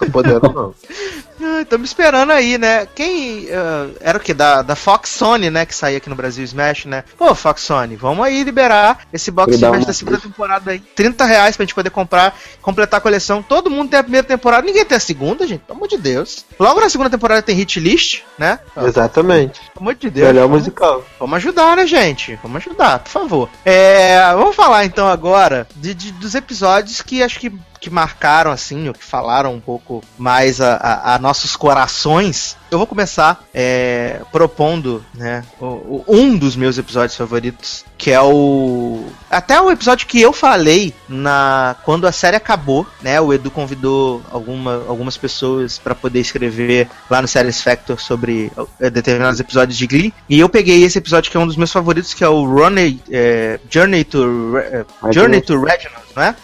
Tô 0.00 0.06
podendo, 0.10 0.52
não. 0.52 0.74
Estamos 1.62 1.88
esperando 1.88 2.32
aí, 2.32 2.58
né? 2.58 2.86
Quem. 2.94 3.48
ah, 3.50 3.88
era 4.00 4.18
o 4.18 4.20
que? 4.20 4.34
Da, 4.34 4.60
da 4.60 4.76
Fox 4.76 5.08
Sony, 5.08 5.48
né? 5.48 5.64
Que 5.64 5.74
saía 5.74 5.96
aqui 5.96 6.10
no 6.10 6.14
Brasil 6.14 6.44
Smash, 6.44 6.84
né? 6.84 7.02
Pô, 7.16 7.34
Fox 7.34 7.62
Sony, 7.62 7.96
vamos 7.96 8.24
aí 8.26 8.42
liberar 8.44 9.00
esse 9.10 9.30
box 9.30 9.54
Smash 9.54 9.86
da 9.86 9.92
segunda 9.94 10.18
temporada 10.18 10.70
aí. 10.72 10.80
30 10.80 11.24
reais 11.24 11.56
pra 11.56 11.64
gente 11.64 11.74
poder 11.74 11.88
comprar, 11.90 12.36
completar 12.60 12.98
a 12.98 13.00
coleção. 13.00 13.42
Todo 13.42 13.70
mundo 13.70 13.88
tem 13.90 13.98
a 13.98 14.02
primeira 14.02 14.26
temporada, 14.26 14.66
ninguém 14.66 14.84
tem 14.84 14.96
a 14.96 15.00
segunda, 15.00 15.46
gente. 15.46 15.60
Pelo 15.60 15.78
amor 15.78 15.88
de 15.88 15.96
Deus. 15.96 16.44
Logo 16.58 16.78
na 16.80 16.90
segunda 16.90 17.08
temporada 17.08 17.40
tem 17.40 17.56
hit 17.56 17.80
list, 17.80 18.20
né? 18.38 18.58
Exatamente. 18.76 19.60
Pelo 19.72 19.80
amor 19.80 19.94
de 19.94 20.10
Deus. 20.10 20.26
Melhor 20.28 20.42
vamos- 20.42 20.58
musical. 20.58 21.04
Vamos 21.18 21.36
ajudar, 21.36 21.74
né, 21.76 21.86
gente? 21.86 22.38
Vamos 22.42 22.58
ajudar, 22.66 22.98
por 22.98 23.08
favor. 23.10 23.48
É, 23.64 24.20
vamos 24.34 24.54
falar 24.54 24.84
então 24.84 25.08
agora 25.08 25.66
de, 25.76 25.94
de- 25.94 26.12
dos 26.12 26.34
episódios 26.34 27.00
que 27.00 27.22
acho 27.22 27.38
que, 27.40 27.50
que 27.80 27.88
marcaram, 27.90 28.50
assim, 28.50 28.88
ou 28.88 28.94
que 28.94 29.02
falaram 29.04 29.54
um 29.54 29.60
pouco 29.60 30.02
mais 30.18 30.60
a, 30.60 30.74
a- 30.74 31.14
a 31.14 31.18
nossos 31.18 31.56
corações. 31.56 32.56
Eu 32.70 32.78
vou 32.78 32.86
começar 32.86 33.42
é, 33.54 34.20
propondo, 34.30 35.04
né, 35.14 35.42
o- 35.60 35.64
o- 35.64 36.04
um 36.08 36.36
dos 36.36 36.54
meus 36.54 36.78
episódios 36.78 37.16
favoritos, 37.16 37.84
que 37.98 38.10
é 38.12 38.20
o. 38.20 39.04
Até 39.30 39.60
o 39.60 39.70
episódio 39.70 40.06
que 40.06 40.20
eu 40.20 40.32
falei 40.32 40.94
na 41.08 41.74
quando 41.84 42.06
a 42.06 42.12
série 42.12 42.36
acabou, 42.36 42.86
né? 43.02 43.20
O 43.20 43.32
Edu 43.32 43.50
convidou 43.50 44.22
alguma, 44.30 44.84
algumas 44.88 45.16
pessoas 45.16 45.78
para 45.78 45.94
poder 45.94 46.20
escrever 46.20 46.88
lá 47.08 47.20
no 47.22 47.26
Series 47.28 47.60
Factor 47.62 47.98
sobre 48.00 48.52
eh, 48.78 48.90
determinados 48.90 49.40
episódios 49.40 49.76
de 49.76 49.86
Glee. 49.86 50.14
E 50.28 50.38
eu 50.38 50.48
peguei 50.48 50.84
esse 50.84 50.98
episódio 50.98 51.30
que 51.30 51.36
é 51.36 51.40
um 51.40 51.46
dos 51.46 51.56
meus 51.56 51.72
favoritos, 51.72 52.14
que 52.14 52.22
é 52.22 52.28
o 52.28 52.44
Runny, 52.44 53.02
eh, 53.10 53.58
Journey 53.70 54.04
to 54.04 54.52
Re- 54.52 54.60
eh, 54.60 54.84
Journey 55.12 55.40
to 55.40 55.60
Reginald, 55.60 55.99
não 56.14 56.22
é? 56.22 56.34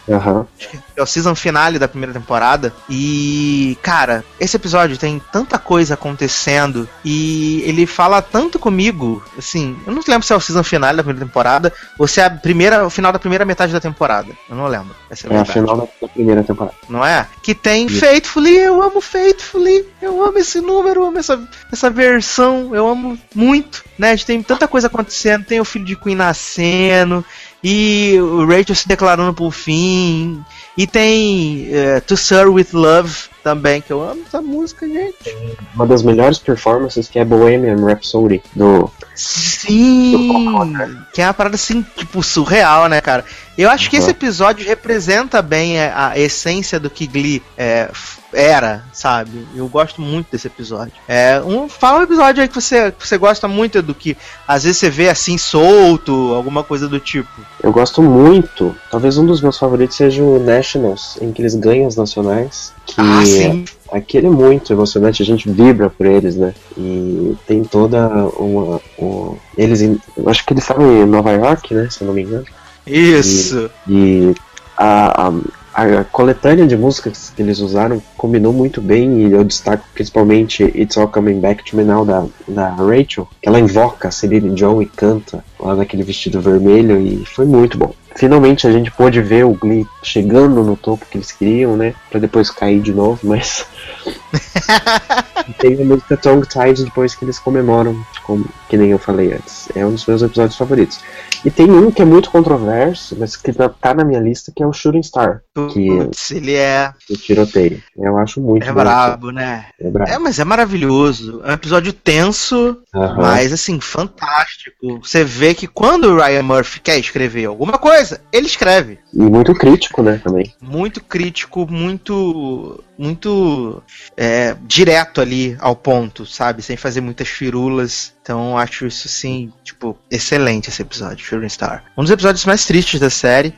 Acho 0.58 0.68
que 0.68 0.78
é 0.96 1.02
o 1.02 1.06
season 1.06 1.34
finale 1.34 1.78
da 1.78 1.88
primeira 1.88 2.12
temporada. 2.12 2.72
E, 2.88 3.76
cara, 3.82 4.24
esse 4.40 4.56
episódio 4.56 4.96
tem 4.96 5.20
tanta 5.32 5.58
coisa 5.58 5.94
acontecendo 5.94 6.88
e 7.04 7.62
ele 7.66 7.86
fala 7.86 8.22
tanto 8.22 8.58
comigo. 8.58 9.22
Assim, 9.38 9.76
eu 9.86 9.92
não 9.92 10.02
lembro 10.06 10.26
se 10.26 10.32
é 10.32 10.36
o 10.36 10.40
season 10.40 10.62
finale 10.62 10.96
da 10.96 11.02
primeira 11.02 11.26
temporada 11.26 11.72
ou 11.98 12.06
se 12.06 12.20
é 12.20 12.24
a 12.24 12.30
primeira, 12.30 12.86
o 12.86 12.90
final 12.90 13.12
da 13.12 13.18
primeira 13.18 13.44
metade 13.44 13.72
da 13.72 13.80
temporada. 13.80 14.28
Eu 14.48 14.56
não 14.56 14.66
lembro. 14.66 14.94
Essa 15.10 15.26
é 15.26 15.30
É 15.30 15.30
verdade 15.30 15.52
final 15.52 15.90
da 16.00 16.08
primeira 16.08 16.42
temporada. 16.42 16.76
não 16.88 17.04
é? 17.04 17.26
Que 17.42 17.54
tem 17.54 17.88
Faithfully, 17.88 18.56
eu 18.56 18.82
amo 18.82 19.00
Faithfully, 19.00 19.86
eu 20.00 20.22
amo 20.24 20.38
esse 20.38 20.60
número, 20.60 21.00
eu 21.00 21.06
amo 21.06 21.18
essa, 21.18 21.40
essa 21.72 21.90
versão, 21.90 22.74
eu 22.74 22.88
amo 22.88 23.18
muito, 23.34 23.84
né? 23.98 24.10
A 24.10 24.16
gente 24.16 24.26
tem 24.26 24.42
tanta 24.42 24.66
coisa 24.68 24.86
acontecendo, 24.86 25.44
tem 25.44 25.60
o 25.60 25.64
filho 25.64 25.84
de 25.84 25.96
Queen 25.96 26.16
nascendo, 26.16 27.24
e 27.68 28.16
o 28.20 28.46
Rachel 28.46 28.76
se 28.76 28.86
declarando 28.86 29.34
por 29.34 29.50
fim, 29.50 30.40
e 30.76 30.86
tem 30.86 31.66
eh, 31.72 31.98
To 31.98 32.16
Sir 32.16 32.46
With 32.48 32.68
Love 32.72 33.12
também, 33.42 33.80
que 33.80 33.92
eu 33.92 34.08
amo 34.08 34.22
essa 34.24 34.40
música, 34.40 34.86
gente. 34.86 35.34
Uma 35.74 35.84
das 35.84 36.00
melhores 36.04 36.38
performances 36.38 37.08
que 37.08 37.18
é 37.18 37.24
Bohemian 37.24 37.84
Rhapsody, 37.84 38.40
do. 38.54 38.88
Sim! 39.16 40.72
Que 41.12 41.22
é 41.22 41.26
uma 41.26 41.34
parada 41.34 41.56
assim, 41.56 41.84
tipo, 41.96 42.22
surreal, 42.22 42.88
né, 42.88 43.00
cara? 43.00 43.24
Eu 43.58 43.68
acho 43.68 43.90
que 43.90 43.96
Uhum. 43.96 44.02
esse 44.02 44.10
episódio 44.12 44.64
representa 44.64 45.42
bem 45.42 45.80
a, 45.80 46.10
a 46.10 46.18
essência 46.20 46.78
do 46.78 46.88
que 46.88 47.04
Glee 47.04 47.42
é, 47.58 47.90
era, 48.36 48.84
sabe? 48.92 49.46
Eu 49.56 49.66
gosto 49.66 50.00
muito 50.02 50.26
desse 50.30 50.46
episódio. 50.46 50.92
É, 51.08 51.40
um, 51.44 51.68
fala 51.68 52.00
um 52.00 52.02
episódio 52.02 52.42
aí 52.42 52.48
que 52.48 52.54
você, 52.54 52.92
que 52.92 53.08
você 53.08 53.16
gosta 53.16 53.48
muito 53.48 53.80
do 53.80 53.94
que 53.94 54.14
às 54.46 54.64
vezes 54.64 54.76
você 54.78 54.90
vê 54.90 55.08
assim 55.08 55.38
solto, 55.38 56.34
alguma 56.34 56.62
coisa 56.62 56.86
do 56.86 57.00
tipo. 57.00 57.28
Eu 57.62 57.72
gosto 57.72 58.02
muito. 58.02 58.76
Talvez 58.90 59.16
um 59.16 59.24
dos 59.24 59.40
meus 59.40 59.58
favoritos 59.58 59.96
seja 59.96 60.22
o 60.22 60.38
Nationals, 60.38 61.16
em 61.20 61.32
que 61.32 61.40
eles 61.40 61.54
ganham 61.54 61.86
os 61.88 61.96
nacionais. 61.96 62.74
Que 62.84 62.94
Ah, 62.98 63.24
sim. 63.24 63.64
aquele 63.90 64.26
é 64.26 64.30
muito 64.30 64.72
emocionante, 64.72 65.22
a 65.22 65.26
gente 65.26 65.48
vibra 65.50 65.88
por 65.88 66.04
eles, 66.06 66.36
né? 66.36 66.54
E 66.76 67.34
tem 67.46 67.64
toda 67.64 68.06
uma. 68.38 68.80
uma- 68.98 69.34
eles 69.56 69.80
em, 69.80 69.98
acho 70.26 70.44
que 70.44 70.52
eles 70.52 70.62
estavam 70.62 70.92
em 71.02 71.06
Nova 71.06 71.32
York, 71.32 71.72
né? 71.74 71.88
Se 71.90 72.02
eu 72.02 72.06
não 72.08 72.14
me 72.14 72.22
engano. 72.22 72.44
Isso. 72.86 73.70
E 73.88 74.34
a, 74.76 75.28
a, 75.28 75.32
a 75.76 76.04
coletânea 76.04 76.66
de 76.66 76.74
músicas 76.74 77.30
que 77.36 77.42
eles 77.42 77.58
usaram 77.58 78.02
combinou 78.16 78.50
muito 78.50 78.80
bem 78.80 79.26
e 79.26 79.32
eu 79.32 79.44
destaco 79.44 79.84
principalmente 79.92 80.64
It's 80.64 80.96
All 80.96 81.06
Coming 81.06 81.38
Back 81.38 81.62
to 81.64 81.76
Me 81.76 81.84
Now 81.84 82.02
da, 82.02 82.24
da 82.48 82.70
Rachel, 82.70 83.28
que 83.42 83.46
ela 83.46 83.60
invoca 83.60 84.08
a 84.08 84.10
Celine 84.10 84.54
Dion 84.54 84.80
e 84.80 84.86
canta 84.86 85.44
lá 85.58 85.74
naquele 85.74 86.02
vestido 86.02 86.40
vermelho 86.40 87.00
e 87.00 87.24
foi 87.26 87.44
muito 87.46 87.76
bom. 87.78 87.94
Finalmente 88.14 88.66
a 88.66 88.70
gente 88.72 88.90
pôde 88.90 89.20
ver 89.20 89.44
o 89.44 89.52
Glee 89.52 89.86
chegando 90.02 90.62
no 90.64 90.74
topo 90.76 91.04
que 91.10 91.18
eles 91.18 91.32
queriam, 91.32 91.76
né? 91.76 91.94
Pra 92.10 92.18
depois 92.18 92.50
cair 92.50 92.80
de 92.80 92.92
novo, 92.92 93.20
mas. 93.24 93.66
Tem 95.58 95.80
a 95.80 95.84
música 95.84 96.16
Tongue 96.16 96.48
Tied 96.48 96.82
depois 96.84 97.14
que 97.14 97.24
eles 97.24 97.38
comemoram, 97.38 97.96
como, 98.24 98.44
que 98.68 98.76
nem 98.76 98.90
eu 98.90 98.98
falei 98.98 99.32
antes. 99.32 99.68
É 99.76 99.86
um 99.86 99.92
dos 99.92 100.04
meus 100.06 100.22
episódios 100.22 100.56
favoritos. 100.56 100.98
E 101.44 101.50
tem 101.50 101.70
um 101.70 101.90
que 101.90 102.02
é 102.02 102.04
muito 102.04 102.30
controverso, 102.30 103.16
mas 103.18 103.36
que 103.36 103.52
tá- 103.52 103.68
tá 103.68 103.94
na 103.94 104.04
minha 104.04 104.18
lista, 104.18 104.52
que 104.54 104.62
é 104.62 104.66
o 104.66 104.72
Shooting 104.72 105.02
Star, 105.02 105.42
que 105.72 105.88
Putz, 105.88 106.30
ele 106.32 106.54
é, 106.54 106.92
o 107.08 107.16
tiroteio. 107.16 107.80
Eu 107.96 108.16
acho 108.18 108.40
muito 108.40 108.68
é 108.68 108.72
brabo, 108.72 109.30
né? 109.30 109.66
É 109.80 109.88
brabo. 109.88 110.10
É, 110.10 110.18
mas 110.18 110.38
é 110.40 110.44
maravilhoso. 110.44 111.40
É 111.44 111.50
um 111.50 111.54
episódio 111.54 111.92
tenso, 111.92 112.78
Aham. 112.94 113.16
mas 113.18 113.52
assim, 113.52 113.78
fantástico. 113.78 114.98
Você 115.02 115.22
vê 115.22 115.45
que 115.54 115.66
quando 115.66 116.04
o 116.06 116.16
Ryan 116.16 116.42
Murphy 116.42 116.80
quer 116.80 116.98
escrever 116.98 117.46
alguma 117.46 117.78
coisa, 117.78 118.20
ele 118.32 118.46
escreve. 118.46 118.98
E 119.12 119.18
muito 119.18 119.54
crítico, 119.54 120.02
né, 120.02 120.20
também. 120.22 120.54
Muito 120.60 121.02
crítico, 121.02 121.66
muito. 121.70 122.82
Muito 122.98 123.82
é, 124.16 124.56
direto 124.62 125.20
ali 125.20 125.54
ao 125.60 125.76
ponto, 125.76 126.24
sabe? 126.24 126.62
Sem 126.62 126.76
fazer 126.76 127.02
muitas 127.02 127.28
firulas. 127.28 128.14
Então 128.22 128.56
acho 128.56 128.86
isso 128.86 129.06
assim, 129.06 129.52
tipo, 129.62 129.96
excelente 130.10 130.70
esse 130.70 130.80
episódio, 130.80 131.24
Shooting 131.24 131.48
Star. 131.48 131.84
Um 131.96 132.02
dos 132.02 132.10
episódios 132.10 132.44
mais 132.46 132.64
tristes 132.64 132.98
da 132.98 133.10
série. 133.10 133.54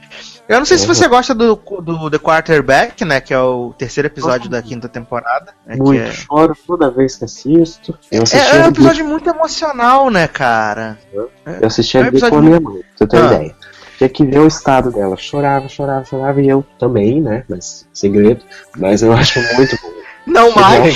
Eu 0.48 0.58
não 0.58 0.64
sei 0.64 0.78
se 0.78 0.86
Uhum. 0.88 0.94
você 0.94 1.06
gosta 1.08 1.34
do, 1.34 1.56
do 1.56 2.10
The 2.10 2.18
Quarterback, 2.18 3.04
né? 3.04 3.20
Que 3.20 3.34
é 3.34 3.38
o 3.40 3.74
terceiro 3.76 4.06
episódio 4.06 4.48
da 4.48 4.62
quinta 4.62 4.88
temporada. 4.88 5.52
né, 5.66 5.74
que 5.74 5.82
muito 5.82 6.00
é- 6.02 6.10
choro 6.12 6.56
toda 6.66 6.90
vez 6.90 7.16
que 7.16 7.24
assisto. 7.26 7.96
Eu 8.10 8.22
assisti, 8.22 8.46
É, 8.56 8.60
é 8.60 8.64
um 8.64 8.68
episódio 8.68 9.04
muito 9.06 9.28
emocional, 9.28 10.10
né, 10.10 10.26
cara? 10.26 10.98
eu 11.12 11.30
assisti 11.62 11.98
é 11.98 12.00
a 12.00 12.10
Glee 12.10 12.12
com 12.20 12.26
episódio 12.26 12.38
a 12.38 12.42
minha 12.42 12.60
mãe, 12.60 12.78
pra 12.80 12.88
você 12.96 13.06
ter 13.06 13.16
Ah. 13.18 13.26
ideia. 13.26 13.54
Tinha 13.98 14.08
que 14.08 14.24
ver 14.24 14.38
o 14.38 14.46
estado 14.46 14.90
dela. 14.92 15.16
Chorava, 15.16 15.68
chorava, 15.68 16.04
chorava. 16.04 16.40
E 16.40 16.48
eu 16.48 16.64
também, 16.78 17.20
né? 17.20 17.44
Mas 17.48 17.86
segredo. 17.92 18.42
Mas 18.76 19.02
eu 19.02 19.12
acho 19.12 19.40
muito 19.56 19.76
bom. 19.82 19.90
Não 20.26 20.54
mais. 20.54 20.94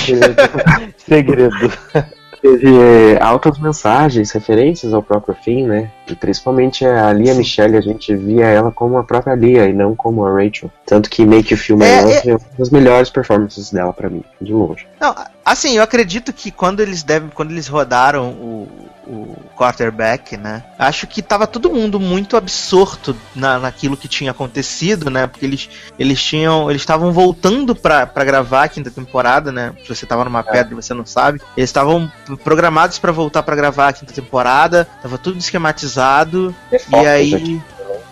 Segredo. 1.05 1.53
Teve 2.43 2.67
é, 2.77 3.23
altas 3.23 3.57
mensagens, 3.57 4.31
referências 4.31 4.93
ao 4.93 5.01
próprio 5.01 5.33
fim, 5.33 5.65
né? 5.65 5.89
E 6.09 6.13
principalmente 6.13 6.85
a 6.85 7.13
Lia 7.13 7.33
Michelle, 7.33 7.77
a 7.77 7.81
gente 7.81 8.13
via 8.13 8.47
ela 8.47 8.69
como 8.69 8.97
a 8.97 9.03
própria 9.05 9.33
Lia 9.33 9.65
e 9.65 9.71
não 9.71 9.95
como 9.95 10.25
a 10.25 10.29
Rachel. 10.29 10.69
Tanto 10.85 11.09
que 11.09 11.25
Make 11.25 11.53
You 11.53 11.57
Feel 11.57 11.77
My 11.77 11.85
É, 11.85 12.01
Love 12.01 12.29
é, 12.31 12.35
uma 12.35 12.39
das 12.59 12.69
melhores 12.69 13.09
performances 13.09 13.71
dela 13.71 13.93
pra 13.93 14.09
mim, 14.09 14.25
de 14.41 14.51
longe. 14.51 14.85
Não, 14.99 15.15
assim, 15.45 15.77
eu 15.77 15.83
acredito 15.83 16.33
que 16.33 16.51
quando 16.51 16.81
eles 16.81 17.01
devem, 17.01 17.29
quando 17.29 17.51
eles 17.51 17.69
rodaram 17.69 18.31
o, 18.31 18.67
o 19.05 19.35
quarterback, 19.55 20.37
né? 20.37 20.63
Acho 20.77 21.07
que 21.07 21.21
tava 21.21 21.45
todo 21.45 21.69
mundo 21.69 21.99
muito 21.99 22.37
absorto 22.37 23.15
na, 23.35 23.59
naquilo 23.59 23.97
que 23.97 24.07
tinha 24.07 24.31
acontecido, 24.31 25.09
né? 25.09 25.27
Porque 25.27 25.45
eles, 25.45 25.69
eles 25.99 26.21
tinham, 26.21 26.69
eles 26.69 26.81
estavam 26.81 27.11
voltando 27.11 27.75
pra, 27.75 28.05
pra 28.05 28.23
gravar 28.23 28.63
a 28.63 28.67
quinta 28.67 28.89
temporada, 28.89 29.51
né? 29.51 29.73
Se 29.83 29.93
você 29.93 30.05
tava 30.05 30.23
numa 30.23 30.43
pedra 30.43 30.71
e 30.71 30.75
você 30.75 30.93
não 30.93 31.05
sabe, 31.05 31.41
eles 31.57 31.69
estavam 31.69 32.11
programados 32.43 32.97
pra 32.97 33.11
voltar 33.11 33.43
pra 33.43 33.55
gravar 33.55 33.89
a 33.89 33.93
quinta 33.93 34.13
temporada, 34.13 34.87
tava 35.01 35.17
tudo 35.17 35.37
esquematizado. 35.37 36.55
E 36.71 37.07
aí. 37.07 37.61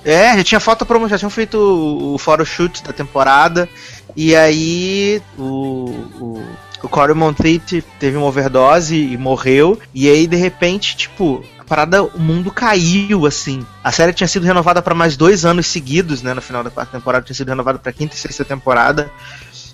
É, 0.03 0.35
já 0.37 0.43
tinha 0.43 0.59
foto 0.59 0.85
promo, 0.85 1.07
já 1.07 1.17
tinham 1.17 1.29
feito 1.29 1.57
o, 1.57 2.15
o 2.15 2.17
photoshoot 2.17 2.83
da 2.83 2.91
temporada. 2.91 3.69
E 4.15 4.35
aí 4.35 5.21
o. 5.37 5.89
o 6.19 6.43
o 6.83 6.89
Corey 6.89 7.15
Monteith 7.15 7.83
teve 7.99 8.17
uma 8.17 8.27
overdose 8.27 8.95
e 8.95 9.17
morreu. 9.17 9.79
E 9.93 10.09
aí, 10.09 10.27
de 10.27 10.35
repente, 10.35 10.95
tipo, 10.95 11.43
a 11.59 11.63
parada, 11.63 12.03
o 12.03 12.19
mundo 12.19 12.51
caiu, 12.51 13.25
assim. 13.25 13.65
A 13.83 13.91
série 13.91 14.13
tinha 14.13 14.27
sido 14.27 14.45
renovada 14.45 14.81
pra 14.81 14.95
mais 14.95 15.15
dois 15.15 15.45
anos 15.45 15.67
seguidos, 15.67 16.21
né? 16.21 16.33
No 16.33 16.41
final 16.41 16.63
da 16.63 16.69
quarta 16.69 16.97
temporada, 16.97 17.25
tinha 17.25 17.35
sido 17.35 17.49
renovada 17.49 17.79
pra 17.79 17.91
quinta 17.91 18.15
e 18.15 18.17
sexta 18.17 18.43
temporada. 18.43 19.11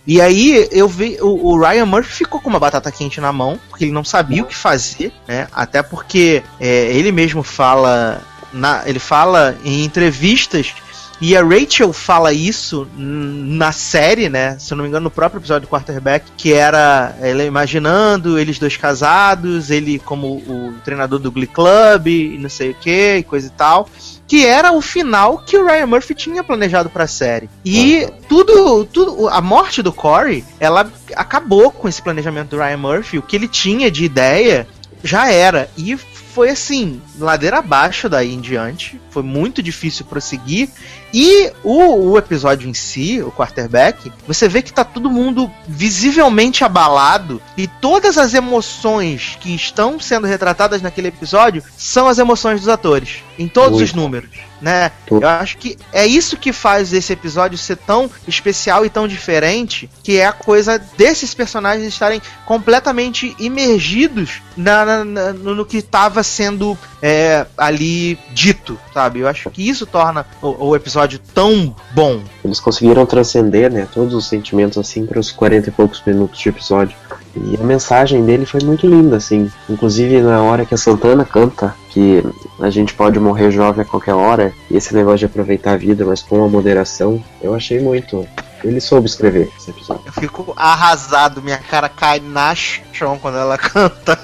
E 0.06 0.22
aí 0.22 0.70
eu 0.72 0.88
vi 0.88 1.18
o, 1.20 1.50
o 1.50 1.60
Ryan 1.60 1.86
Murphy 1.86 2.14
ficou 2.14 2.40
com 2.40 2.50
uma 2.50 2.60
batata 2.60 2.90
quente 2.90 3.20
na 3.20 3.34
mão, 3.34 3.60
porque 3.70 3.84
ele 3.84 3.92
não 3.92 4.06
sabia 4.06 4.42
o 4.42 4.46
que 4.46 4.56
fazer, 4.56 5.12
né? 5.28 5.50
Até 5.52 5.84
porque 5.84 6.42
é, 6.60 6.92
ele 6.94 7.12
mesmo 7.12 7.44
fala. 7.44 8.22
Na, 8.54 8.88
ele 8.88 9.00
fala 9.00 9.58
em 9.66 9.84
entrevistas 9.84 10.74
e 11.20 11.36
a 11.36 11.44
Rachel 11.44 11.92
fala 11.92 12.32
isso 12.32 12.88
na 12.96 13.72
série, 13.72 14.30
né? 14.30 14.58
Se 14.60 14.72
eu 14.72 14.78
não 14.78 14.84
me 14.84 14.90
engano, 14.90 15.06
no 15.06 15.12
próprio 15.12 15.40
episódio 15.40 15.68
do 15.68 15.72
Quarterback, 15.72 16.26
que 16.38 16.54
era 16.54 17.16
ela 17.20 17.44
imaginando 17.44 18.38
eles 18.38 18.60
dois 18.60 18.78
casados, 18.78 19.72
ele 19.72 19.98
como 20.00 20.28
o 20.28 20.76
treinador 20.84 21.18
do 21.18 21.32
Glee 21.32 21.48
Club 21.48 22.08
e 22.08 22.38
não 22.38 22.50
sei 22.50 22.72
o 22.72 22.76
que, 22.76 23.18
e 23.18 23.24
coisa 23.24 23.48
e 23.48 23.52
tal. 23.52 23.90
Que 24.28 24.46
era 24.46 24.74
o 24.74 24.82
final 24.82 25.40
que 25.40 25.58
o 25.58 25.66
Ryan 25.66 25.88
Murphy 25.88 26.14
tinha 26.14 26.44
planejado 26.44 26.90
pra 26.90 27.08
série. 27.08 27.50
E 27.64 28.08
tudo, 28.28 28.86
tudo. 28.86 29.28
A 29.30 29.42
morte 29.42 29.82
do 29.82 29.94
Corey, 29.94 30.44
ela 30.60 30.92
acabou 31.16 31.72
com 31.72 31.88
esse 31.88 32.02
planejamento 32.02 32.50
do 32.50 32.58
Ryan 32.58 32.78
Murphy. 32.78 33.18
O 33.18 33.22
que 33.22 33.36
ele 33.38 33.48
tinha 33.48 33.90
de 33.90 34.04
ideia 34.04 34.68
já 35.04 35.32
era. 35.32 35.70
E 35.78 35.98
foi 36.38 36.50
assim, 36.50 37.02
ladeira 37.18 37.58
abaixo 37.58 38.08
daí 38.08 38.32
em 38.32 38.40
diante. 38.40 39.02
Foi 39.10 39.24
muito 39.24 39.64
difícil 39.64 40.06
prosseguir. 40.06 40.70
E 41.14 41.52
o, 41.64 42.12
o 42.12 42.18
episódio 42.18 42.70
em 42.70 42.74
si, 42.74 43.22
o 43.22 43.32
quarterback, 43.32 44.12
você 44.28 44.48
vê 44.48 44.62
que 44.62 44.74
tá 44.74 44.84
todo 44.84 45.10
mundo 45.10 45.50
visivelmente 45.68 46.64
abalado 46.64 47.42
e 47.58 47.66
todas 47.68 48.18
as 48.18 48.34
emoções 48.34 49.38
que 49.40 49.56
estão 49.56 50.00
sendo 50.00 50.28
retratadas 50.28 50.82
naquele 50.82 51.08
episódio 51.08 51.64
são 51.78 52.08
as 52.08 52.18
emoções 52.20 52.60
dos 52.60 52.70
atores, 52.70 53.24
em 53.40 53.48
todos 53.48 53.78
Muito. 53.80 53.86
os 53.86 53.94
números, 53.94 54.30
né? 54.62 54.92
Eu 55.10 55.28
acho 55.28 55.58
que 55.58 55.78
é 55.94 56.06
isso 56.06 56.36
que 56.36 56.52
faz 56.52 56.92
esse 56.92 57.14
episódio 57.14 57.58
ser 57.58 57.78
tão 57.78 58.10
especial 58.28 58.86
e 58.86 58.90
tão 58.90 59.08
diferente, 59.08 59.90
que 60.04 60.18
é 60.18 60.26
a 60.26 60.34
coisa 60.34 60.78
desses 60.98 61.34
personagens 61.34 61.88
estarem 61.88 62.22
completamente 62.46 63.36
imergidos 63.40 64.42
na, 64.56 64.84
na- 64.86 65.06
na- 65.06 65.34
no, 65.34 65.56
no 65.56 65.66
que 65.66 65.78
estava 65.78 66.22
sendo 66.24 66.78
é, 67.02 67.46
ali 67.58 68.18
dito, 68.34 68.78
sabe? 68.94 69.20
Eu 69.20 69.28
acho 69.28 69.50
que 69.50 69.68
isso 69.68 69.86
torna 69.86 70.26
o, 70.42 70.70
o 70.70 70.76
episódio 70.76 70.97
tão 71.34 71.76
bom. 71.92 72.22
Eles 72.44 72.60
conseguiram 72.60 73.06
transcender, 73.06 73.72
né, 73.72 73.88
todos 73.94 74.14
os 74.14 74.28
sentimentos 74.28 74.78
assim 74.78 75.06
para 75.06 75.20
os 75.20 75.32
40 75.32 75.70
e 75.70 75.72
poucos 75.72 76.02
minutos 76.06 76.40
de 76.40 76.50
episódio. 76.50 76.98
E 77.36 77.56
a 77.56 77.64
mensagem 77.64 78.26
dele 78.26 78.46
foi 78.46 78.62
muito 78.64 78.88
linda, 78.88 79.18
assim. 79.18 79.52
Inclusive 79.70 80.22
na 80.22 80.42
hora 80.42 80.66
que 80.66 80.74
a 80.74 80.78
Santana 80.78 81.24
canta 81.24 81.76
que 81.90 82.24
a 82.60 82.70
gente 82.70 82.94
pode 82.94 83.20
morrer 83.20 83.52
jovem 83.52 83.82
a 83.82 83.86
qualquer 83.86 84.14
hora, 84.14 84.54
e 84.70 84.78
esse 84.78 84.94
negócio 84.94 85.20
de 85.20 85.26
aproveitar 85.26 85.74
a 85.74 85.78
vida, 85.78 86.06
mas 86.06 86.22
com 86.22 86.44
a 86.44 86.48
moderação, 86.48 87.24
eu 87.42 87.54
achei 87.56 87.80
muito. 87.80 88.28
Ele 88.64 88.82
soube 88.82 89.08
escrever 89.08 89.52
esse 89.58 89.70
episódio. 89.70 90.04
Eu 90.06 90.14
fico 90.14 90.54
arrasado, 90.56 91.42
minha 91.42 91.58
cara 91.58 91.88
cai 91.88 92.20
na 92.20 92.54
chão 92.56 93.18
quando 93.20 93.38
ela 93.38 93.58
canta. 93.58 94.20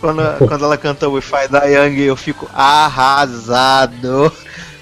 Quando, 0.00 0.22
quando 0.38 0.64
ela 0.64 0.76
canta 0.76 1.08
o 1.08 1.18
If 1.18 1.32
I 1.32 1.48
Die 1.48 1.74
Young, 1.74 2.00
eu 2.00 2.16
fico 2.16 2.48
arrasado. 2.52 4.32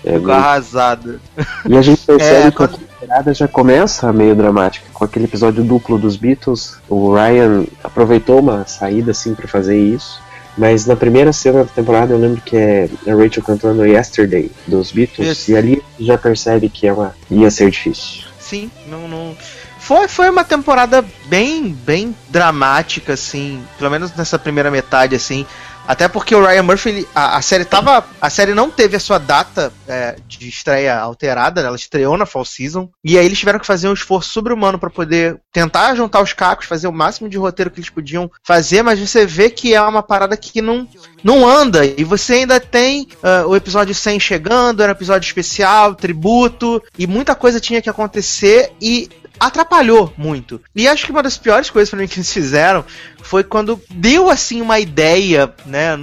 É, 0.05 0.15
Fico 0.15 0.31
arrasado. 0.31 1.21
E 1.69 1.77
a 1.77 1.83
gente 1.83 2.03
percebe 2.07 2.49
É, 2.49 2.51
que 2.51 2.63
a 2.63 2.69
temporada 2.69 3.35
já 3.35 3.49
começa 3.49 4.13
meio 4.13 4.35
dramática, 4.35 4.87
com 4.93 5.05
aquele 5.05 5.27
episódio 5.27 5.63
duplo 5.65 5.99
dos 5.99 6.17
Beatles. 6.17 6.77
O 6.89 7.15
Ryan 7.15 7.65
aproveitou 7.83 8.41
uma 8.41 8.67
saída 8.67 9.11
assim 9.13 9.35
para 9.35 9.49
fazer 9.49 9.79
isso. 9.79 10.21
Mas 10.57 10.85
na 10.85 10.95
primeira 10.95 11.33
cena 11.33 11.65
da 11.65 11.71
temporada 11.71 12.13
eu 12.13 12.19
lembro 12.19 12.41
que 12.43 12.57
é 12.57 12.89
a 13.07 13.15
Rachel 13.15 13.43
cantando 13.43 13.87
Yesterday 13.87 14.51
dos 14.67 14.93
Beatles. 14.93 15.49
E 15.49 15.57
ali 15.57 15.83
já 15.99 16.19
percebe 16.19 16.69
que 16.69 16.87
ela 16.87 17.15
ia 17.31 17.51
ser 17.51 17.71
difícil. 17.71 18.25
Sim, 18.39 18.71
não, 18.87 19.09
não. 19.09 19.35
Foi, 19.79 20.07
foi 20.07 20.31
uma 20.31 20.45
temporada 20.45 21.05
bem, 21.25 21.73
bem 21.73 22.15
dramática, 22.29 23.15
assim, 23.15 23.65
pelo 23.79 23.91
menos 23.91 24.15
nessa 24.15 24.39
primeira 24.39 24.71
metade, 24.71 25.17
assim. 25.17 25.47
Até 25.87 26.09
porque 26.09 26.35
o 26.35 26.45
Ryan 26.45 26.63
Murphy, 26.63 26.89
ele- 26.91 27.09
a, 27.15 27.37
a 27.37 27.43
série 27.43 27.65
tava. 27.65 28.05
A 28.21 28.31
série 28.31 28.55
não 28.55 28.71
teve 28.71 28.97
a 28.97 29.01
sua 29.01 29.19
data 29.19 29.73
é, 29.89 30.17
de 30.27 30.49
estreia 30.49 30.99
alterada, 30.99 31.61
né? 31.61 31.67
ela 31.69 31.77
estreou 31.77 32.17
na 32.17 32.27
Fall 32.27 32.45
Season. 32.45 32.89
E 33.05 33.19
aí 33.19 33.25
eles 33.27 33.39
tiveram 33.39 33.59
que 33.59 33.67
fazer 33.67 33.89
um 33.89 33.93
esforço 33.93 34.31
sobre-humano 34.31 34.79
pra 34.79 34.91
poder 34.91 35.41
tentar 35.53 35.95
juntar 35.95 36.23
os 36.23 36.33
cacos, 36.33 36.67
fazer 36.67 36.87
o 36.87 36.93
máximo 36.93 37.29
de 37.29 37.37
roteiro 37.37 37.71
que 37.71 37.81
eles 37.81 37.91
podiam 37.91 38.31
fazer, 38.43 38.83
mas 38.83 38.99
você 38.99 39.27
vê 39.27 39.51
que 39.51 39.75
é 39.75 39.83
uma 39.83 40.03
parada 40.03 40.37
que 40.37 40.63
não, 40.63 40.87
não 41.23 41.49
anda. 41.49 41.85
E 41.85 42.05
você 42.05 42.35
ainda 42.35 42.61
tem 42.61 43.09
ah, 43.23 43.45
o 43.47 43.57
episódio 43.57 43.95
100 43.95 44.21
chegando, 44.21 44.83
era 44.83 44.93
um 44.93 44.95
episódio 44.97 45.27
especial, 45.27 45.95
tributo, 45.95 46.83
e 46.99 47.07
muita 47.07 47.35
coisa 47.35 47.61
tinha 47.61 47.83
que 47.83 47.91
acontecer 47.91 48.73
e 48.81 49.09
atrapalhou 49.47 50.13
muito. 50.17 50.61
E 50.75 50.87
acho 50.87 51.05
que 51.05 51.11
uma 51.13 51.23
das 51.23 51.37
piores 51.37 51.69
coisas 51.69 51.91
pra 51.91 51.99
mim 51.99 52.07
que 52.07 52.19
eles 52.19 52.33
fizeram 52.33 52.85
foi 53.23 53.43
quando 53.43 53.81
deu 53.91 54.31
assim 54.31 54.61
uma 54.61 54.79
ideia, 54.79 55.53
né, 55.67 55.99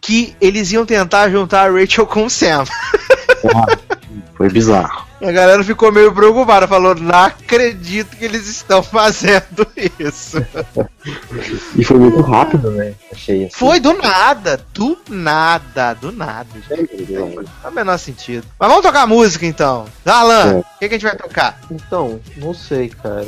que 0.00 0.34
eles 0.40 0.72
iam 0.72 0.84
tentar 0.84 1.30
juntar 1.30 1.68
a 1.68 1.72
Rachel 1.72 2.06
com 2.06 2.24
o 2.24 2.30
Sam. 2.30 2.64
Foi 4.36 4.50
bizarro. 4.50 5.07
A 5.20 5.32
galera 5.32 5.64
ficou 5.64 5.90
meio 5.90 6.12
preocupada, 6.14 6.68
falou: 6.68 6.94
"Não 6.94 7.14
acredito 7.24 8.16
que 8.16 8.24
eles 8.24 8.46
estão 8.48 8.82
fazendo 8.82 9.66
isso". 9.98 10.38
E 11.76 11.84
foi 11.84 11.98
muito 11.98 12.20
rápido, 12.20 12.70
né? 12.70 12.94
Achei 13.12 13.46
assim. 13.46 13.54
Foi 13.56 13.80
do 13.80 13.94
nada, 13.94 14.60
do 14.72 14.96
nada, 15.08 15.94
do 15.94 16.12
nada. 16.12 16.48
gente. 16.68 17.12
Não 17.12 17.32
faz 17.62 17.72
o 17.72 17.74
menor 17.74 17.98
sentido. 17.98 18.46
Mas 18.58 18.68
vamos 18.68 18.84
tocar 18.84 19.06
música 19.06 19.44
então. 19.44 19.86
Alan, 20.06 20.52
É. 20.52 20.58
o 20.58 20.64
que, 20.78 20.88
que 20.88 20.94
a 20.94 20.98
gente 20.98 21.02
vai 21.02 21.16
tocar? 21.16 21.58
Então, 21.70 22.20
não 22.36 22.54
sei, 22.54 22.88
cara. 22.88 23.26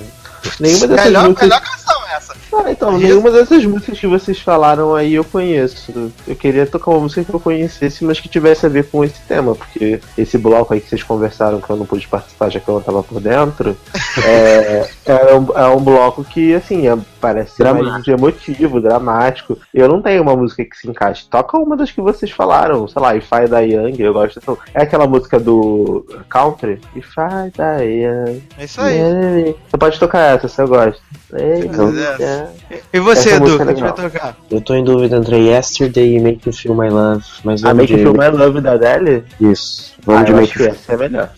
Nenhuma 0.59 0.87
dessas 0.87 1.05
Melhor, 1.07 1.25
músicas. 1.25 1.49
melhor 1.49 1.61
canção 1.61 2.00
essa. 2.17 2.35
Ah, 2.53 2.71
então, 2.71 2.91
Isso. 2.97 3.07
nenhuma 3.07 3.31
dessas 3.31 3.65
músicas 3.65 3.99
que 3.99 4.07
vocês 4.07 4.41
falaram 4.41 4.95
aí 4.95 5.15
eu 5.15 5.25
conheço. 5.25 6.13
Eu 6.27 6.37
queria 6.37 6.67
tocar 6.67 6.91
uma 6.91 7.01
música 7.01 7.25
que 7.25 7.35
eu 7.35 7.41
conhecesse, 7.41 8.05
mas 8.05 8.21
que 8.21 8.29
tivesse 8.29 8.67
a 8.67 8.69
ver 8.69 8.87
com 8.87 9.05
esse 9.05 9.21
tema, 9.23 9.55
porque 9.55 10.01
esse 10.17 10.37
bloco 10.39 10.75
aí 10.75 10.81
que 10.81 10.89
vocês 10.89 11.03
conversaram 11.03 11.61
que 11.61 11.71
eu 11.71 11.77
não 11.77 11.87
pude 11.87 12.07
participar 12.09 12.51
já 12.51 12.61
que 12.61 12.69
eu 12.69 12.75
não 12.75 12.83
tava 12.83 13.03
por 13.03 13.21
dentro, 13.21 13.77
é, 14.25 14.89
é, 15.07 15.35
um, 15.35 15.59
é 15.59 15.67
um 15.69 15.81
bloco 15.81 16.25
que, 16.25 16.55
assim, 16.55 16.89
é- 16.89 16.99
parece 17.21 17.57
ser 17.57 17.65
mais 17.65 17.77
Dramático. 17.77 18.11
emotivo, 18.11 18.81
dramático. 18.81 19.59
Eu 19.75 19.89
não 19.89 20.01
tenho 20.01 20.23
uma 20.23 20.35
música 20.35 20.65
que 20.65 20.77
se 20.77 20.89
encaixe. 20.89 21.27
Toca 21.29 21.59
uma 21.59 21.77
das 21.77 21.91
que 21.91 22.01
vocês 22.01 22.31
falaram, 22.31 22.89
sei 22.89 23.01
lá, 23.03 23.15
If 23.15 23.29
I 23.31 23.47
Die 23.47 23.75
Young, 23.75 24.01
eu 24.01 24.13
gosto. 24.13 24.39
Então, 24.43 24.57
é 24.75 24.83
aquela 24.83 25.07
música 25.07 25.39
do 25.39 26.05
Country? 26.29 26.81
If 26.97 27.13
I 27.19 27.51
Die 27.51 27.85
Young. 28.05 28.43
É 28.59 28.65
isso 28.65 28.81
aí. 28.81 29.55
Você 29.71 29.77
pode 29.79 29.99
tocar 29.99 30.35
essa, 30.37 30.49
se 30.49 30.61
eu 30.63 30.69
gosto. 30.69 31.01
Então, 31.33 31.93
É. 32.03 32.49
E 32.93 33.01
você, 33.01 33.35
Edu, 33.35 33.45
o 33.45 33.49
música 33.49 33.65
que 33.65 33.71
é 33.71 33.73
a 33.73 33.75
gente 33.75 33.83
vai 33.83 34.11
tocar? 34.11 34.37
Eu 34.51 34.61
tô 34.61 34.75
em 34.75 34.85
dúvida 34.85 35.17
entre 35.17 35.37
Yesterday 35.39 36.17
e 36.17 36.21
Make 36.21 36.49
You 36.49 36.53
Feel 36.53 36.75
My 36.75 36.89
Love, 36.89 37.25
mas 37.45 37.63
A 37.65 37.69
vamos 37.69 37.83
Make 37.83 37.95
de... 37.95 38.03
You 38.03 38.13
Feel 38.15 38.31
My 38.31 38.37
Love 38.37 38.61
da 38.61 38.73
Adele? 38.73 39.25
Isso, 39.41 39.95
Ah, 39.99 40.03
vamos 40.07 40.25
de 40.25 40.31
eu 40.33 40.37
Make 40.37 40.49
acho 40.49 40.59
que 40.59 40.65
You 40.65 40.71
essa 40.71 40.93
é 40.93 40.97
melhor. 40.97 41.31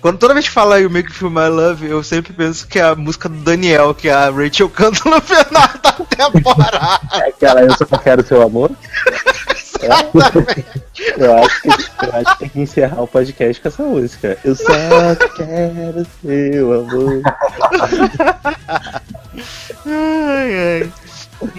Quando 0.00 0.18
toda 0.18 0.34
vez 0.34 0.46
que 0.48 0.52
fala 0.52 0.80
You 0.80 0.90
Make 0.90 1.12
Feel 1.12 1.30
My 1.30 1.48
Love, 1.48 1.88
eu 1.88 2.02
sempre 2.02 2.32
penso 2.32 2.66
que 2.66 2.78
é 2.78 2.82
a 2.82 2.94
música 2.96 3.28
do 3.28 3.36
Daniel, 3.36 3.94
que 3.94 4.08
a 4.08 4.28
Rachel 4.28 4.68
canta 4.68 5.08
no 5.08 5.20
final 5.20 5.70
da 5.82 5.92
temporada. 6.32 7.00
É 7.14 7.28
aquela 7.28 7.62
Eu 7.62 7.72
Só 7.76 7.86
Quero 7.98 8.26
Seu 8.26 8.42
Amor? 8.42 8.70
Eu 9.82 11.34
acho, 11.36 11.62
que, 11.62 11.72
eu 12.02 12.14
acho 12.14 12.32
que 12.32 12.38
tem 12.38 12.48
que 12.48 12.60
encerrar 12.60 13.02
o 13.02 13.08
podcast 13.08 13.60
com 13.60 13.68
essa 13.68 13.82
música. 13.82 14.38
Eu 14.44 14.54
só 14.54 14.72
quero 15.36 16.06
seu 16.22 16.72
amor. 16.72 17.22
Ai, 19.86 20.82
ai. 20.82 20.92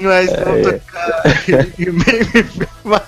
Mas 0.02 0.30
tocar 0.30 1.24
Me 1.26 1.34
Feel 1.36 1.94
My 1.94 3.02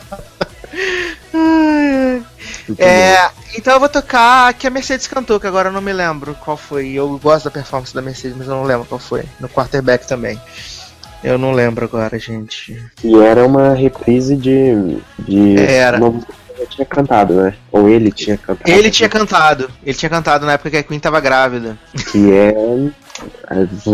Ai, 1.33 1.93
ai. 1.93 2.25
É, 2.79 3.29
então 3.55 3.73
eu 3.75 3.79
vou 3.79 3.89
tocar 3.89 4.53
que 4.55 4.65
a 4.65 4.69
Mercedes 4.69 5.07
cantou, 5.07 5.39
que 5.39 5.47
agora 5.47 5.69
eu 5.69 5.73
não 5.73 5.81
me 5.81 5.93
lembro 5.93 6.35
qual 6.35 6.57
foi. 6.57 6.89
Eu 6.91 7.17
gosto 7.19 7.45
da 7.45 7.51
performance 7.51 7.93
da 7.93 8.01
Mercedes, 8.01 8.35
mas 8.35 8.47
eu 8.47 8.55
não 8.55 8.63
lembro 8.63 8.85
qual 8.85 8.99
foi. 8.99 9.23
No 9.39 9.47
quarterback 9.47 10.07
também. 10.07 10.39
Eu 11.25 11.39
não 11.39 11.51
lembro 11.51 11.85
agora, 11.85 12.19
gente. 12.19 12.79
E 13.03 13.15
era 13.15 13.45
uma 13.45 13.73
reprise 13.73 14.35
de. 14.35 14.97
de 15.17 15.57
Era. 15.57 15.97
Uma 15.97 16.11
música 16.11 16.33
tinha 16.69 16.85
cantado, 16.85 17.33
né? 17.33 17.55
Ou 17.71 17.89
ele 17.89 18.11
tinha 18.11 18.37
cantado. 18.37 18.69
Ele 18.69 18.91
tinha 18.91 19.09
cantado. 19.09 19.69
Ele 19.83 19.97
tinha 19.97 20.09
cantado 20.09 20.45
na 20.45 20.53
época 20.53 20.69
que 20.69 20.77
a 20.77 20.83
Queen 20.83 20.99
tava 20.99 21.19
grávida. 21.19 21.77
Que 22.11 22.31
é. 22.31 22.53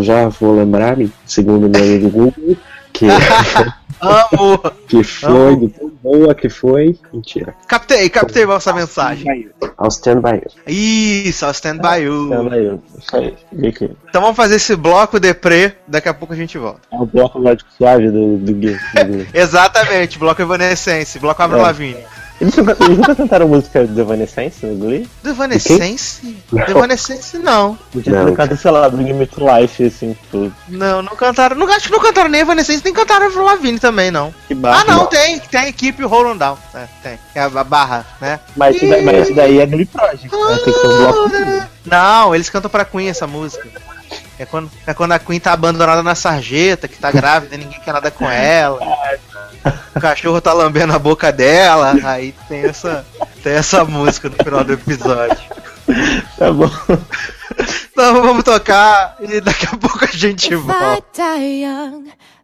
Já 0.02 0.28
vou 0.28 0.56
lembrar, 0.56 0.96
segundo 1.24 1.70
meu 1.70 1.82
amigo 1.82 2.10
Google, 2.10 2.56
que, 2.92 3.06
Amo! 4.00 4.58
que 4.88 5.04
foi 5.04 5.68
tão 5.68 5.88
boa 6.02 6.34
que 6.34 6.48
foi. 6.48 6.98
Mentira. 7.12 7.54
Captei, 7.68 8.08
captei 8.10 8.44
essa 8.50 8.72
mensagem. 8.72 9.50
I'll 9.80 9.88
stand 9.88 10.20
by 10.20 10.34
you. 10.34 10.50
Isso, 10.66 11.44
I'll 11.44 11.52
stand 11.52 11.78
by 11.78 12.02
you. 12.02 12.28
Chama 12.28 12.54
aí, 12.54 12.78
isso 12.98 13.16
aí. 13.16 13.34
Vicky. 13.52 13.90
Então 14.08 14.20
vamos 14.22 14.36
fazer 14.36 14.56
esse 14.56 14.74
bloco 14.74 15.20
deprê, 15.20 15.72
daqui 15.86 16.08
a 16.08 16.14
pouco 16.14 16.34
a 16.34 16.36
gente 16.36 16.58
volta. 16.58 16.80
É 16.92 16.96
o 16.96 17.06
bloco 17.06 17.38
lógico 17.38 17.70
suave 17.78 18.10
do, 18.10 18.38
do 18.38 18.52
Gui. 18.54 18.72
do- 18.74 19.26
Exatamente, 19.38 20.18
bloco 20.18 20.42
Evanescence, 20.42 21.18
bloco 21.20 21.40
Avril 21.40 21.60
É. 21.60 21.62
Lavigne. 21.62 22.04
Eles, 22.42 22.56
nunca, 22.56 22.76
eles 22.80 22.98
nunca 22.98 23.14
cantaram 23.14 23.46
música 23.46 23.86
do 23.86 24.00
Evanescence 24.00 24.66
no 24.66 24.74
Glee? 24.74 25.08
Do 25.22 25.30
Evanescence? 25.30 26.42
Do 26.50 26.58
Evanescence 26.58 27.38
não. 27.38 27.78
Podia 27.92 28.12
Não. 28.12 28.24
ter 28.24 28.30
cantado, 28.32 28.60
sei 28.60 28.70
lá, 28.72 28.88
Bring 28.88 29.12
Me 29.12 29.26
to 29.28 29.40
Life, 29.46 29.84
assim, 29.84 30.16
tudo. 30.28 30.52
Não, 30.68 31.02
não 31.02 31.14
cantaram. 31.14 31.54
Não, 31.54 31.68
acho 31.72 31.86
que 31.86 31.92
não 31.92 32.00
cantaram 32.00 32.28
nem 32.28 32.40
Evanescence, 32.40 32.82
nem 32.84 32.92
cantaram 32.92 33.26
Avril 33.26 33.44
Lavigne 33.44 33.78
também, 33.78 34.10
não. 34.10 34.34
Que 34.48 34.56
barra. 34.56 34.80
Ah, 34.80 34.84
não, 34.92 35.06
tem, 35.06 35.38
tem 35.38 35.60
a 35.60 35.68
equipe 35.68 36.02
Roll 36.02 36.32
On 36.32 36.36
Down. 36.36 36.58
É, 36.74 36.86
tem. 37.00 37.18
É 37.32 37.42
a 37.42 37.46
a 37.46 37.62
barra, 37.64 38.04
né? 38.20 38.40
Mas 38.56 38.74
isso, 38.74 38.88
daí, 38.88 39.04
mas 39.04 39.22
isso 39.28 39.34
daí 39.36 39.60
é 39.60 39.66
Glee 39.66 39.86
Project, 39.86 40.28
né? 40.28 40.58
Tem 40.64 40.72
que 40.74 40.80
ser 40.80 40.86
um 40.88 40.96
bloco. 40.98 41.30
Não, 41.86 42.34
eles 42.34 42.50
cantam 42.50 42.68
pra 42.70 42.84
Queen 42.84 43.08
essa 43.08 43.26
música. 43.28 43.68
É 44.36 44.44
quando, 44.44 44.68
é 44.84 44.92
quando 44.92 45.12
a 45.12 45.18
Queen 45.20 45.38
tá 45.38 45.52
abandonada 45.52 46.02
na 46.02 46.16
sarjeta, 46.16 46.88
que 46.88 46.98
tá 46.98 47.12
grávida, 47.12 47.56
ninguém 47.56 47.78
quer 47.78 47.92
nada 47.92 48.10
com 48.10 48.28
ela. 48.28 48.80
O 49.94 50.00
cachorro 50.00 50.40
tá 50.40 50.52
lambendo 50.52 50.92
a 50.92 50.98
boca 50.98 51.32
dela, 51.32 51.94
aí 52.04 52.34
tem 52.48 52.64
essa, 52.64 53.06
tem 53.42 53.52
essa 53.54 53.84
música 53.84 54.28
no 54.28 54.36
final 54.42 54.64
do 54.64 54.72
episódio. 54.72 55.38
Tá 56.38 56.52
bom. 56.52 56.70
Então 57.92 58.22
vamos 58.22 58.44
tocar 58.44 59.16
e 59.20 59.40
daqui 59.40 59.66
a 59.66 59.76
pouco 59.76 60.04
a 60.04 60.08
gente 60.08 60.54
volta. 60.54 61.22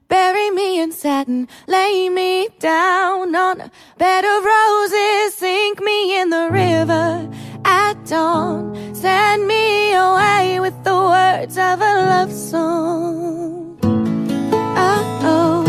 bury 0.09 0.51
me 0.51 0.81
in 0.81 0.91
satin, 0.91 1.47
lay 1.67 2.09
me 2.09 2.49
down 2.59 3.35
on 3.35 3.61
a 3.61 3.71
bed 3.99 4.25
of 4.25 4.45
roses, 4.45 5.35
sink 5.35 5.81
me 5.81 6.19
in 6.19 6.31
the 6.31 6.49
river 6.51 7.29
at 7.65 8.07
dawn, 8.07 8.95
send 8.95 9.47
me 9.47 9.93
away 9.93 10.61
with 10.61 10.83
the 10.83 10.95
words 10.95 11.59
of 11.59 11.81
a 11.81 11.95
love 12.11 12.33
song. 12.33 13.79
Oh, 13.83 15.21
oh 15.23 15.68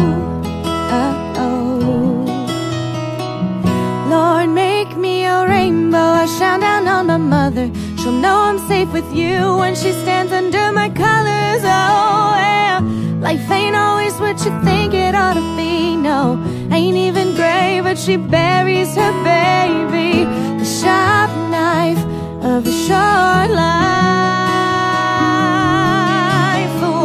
a 5.40 5.48
rainbow. 5.48 5.98
I 6.24 6.26
shine 6.26 6.62
down 6.62 6.88
on 6.88 7.08
my 7.08 7.18
mother. 7.18 7.72
She'll 7.98 8.12
know 8.12 8.38
I'm 8.50 8.60
safe 8.68 8.92
with 8.92 9.10
you 9.14 9.58
when 9.58 9.76
she 9.76 9.92
stands 9.92 10.32
under 10.32 10.72
my 10.72 10.90
colors. 10.90 11.64
Oh, 11.64 12.34
yeah. 12.46 12.80
Life 13.22 13.50
ain't 13.52 13.76
always 13.76 14.14
what 14.20 14.38
you 14.46 14.52
think 14.64 14.94
it 14.94 15.16
ought 15.16 15.36
to 15.36 15.58
be. 15.58 15.96
No, 15.96 16.40
ain't 16.72 16.98
even 16.98 17.36
gray, 17.36 17.80
but 17.82 17.98
she 17.98 18.18
buries 18.18 18.96
her 18.96 19.14
baby. 19.24 20.26
The 20.60 20.66
sharp 20.66 21.32
knife 21.52 22.04
of 22.44 22.66
a 22.68 22.76
short 22.88 23.50
life. 23.64 23.80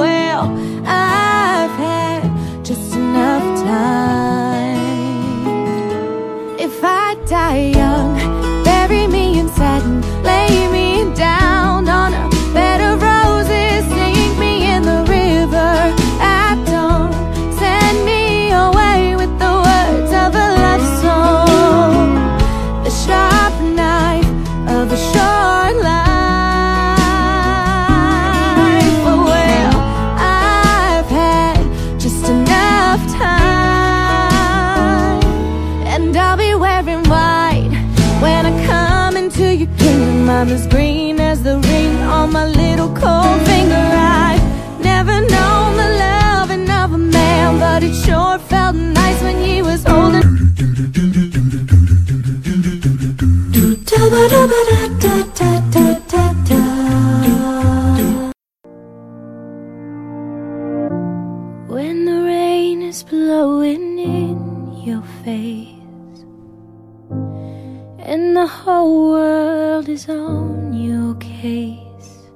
Well, 0.03 0.45
I've 0.87 1.77
had 1.87 2.23
just 2.65 2.95
enough 2.95 3.47
time. 3.65 4.85
If 6.59 6.83
I 6.83 7.17
die 7.27 7.74
When 54.15 54.31
the 62.05 62.19
rain 62.25 62.83
is 62.83 63.03
blowing 63.03 63.99
in 63.99 64.39
your 64.85 65.03
face 65.25 66.19
and 67.99 68.37
the 68.37 68.47
whole 68.47 69.11
world 69.11 69.89
is 69.89 70.09
on 70.09 70.73
your 70.73 71.17
case, 71.17 72.31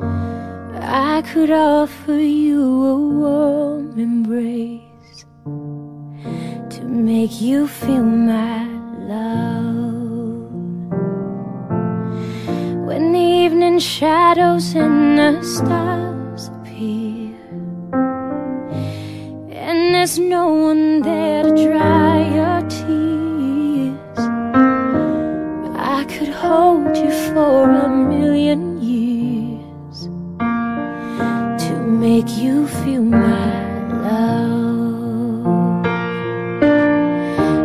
I 0.00 1.24
could 1.32 1.50
offer 1.50 2.20
you 2.20 2.62
a 2.84 2.96
warm 3.18 3.98
embrace 3.98 5.24
to 6.74 6.84
make 6.84 7.40
you 7.40 7.66
feel 7.66 8.04
my 8.04 8.64
love. 9.00 9.67
When 12.88 13.12
the 13.12 13.18
evening 13.44 13.78
shadows 13.80 14.74
and 14.74 15.18
the 15.18 15.42
stars 15.42 16.48
appear, 16.48 17.36
and 19.52 19.94
there's 19.94 20.18
no 20.18 20.48
one 20.48 21.02
there 21.02 21.42
to 21.42 21.50
dry 21.50 22.16
your 22.38 22.60
tears, 22.76 24.18
I 25.76 26.06
could 26.08 26.28
hold 26.28 26.96
you 26.96 27.10
for 27.28 27.70
a 27.70 27.88
million 27.90 28.80
years 28.80 30.08
to 31.64 31.72
make 31.86 32.30
you 32.38 32.66
feel 32.68 33.02
my 33.02 33.84
love. 34.06 35.46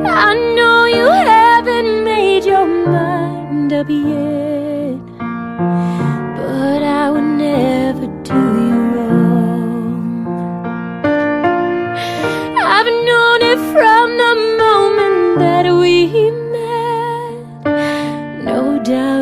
I 0.06 0.34
know 0.58 0.84
you 0.84 1.08
haven't 1.08 2.04
made 2.04 2.44
your 2.44 2.68
mind 2.68 3.72
up 3.72 3.88
yet, 3.90 4.43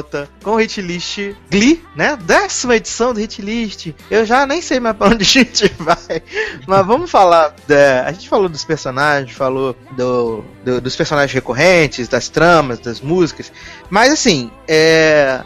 volta 0.00 0.28
com 0.42 0.52
o 0.52 0.60
Hitlist 0.60 1.18
Glee, 1.50 1.82
né? 1.94 2.16
Décima 2.22 2.76
edição 2.76 3.12
do 3.12 3.20
Hitlist. 3.20 3.92
Eu 4.10 4.24
já 4.24 4.46
nem 4.46 4.62
sei 4.62 4.80
mais 4.80 4.96
pra 4.96 5.08
onde 5.08 5.22
a 5.22 5.26
gente 5.26 5.70
vai. 5.78 6.22
Mas 6.66 6.86
vamos 6.86 7.10
falar. 7.10 7.54
Da... 7.68 8.04
A 8.06 8.12
gente 8.12 8.28
falou 8.28 8.48
dos 8.48 8.64
personagens, 8.64 9.36
falou 9.36 9.76
do, 9.92 10.42
do- 10.64 10.80
dos 10.80 10.96
personagens 10.96 11.32
recorrentes, 11.32 12.08
das 12.08 12.28
tramas, 12.28 12.78
das 12.78 13.00
músicas. 13.00 13.52
Mas 13.90 14.12
assim, 14.12 14.50
é. 14.66 15.40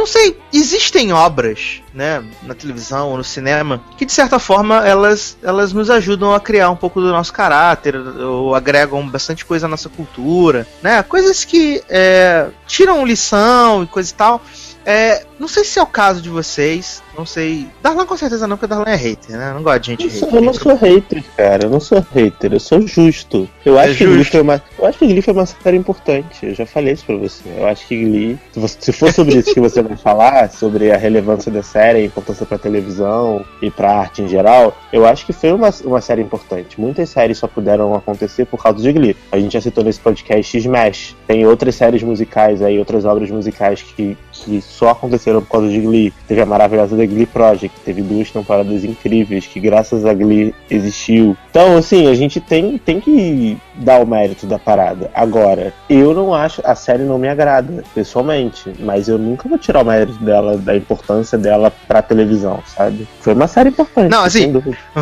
Não 0.00 0.06
sei, 0.06 0.34
existem 0.50 1.12
obras, 1.12 1.82
né, 1.92 2.24
na 2.42 2.54
televisão 2.54 3.10
ou 3.10 3.18
no 3.18 3.22
cinema, 3.22 3.84
que 3.98 4.06
de 4.06 4.12
certa 4.12 4.38
forma 4.38 4.76
elas, 4.76 5.36
elas 5.42 5.74
nos 5.74 5.90
ajudam 5.90 6.32
a 6.32 6.40
criar 6.40 6.70
um 6.70 6.74
pouco 6.74 7.02
do 7.02 7.12
nosso 7.12 7.30
caráter, 7.34 7.94
ou 7.96 8.54
agregam 8.54 9.06
bastante 9.06 9.44
coisa 9.44 9.66
à 9.66 9.68
nossa 9.68 9.90
cultura, 9.90 10.66
né? 10.82 11.02
Coisas 11.02 11.44
que 11.44 11.82
é, 11.86 12.48
tiram 12.66 13.04
lição 13.04 13.82
e 13.82 13.86
coisa 13.86 14.10
e 14.10 14.14
tal. 14.14 14.40
É, 14.86 15.24
não 15.38 15.46
sei 15.46 15.62
se 15.64 15.78
é 15.78 15.82
o 15.82 15.86
caso 15.86 16.20
de 16.22 16.28
vocês, 16.28 17.02
não 17.16 17.26
sei. 17.26 17.66
Darlan 17.82 18.06
com 18.06 18.16
certeza 18.16 18.46
não, 18.46 18.56
porque 18.56 18.66
Darlan 18.66 18.90
é 18.90 18.96
hater, 18.96 19.36
né? 19.36 19.52
Não 19.54 19.62
gosta 19.62 19.80
de 19.80 19.86
gente 19.88 20.04
Eu, 20.04 20.10
sou- 20.10 20.28
hater. 20.28 20.38
eu 20.40 20.44
não 20.44 20.52
sou 20.54 20.74
hater, 20.76 21.24
cara. 21.36 21.64
Eu 21.64 21.70
não 21.70 21.80
sou 21.80 22.06
hater, 22.14 22.52
eu 22.52 22.60
sou 22.60 22.86
justo. 22.86 23.48
Eu 23.64 23.78
É 23.78 23.84
acho 23.84 23.98
que 23.98 24.04
Glee 24.06 24.16
justo. 24.18 24.32
foi 24.32 24.40
uma. 24.40 24.62
Eu 24.78 24.86
acho 24.86 24.98
que 24.98 25.06
Glee 25.06 25.22
foi 25.22 25.34
uma 25.34 25.46
série 25.46 25.76
importante. 25.76 26.46
Eu 26.46 26.54
já 26.54 26.64
falei 26.66 26.94
isso 26.94 27.04
pra 27.04 27.16
você. 27.16 27.42
Eu 27.56 27.66
acho 27.66 27.86
que 27.86 28.04
Glee. 28.04 28.38
Se, 28.52 28.60
você- 28.60 28.76
se 28.80 28.92
for 28.92 29.12
sobre 29.12 29.36
isso 29.38 29.52
que 29.54 29.60
você 29.60 29.82
vai 29.82 29.96
falar, 29.96 30.50
sobre 30.50 30.90
a 30.90 30.96
relevância 30.96 31.50
da 31.52 31.62
série, 31.62 31.98
a 32.00 32.04
importância 32.04 32.46
pra 32.46 32.58
televisão 32.58 33.44
e 33.62 33.70
pra 33.70 33.92
arte 33.98 34.22
em 34.22 34.28
geral, 34.28 34.76
eu 34.92 35.06
acho 35.06 35.26
que 35.26 35.32
foi 35.32 35.52
uma, 35.52 35.70
uma 35.84 36.00
série 36.00 36.22
importante. 36.22 36.80
Muitas 36.80 37.10
séries 37.10 37.38
só 37.38 37.46
puderam 37.46 37.94
acontecer 37.94 38.46
por 38.46 38.62
causa 38.62 38.78
de 38.82 38.92
Glee. 38.92 39.16
A 39.30 39.38
gente 39.38 39.52
já 39.52 39.60
citou 39.60 39.84
nesse 39.84 40.00
podcast 40.00 40.56
Smash. 40.56 41.16
Tem 41.26 41.46
outras 41.46 41.74
séries 41.74 42.02
musicais 42.02 42.62
aí, 42.62 42.78
outras 42.78 43.04
obras 43.04 43.30
musicais 43.30 43.82
que, 43.82 44.16
que 44.44 44.60
só 44.60 44.90
aconteceram 44.90 45.40
por 45.42 45.50
causa 45.50 45.68
de 45.68 45.80
Glee. 45.80 46.12
Teve 46.26 46.40
a 46.40 46.46
maravilhosa 46.46 46.96
da 46.96 47.06
Glee 47.06 47.26
Project, 47.26 47.78
teve 47.84 48.02
duas 48.02 48.30
temporadas 48.30 48.84
incríveis 48.84 49.46
que 49.46 49.60
graças 49.60 50.04
a 50.04 50.14
Glee 50.14 50.54
existiu. 50.70 51.36
Então, 51.50 51.76
assim, 51.76 52.08
a 52.08 52.14
gente 52.14 52.40
tem, 52.40 52.78
tem 52.78 53.00
que 53.00 53.56
dar 53.74 54.00
o 54.00 54.06
mérito 54.06 54.46
da 54.46 54.58
parada. 54.58 55.10
Agora, 55.14 55.72
eu 55.88 56.14
não 56.14 56.34
acho, 56.34 56.60
a 56.64 56.74
série 56.74 57.02
não 57.02 57.18
me 57.18 57.28
agrada, 57.28 57.82
pessoalmente, 57.94 58.72
mas 58.80 59.08
eu 59.08 59.18
nunca 59.18 59.48
vou 59.48 59.58
tirar 59.58 59.82
o 59.82 59.86
mérito 59.86 60.22
dela, 60.22 60.56
da 60.56 60.76
importância 60.76 61.38
dela 61.38 61.72
pra 61.86 62.02
televisão, 62.02 62.62
sabe? 62.66 63.06
Foi 63.20 63.34
uma 63.34 63.46
série 63.46 63.70
importante. 63.70 64.10
Não, 64.10 64.24
assim. 64.24 64.52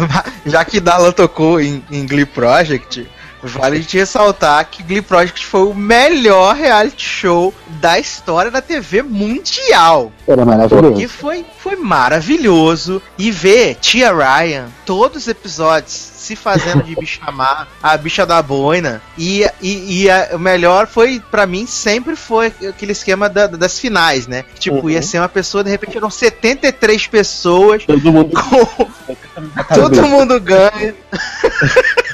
Já 0.47 0.65
que 0.65 0.81
Darlan 0.81 1.13
tocou 1.13 1.61
em, 1.61 1.83
em 1.91 2.07
Glee 2.07 2.27
Project, 2.27 3.09
Vale 3.43 3.77
a 3.77 3.81
gente 3.81 3.97
ressaltar 3.97 4.67
que 4.71 4.83
Glee 4.83 5.01
Project 5.03 5.47
foi 5.47 5.63
o 5.63 5.75
melhor 5.75 6.55
reality 6.57 7.05
show 7.05 7.55
da 7.81 7.99
história 7.99 8.51
da 8.51 8.61
TV 8.61 9.03
mundial. 9.03 10.13
Era 10.27 10.45
maravilhoso. 10.45 10.95
Que 10.97 11.07
foi, 11.09 11.45
foi 11.61 11.77
maravilhoso. 11.77 13.01
E 13.17 13.31
ver 13.31 13.77
Tia 13.77 14.13
Ryan, 14.13 14.67
todos 14.85 15.23
os 15.23 15.29
episódios, 15.29 15.93
se 15.93 16.35
fazendo 16.37 16.83
de 16.83 16.95
bichamar, 16.95 17.69
a 17.83 17.97
bicha 17.97 18.27
da 18.27 18.43
boina. 18.43 19.01
E, 19.17 19.45
e, 19.63 20.03
e 20.03 20.11
a- 20.11 20.31
o 20.35 20.39
melhor 20.39 20.87
foi, 20.87 21.23
pra 21.31 21.47
mim, 21.47 21.65
sempre 21.67 22.17
foi 22.17 22.49
aquele 22.69 22.93
esquema 22.93 23.29
da- 23.29 23.47
das 23.47 23.79
finais, 23.79 24.27
né? 24.27 24.45
Tipo, 24.59 24.79
Uhum. 24.79 24.91
ia 24.91 25.01
ser 25.01 25.19
uma 25.21 25.29
pessoa, 25.29 25.65
de 25.65 25.71
repente 25.71 25.97
eram 25.97 26.11
73 26.11 27.07
pessoas. 27.07 27.85
Todo 27.87 28.13
mundo. 28.13 28.31
Com... 28.35 28.89
Todo 29.75 30.03
mundo 30.09 30.39
ganha. 30.41 30.95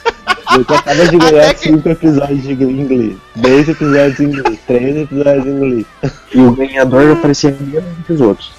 Eu 0.54 0.76
acaba 0.76 1.06
de 1.06 1.16
ganhar 1.18 1.54
que- 1.54 1.68
5 1.68 1.88
episódios 1.88 2.42
de 2.42 2.52
inglês, 2.52 3.16
10 3.36 3.68
episódios 3.68 4.20
em 4.20 4.24
inglês, 4.24 4.58
3 4.66 4.96
episódios 4.96 5.46
em 5.46 5.50
inglês. 5.50 5.86
E 6.32 6.40
o 6.40 6.52
ganhador 6.52 7.12
aparecia 7.12 7.56
menos 7.60 7.84
que 8.06 8.12
os 8.12 8.20
outros. 8.20 8.52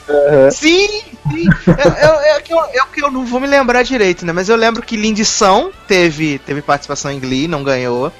Sim, 0.51 0.87
sim. 1.31 1.47
É, 1.67 2.05
é- 2.33 2.37
é 2.37 2.41
que 2.41 2.53
eu, 2.53 2.59
é 2.59 2.79
que 2.93 3.03
eu 3.03 3.11
não 3.11 3.25
vou 3.25 3.39
me 3.39 3.47
lembrar 3.47 3.83
direito, 3.83 4.25
né? 4.25 4.33
Mas 4.33 4.49
eu 4.49 4.55
lembro 4.55 4.81
que 4.81 4.95
Lindição 4.97 5.71
teve, 5.87 6.39
teve 6.39 6.61
participação 6.61 7.11
em 7.11 7.19
Glee, 7.19 7.47
não 7.47 7.63
ganhou. 7.63 8.11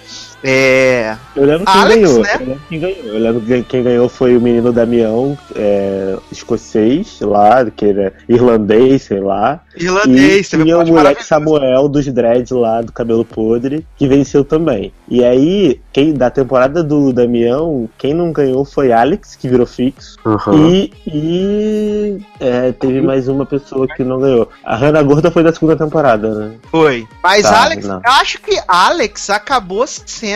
É. 0.48 1.18
Eu 1.36 1.44
lembro 1.44 1.66
quem 1.66 1.82
Alex, 1.82 2.02
ganhou. 2.02 2.22
né? 2.22 2.30
Eu 2.36 2.40
lembro 2.46 2.62
quem 2.70 2.80
ganhou. 2.80 3.06
Eu 3.06 3.20
lembro 3.20 3.42
que 3.42 3.64
quem 3.64 3.84
ganhou 3.84 4.08
foi 4.08 4.38
o 4.38 4.42
menino 4.42 4.72
Damião, 4.72 5.36
é, 5.56 6.16
escocês 6.32 7.20
lá, 7.22 7.66
que 7.66 7.86
era 7.86 8.14
irlandês, 8.30 9.04
sei 9.04 9.20
lá. 9.22 9.60
Irlandês, 9.76 10.54
e 10.54 10.58
tinha 10.58 10.78
o 10.78 10.86
moleque. 10.86 11.26
Samuel 11.26 11.90
dos 11.90 12.06
dreads 12.06 12.52
lá, 12.52 12.82
do 12.82 12.92
cabelo 12.92 13.26
podre, 13.26 13.86
que 13.98 14.08
venceu 14.08 14.46
também. 14.46 14.94
E 15.10 15.24
aí, 15.24 15.82
quem 15.92 16.14
da 16.14 16.30
temporada 16.30 16.84
do 16.84 17.12
Damião, 17.12 17.90
quem 17.98 18.14
não 18.14 18.32
ganhou 18.32 18.64
foi 18.64 18.92
Alex, 18.92 19.36
que 19.36 19.50
virou 19.50 19.66
fixo. 19.66 20.18
Uhum. 20.24 20.70
E, 20.70 20.94
e 21.08 22.18
é, 22.40 22.72
teve 22.72 23.02
mais 23.02 23.28
uma 23.28 23.46
pessoa 23.46 23.88
que 23.88 24.04
não 24.04 24.20
ganhou. 24.20 24.48
A 24.64 24.76
Hannah 24.76 25.02
Gorda 25.02 25.32
foi 25.32 25.44
da 25.44 25.52
segunda 25.52 25.76
temporada, 25.76 26.36
né? 26.36 26.52
Foi. 26.70 27.08
Mas 27.24 27.44
Tá, 27.44 27.64
Alex, 27.64 27.88
não. 27.88 28.02
eu 28.06 28.12
acho 28.12 28.42
que 28.42 28.60
Alex 28.68 29.30
acabou 29.30 29.86
sendo 29.88 30.35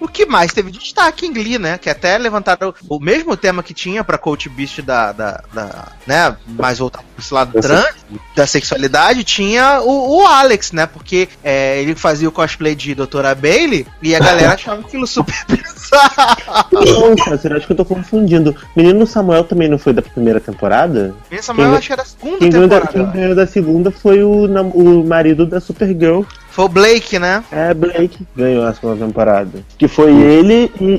o 0.00 0.08
que 0.08 0.26
mais 0.26 0.52
teve 0.52 0.70
destaque 0.70 1.26
em 1.26 1.32
Glee, 1.32 1.58
né? 1.58 1.78
Que 1.78 1.88
até 1.90 2.16
levantaram 2.18 2.74
o 2.88 2.98
mesmo 3.00 3.36
tema 3.36 3.62
que 3.62 3.72
tinha 3.74 4.02
pra 4.04 4.18
Coach 4.18 4.48
Beast 4.48 4.80
da, 4.82 5.12
da, 5.12 5.40
da- 5.52 5.88
né? 6.06 6.36
Mais 6.46 6.78
voltado 6.78 7.04
pro 7.14 7.22
esse 7.24 7.32
lado 7.34 7.52
Da 7.52 7.60
trans, 7.60 7.94
da 8.34 8.46
sexualidade, 8.46 9.24
tinha 9.24 9.80
o, 9.82 10.18
o 10.20 10.26
Alex, 10.26 10.72
né? 10.72 10.86
Porque 10.86 11.28
é, 11.42 11.80
ele 11.80 11.94
fazia 11.94 12.28
o 12.28 12.32
cosplay 12.32 12.74
de 12.74 12.94
Doutora 12.94 13.34
Bailey 13.34 13.86
e 14.02 14.14
a 14.14 14.18
galera 14.20 14.54
achava 14.54 14.80
aquilo 14.80 15.06
super. 15.06 15.34
Não, 16.72 17.16
cara, 17.16 17.38
será 17.38 17.60
que 17.60 17.70
eu 17.72 17.76
tô 17.76 17.84
confundindo? 17.84 18.54
Menino 18.76 19.06
Samuel 19.06 19.44
também 19.44 19.68
não 19.68 19.78
foi 19.78 19.92
da 19.92 20.02
primeira 20.02 20.40
temporada? 20.40 21.14
Esse 21.30 21.44
Samuel, 21.44 21.70
Quem- 21.70 21.78
acho 21.78 21.86
que 21.86 21.92
era 21.92 22.02
a 22.02 22.04
segunda 22.04 22.38
Quem 22.38 22.50
ganhou, 22.50 22.68
da, 22.68 22.80
temporada. 22.80 23.12
quem 23.12 23.20
ganhou 23.20 23.34
da 23.34 23.46
segunda 23.46 23.90
foi 23.90 24.22
o, 24.22 24.44
o 24.74 25.04
marido 25.06 25.46
da 25.46 25.60
Supergirl. 25.60 26.22
Foi 26.58 26.64
o 26.64 26.68
Blake, 26.68 27.20
né? 27.20 27.44
É, 27.52 27.72
Blake 27.72 28.26
ganhou 28.34 28.66
a 28.66 28.74
segunda 28.74 29.06
temporada. 29.06 29.62
Que 29.78 29.86
foi 29.86 30.10
ele 30.10 30.68
e. 30.80 30.98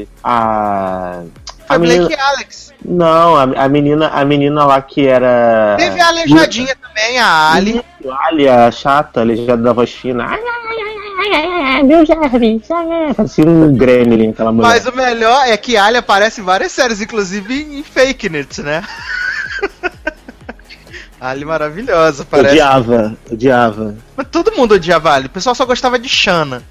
e 0.00 0.08
a. 0.24 1.20
Foi 1.66 1.76
A 1.76 1.78
Blake 1.78 1.98
menina, 1.98 2.14
e 2.14 2.18
Alex. 2.18 2.72
não, 2.82 3.36
a, 3.36 3.42
a 3.42 3.68
menina, 3.68 4.08
a 4.08 4.24
menina 4.24 4.64
lá 4.64 4.80
que 4.80 5.06
era. 5.06 5.76
Teve 5.78 6.00
a 6.00 6.08
aleijadinha 6.08 6.74
também, 6.76 7.18
a 7.18 7.52
Ali. 7.52 7.84
A 8.08 8.28
Ali, 8.28 8.48
a 8.48 8.70
chata, 8.70 9.20
aleijada 9.20 9.62
da 9.62 9.74
voz 9.74 9.92
fina. 9.92 10.24
Ai, 10.26 11.82
meu 11.82 12.06
Jarvis. 12.06 12.66
Parecia 13.14 13.44
um 13.44 13.74
gremlin, 13.76 14.30
aquela 14.30 14.52
mulher. 14.52 14.68
Mas 14.68 14.86
o 14.86 14.96
melhor 14.96 15.46
é 15.46 15.54
que 15.58 15.76
a 15.76 15.84
Ali 15.84 15.98
aparece 15.98 16.40
em 16.40 16.44
várias 16.44 16.72
séries, 16.72 17.02
inclusive 17.02 17.78
em 17.78 17.82
Fake 17.82 18.26
Nerds, 18.30 18.56
né? 18.60 18.82
Ali 21.20 21.44
maravilhosa, 21.44 22.24
parece. 22.24 22.50
Odiava, 22.54 23.16
odiava. 23.30 23.94
Mas 24.16 24.26
todo 24.30 24.52
mundo 24.52 24.74
odiava 24.74 25.12
Ali, 25.12 25.26
o 25.26 25.30
pessoal 25.30 25.54
só 25.54 25.64
gostava 25.66 25.98
de 25.98 26.08
Shana. 26.08 26.62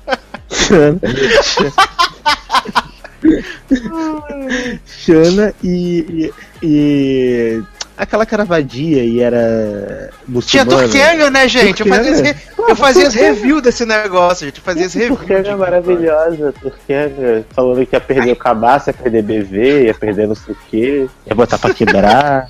Shana 4.85 5.53
e, 5.63 6.31
e, 6.61 6.63
e 6.63 7.63
aquela 7.97 8.25
que 8.25 8.33
era 8.33 8.45
vadia 8.45 9.03
e 9.03 9.19
era 9.21 10.09
Tinha 10.45 10.63
muçulmana. 10.63 10.83
Turkenga, 10.83 11.29
né, 11.29 11.47
gente? 11.47 11.81
Eu 11.81 11.87
fazia, 11.87 12.15
re- 12.23 12.35
eu 12.57 12.75
fazia 12.75 13.07
as 13.07 13.13
reviews 13.13 13.61
desse 13.61 13.85
negócio, 13.85 14.45
gente. 14.45 14.57
Eu 14.57 14.63
fazia 14.63 14.85
as 14.85 14.93
reviews. 14.93 15.19
Turquenga 15.19 15.49
é 15.49 15.55
maravilhosa, 15.55 16.53
Turquenga 16.61 17.45
falando 17.53 17.85
que 17.85 17.95
ia 17.95 17.99
perder 18.01 18.31
o 18.31 18.35
cabaço, 18.35 18.89
ia 18.89 18.93
perder 18.93 19.23
BV, 19.23 19.85
ia 19.85 19.93
perder 19.93 20.27
não 20.27 20.35
sei 20.35 20.53
o 20.53 20.57
que, 20.69 21.09
ia 21.25 21.35
botar 21.35 21.57
pra 21.57 21.73
quebrar. 21.73 22.47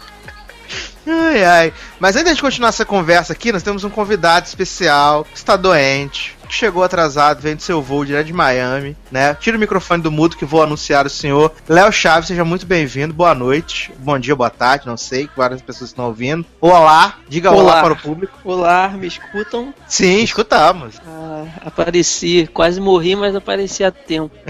Ai, 1.07 1.43
ai. 1.43 1.73
Mas 1.99 2.15
antes 2.15 2.35
de 2.35 2.41
continuar 2.41 2.69
essa 2.69 2.85
conversa 2.85 3.31
aqui, 3.33 3.51
nós 3.51 3.63
temos 3.63 3.83
um 3.83 3.89
convidado 3.89 4.45
especial 4.45 5.23
que 5.23 5.37
está 5.37 5.55
doente, 5.55 6.35
que 6.47 6.53
chegou 6.53 6.83
atrasado, 6.83 7.41
vem 7.41 7.55
do 7.55 7.61
seu 7.61 7.81
voo 7.81 8.03
direto 8.03 8.27
de 8.27 8.33
Miami, 8.33 8.95
né? 9.09 9.33
Tira 9.35 9.55
o 9.55 9.59
microfone 9.59 10.03
do 10.03 10.11
mudo 10.11 10.35
que 10.35 10.45
vou 10.45 10.61
anunciar 10.61 11.05
o 11.05 11.09
senhor. 11.09 11.53
Léo 11.67 11.91
Chaves, 11.91 12.27
seja 12.27 12.43
muito 12.43 12.65
bem-vindo. 12.65 13.13
Boa 13.13 13.33
noite, 13.33 13.91
bom 13.99 14.19
dia, 14.19 14.35
boa 14.35 14.49
tarde, 14.49 14.85
não 14.85 14.97
sei, 14.97 15.29
várias 15.35 15.61
pessoas 15.61 15.89
estão 15.91 16.05
ouvindo. 16.05 16.45
Olá, 16.59 17.17
diga 17.29 17.51
olá, 17.51 17.61
Olá. 17.61 17.81
para 17.81 17.93
o 17.93 17.97
público. 17.97 18.37
Olá, 18.43 18.89
me 18.89 19.07
escutam? 19.07 19.73
Sim, 19.87 20.23
escutamos. 20.23 20.95
Ah, 21.07 21.45
apareci, 21.65 22.49
quase 22.53 22.81
morri, 22.81 23.15
mas 23.15 23.35
apareci 23.35 23.83
a 23.83 23.91
tempo. 23.91 24.35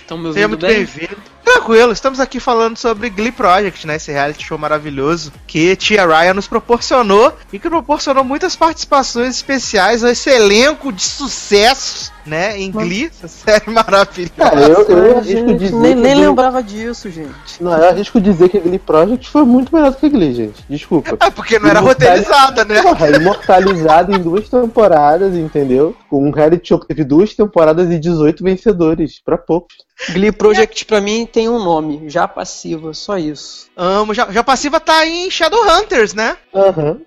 Estão 0.00 0.18
me 0.18 0.32
Seja 0.34 0.46
ouvindo 0.46 0.48
muito 0.48 0.66
bem? 0.66 1.08
Tranquilo, 1.54 1.92
estamos 1.92 2.18
aqui 2.18 2.40
falando 2.40 2.76
sobre 2.76 3.08
Glee 3.08 3.30
Project, 3.30 3.86
né? 3.86 3.94
Esse 3.94 4.10
reality 4.10 4.44
show 4.44 4.58
maravilhoso 4.58 5.32
que 5.46 5.76
Tia 5.76 6.04
Ryan 6.04 6.34
nos 6.34 6.48
proporcionou 6.48 7.32
e 7.52 7.60
que 7.60 7.70
proporcionou 7.70 8.24
muitas 8.24 8.56
participações 8.56 9.36
especiais 9.36 10.02
a 10.02 10.10
esse 10.10 10.28
elenco 10.28 10.92
de 10.92 11.02
sucesso, 11.02 12.12
né? 12.26 12.58
Em 12.58 12.70
Glee, 12.70 13.06
essa 13.06 13.28
série 13.28 13.70
maravilhosa. 13.70 14.32
Cara, 14.36 14.60
eu, 14.62 14.82
eu 14.88 15.16
arrisco 15.18 15.48
gente, 15.48 15.58
dizer 15.58 15.76
nem, 15.76 15.94
que 15.94 16.00
nem 16.02 16.14
Glee- 16.14 16.26
lembrava 16.26 16.62
disso, 16.62 17.10
gente. 17.10 17.62
Não, 17.62 17.76
eu 17.76 17.88
arrisco 17.88 18.20
dizer 18.20 18.48
que 18.48 18.58
Glee 18.60 18.78
Project 18.78 19.28
foi 19.28 19.44
muito 19.44 19.74
melhor 19.74 19.90
do 19.90 19.96
que 19.96 20.08
Glee, 20.08 20.32
gente. 20.34 20.64
Desculpa. 20.68 21.16
É 21.20 21.30
porque 21.30 21.58
não 21.58 21.68
era 21.68 21.80
roteirizada, 21.80 22.64
né? 22.64 22.82
Porra, 22.82 23.10
imortalizado 23.10 24.14
em 24.14 24.18
duas 24.20 24.48
temporadas, 24.48 25.34
entendeu? 25.34 25.94
Com 26.08 26.26
um 26.26 26.30
reality 26.30 26.68
show 26.68 26.78
que 26.80 26.86
teve 26.88 27.04
duas 27.04 27.34
temporadas 27.34 27.90
e 27.90 27.98
18 27.98 28.42
vencedores, 28.42 29.20
pra 29.24 29.36
poucos. 29.38 29.74
Glee 30.10 30.32
Project 30.32 30.84
pra 30.86 31.00
mim 31.00 31.24
tem 31.30 31.48
um 31.48 31.62
nome, 31.62 32.08
já 32.10 32.26
passiva, 32.26 32.92
só 32.94 33.16
isso. 33.16 33.68
Amo. 33.76 34.12
Já, 34.12 34.30
já 34.30 34.42
passiva 34.42 34.80
tá 34.80 35.06
em 35.06 35.30
Shadowhunters, 35.30 36.14
né? 36.14 36.36
Aham. 36.54 36.98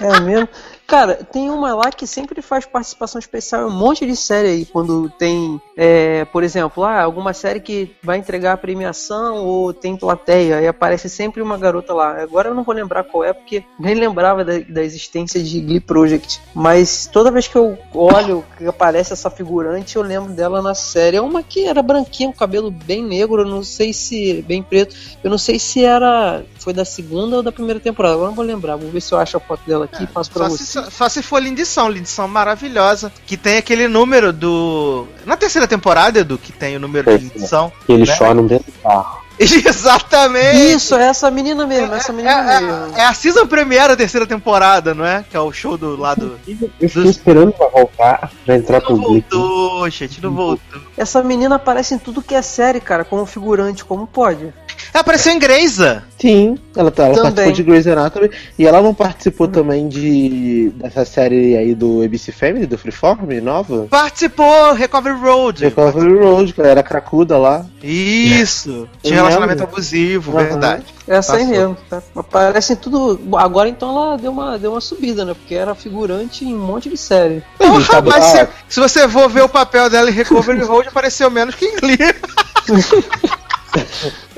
É 0.00 0.20
mesmo? 0.20 0.48
Cara, 0.94 1.16
tem 1.16 1.50
uma 1.50 1.74
lá 1.74 1.90
que 1.90 2.06
sempre 2.06 2.40
faz 2.40 2.66
participação 2.66 3.18
especial 3.18 3.62
em 3.62 3.64
um 3.64 3.76
monte 3.76 4.06
de 4.06 4.14
série 4.14 4.46
aí. 4.46 4.64
Quando 4.64 5.10
tem, 5.10 5.60
é, 5.76 6.24
por 6.26 6.44
exemplo, 6.44 6.84
ah, 6.84 7.02
alguma 7.02 7.32
série 7.32 7.58
que 7.58 7.90
vai 8.00 8.16
entregar 8.16 8.52
a 8.52 8.56
premiação 8.56 9.44
ou 9.44 9.72
tem 9.72 9.96
plateia, 9.96 10.60
e 10.60 10.68
aparece 10.68 11.08
sempre 11.08 11.42
uma 11.42 11.58
garota 11.58 11.92
lá. 11.92 12.22
Agora 12.22 12.50
eu 12.50 12.54
não 12.54 12.62
vou 12.62 12.72
lembrar 12.72 13.02
qual 13.02 13.24
é, 13.24 13.32
porque 13.32 13.64
nem 13.76 13.96
lembrava 13.96 14.44
da, 14.44 14.60
da 14.60 14.84
existência 14.84 15.42
de 15.42 15.60
Glee 15.62 15.80
Project. 15.80 16.40
Mas 16.54 17.10
toda 17.12 17.28
vez 17.32 17.48
que 17.48 17.56
eu 17.56 17.76
olho 17.92 18.44
que 18.56 18.64
aparece 18.64 19.12
essa 19.12 19.28
figurante, 19.28 19.96
eu 19.96 20.02
lembro 20.02 20.32
dela 20.32 20.62
na 20.62 20.76
série. 20.76 21.16
É 21.16 21.20
uma 21.20 21.42
que 21.42 21.66
era 21.66 21.82
branquinha, 21.82 22.30
com 22.30 22.38
cabelo 22.38 22.70
bem 22.70 23.02
negro, 23.02 23.42
eu 23.42 23.48
não 23.48 23.64
sei 23.64 23.92
se. 23.92 24.42
bem 24.42 24.62
preto. 24.62 24.94
Eu 25.24 25.28
não 25.28 25.38
sei 25.38 25.58
se 25.58 25.84
era. 25.84 26.44
Foi 26.60 26.72
da 26.72 26.84
segunda 26.84 27.38
ou 27.38 27.42
da 27.42 27.50
primeira 27.50 27.80
temporada. 27.80 28.14
Agora 28.14 28.28
não 28.28 28.36
vou 28.36 28.44
lembrar. 28.44 28.76
Vou 28.76 28.90
ver 28.90 29.00
se 29.00 29.12
eu 29.12 29.18
acho 29.18 29.36
a 29.36 29.40
foto 29.40 29.62
dela 29.66 29.86
aqui 29.86 30.04
e 30.04 30.06
passo 30.06 30.30
pra 30.30 30.48
Só 30.48 30.56
você. 30.56 30.83
Só 30.90 31.08
se 31.08 31.22
for 31.22 31.42
Lindição, 31.42 31.88
Lindição 31.88 32.26
maravilhosa. 32.28 33.12
Que 33.26 33.36
tem 33.36 33.56
aquele 33.58 33.88
número 33.88 34.32
do. 34.32 35.06
Na 35.26 35.36
terceira 35.36 35.66
temporada, 35.66 36.18
Edu, 36.20 36.38
que 36.38 36.52
tem 36.52 36.76
o 36.76 36.80
número 36.80 37.10
de 37.18 37.24
Lindição. 37.24 37.72
E 37.88 37.92
eles 37.92 38.08
Né? 38.08 38.14
choram 38.16 38.46
dentro 38.46 38.70
do 38.70 38.78
carro. 38.82 39.23
Exatamente! 39.84 40.72
Isso, 40.74 40.94
é 40.94 41.04
essa 41.06 41.30
menina 41.30 41.66
mesmo, 41.66 41.94
essa 41.94 42.12
É, 42.12 42.14
menina 42.14 42.60
mesmo. 42.60 42.96
é, 42.96 43.00
é 43.00 43.04
a 43.06 43.14
season 43.14 43.46
premiere 43.46 43.88
da 43.88 43.96
terceira 43.96 44.26
temporada, 44.26 44.94
não 44.94 45.04
é? 45.04 45.24
Que 45.28 45.36
é 45.36 45.40
o 45.40 45.52
show 45.52 45.76
do 45.76 45.96
lado. 45.96 46.38
Eu 46.80 46.88
fiquei 46.88 47.10
esperando 47.10 47.52
pra 47.52 47.68
voltar, 47.68 48.30
pra 48.44 48.56
entrar 48.56 48.80
Não 48.80 48.86
pro 48.86 48.96
Glee. 48.96 49.24
voltou, 49.30 49.90
gente, 49.90 50.22
não 50.22 50.32
voltou. 50.32 50.80
Essa 50.96 51.22
menina 51.22 51.56
aparece 51.56 51.94
em 51.94 51.98
tudo 51.98 52.22
que 52.22 52.34
é 52.34 52.42
série, 52.42 52.80
cara, 52.80 53.04
como 53.04 53.26
figurante, 53.26 53.84
como 53.84 54.06
pode? 54.06 54.52
Ela 54.92 55.00
apareceu 55.00 55.32
em 55.32 55.38
Greysa. 55.40 56.04
Sim, 56.20 56.56
ela, 56.76 56.88
tá, 56.90 57.04
ela 57.06 57.14
Também. 57.16 57.24
participou 57.32 57.52
de 57.52 57.62
Grey's 57.64 57.86
Anatomy 57.86 58.30
e 58.56 58.64
ela 58.66 58.80
não 58.80 58.94
participou 58.94 59.48
também 59.48 59.88
de 59.88 60.70
dessa 60.76 61.04
série 61.04 61.56
aí 61.56 61.74
do 61.74 62.00
ABC 62.02 62.30
Family, 62.30 62.64
do 62.64 62.78
Freeform, 62.78 63.28
nova? 63.42 63.88
Participou, 63.90 64.72
Recovery 64.72 65.16
Road. 65.18 65.64
Recovery 65.64 66.14
Road, 66.16 66.52
que 66.52 66.60
ela 66.60 66.70
era 66.70 66.82
cracuda 66.82 67.36
lá. 67.36 67.66
Isso. 67.82 68.88
Tinha 69.02 69.18
Eu 69.18 69.23
relacionamento 69.24 69.62
abusivo, 69.62 70.36
Aham. 70.38 70.44
verdade. 70.46 70.84
Essa 71.06 71.36
aí 71.36 71.46
mesmo. 71.46 71.76
Tá? 71.88 72.02
Aparece 72.16 72.72
em 72.72 72.76
tudo. 72.76 73.20
Agora 73.36 73.68
então 73.68 73.88
ela 73.90 74.16
deu 74.16 74.30
uma, 74.32 74.58
deu 74.58 74.72
uma 74.72 74.80
subida, 74.80 75.24
né? 75.24 75.34
Porque 75.34 75.54
era 75.54 75.74
figurante 75.74 76.44
em 76.44 76.54
um 76.54 76.58
monte 76.58 76.88
de 76.88 76.96
série. 76.96 77.42
Porra, 77.58 77.80
sabe- 77.84 78.08
mas 78.10 78.24
se, 78.24 78.48
se 78.68 78.80
você 78.80 79.08
for 79.08 79.28
ver 79.28 79.42
o 79.42 79.48
papel 79.48 79.88
dela 79.90 80.08
em 80.08 80.12
Recovery 80.12 80.62
Road, 80.62 80.88
apareceu 80.88 81.30
menos 81.30 81.54
que 81.54 81.64
em 81.66 81.76
Glee. 81.76 81.98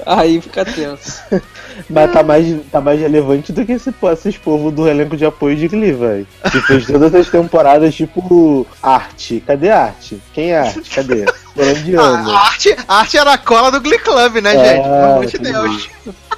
Aí 0.04 0.40
fica 0.40 0.64
tenso. 0.64 1.22
Mas 1.90 2.12
tá 2.12 2.22
mais, 2.22 2.56
tá 2.72 2.80
mais 2.80 2.98
relevante 3.00 3.52
do 3.52 3.64
que 3.64 3.72
esse, 3.72 3.92
esses 4.12 4.36
povos 4.38 4.72
do 4.72 4.88
elenco 4.88 5.16
de 5.16 5.26
apoio 5.26 5.54
de 5.56 5.68
Glee, 5.68 5.92
velho. 5.92 6.26
Que 6.50 6.60
fez 6.62 6.86
todas 6.86 7.14
as 7.14 7.28
temporadas, 7.28 7.94
tipo, 7.94 8.66
arte. 8.82 9.42
Cadê 9.46 9.70
a 9.70 9.84
arte? 9.84 10.20
Quem 10.32 10.52
é 10.52 10.58
a 10.58 10.62
arte? 10.64 10.80
Cadê? 10.90 11.24
Por 11.54 11.64
onde 11.66 11.96
A 11.98 12.38
arte, 12.46 12.76
a 12.88 12.94
arte 13.00 13.18
era 13.18 13.32
a 13.34 13.38
cola 13.38 13.70
do 13.70 13.80
Glee 13.80 13.98
Club, 13.98 14.36
né, 14.36 14.54
É, 14.56 14.74
gente? 14.76 14.82
Pelo 14.84 15.04
amor 15.04 15.26
de 15.26 15.38
Deus. 15.38 15.88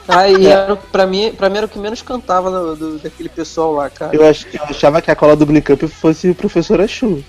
Aí 0.08 0.46
era, 0.46 0.74
pra, 0.76 1.06
mim, 1.06 1.32
pra 1.36 1.48
mim 1.50 1.58
era 1.58 1.66
o 1.66 1.68
que 1.68 1.78
menos 1.78 2.00
cantava 2.02 2.50
do, 2.50 2.76
do- 2.76 2.98
daquele 2.98 3.28
pessoal 3.28 3.72
lá, 3.74 3.90
cara. 3.90 4.14
Eu, 4.16 4.26
ach, 4.28 4.44
eu 4.52 4.64
achava 4.64 5.02
que 5.02 5.10
a 5.10 5.16
cola 5.16 5.36
do 5.36 5.44
Glee 5.46 5.60
Cup 5.60 5.82
fosse 5.84 6.30
o 6.30 6.34
professor 6.34 6.80
Achu. 6.80 7.22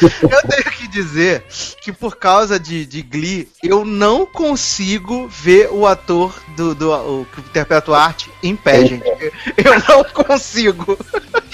Eu 0.00 0.48
tenho 0.48 0.76
que 0.76 0.88
dizer 0.88 1.44
que 1.80 1.92
por 1.92 2.16
causa 2.16 2.58
de, 2.58 2.84
de 2.84 3.02
Glee, 3.02 3.48
eu 3.62 3.84
não 3.84 4.26
consigo 4.26 5.28
ver 5.28 5.68
o 5.70 5.86
ator 5.86 6.34
do, 6.56 6.74
do 6.74 6.92
o, 6.92 7.26
que 7.26 7.40
interpreta 7.40 7.90
o 7.90 7.94
arte 7.94 8.30
em 8.42 8.56
pé, 8.56 8.84
gente. 8.86 9.06
Eu, 9.06 9.32
eu 9.64 9.82
não 9.88 10.04
consigo. 10.04 10.98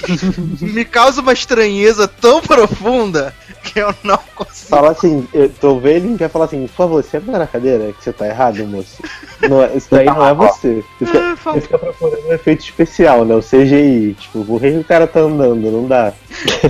Me 0.59 0.83
causa 0.85 1.21
uma 1.21 1.33
estranheza 1.33 2.07
tão 2.07 2.41
profunda 2.41 3.35
que 3.63 3.79
eu 3.79 3.93
não 4.03 4.17
consigo. 4.35 4.69
Fala 4.69 4.91
assim, 4.91 5.27
eu 5.33 5.49
tô 5.49 5.79
vendo 5.79 6.05
ele 6.05 6.17
quer 6.17 6.29
falar 6.29 6.45
assim, 6.45 6.67
por 6.67 6.75
favor, 6.75 7.03
senta 7.03 7.31
na 7.37 7.47
cadeira 7.47 7.91
que 7.93 8.03
você 8.03 8.11
tá 8.13 8.27
errado, 8.27 8.65
moço. 8.65 9.01
Não, 9.47 9.61
é- 9.63 9.75
isso 9.75 9.87
daí 9.91 10.05
não 10.05 10.25
é 10.27 10.33
você. 10.33 10.83
Você 10.99 11.05
fica, 11.05 11.35
você 11.35 11.61
fica 11.61 11.77
procurando 11.79 12.27
um 12.27 12.33
efeito 12.33 12.63
especial, 12.63 13.25
né? 13.25 13.35
O 13.35 13.41
CGI. 13.41 14.15
Tipo, 14.19 14.45
por 14.45 14.59
que 14.61 14.71
que 14.71 14.77
o 14.79 14.83
cara 14.83 15.07
tá 15.07 15.19
andando? 15.21 15.71
Não 15.71 15.87
dá. 15.87 16.13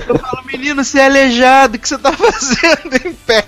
Eu 0.08 0.18
falo, 0.18 0.44
menino, 0.46 0.84
você 0.84 0.98
é 1.00 1.06
aleijado, 1.06 1.76
o 1.76 1.78
que 1.78 1.88
você 1.88 1.98
tá 1.98 2.12
fazendo 2.12 2.94
em 3.06 3.12
pé? 3.14 3.44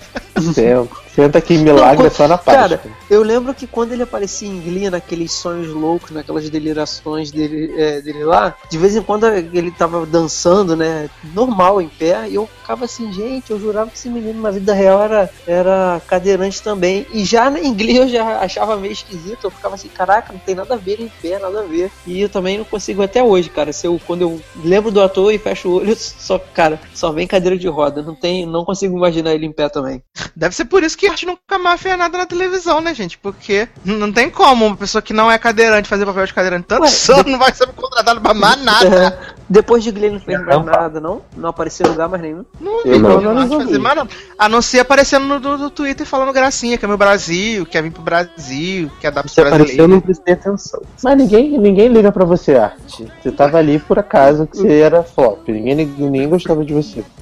Senta, 0.52 0.88
senta 1.14 1.38
aqui, 1.38 1.56
milagre 1.56 1.98
Não, 1.98 2.06
é 2.06 2.10
só 2.10 2.26
na 2.26 2.38
Cara, 2.38 2.78
Páscoa. 2.78 2.90
eu 3.08 3.22
lembro 3.22 3.54
que 3.54 3.66
quando 3.66 3.92
ele 3.92 4.02
aparecia 4.02 4.48
em 4.48 4.60
Glee, 4.60 4.90
naqueles 4.90 5.32
sonhos 5.32 5.68
loucos, 5.68 6.10
naquelas 6.10 6.48
delirações 6.50 7.30
dele, 7.30 7.72
é, 7.76 8.00
dele 8.00 8.24
lá, 8.24 8.54
de 8.68 8.78
vez 8.78 8.96
em 8.96 9.02
quando 9.02 9.26
ele 9.26 9.70
tava 9.70 10.04
dançando, 10.04 10.76
né? 10.76 11.08
Normal, 11.32 11.80
em 11.80 11.88
pé, 11.88 12.28
e 12.28 12.34
eu 12.34 12.48
ficava 12.60 12.84
assim, 12.84 13.12
gente, 13.12 13.50
eu 13.50 13.60
jurava 13.60 13.90
que 13.90 13.96
esse 13.96 14.08
menino 14.08 14.40
na 14.40 14.50
vida 14.50 14.72
real 14.74 15.02
era, 15.02 15.30
era 15.46 16.02
cadeirante 16.06 16.62
também. 16.62 17.06
E 17.12 17.24
já 17.24 17.50
em 17.58 17.72
Glee 17.74 17.96
eu 17.96 18.08
já 18.08 18.40
achava 18.40 18.76
meio 18.76 18.92
esquisito, 18.92 19.44
eu 19.44 19.50
ficava 19.50 19.74
assim, 19.74 19.88
caraca, 19.88 20.32
não 20.32 20.40
tem 20.40 20.54
nada 20.54 20.74
a 20.74 20.76
ver 20.76 20.92
ele 20.92 21.04
em 21.04 21.12
pé, 21.22 21.38
nada 21.38 21.60
a 21.60 21.64
ver. 21.64 21.90
E 22.06 22.20
eu 22.20 22.28
também 22.28 22.58
não 22.58 22.64
consigo 22.64 23.02
até 23.02 23.22
hoje, 23.22 23.50
cara. 23.50 23.72
Se 23.72 23.86
eu, 23.86 24.00
quando 24.06 24.22
eu 24.22 24.40
lembro 24.64 24.90
do 24.90 25.02
ator 25.02 25.32
e 25.32 25.38
fecho 25.38 25.68
o 25.68 25.74
olho, 25.76 25.94
só, 25.96 26.38
cara, 26.38 26.80
só 26.94 27.12
vem 27.12 27.26
cadeira 27.26 27.56
de 27.56 27.68
roda. 27.68 28.02
Não 28.02 28.14
tem, 28.14 28.46
não 28.46 28.64
consigo 28.64 28.96
imaginar 28.96 29.34
ele 29.34 29.46
em 29.46 29.52
pé 29.52 29.68
também. 29.68 30.02
Deve 30.34 30.54
ser 30.54 30.64
por 30.64 30.82
isso 30.82 30.96
que 30.96 31.03
a 31.06 31.12
arte 31.12 31.26
nunca 31.26 31.58
mais 31.58 31.80
fez 31.80 31.96
nada 31.96 32.18
na 32.18 32.26
televisão, 32.26 32.80
né, 32.80 32.94
gente? 32.94 33.18
Porque 33.18 33.68
não 33.84 34.12
tem 34.12 34.30
como 34.30 34.66
uma 34.66 34.76
pessoa 34.76 35.02
que 35.02 35.12
não 35.12 35.30
é 35.30 35.38
cadeirante 35.38 35.88
fazer 35.88 36.06
papel 36.06 36.26
de 36.26 36.34
cadeirante 36.34 36.66
tanto 36.66 36.82
Ué, 36.82 36.88
anos 37.14 37.32
não 37.32 37.38
vai 37.38 37.52
ser 37.52 37.66
contratado 37.68 38.20
pra 38.20 38.34
mais 38.34 38.62
nada. 38.62 38.96
É, 38.96 39.34
depois 39.48 39.84
de 39.84 39.90
Glee 39.90 40.06
ele 40.06 40.14
não 40.14 40.20
fez 40.20 40.44
mais 40.44 40.64
nada, 40.64 41.00
não? 41.00 41.22
Não 41.36 41.50
apareceu 41.50 41.86
em 41.86 41.90
lugar 41.90 42.08
mais 42.08 42.22
nenhum. 42.22 42.44
Não 42.60 42.80
Eu 42.84 42.98
não. 42.98 43.20
não, 43.20 43.34
não 43.46 43.60
fazer 43.60 43.78
mais 43.78 43.96
não. 43.96 44.08
A 44.38 44.48
não 44.48 44.62
ser 44.62 44.80
aparecendo 44.80 45.26
no, 45.26 45.38
no, 45.38 45.58
no 45.58 45.70
Twitter 45.70 46.06
falando 46.06 46.32
gracinha, 46.32 46.78
que 46.78 46.84
é 46.84 46.88
meu 46.88 46.98
Brasil, 46.98 47.66
quer 47.66 47.82
vir 47.82 47.92
pro 47.92 48.02
Brasil, 48.02 48.90
quer 49.00 49.10
dar 49.10 49.22
pro 49.22 49.30
Você 49.30 49.40
apareceu, 49.40 49.58
eu 49.58 49.64
brasileiro. 49.66 49.92
não 49.92 50.00
prestei 50.00 50.34
atenção. 50.34 50.82
Mas 51.02 51.16
ninguém, 51.16 51.58
ninguém 51.58 51.88
liga 51.88 52.10
pra 52.10 52.24
você, 52.24 52.56
arte. 52.56 53.06
Você 53.22 53.30
tava 53.30 53.58
ali 53.58 53.78
por 53.78 53.98
acaso 53.98 54.46
que 54.46 54.56
você 54.56 54.80
era 54.80 55.02
flop. 55.02 55.48
Ninguém, 55.48 55.74
ninguém 55.74 56.28
gostava 56.28 56.64
de 56.64 56.72
você. 56.72 57.04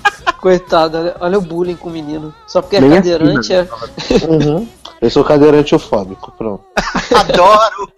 Coitado, 0.40 0.98
olha, 0.98 1.16
olha 1.20 1.38
o 1.38 1.42
bullying 1.42 1.76
com 1.76 1.88
o 1.88 1.92
menino. 1.92 2.34
Só 2.46 2.62
porque 2.62 2.76
é 2.76 2.80
Nem 2.80 2.90
cadeirante 2.92 3.52
é. 3.52 3.68
Uhum. 4.28 4.66
Eu 5.00 5.10
sou 5.10 5.24
cadeirante 5.24 5.74
ofóbico, 5.74 6.32
pronto. 6.32 6.64
Adoro! 7.14 7.92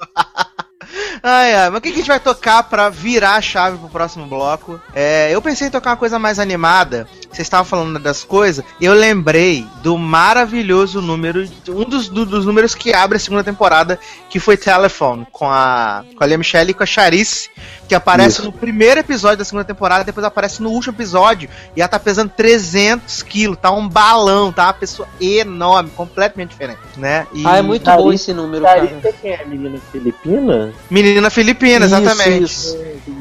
Ai, 1.22 1.54
ai, 1.54 1.70
mas 1.70 1.78
o 1.78 1.80
que 1.80 1.88
que 1.90 1.94
a 1.96 1.98
gente 1.98 2.08
vai 2.08 2.20
tocar 2.20 2.62
pra 2.64 2.88
virar 2.88 3.36
a 3.36 3.40
chave 3.40 3.78
pro 3.78 3.88
próximo 3.88 4.26
bloco? 4.26 4.80
É, 4.94 5.30
eu 5.30 5.40
pensei 5.40 5.68
em 5.68 5.70
tocar 5.70 5.90
uma 5.90 5.96
coisa 5.96 6.18
mais 6.18 6.38
animada. 6.38 7.06
Vocês 7.30 7.46
estavam 7.46 7.64
falando 7.64 7.98
das 7.98 8.22
coisas. 8.24 8.64
e 8.80 8.84
Eu 8.84 8.92
lembrei 8.92 9.66
do 9.82 9.96
maravilhoso 9.96 11.00
número, 11.00 11.48
um 11.68 11.84
dos, 11.84 12.08
do- 12.08 12.26
dos 12.26 12.44
números 12.44 12.74
que 12.74 12.92
abre 12.92 13.16
a 13.16 13.20
segunda 13.20 13.42
temporada, 13.44 13.98
que 14.28 14.38
foi 14.40 14.56
Telephone, 14.56 15.26
com 15.32 15.48
a, 15.48 16.04
com 16.16 16.22
a 16.22 16.26
Lea 16.26 16.36
Michele 16.38 16.72
e 16.72 16.74
com 16.74 16.82
a 16.82 16.86
Charice, 16.86 17.50
que 17.88 17.94
aparece 17.94 18.36
Isso. 18.38 18.44
no 18.44 18.52
primeiro 18.52 19.00
episódio 19.00 19.38
da 19.38 19.44
segunda 19.44 19.64
temporada, 19.64 20.04
depois 20.04 20.24
aparece 20.24 20.62
no 20.62 20.70
último 20.70 20.94
episódio, 20.94 21.48
e 21.76 21.80
ela 21.80 21.88
tá 21.88 21.98
pesando 21.98 22.30
300 22.36 23.22
quilos, 23.22 23.56
tá 23.60 23.70
um 23.70 23.88
balão, 23.88 24.52
tá 24.52 24.64
uma 24.66 24.74
pessoa 24.74 25.08
enorme, 25.20 25.90
completamente 25.90 26.50
diferente, 26.50 26.80
né? 26.96 27.26
E- 27.32 27.46
Ah, 27.46 27.56
é 27.58 27.62
muito 27.62 27.84
Charice- 27.86 28.02
bom 28.04 28.12
esse 28.12 28.32
número, 28.32 28.64
cara. 28.64 28.86
Charice 28.86 29.14
quem 29.20 29.32
é? 29.32 29.44
Menina 29.44 29.78
filipina? 29.90 30.72
Menina 30.90 31.30
filipina, 31.30 31.86
Isso, 31.86 31.94
exatamente. 31.94 32.44
isso. 32.44 32.78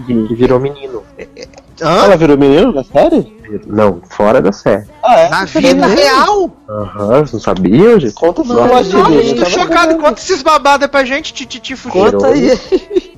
Ele 0.09 0.35
virou 0.35 0.59
menino. 0.59 1.03
Hã? 1.81 2.03
Ela 2.05 2.17
virou 2.17 2.37
menino 2.37 2.71
na 2.73 2.83
série? 2.83 3.39
Não, 3.67 4.01
fora 4.09 4.41
da 4.41 4.51
série. 4.51 4.85
Ah, 5.03 5.19
é? 5.19 5.29
Na 5.29 5.45
vida 5.45 5.85
real? 5.87 6.55
Aham, 6.69 7.25
você 7.25 7.33
não 7.33 7.39
sabia, 7.41 7.99
gente? 7.99 8.13
Conta 8.13 8.43
Não, 8.43 8.55
não, 8.67 8.81
de 8.83 8.93
Eu 8.95 9.09
mim. 9.09 9.35
tô 9.35 9.45
chocado. 9.45 9.97
Conta 9.97 10.21
esses 10.21 10.41
babados 10.41 10.87
pra 10.87 11.03
gente, 11.03 11.33
Tititi 11.33 11.75
Fuxi. 11.75 11.97
Conta 11.97 12.27
aí. 12.27 12.57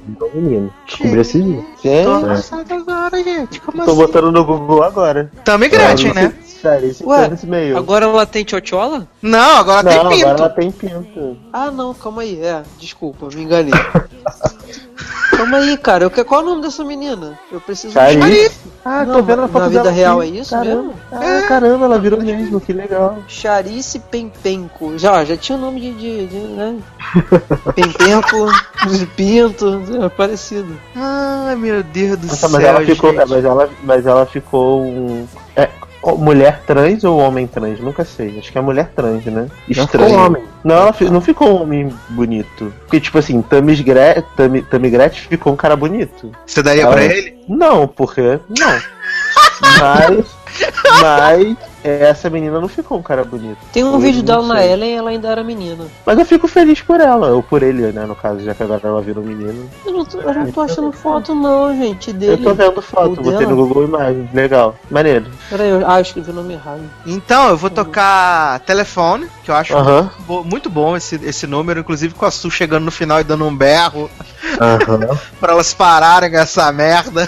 Virou 0.08 0.32
menino. 0.34 0.74
Descobri 0.88 1.20
esse 1.20 1.42
dia. 1.42 1.64
Gente, 1.84 2.06
Tô 2.06 2.12
agora, 2.14 3.24
gente. 3.24 3.62
Como 3.62 3.78
tô 3.86 3.92
assim? 3.92 3.96
botando 4.00 4.32
no 4.32 4.44
Google 4.46 4.84
agora. 4.84 5.32
Tamo 5.44 5.70
Gretchen, 5.70 6.12
Ah, 6.16 6.32
né? 6.64 6.72
Charice 6.80 7.04
Ué, 7.06 7.30
meio. 7.44 7.78
Agora 7.78 8.06
ela 8.06 8.26
tem 8.26 8.44
tchotchola? 8.44 9.08
Não, 9.22 9.58
agora 9.58 9.84
Não, 9.84 10.10
tem 10.10 10.24
agora 10.24 10.36
pinto. 10.36 10.42
ela 10.44 10.50
tem 10.50 10.72
pinto. 10.72 11.38
Ah, 11.52 11.70
não, 11.72 11.94
calma 11.94 12.22
aí. 12.22 12.40
É, 12.42 12.64
desculpa, 12.80 13.28
me 13.34 13.44
enganei. 13.44 13.74
calma 15.32 15.58
aí, 15.58 15.78
cara. 15.78 16.04
Eu, 16.06 16.12
que- 16.12 16.24
qual 16.24 16.42
é 16.42 16.44
o 16.44 16.48
nome 16.48 16.62
dessa 16.62 16.84
menina? 16.84 17.38
Eu 17.52 17.60
preciso. 17.60 17.94
Charice. 17.94 18.52
Ah, 18.86 19.06
Não, 19.06 19.16
tô 19.16 19.24
vendo 19.24 19.40
a 19.40 19.42
na 19.44 19.48
foto 19.48 19.70
vida 19.70 19.84
dela 19.84 19.96
real 19.96 20.20
aqui. 20.20 20.38
é 20.38 20.42
isso 20.42 20.50
caramba. 20.52 20.82
mesmo? 20.84 20.94
Ah, 21.12 21.42
caramba, 21.48 21.86
ela 21.86 22.00
virou 22.00 22.22
mesmo, 22.22 22.60
que 22.60 22.74
legal. 22.74 23.18
Charice 23.28 24.00
Pempenco. 24.00 24.98
Já, 24.98 25.24
já 25.24 25.38
tinha 25.38 25.58
o 25.58 25.62
nome 25.62 25.80
de, 25.80 25.94
de, 25.94 26.28
de 26.28 26.38
né? 26.38 26.76
Pempenco, 27.76 28.46
de 28.90 29.06
Pinto, 29.08 29.82
é 30.04 30.10
parecido. 30.10 30.78
Ai, 30.96 31.56
meu 31.56 31.82
Deus 31.84 32.18
do 32.18 32.28
Nossa, 32.28 32.36
céu, 32.48 32.50
mas 32.50 32.64
ela 32.64 32.82
ficou. 32.82 33.10
é, 33.12 33.26
mas, 33.26 33.46
ela, 33.46 33.70
mas 33.84 34.06
ela 34.06 34.26
ficou 34.26 34.82
um. 34.84 35.26
É, 35.56 35.70
mulher 36.12 36.62
trans 36.68 37.04
ou 37.04 37.18
homem 37.18 37.48
trans? 37.48 37.80
Nunca 37.80 38.04
sei. 38.04 38.38
Acho 38.40 38.52
que 38.52 38.58
é 38.58 38.62
mulher 38.62 38.92
trans, 38.96 39.24
né? 39.26 39.48
Estranho. 39.70 40.10
ficou 40.10 40.26
homem. 40.26 40.44
Não, 40.64 40.76
ela 40.76 40.94
fi- 40.94 41.10
não 41.10 41.22
ficou 41.22 41.48
um 41.50 41.62
homem 41.64 41.94
bonito. 42.10 42.74
Porque, 42.82 43.00
tipo 43.00 43.18
assim, 43.18 43.42
Tamis 43.42 43.80
Gre 43.82 44.22
Tami, 44.36 44.62
Tami 44.64 44.90
Gretchen 44.90 45.28
ficou 45.30 45.54
um 45.54 45.56
cara 45.56 45.76
bonito. 45.76 46.32
Você 46.46 46.62
daria 46.62 46.84
Ela- 46.84 46.92
pra 46.94 47.04
ele? 47.06 47.38
Não, 47.48 47.88
porque. 47.88 48.40
Não. 48.50 48.82
mas. 49.80 50.26
Mas. 51.02 51.58
Essa 51.84 52.30
menina 52.30 52.60
não 52.62 52.68
ficou 52.68 52.98
um 52.98 53.02
cara 53.02 53.24
bonito. 53.24 53.58
Tem 53.72 53.84
um 53.84 53.94
Eu 53.94 54.00
vídeo 54.00 54.24
dela 54.24 54.46
na. 54.46 54.66
Ellen 54.66 54.92
e 54.92 54.96
ela 54.98 55.10
ainda 55.10 55.28
era 55.30 55.44
menina. 55.44 55.86
Mas 56.06 56.18
eu 56.18 56.26
fico 56.26 56.48
feliz 56.48 56.82
por 56.82 57.00
ela, 57.02 57.32
ou 57.32 57.44
por 57.44 57.62
ele, 57.62 57.92
né? 57.92 58.06
No 58.06 58.16
caso, 58.16 58.40
já 58.42 58.54
que 58.54 58.64
agora 58.64 58.82
ela 58.84 59.02
virou 59.02 59.24
menino. 59.24 59.70
Eu 59.86 59.92
não 59.94 60.06
tô, 60.06 60.20
eu 60.22 60.34
não 60.34 60.52
tô 60.52 60.62
achando 60.62 60.92
foto, 60.92 61.36
não, 61.36 61.76
gente, 61.76 62.10
Eu 62.12 62.14
dele. 62.16 62.44
tô 62.44 62.54
vendo 62.54 62.82
foto, 62.82 63.12
o 63.14 63.16
botei 63.24 63.40
dela? 63.40 63.52
no 63.52 63.56
Google 63.58 63.84
Imagens. 63.86 64.34
Legal. 64.34 64.76
Maneiro. 64.90 65.26
Peraí, 65.50 65.70
eu, 65.70 65.84
ah, 65.90 65.98
eu 65.98 66.02
escrevi 66.02 66.32
o 66.32 66.34
nome 66.34 66.54
errado. 66.54 66.82
Então, 67.06 67.50
eu 67.50 67.58
vou 67.58 67.70
tocar 67.70 68.60
telefone, 68.62 69.28
que 69.44 69.52
eu 69.52 69.56
acho 69.56 69.74
muito, 69.76 70.12
bo- 70.26 70.44
muito 70.44 70.70
bom 70.70 70.96
esse, 70.96 71.16
esse 71.24 71.46
número, 71.48 71.82
inclusive 71.82 72.14
com 72.14 72.26
a 72.26 72.32
Su 72.32 72.50
chegando 72.50 72.86
no 72.86 72.92
final 72.92 73.20
e 73.20 73.24
dando 73.24 73.46
um 73.46 73.56
berro 73.56 74.10
Aham. 74.60 75.18
pra 75.40 75.54
elas 75.54 75.74
pararem 75.74 76.30
com 76.32 76.38
essa 76.38 76.72
merda. 76.72 77.28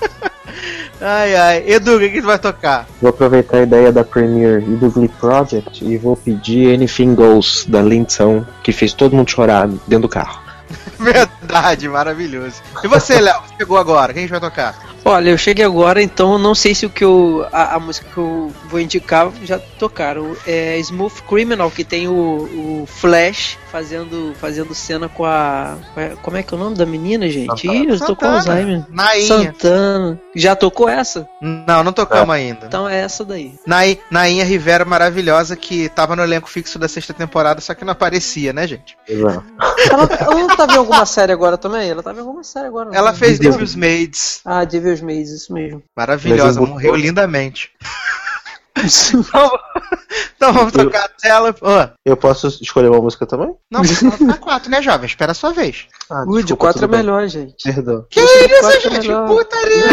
ai, 1.00 1.36
ai. 1.36 1.64
Edu, 1.66 1.96
o 1.96 1.98
que, 1.98 2.10
que 2.10 2.20
tu 2.20 2.26
vai 2.26 2.38
tocar? 2.38 2.86
Vou 3.00 3.10
aproveitar 3.10 3.58
a 3.58 3.62
ideia 3.62 3.92
da 3.92 4.04
Premiere 4.04 4.64
e 4.64 4.76
do 4.76 4.90
Glee 4.90 5.08
Project 5.08 5.84
e 5.84 5.96
vou 5.96 6.16
pedir 6.16 6.74
Anything 6.74 7.14
Goes 7.14 7.64
da 7.68 7.82
Lindsay, 7.82 8.44
que 8.62 8.72
fez 8.72 8.92
todo 8.92 9.16
mundo 9.16 9.30
chorar 9.30 9.66
dentro 9.66 10.00
do 10.00 10.08
carro. 10.08 10.40
Verdade, 10.98 11.88
maravilhoso. 11.88 12.56
E 12.82 12.88
você, 12.88 13.20
Léo, 13.20 13.40
chegou 13.56 13.78
agora, 13.78 14.12
quem 14.12 14.20
a 14.20 14.26
gente 14.26 14.30
vai 14.30 14.40
tocar? 14.40 14.74
Olha, 15.10 15.30
eu 15.30 15.38
cheguei 15.38 15.64
agora, 15.64 16.02
então 16.02 16.36
não 16.38 16.54
sei 16.54 16.74
se 16.74 16.84
o 16.84 16.90
que 16.90 17.02
eu. 17.02 17.46
A, 17.50 17.76
a 17.76 17.80
música 17.80 18.06
que 18.12 18.18
eu 18.18 18.52
vou 18.68 18.78
indicar 18.78 19.30
já 19.42 19.58
tocaram. 19.58 20.36
É 20.46 20.78
Smooth 20.80 21.22
Criminal, 21.22 21.70
que 21.70 21.82
tem 21.82 22.06
o, 22.08 22.12
o 22.82 22.86
Flash 22.86 23.56
fazendo, 23.72 24.34
fazendo 24.38 24.74
cena 24.74 25.08
com 25.08 25.24
a, 25.24 25.76
com 25.94 26.00
a- 26.00 26.16
Como 26.22 26.36
é 26.36 26.42
que 26.42 26.52
é 26.52 26.56
o 26.56 26.60
nome 26.60 26.76
da 26.76 26.84
menina, 26.84 27.28
gente? 27.30 27.48
Santana. 27.62 27.74
Ih, 27.84 27.88
eu 27.88 27.98
tô 28.00 28.14
com. 28.16 28.26
Alzheimer. 28.26 28.84
Nainha. 28.90 29.26
Santana. 29.26 30.20
Já 30.36 30.54
tocou 30.54 30.88
essa? 30.88 31.26
Não, 31.40 31.82
não 31.82 31.92
tocamos 31.92 32.34
ainda. 32.34 32.66
Então 32.66 32.86
é 32.88 32.98
essa 33.00 33.24
daí. 33.24 33.54
Nai- 33.66 33.98
Nainha 34.10 34.44
Rivera 34.44 34.84
maravilhosa 34.84 35.56
que 35.56 35.88
tava 35.88 36.14
no 36.14 36.22
elenco 36.22 36.48
fixo 36.50 36.78
da 36.78 36.86
sexta 36.88 37.14
temporada, 37.14 37.60
só 37.62 37.72
que 37.74 37.84
não 37.84 37.92
aparecia, 37.92 38.52
né, 38.52 38.66
gente? 38.66 38.96
Exato. 39.08 39.42
Ela, 39.90 40.08
ela 40.20 40.34
não 40.34 40.48
tava 40.56 40.72
em 40.74 40.76
alguma 40.76 41.06
série 41.06 41.32
agora 41.32 41.56
também? 41.56 41.88
Ela 41.88 42.02
tava 42.02 42.18
em 42.18 42.20
alguma 42.20 42.44
série 42.44 42.66
agora. 42.66 42.90
Ela 42.92 43.14
fez 43.14 43.38
Devil's 43.38 43.74
Maids. 43.74 44.40
Ah, 44.44 44.64
Devil's 44.64 44.97
Maids, 45.00 45.30
isso 45.30 45.52
mesmo. 45.52 45.82
Maravilhosa, 45.96 46.44
Mas 46.44 46.56
eu- 46.56 46.66
morreu 46.66 46.94
lindamente. 46.94 47.70
então, 48.78 49.50
então 50.36 50.52
vamos 50.52 50.72
tocar 50.72 51.04
a 51.04 51.08
tela. 51.08 51.54
Ô, 51.60 51.98
Eu 52.04 52.16
posso 52.16 52.46
escolher 52.62 52.88
uma 52.88 53.00
música 53.00 53.26
também? 53.26 53.52
não, 53.70 53.82
você 53.82 54.08
tá 54.24 54.36
quatro, 54.36 54.70
né, 54.70 54.80
jovem? 54.80 55.06
Espera 55.06 55.32
a 55.32 55.34
sua 55.34 55.52
vez. 55.52 55.86
Ah, 56.08 56.24
Ui, 56.28 56.44
de 56.44 56.54
4 56.54 56.78
é 56.78 56.80
tudo 56.82 56.90
bem. 56.92 57.00
melhor, 57.00 57.26
gente. 57.26 57.56
Perdão. 57.64 58.06
Que 58.08 58.20
isso, 58.20 58.60
quatro 58.60 58.76
é 58.78 58.80
gente? 58.94 59.08
melhor. 59.08 59.26
Putaria! 59.28 59.84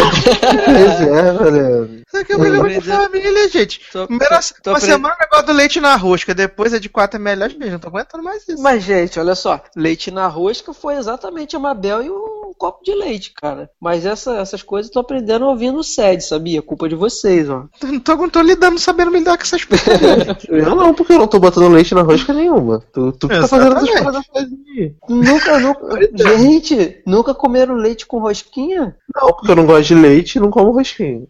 É, 0.45 1.31
velho. 1.33 2.01
Isso 2.07 2.17
aqui 2.17 2.31
é 2.31 2.35
um 2.35 2.39
programa 2.39 2.69
de 2.69 2.81
família, 2.81 3.49
gente. 3.49 3.81
Tô- 3.91 4.05
Primeiro, 4.07 4.35
tô- 4.63 4.69
uma 4.71 4.79
tô 4.79 4.85
semana 4.85 5.15
negócio 5.19 5.45
do 5.47 5.53
leite 5.53 5.79
na 5.81 5.95
rosca, 5.95 6.33
depois 6.35 6.71
é 6.73 6.79
de 6.79 6.87
quatro 6.89 7.17
é 7.19 7.19
melhor, 7.19 7.49
gente. 7.49 7.69
Não 7.69 7.79
tô 7.79 7.87
aguentando 7.87 8.23
mais 8.23 8.47
isso. 8.47 8.61
Mas, 8.61 8.83
gente, 8.83 9.19
olha 9.19 9.33
só. 9.35 9.59
Leite 9.75 10.11
na 10.11 10.27
rosca 10.27 10.73
foi 10.73 10.93
exatamente 10.95 11.55
a 11.55 11.59
Mabel 11.59 12.03
e 12.03 12.09
um 12.09 12.34
copo 12.57 12.83
de 12.83 12.93
leite, 12.95 13.31
cara. 13.33 13.69
Mas 13.81 14.05
essa- 14.05 14.37
essas 14.37 14.63
coisas 14.63 14.89
eu 14.89 14.93
tô 14.93 14.99
aprendendo 14.99 15.45
ouvindo 15.45 15.77
o 15.79 15.83
SED, 15.83 16.21
sabia? 16.23 16.61
Culpa 16.61 16.87
de 16.89 16.95
vocês, 16.95 17.49
ó. 17.49 17.65
Não 17.83 17.99
tô, 17.99 18.15
não 18.15 18.29
tô 18.29 18.41
lidando, 18.41 18.79
sabendo 18.79 19.11
me 19.11 19.19
lidar 19.19 19.37
com 19.37 19.43
essas 19.43 19.63
coisas. 19.65 19.87
Eu 20.49 20.75
não, 20.75 20.93
porque 20.93 21.13
eu 21.13 21.19
não 21.19 21.27
tô 21.27 21.39
botando 21.39 21.71
leite 21.71 21.93
na 21.95 22.01
rosca 22.01 22.33
nenhuma. 22.33 22.81
Tu, 22.93 23.11
tu 23.13 23.27
que 23.27 23.39
tá 23.39 23.47
fazendo 23.47 23.75
essas 23.77 23.99
paradas 24.01 24.23
aí. 24.35 24.95
Nunca, 25.09 25.59
nunca. 25.59 25.99
gente, 26.37 27.01
nunca 27.05 27.33
comeram 27.33 27.75
leite 27.75 28.05
com 28.05 28.19
rosquinha? 28.19 28.95
Não, 29.15 29.27
porque 29.33 29.51
eu 29.51 29.55
não 29.55 29.65
gosto 29.65 29.87
de 29.87 29.95
leite 29.95 30.35
e 30.35 30.39
não 30.41 30.49
como 30.49 30.71
rosquinha. 30.71 31.23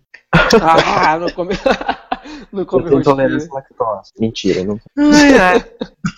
Ah, 0.61 1.17
não 1.17 1.29
come. 1.29 1.53
Não 2.51 2.61
Eu 2.61 2.65
come 2.65 2.83
tenho 2.83 2.95
rosquinha. 2.97 3.13
intolerância 3.13 3.49
à 3.51 3.55
lactose. 3.55 4.11
Mentira, 4.19 4.63
não. 4.63 4.79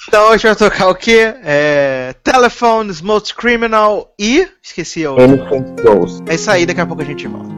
então 0.08 0.30
hoje 0.30 0.44
vai 0.48 0.56
tocar 0.56 0.90
o 0.90 0.96
quê? 0.96 1.34
É. 1.44 2.14
Telephone, 2.24 2.92
Smoked 2.92 3.34
Criminal 3.36 4.14
e. 4.20 4.48
Esqueci 4.62 5.06
outra. 5.06 5.26
Anything 5.26 5.76
goes. 5.84 6.22
É 6.28 6.36
isso 6.36 6.50
aí, 6.52 6.66
daqui 6.66 6.82
a 6.82 6.86
pouco 6.86 7.02
a 7.02 7.06
gente 7.06 7.28
volta. 7.28 7.57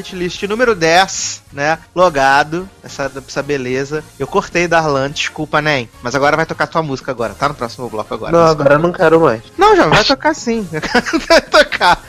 Volta 0.00 0.10
com 0.10 0.16
o 0.16 0.16
hit 0.16 0.16
list 0.16 0.42
número 0.44 0.74
10, 0.74 1.42
né? 1.52 1.78
Logado, 1.94 2.68
essa, 2.82 3.10
essa 3.26 3.42
beleza. 3.42 4.02
Eu 4.18 4.26
cortei 4.26 4.66
Darlan, 4.66 5.10
desculpa, 5.10 5.60
Nem. 5.60 5.88
Mas 6.02 6.14
agora 6.14 6.36
vai 6.36 6.46
tocar 6.46 6.66
tua 6.66 6.82
música 6.82 7.10
agora, 7.10 7.34
tá 7.34 7.48
no 7.48 7.54
próximo 7.54 7.88
bloco 7.88 8.12
agora. 8.12 8.32
Não, 8.32 8.46
agora 8.46 8.74
eu 8.74 8.78
não 8.78 8.92
quero 8.92 9.20
mais. 9.20 9.42
Não, 9.56 9.76
já 9.76 9.86
vai 9.86 10.04
tocar 10.04 10.34
sim. 10.34 10.66
vai 11.28 11.40
tocar. 11.40 12.02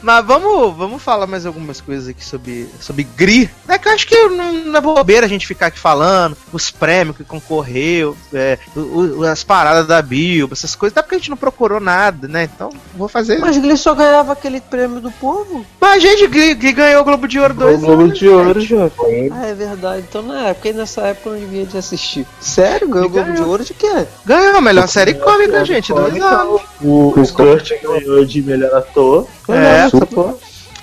Mas 0.00 0.24
vamos, 0.24 0.76
vamos 0.76 1.02
falar 1.02 1.26
mais 1.26 1.44
algumas 1.44 1.80
coisas 1.80 2.08
aqui 2.08 2.24
sobre, 2.24 2.68
sobre 2.80 3.04
Gri. 3.04 3.50
Que 4.06 4.14
acho 4.16 4.28
que 4.28 4.34
não, 4.36 4.76
é 4.76 4.80
bobeira 4.80 5.26
a 5.26 5.28
gente 5.28 5.46
ficar 5.46 5.66
aqui 5.66 5.78
falando, 5.78 6.36
os 6.52 6.70
prêmios 6.70 7.16
que 7.16 7.24
concorreu, 7.24 8.16
é, 8.32 8.58
o- 8.76 9.18
o- 9.20 9.24
as 9.24 9.42
paradas 9.42 9.86
da 9.86 10.00
Bilba, 10.00 10.54
essas 10.54 10.74
coisas, 10.74 10.92
até 10.96 11.02
porque 11.02 11.16
a 11.16 11.18
gente 11.18 11.30
não 11.30 11.36
procurou 11.36 11.80
nada, 11.80 12.28
né? 12.28 12.44
Então, 12.44 12.70
vou 12.96 13.08
fazer. 13.08 13.38
Mas 13.38 13.56
ele 13.56 13.76
só 13.76 13.94
ganhava 13.94 14.32
aquele 14.32 14.60
prêmio 14.60 15.00
do 15.00 15.10
povo? 15.10 15.64
Mas 15.80 15.96
a 15.96 15.98
gente 15.98 16.26
Gri 16.26 16.54
ganhou 16.54 17.02
o 17.02 17.04
Globo 17.04 17.26
de 17.26 17.38
Ouro 17.38 17.54
O 17.54 17.56
2 17.56 17.80
Globo 17.80 18.08
de 18.08 18.28
Ouro, 18.28 18.60
já. 18.60 18.90
Ah, 19.32 19.46
é 19.46 19.54
verdade. 19.54 20.04
Então 20.08 20.22
na 20.22 20.48
época, 20.48 20.68
e 20.68 20.72
nessa 20.72 21.00
época 21.02 21.30
eu 21.30 21.32
não 21.34 21.40
devia 21.40 21.64
de 21.66 21.78
assistir. 21.78 22.26
Sério? 22.40 22.88
Ganhou 22.88 23.06
o 23.06 23.10
Globo 23.10 23.32
de 23.32 23.42
Ouro 23.42 23.64
de 23.64 23.74
quê? 23.74 24.06
Ganhou 24.24 24.56
a 24.56 24.60
melhor 24.60 24.86
série 24.88 25.14
cômica, 25.14 25.64
gente. 25.64 25.92
Dois 25.92 26.22
anos. 26.22 26.60
O, 26.80 27.08
o 27.08 27.32
Kurt 27.32 27.70
ganhou 27.82 28.24
de 28.24 28.42
melhor 28.42 28.74
ator. 28.74 29.26
É. 29.48 29.86
Essa 29.86 30.06
porra. 30.06 30.34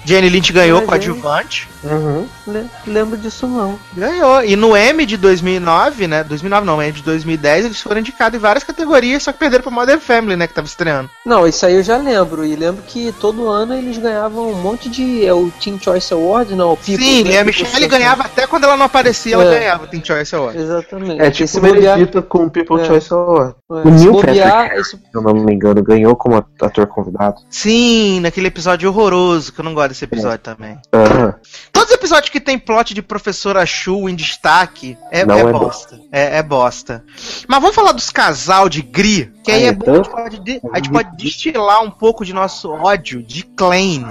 Jane 0.06 0.30
Lynch 0.30 0.54
ganhou 0.54 0.80
Mas, 0.80 0.88
com 0.90 0.94
a 0.96 1.00
gente. 1.00 1.10
adjuvante. 1.12 1.70
Uhum. 1.84 2.28
Le- 2.48 2.66
lembro 2.88 3.18
disso 3.18 3.48
não. 3.48 3.78
Ganhou. 3.94 4.44
E 4.44 4.56
no 4.56 4.76
M 4.76 5.06
de 5.06 5.18
2009, 5.18 6.08
né? 6.08 6.24
2009 6.24 6.66
não, 6.66 6.82
M 6.82 6.92
de 6.92 7.02
2010, 7.04 7.66
eles 7.66 7.82
foram 7.82 8.00
indicados 8.00 8.38
em 8.38 8.42
várias 8.42 8.64
categorias, 8.64 9.24
só 9.24 9.32
que 9.32 9.40
perderam 9.40 9.64
pra 9.64 9.72
Modern 9.72 10.00
Family, 10.00 10.36
né? 10.36 10.48
Que 10.48 10.54
tava 10.54 10.68
estreando. 10.68 11.10
Não, 11.26 11.48
isso 11.48 11.66
aí 11.66 11.76
eu 11.76 11.84
já 11.84 11.98
lembro. 11.98 12.46
E 12.46 12.56
lembro 12.56 12.84
que 12.88 13.12
todo 13.20 13.48
ano 13.50 13.74
eles 13.74 13.98
ganhavam 13.98 14.50
um 14.52 14.56
monte 14.62 14.90
de. 14.90 15.26
É 15.26 15.34
o 15.34 15.52
Teen 15.60 15.80
Choice 15.80 16.14
Award, 16.14 16.56
não? 16.56 16.74
O 16.74 16.78
People, 16.78 17.04
Sim, 17.04 17.24
né? 17.24 17.40
a 17.40 17.44
Michelle 17.44 17.88
ganhava 17.88 18.24
até 18.24 18.46
quando 18.48 18.64
ela 18.66 18.78
não 18.78 18.86
aparecia, 18.86 19.34
ela 19.36 19.46
É. 19.46 19.60
ganhava. 19.60 19.88
Tem 19.88 20.04
Choice 20.04 20.36
Award. 20.36 20.58
Exatamente. 20.60 21.22
É 21.22 21.32
tipo 21.32 21.62
Meredita 21.62 22.22
com 22.22 22.46
o 22.46 22.50
People 22.50 22.82
É. 22.82 22.86
Choice 22.86 23.14
Award. 23.14 23.56
é, 23.72 23.74
O 23.74 23.84
se 23.84 23.90
Neil 23.92 24.12
bobear, 24.12 24.52
Patrick. 24.64 24.82
isso- 24.82 24.98
Se 24.98 25.18
eu 25.18 25.22
não 25.22 25.34
me 25.34 25.54
engano, 25.54 25.84
ganhou 25.84 26.16
como 26.16 26.36
ator 26.62 26.88
convidado. 26.88 27.38
Sim, 27.50 28.20
naquele 28.22 28.48
episódio 28.48 28.90
horroroso, 28.90 29.52
que 29.54 29.60
eu 29.60 29.66
não 29.66 29.74
gosto 29.74 29.95
desse 29.96 30.06
episódio 30.06 30.40
também. 30.40 30.78
Aham. 30.94 31.36
Todos 31.72 31.90
os 31.90 31.96
episódios 31.96 32.30
que 32.30 32.40
tem 32.40 32.60
plot 32.60 32.94
de 32.94 33.02
professora 33.02 33.66
Shu 33.66 34.08
em 34.10 34.16
destaque 34.16 34.98
é, 35.12 35.20
é 35.20 35.22
é 35.22 35.52
bosta. 35.52 36.00
É, 36.12 36.38
é 36.38 36.44
bosta. 36.44 37.04
Mas 37.48 37.60
vamos 37.62 37.76
falar 37.76 37.92
dos 37.94 38.10
casal 38.12 38.68
de 38.70 38.82
Gri, 38.82 39.32
que 39.44 39.52
aí 39.52 39.66
Ah, 39.66 39.68
é 39.70 39.72
bom, 39.72 39.92
a 39.92 39.96
gente, 39.98 40.10
pode, 40.10 40.40
de- 40.40 40.62
a 40.72 40.76
gente 40.78 40.92
pode 40.92 41.16
destilar 41.18 41.82
um 41.82 41.90
pouco 41.92 42.26
de 42.26 42.34
nosso 42.34 42.70
ódio 42.72 43.24
de 43.24 43.44
Klein, 43.44 44.06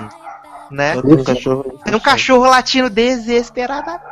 né? 0.71 1.01
Tem 1.01 1.15
um 1.15 1.25
cachorro. 1.25 1.81
Tem 1.85 1.95
um 1.95 2.01
cachorro 2.01 2.45
latino 2.47 2.89
desesperadamente. 2.91 4.03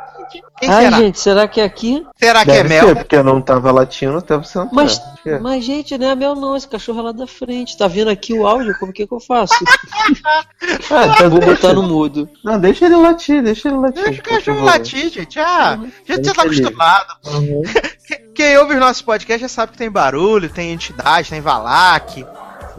Quem 0.59 0.69
Ai, 0.69 0.85
será? 0.85 0.97
gente, 0.97 1.19
será 1.19 1.47
que 1.47 1.59
é 1.61 1.63
aqui? 1.63 2.05
Será 2.17 2.43
que 2.45 2.51
é 2.51 2.55
Deve 2.63 2.69
Mel? 2.69 2.87
ser, 2.87 2.95
porque 2.95 3.15
eu 3.15 3.23
não 3.23 3.41
tava 3.41 3.71
latino, 3.71 4.21
tava 4.21 4.43
sentado. 4.43 4.69
Mas, 4.73 5.01
é. 5.25 5.39
mas, 5.39 5.63
gente, 5.63 5.97
não 5.97 6.07
é 6.09 6.15
Mel 6.15 6.35
não, 6.35 6.55
esse 6.55 6.67
cachorro 6.67 6.99
é 6.99 7.03
lá 7.03 7.11
da 7.11 7.27
frente. 7.27 7.77
Tá 7.77 7.87
vendo 7.87 8.09
aqui 8.09 8.33
o 8.33 8.47
áudio? 8.47 8.75
Como 8.79 8.93
que, 8.93 9.05
que 9.05 9.13
eu 9.13 9.19
faço? 9.19 9.53
Ah, 10.91 11.07
então 11.15 11.29
Vou 11.29 11.39
botar 11.41 11.73
no 11.73 11.83
mudo. 11.83 12.29
Não, 12.43 12.59
deixa 12.59 12.85
ele 12.85 12.95
latir, 12.95 13.41
deixa 13.43 13.67
ele 13.67 13.77
latir. 13.77 14.03
Deixa 14.03 14.21
o 14.21 14.23
cachorro 14.23 14.63
latir, 14.63 15.09
gente. 15.09 15.39
Ah, 15.39 15.77
já 16.05 16.15
Deixa 16.15 16.23
você 16.31 16.33
tá 16.33 16.41
acostumado. 16.43 17.13
Uhum. 17.27 17.61
Que- 18.07 18.15
Quem 18.35 18.57
ouve 18.57 18.73
os 18.73 18.79
nossos 18.79 19.01
podcasts 19.01 19.41
já 19.41 19.47
sabe 19.47 19.71
que 19.73 19.77
tem 19.77 19.89
barulho, 19.89 20.49
tem 20.49 20.71
entidade, 20.71 21.29
tem 21.29 21.39
Valak. 21.41 22.25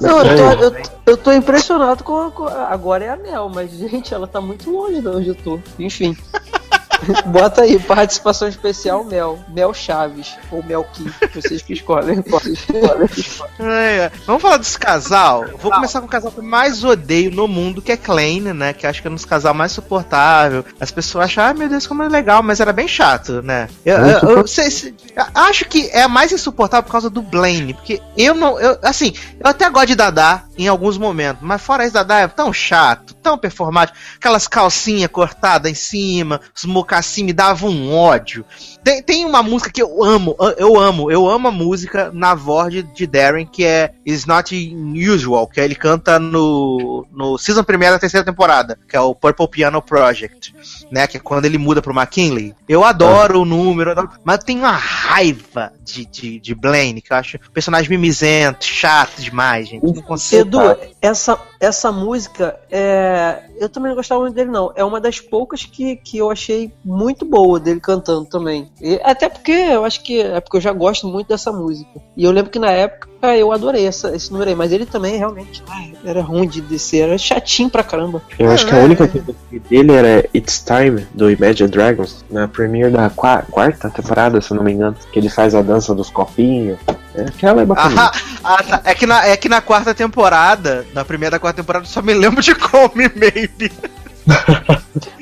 Não, 0.01 0.21
eu 0.23 0.37
tô, 0.37 0.63
eu, 0.65 0.83
eu 1.07 1.17
tô 1.17 1.33
impressionado 1.33 2.03
com, 2.05 2.21
a- 2.27 2.31
com 2.31 2.45
a- 2.47 2.69
Agora 2.71 3.05
é 3.05 3.09
a 3.11 3.17
Mel, 3.17 3.51
mas, 3.55 3.71
gente, 3.73 4.13
ela 4.13 4.27
tá 4.27 4.41
muito 4.41 4.71
longe 4.71 5.01
de 5.01 5.09
onde 5.09 5.29
eu 5.29 5.35
tô. 5.35 5.59
Enfim. 5.79 6.17
Bota 7.27 7.63
aí, 7.63 7.79
participação 7.79 8.49
especial 8.49 9.05
Mel. 9.05 9.39
Mel 9.49 9.73
Chaves. 9.75 10.35
Ou 10.51 10.63
Mel 10.63 10.85
Kim. 10.93 11.11
Vocês 11.35 11.63
que 11.63 11.73
escolhem. 11.73 12.21
Vocês 12.23 12.61
que 12.61 13.21
escolhem. 13.21 13.49
É, 13.61 13.97
é. 13.97 14.13
Vamos 14.27 14.43
falar 14.43 14.57
dos 14.57 14.77
casal. 14.77 15.45
Vou 15.61 15.71
começar 15.73 16.01
com 16.01 16.07
o 16.07 16.11
casal 16.11 16.31
que 16.33 16.39
eu 16.39 16.45
mais 16.45 16.83
odeio 16.85 17.31
no 17.31 17.47
mundo, 17.49 17.83
que 17.83 17.93
é 17.93 17.97
Klein, 17.97 18.41
né? 18.53 18.73
Que 18.73 18.87
acho 18.87 19.01
que 19.03 19.09
é 19.09 19.11
um 19.11 19.15
dos 19.15 19.25
casal 19.25 19.55
mais 19.55 19.73
suportável. 19.73 20.65
As 20.81 20.91
pessoas 20.91 21.25
acham, 21.27 21.45
ai 21.45 21.55
meu 21.55 21.69
Deus, 21.69 21.87
como 21.87 22.03
é 22.03 22.09
legal, 22.09 22.43
mas 22.43 22.61
era 22.61 22.73
bem 22.73 22.89
chato, 22.89 23.43
né? 23.43 23.69
Eu, 23.85 23.97
eu- 23.99 24.31
eu 24.39 24.47
sei- 24.47 24.71
sei- 24.71 24.95
eu 25.17 25.25
acho 25.35 25.65
que 25.67 25.89
é 25.91 26.07
mais 26.09 26.33
insuportável 26.33 26.85
por 26.85 26.93
causa 26.93 27.11
do 27.11 27.23
Blaine, 27.23 27.75
porque 27.75 28.01
eu 28.17 28.35
não. 28.35 28.59
Eu, 28.59 28.79
assim, 28.83 29.13
eu 29.41 29.47
até 29.49 29.69
gosto 29.71 29.89
de 29.89 29.95
Dadá 29.95 30.45
em 30.57 30.69
alguns 30.69 30.97
momentos, 30.99 31.43
mas 31.43 31.61
fora 31.63 31.85
isso, 31.85 31.95
Dadá 31.95 32.21
é 32.21 32.29
tão 32.29 32.53
chato, 32.53 33.15
tão 33.15 33.37
performático, 33.37 33.99
aquelas 34.17 34.47
calcinhas 34.47 35.11
cortadas 35.11 35.71
em 35.71 35.75
cima, 35.75 36.41
os 36.55 36.65
mocassim 36.95 37.25
me 37.25 37.33
davam 37.33 37.71
um 37.71 37.93
ódio. 37.93 38.45
Tem, 38.85 39.03
tem 39.03 39.25
uma 39.25 39.43
música 39.43 39.71
que 39.73 39.83
eu 39.83 40.05
amo, 40.05 40.37
eu 40.59 40.79
amo, 40.79 41.11
eu 41.11 41.27
amo 41.29 41.49
a 41.49 41.51
música 41.51 42.11
na 42.13 42.35
voz 42.35 42.71
de, 42.73 42.83
de 42.83 43.07
Darren, 43.07 43.47
que 43.47 43.65
é 43.65 43.95
It's 44.07 44.27
Not 44.27 44.55
Unusual, 44.55 45.47
que 45.47 45.59
ele 45.61 45.75
canta 45.75 46.19
no, 46.19 47.07
no 47.11 47.39
season 47.39 47.65
primeira 47.65 47.95
da 47.95 47.99
terceira 47.99 48.25
temporada, 48.25 48.79
que 48.89 48.95
é 48.95 49.01
o 49.01 49.15
Purple 49.15 49.49
Piano 49.49 49.81
Project, 49.81 50.55
né? 50.91 51.07
Que 51.07 51.17
é 51.17 51.21
quando 51.21 51.47
ele 51.47 51.57
muda 51.57 51.81
pro 51.81 51.95
McKinley. 51.99 52.55
Eu 52.69 52.85
adoro 52.85 53.41
o 53.41 53.45
número, 53.45 53.91
adoro- 53.93 54.11
mas 54.23 54.45
tenho 54.45 54.61
uma 54.61 54.73
raiva 54.73 55.73
de, 55.83 56.05
de, 56.05 56.39
de 56.39 56.55
Blaine, 56.55 57.01
que 57.01 57.13
eu 57.13 57.17
acho 57.17 57.37
um 57.39 57.53
personagem 57.53 57.89
mimizento, 57.91 58.65
chato 58.67 59.21
demais, 59.21 59.69
gente. 59.69 59.83
Não 59.85 59.95
consigo. 60.03 60.43
Edu, 60.43 60.59
essa, 61.01 61.39
essa 61.59 61.91
música, 61.91 62.59
é, 62.71 63.43
eu 63.59 63.69
também 63.69 63.89
não 63.91 63.97
gostava 63.97 64.21
muito 64.21 64.35
dele, 64.35 64.51
não. 64.51 64.73
É 64.75 64.85
uma 64.85 65.01
das 65.01 65.21
poucas 65.21 65.65
que, 65.65 65.97
que 65.97 66.19
eu 66.19 66.31
achei 66.31 66.73
muito 66.85 67.25
boa 67.25 67.59
dele 67.59 67.81
cantando 67.81 68.27
também. 68.27 68.69
E 68.81 69.01
até 69.05 69.29
porque 69.29 69.53
eu 69.53 69.85
acho 69.85 70.03
que 70.03 70.21
é 70.21 70.41
porque 70.41 70.57
eu 70.57 70.61
já 70.61 70.73
gosto 70.73 71.07
muito 71.07 71.29
dessa 71.29 71.53
música. 71.53 72.01
E 72.17 72.25
eu 72.25 72.31
lembro 72.33 72.51
que 72.51 72.59
na 72.59 72.71
época 72.71 73.09
eu 73.37 73.53
adorei 73.53 73.87
essa, 73.87 74.15
esse 74.15 74.31
número 74.31 74.51
aí, 74.51 74.57
mas 74.57 74.73
ele 74.73 74.85
também 74.85 75.17
realmente 75.17 75.63
ai, 75.69 75.95
era 76.05 76.21
ruim 76.21 76.47
de 76.47 76.61
descer, 76.61 77.09
era 77.09 77.17
chatinho 77.17 77.71
pra 77.71 77.83
caramba. 77.83 78.21
Eu 78.39 78.51
acho 78.51 78.67
que 78.67 78.75
a 78.75 78.79
única 78.79 79.09
coisa 79.09 79.35
que 79.49 79.57
eu 79.57 79.61
dele 79.61 79.93
era 79.93 80.29
It's 80.35 80.63
Time, 80.63 81.07
do 81.15 81.31
Imagine 81.31 81.71
Dragons, 81.71 82.25
na 82.31 82.47
premiere 82.49 82.91
da 82.91 83.09
qua- 83.09 83.43
quarta 83.51 83.89
temporada, 83.89 84.41
se 84.41 84.51
eu 84.51 84.57
não 84.57 84.65
me 84.65 84.73
engano, 84.73 84.97
que 85.13 85.19
ele 85.19 85.31
faz 85.31 85.55
a 85.55 85.63
dança 85.63 85.95
dos 85.95 86.11
copinhos. 86.11 86.79
É, 87.15 87.23
aquela 87.23 87.63
é 87.63 87.65
bacana. 87.65 88.03
Ah, 88.03 88.13
ah, 88.45 88.63
tá. 88.63 88.83
é, 88.85 88.95
que 88.95 89.07
na, 89.07 89.27
é 89.27 89.37
que 89.37 89.49
na 89.49 89.61
quarta 89.63 89.95
temporada, 89.95 90.85
na 90.93 91.05
primeira 91.05 91.33
da 91.37 91.39
quarta 91.39 91.63
temporada, 91.63 91.85
eu 91.85 91.89
só 91.89 92.03
me 92.03 92.13
lembro 92.13 92.43
de 92.43 92.55
Come 92.59 93.11
Maybe. 93.15 93.73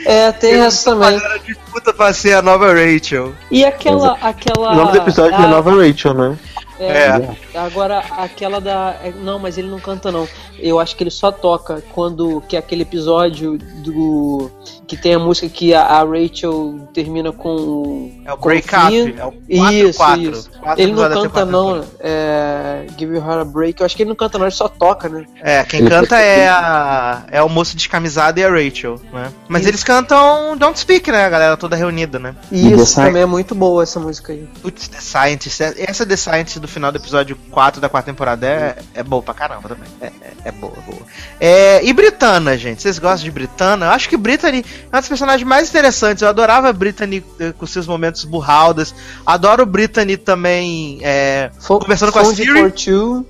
É, 0.05 0.33
tem 0.33 0.55
essa 0.61 0.91
também. 0.91 1.15
Era 1.17 1.39
disputa 1.39 1.93
pra 1.95 2.13
ser 2.13 2.35
a 2.35 2.43
nova 2.43 2.73
Rachel. 2.73 3.33
E 3.51 3.65
aquela. 3.65 4.17
aquela 4.21 4.73
O 4.73 4.77
nome 4.77 4.93
do 4.93 4.99
episódio 4.99 5.35
é 5.35 5.45
a- 5.45 5.49
Nova 5.49 5.71
Rachel, 5.71 6.15
né? 6.15 6.37
É, 6.85 7.59
Agora, 7.59 7.99
aquela 7.99 8.61
da. 8.61 8.97
é, 9.03 9.11
Não, 9.11 9.39
mas 9.39 9.59
ele 9.59 9.69
não 9.69 9.79
canta, 9.79 10.11
não. 10.11 10.29
Eu 10.59 10.79
acho 10.79 10.97
que 10.97 11.03
ele 11.03 11.11
só 11.11 11.31
toca 11.31 11.83
quando. 11.93 12.43
Que 12.49 12.57
é 12.57 12.59
aquele 12.59 12.83
episódio 12.83 13.59
do. 13.59 14.51
Que 14.87 14.97
tem 14.97 15.15
a 15.15 15.19
música 15.19 15.49
que 15.49 15.73
a, 15.75 15.83
a 15.83 16.05
Rachel 16.05 16.89
termina 16.93 17.33
com. 17.33 18.13
É 18.25 18.33
o 18.33 18.37
com 18.37 18.49
Break 18.49 18.69
Finn. 18.69 19.11
Up. 19.11 19.15
É 19.19 19.25
o 19.25 19.33
4 19.33 19.75
Isso, 19.75 19.99
4. 19.99 20.21
isso. 20.23 20.51
Ele 20.77 20.93
não 20.93 21.09
canta, 21.09 21.45
não. 21.45 21.85
É, 22.01 22.87
Give 22.99 23.17
Heart 23.17 23.41
a 23.41 23.45
Break. 23.45 23.81
Eu 23.81 23.87
acho 23.87 23.97
que 23.97 24.03
ele 24.03 24.11
não 24.11 24.17
canta, 24.17 24.39
não. 24.39 24.47
Ele 24.47 24.55
só 24.55 24.69
toca, 24.69 25.09
né? 25.09 25.25
É, 25.41 25.65
quem 25.65 25.85
canta 25.87 26.19
é 26.19 26.49
a. 26.49 27.25
É 27.31 27.43
o 27.43 27.49
moço 27.49 27.77
descamisado 27.77 28.39
e 28.41 28.45
a 28.45 28.51
Rachel, 28.51 29.01
né? 29.13 29.33
Mas 29.49 29.63
Isso. 29.63 29.71
eles 29.71 29.85
cantam 29.85 30.57
Don't 30.57 30.79
Speak, 30.79 31.11
né? 31.11 31.25
A 31.25 31.31
galera 31.31 31.57
toda 31.57 31.77
reunida, 31.77 32.19
né? 32.19 32.35
The 32.51 32.57
isso 32.57 32.97
também 32.97 33.23
é 33.23 33.27
muito 33.27 33.55
boa, 33.55 33.83
essa 33.83 33.99
música 33.99 34.33
aí. 34.33 34.49
Putz, 34.61 34.89
The 34.89 35.01
Scientist. 35.01 35.61
Essa 35.61 36.07
The 36.07 36.17
Scientist 36.17 36.59
do 36.59 36.69
final 36.73 36.91
do 36.91 36.99
episódio 36.99 37.37
4 37.51 37.81
da 37.81 37.89
quarta 37.89 38.11
temporada 38.11 38.47
é, 38.47 38.77
é 38.95 39.03
boa 39.03 39.23
pra 39.23 39.35
caramba 39.35 39.69
também. 39.69 39.89
É, 40.01 40.07
é, 40.07 40.33
é 40.47 40.53
boa, 40.53 40.73
é 40.77 40.91
boa. 40.91 41.03
É, 41.41 41.85
e 41.85 41.93
Britana, 41.93 42.57
gente? 42.57 42.83
Vocês 42.83 42.99
gostam 42.99 43.25
de 43.25 43.31
Britana? 43.31 43.87
Eu 43.87 43.91
acho 43.91 44.09
que 44.09 44.17
Brittany 44.17 44.65
é 44.65 44.87
uma 44.87 45.01
das 45.01 45.09
personagens 45.09 45.47
mais 45.47 45.69
interessantes. 45.69 46.23
Eu 46.23 46.29
adorava 46.29 46.69
a 46.69 46.73
Brittany 46.73 47.25
eh, 47.39 47.53
com 47.53 47.67
seus 47.67 47.87
momentos 47.87 48.25
burraldas. 48.25 48.95
Adoro 49.25 49.67
Brittany 49.67 50.17
também 50.17 50.99
é, 51.03 51.51
conversando 51.67 52.13
com 52.13 52.19
a 52.19 52.25
Found 52.25 52.37
Siri. 52.37 52.61
for 52.61 52.73
Two. 52.73 53.27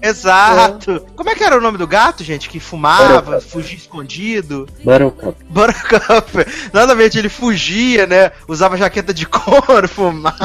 Exato. 0.00 1.04
Como 1.14 1.30
é 1.30 1.34
que 1.34 1.44
era 1.44 1.56
o 1.56 1.60
nome 1.60 1.78
do 1.78 1.86
gato, 1.86 2.24
gente? 2.24 2.48
Que 2.48 2.58
fumava, 2.60 3.40
fugia 3.40 3.76
escondido. 3.76 4.66
Buttercup. 4.84 5.44
Buttercup. 5.48 6.46
Nada 6.72 6.92
a 6.92 6.94
ver, 6.94 7.14
ele 7.16 7.28
fugia, 7.28 8.06
né? 8.06 8.32
Usava 8.48 8.76
jaqueta 8.76 9.12
de 9.12 9.26
couro, 9.26 9.88
fumava. 9.88 10.36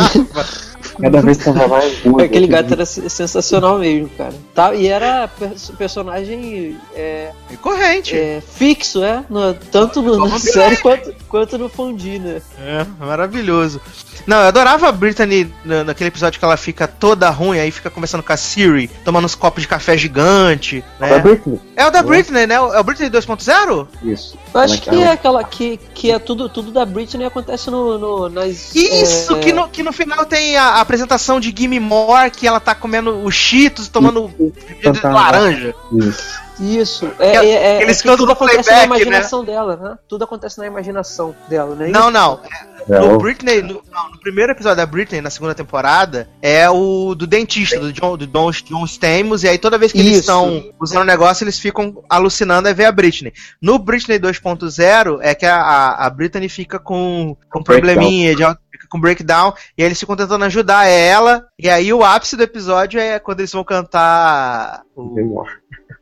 Cada 1.01 1.21
vez 1.21 1.37
tava 1.37 1.67
mais 1.67 1.99
ruim. 2.03 2.23
Aquele 2.23 2.47
gato 2.47 2.73
era 2.73 2.85
se- 2.85 3.09
sensacional 3.09 3.79
mesmo, 3.79 4.09
cara. 4.17 4.33
Tá, 4.53 4.73
e 4.73 4.87
era 4.87 5.27
per- 5.27 5.51
personagem 5.77 6.77
é, 6.95 7.31
Corrente. 7.61 8.15
é, 8.15 8.41
fixo, 8.41 9.03
é? 9.03 9.23
No- 9.29 9.53
tanto 9.53 10.01
no, 10.01 10.17
na 10.27 10.39
série 10.39 10.77
quanto, 10.77 11.13
quanto 11.27 11.57
no 11.57 11.69
Fondi, 11.69 12.19
né? 12.19 12.41
É, 12.59 12.85
maravilhoso. 13.03 13.81
Não, 14.25 14.37
eu 14.41 14.47
adorava 14.47 14.89
a 14.89 14.91
Brittany 14.91 15.51
na- 15.63 15.83
naquele 15.85 16.09
episódio 16.09 16.37
que 16.39 16.43
ela 16.45 16.57
fica 16.57 16.87
toda 16.87 17.29
ruim, 17.29 17.59
aí 17.59 17.71
fica 17.71 17.89
conversando 17.89 18.23
com 18.23 18.33
a 18.33 18.37
Siri, 18.37 18.89
tomando 19.05 19.25
uns 19.25 19.35
copos 19.35 19.61
de 19.61 19.67
café 19.67 19.97
gigante, 19.97 20.83
Da 20.99 21.07
né? 21.07 21.19
Britney. 21.19 21.59
É 21.75 21.85
o 21.85 21.91
da 21.91 22.01
Britney, 22.03 22.45
né? 22.47 22.55
É 22.55 22.59
o 22.79 22.83
Britney 22.83 23.09
2.0? 23.09 23.87
Isso. 24.03 24.37
Eu 24.53 24.61
acho 24.61 24.81
que 24.81 24.89
é 25.03 25.11
aquela 25.11 25.43
que, 25.43 25.77
que 25.93 26.11
é 26.11 26.17
tudo, 26.19 26.49
tudo 26.49 26.71
da 26.71 26.83
Britney 26.85 27.25
acontece 27.27 27.69
no, 27.69 27.97
no- 27.97 28.29
nas. 28.29 28.73
Isso, 28.75 29.35
é, 29.35 29.39
que, 29.39 29.53
no, 29.53 29.67
que 29.69 29.83
no 29.83 29.93
final 29.93 30.25
tem 30.25 30.57
a, 30.57 30.81
a 30.81 30.85
apresentação 30.87 31.39
de 31.39 31.53
Gimme 31.55 31.79
More, 31.79 32.31
que 32.31 32.47
ela 32.47 32.59
tá 32.59 32.73
comendo 32.73 33.23
os 33.23 33.35
cheetos, 33.35 33.87
tomando 33.87 34.27
bebida 34.27 34.91
de 34.91 35.01
laranja. 35.01 35.75
Isso. 35.91 36.47
Isso, 36.59 37.05
é, 37.19 37.35
é, 37.35 37.49
é, 37.49 37.75
aquele 37.75 37.91
é 37.91 37.93
escândalo 37.93 38.17
tudo 38.17 38.31
acontece 38.31 38.63
playback, 38.63 38.89
na 38.89 38.95
imaginação 38.95 39.45
dela, 39.45 39.75
né? 39.75 39.97
Tudo 40.07 40.23
acontece 40.23 40.57
na 40.57 40.65
imaginação 40.65 41.35
dela, 41.47 41.75
né? 41.75 41.87
Não, 41.89 42.09
não. 42.09 42.41
No 42.87 43.11
Não. 43.11 43.17
Britney, 43.17 43.61
no, 43.61 43.83
não, 43.91 44.11
no 44.11 44.19
primeiro 44.19 44.53
episódio 44.53 44.77
da 44.77 44.85
Britney, 44.85 45.21
na 45.21 45.29
segunda 45.29 45.53
temporada, 45.53 46.27
é 46.41 46.67
o 46.69 47.13
do 47.13 47.27
dentista, 47.27 47.79
do 47.79 47.91
John, 47.91 48.17
do 48.17 48.25
John, 48.25 48.49
John 48.51 48.85
Stamos, 48.85 49.43
e 49.43 49.49
aí 49.49 49.57
toda 49.57 49.77
vez 49.77 49.91
que 49.91 49.99
eles 49.99 50.13
Isso. 50.13 50.19
estão 50.21 50.63
usando 50.79 51.01
o 51.01 51.05
negócio, 51.05 51.43
eles 51.43 51.59
ficam 51.59 52.03
alucinando 52.09 52.69
a 52.69 52.73
ver 52.73 52.85
a 52.85 52.91
Britney. 52.91 53.33
No 53.61 53.77
Britney 53.77 54.17
2.0, 54.17 55.19
é 55.21 55.35
que 55.35 55.45
a, 55.45 55.57
a, 55.57 56.05
a 56.07 56.09
Britney 56.09 56.49
fica 56.49 56.79
com, 56.79 57.35
com 57.51 57.61
probleminha, 57.61 58.33
de, 58.35 58.43
com 58.89 58.99
breakdown, 58.99 59.53
e 59.77 59.81
aí 59.81 59.87
eles 59.87 59.99
ficam 59.99 60.15
tentando 60.15 60.45
ajudar 60.45 60.85
ela, 60.85 61.45
e 61.57 61.69
aí 61.69 61.91
o 61.93 62.03
ápice 62.03 62.35
do 62.35 62.43
episódio 62.43 62.99
é 62.99 63.19
quando 63.19 63.39
eles 63.41 63.51
vão 63.51 63.63
cantar 63.63 64.81
o. 64.95 65.43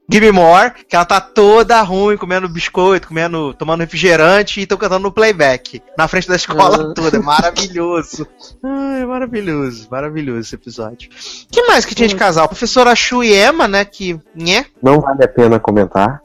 Give 0.07 0.27
Me 0.27 0.31
More, 0.31 0.71
que 0.87 0.95
ela 0.95 1.03
tá 1.03 1.19
toda 1.19 1.81
ruim, 1.81 2.15
comendo 2.15 2.47
biscoito, 2.47 3.07
comendo, 3.07 3.55
tomando 3.55 3.79
refrigerante 3.81 4.59
e 4.59 4.63
estão 4.63 4.77
cantando 4.77 5.01
no 5.01 5.11
playback. 5.11 5.81
Na 5.97 6.07
frente 6.07 6.27
da 6.27 6.35
escola 6.35 6.91
Ah. 6.91 6.93
toda. 6.93 7.17
É 7.17 7.19
maravilhoso. 7.19 8.27
Ai, 8.63 9.01
é 9.01 9.05
maravilhoso, 9.07 9.87
maravilhoso 9.89 10.41
esse 10.41 10.53
episódio. 10.53 11.09
O 11.09 11.51
que 11.51 11.63
mais 11.63 11.85
que 11.85 11.95
tinha 11.95 12.07
de 12.07 12.15
casal? 12.15 12.45
A 12.45 12.47
professora 12.47 12.95
Shu 12.95 13.23
e 13.23 13.33
Emma, 13.33 13.67
né? 13.67 13.83
Que. 13.83 14.19
Nhé? 14.35 14.67
Não 14.79 14.99
vale 15.01 15.23
a 15.23 15.27
pena 15.27 15.59
comentar. 15.59 16.21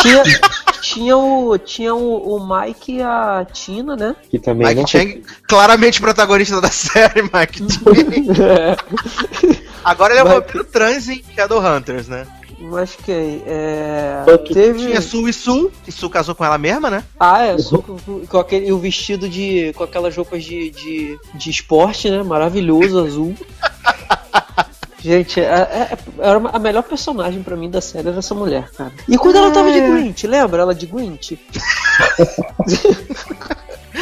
Tinha, 0.00 0.22
tinha, 0.84 1.16
o, 1.16 1.56
tinha 1.58 1.94
o, 1.94 2.36
o 2.36 2.46
Mike 2.46 2.96
e 2.96 3.02
a 3.02 3.46
Tina, 3.50 3.96
né? 3.96 4.14
Que 4.30 4.38
também 4.38 4.66
Mike 4.68 4.80
não 4.80 4.86
Chang, 4.86 5.22
claramente 5.48 6.00
protagonista 6.00 6.60
da 6.60 6.68
série, 6.72 7.22
Mike 7.22 7.62
Chang. 7.72 8.28
Agora 9.84 10.12
ele 10.12 10.20
é 10.20 10.22
o 10.22 10.26
Mike- 10.28 10.40
vampiro 10.40 10.64
trans 10.64 11.08
em 11.08 11.22
Shadowhunters, 11.34 12.08
né? 12.08 12.26
Mas 12.60 12.96
quem? 13.04 13.42
É. 13.46 14.22
Teve. 14.52 14.78
Tinha 14.86 15.00
Su 15.00 15.28
e 15.28 15.32
Su, 15.32 15.70
que 15.84 15.90
Su 15.92 16.08
casou 16.08 16.34
com 16.34 16.44
ela 16.44 16.56
mesma, 16.56 16.88
né? 16.88 17.02
Ah, 17.18 17.42
é, 17.42 17.58
só 17.58 17.78
com, 17.78 17.98
com 18.26 18.38
aquele, 18.38 18.68
e 18.68 18.72
o 18.72 18.78
vestido 18.78 19.28
de. 19.28 19.72
com 19.74 19.84
aquelas 19.84 20.16
roupas 20.16 20.42
de, 20.44 20.70
de, 20.70 21.18
de 21.34 21.50
esporte, 21.50 22.08
né? 22.08 22.22
Maravilhoso, 22.22 23.04
azul. 23.04 23.34
Gente, 25.04 25.38
é- 25.38 25.44
é- 25.44 25.98
era 26.18 26.38
uma- 26.38 26.48
a 26.50 26.58
melhor 26.58 26.82
personagem 26.82 27.42
pra 27.42 27.54
mim 27.56 27.68
da 27.68 27.80
série 27.82 28.08
era 28.08 28.18
essa 28.18 28.34
mulher, 28.34 28.70
cara. 28.72 28.92
E 29.06 29.18
quando 29.18 29.36
ela 29.36 29.50
tava 29.50 29.70
de 29.70 29.80
Grinch, 29.80 30.26
lembra 30.26 30.62
ela 30.62 30.74
de 30.74 30.86
Grinch? 30.86 31.38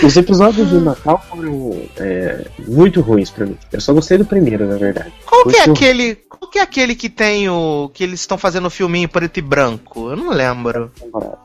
Os 0.02 0.16
episódios 0.16 0.68
de 0.68 0.76
Natal 0.76 1.22
foram 1.28 1.80
é, 1.96 2.46
muito 2.66 3.00
ruins 3.00 3.30
pra 3.30 3.46
mim. 3.46 3.58
Eu 3.72 3.80
só 3.80 3.92
gostei 3.92 4.16
do 4.16 4.24
primeiro, 4.24 4.66
na 4.66 4.76
verdade. 4.76 5.12
Qual 5.26 5.44
que 5.44 5.56
é 5.56 5.66
Muito- 5.66 5.78
aquele. 5.78 6.14
Qual 6.28 6.50
que 6.50 6.58
é 6.58 6.62
aquele 6.62 6.94
que 6.94 7.08
tem 7.08 7.48
o. 7.48 7.90
que 7.92 8.02
eles 8.02 8.20
estão 8.20 8.38
fazendo 8.38 8.66
o 8.66 8.70
filminho 8.70 9.08
preto 9.08 9.38
e 9.38 9.42
branco? 9.42 10.10
Eu 10.10 10.16
não 10.16 10.30
lembro. 10.30 10.90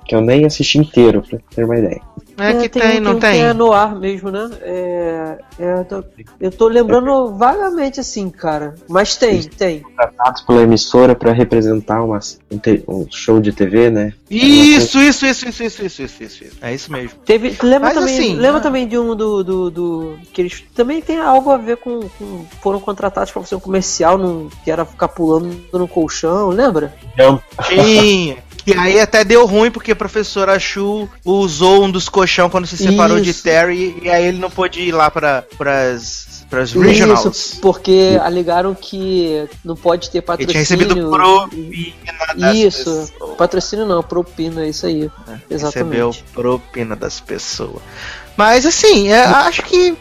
Que 0.05 0.15
eu 0.15 0.21
nem 0.21 0.45
assisti 0.45 0.79
inteiro, 0.79 1.21
pra 1.21 1.37
ter 1.53 1.65
uma 1.65 1.77
ideia. 1.77 2.01
É, 2.37 2.53
que 2.53 2.69
tem, 2.69 2.81
tem 2.81 2.99
não 2.99 3.19
tem? 3.19 3.31
tem? 3.31 3.41
É 3.41 3.53
no 3.53 3.73
ar 3.73 3.95
mesmo, 3.95 4.29
né? 4.29 4.49
É, 4.61 5.37
é, 5.59 5.73
eu, 5.79 5.85
tô, 5.85 6.03
eu 6.39 6.51
tô 6.51 6.67
lembrando 6.67 7.35
vagamente 7.35 7.99
assim, 7.99 8.29
cara. 8.29 8.75
Mas 8.87 9.15
tem, 9.15 9.35
Eles 9.35 9.47
tem. 9.47 9.79
Contratados 9.79 10.41
pela 10.43 10.61
emissora 10.61 11.15
para 11.15 11.31
representar 11.31 12.03
uma, 12.03 12.19
um, 12.51 12.59
te, 12.59 12.83
um, 12.87 13.07
show 13.09 13.39
de 13.39 13.51
TV, 13.51 13.89
né? 13.89 14.13
É 14.29 14.35
isso, 14.35 14.99
isso, 14.99 15.25
isso, 15.25 15.47
isso, 15.47 15.63
isso, 15.63 15.83
isso, 15.83 16.03
isso, 16.03 16.23
isso, 16.23 16.57
É 16.61 16.75
isso 16.75 16.91
mesmo. 16.91 17.17
Teve, 17.25 17.57
lembra 17.63 17.89
Mas 17.89 17.93
também, 17.95 18.19
assim, 18.19 18.35
lembra 18.35 18.59
é. 18.59 18.63
também 18.63 18.87
de 18.87 18.99
um 18.99 19.15
do, 19.15 19.43
do, 19.43 19.71
do, 19.71 20.19
que 20.31 20.41
eles 20.41 20.63
também 20.75 21.01
tem 21.01 21.19
algo 21.19 21.49
a 21.49 21.57
ver 21.57 21.77
com, 21.77 22.01
com 22.01 22.45
foram 22.61 22.79
contratados 22.79 23.31
para 23.31 23.41
fazer 23.41 23.55
um 23.55 23.59
comercial 23.59 24.17
num, 24.17 24.47
que 24.63 24.69
era 24.69 24.85
ficar 24.85 25.07
pulando 25.07 25.57
no 25.73 25.87
colchão, 25.87 26.49
lembra? 26.49 26.93
Não. 27.17 27.41
E 28.67 28.73
aí 28.77 28.99
até 28.99 29.23
deu 29.23 29.45
ruim 29.45 29.71
porque 29.71 29.93
a 29.93 29.95
professora 29.95 30.59
Chu 30.59 31.09
usou 31.23 31.85
um 31.85 31.89
dos 31.89 32.09
colchão 32.09 32.49
quando 32.49 32.67
se 32.67 32.75
separou 32.75 33.17
de 33.19 33.29
Isso. 33.29 33.41
Terry 33.43 33.97
e 34.01 34.09
aí 34.09 34.25
ele 34.25 34.39
não 34.39 34.49
pôde 34.49 34.81
ir 34.81 34.91
lá 34.91 35.09
para 35.09 35.45
pras, 35.57 36.43
pras 36.49 36.73
regionals. 36.73 37.25
Isso, 37.25 37.61
porque 37.61 38.19
alegaram 38.21 38.75
que 38.75 39.47
não 39.63 39.75
pode 39.75 40.09
ter 40.09 40.17
Ele 40.17 40.25
patrocínio. 40.25 40.51
tinha 40.51 40.77
recebido 40.77 41.09
propina 41.09 42.35
das 42.35 42.55
Isso, 42.57 43.09
pessoas. 43.09 43.37
patrocínio 43.37 43.85
não, 43.85 44.03
propina, 44.03 44.67
isso 44.67 44.85
aí. 44.85 45.09
Recebeu 45.49 46.09
Exatamente. 46.09 46.23
propina 46.33 46.95
das 46.95 47.21
pessoas. 47.21 47.81
Mas 48.35 48.65
assim, 48.67 49.07
é, 49.07 49.23
acho 49.23 49.63
que 49.63 49.95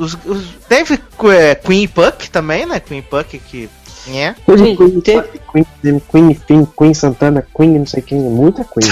os, 0.00 0.18
os, 0.26 0.44
teve 0.68 1.00
é, 1.30 1.54
Queen 1.54 1.88
Puck 1.88 2.30
também, 2.30 2.66
né? 2.66 2.78
Queen 2.78 3.00
Puck 3.00 3.38
que. 3.38 3.70
É. 4.08 4.34
Teve 4.44 4.76
Queen, 4.76 5.00
Queen, 5.00 6.00
Queen, 6.10 6.34
Queen, 6.34 6.66
Queen 6.66 6.94
Santana, 6.94 7.46
Queen, 7.56 7.78
não 7.78 7.86
sei 7.86 8.02
quem, 8.02 8.18
muita 8.18 8.64
Queen. 8.74 8.90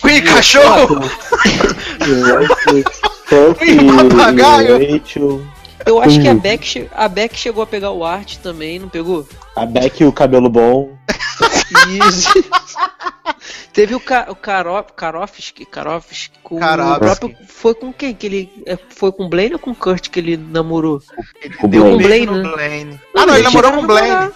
Queen 0.00 0.22
Cachorro! 0.22 1.00
Queen 3.58 3.86
Papagaio! 4.08 5.50
Eu 5.84 6.00
acho 6.00 6.20
que 6.20 6.28
a. 6.28 6.34
Beck, 6.34 6.88
a 6.94 7.08
Beck 7.08 7.38
chegou 7.38 7.62
a 7.62 7.66
pegar 7.66 7.90
o 7.90 8.04
art 8.04 8.36
também, 8.38 8.78
não 8.78 8.88
pegou? 8.88 9.26
a 9.56 9.64
Beck 9.64 10.02
e 10.02 10.06
o 10.06 10.12
cabelo 10.12 10.50
bom. 10.50 10.96
Isso. 12.06 12.32
Teve 13.72 13.94
o, 13.94 14.00
Ka, 14.00 14.26
o 14.30 14.34
Karof, 14.34 14.92
Karofsky, 14.94 15.64
Karofsky, 15.64 16.35
com 16.48 16.56
o 16.56 16.98
próprio. 16.98 17.34
Foi 17.48 17.74
com 17.74 17.92
quem 17.92 18.14
que 18.14 18.26
ele. 18.26 18.62
é, 18.66 18.78
Foi 18.90 19.10
com 19.10 19.24
o 19.24 19.28
Blaine 19.28 19.54
ou 19.54 19.58
com 19.58 19.70
o 19.72 19.74
Kurt 19.74 20.08
que 20.10 20.20
ele 20.20 20.36
namorou? 20.36 21.02
O 21.62 21.66
Deu 21.66 21.84
um 21.84 21.96
Blaine. 21.96 22.08
beijo 22.08 22.26
Blaine, 22.26 22.26
no 22.26 22.42
né? 22.42 22.50
Blaine. 22.54 23.00
Ah, 23.14 23.26
não, 23.26 23.34
ele 23.34 23.42
namorou 23.42 23.72
com 23.72 23.78
o 23.80 23.86
Blaine. 23.86 24.30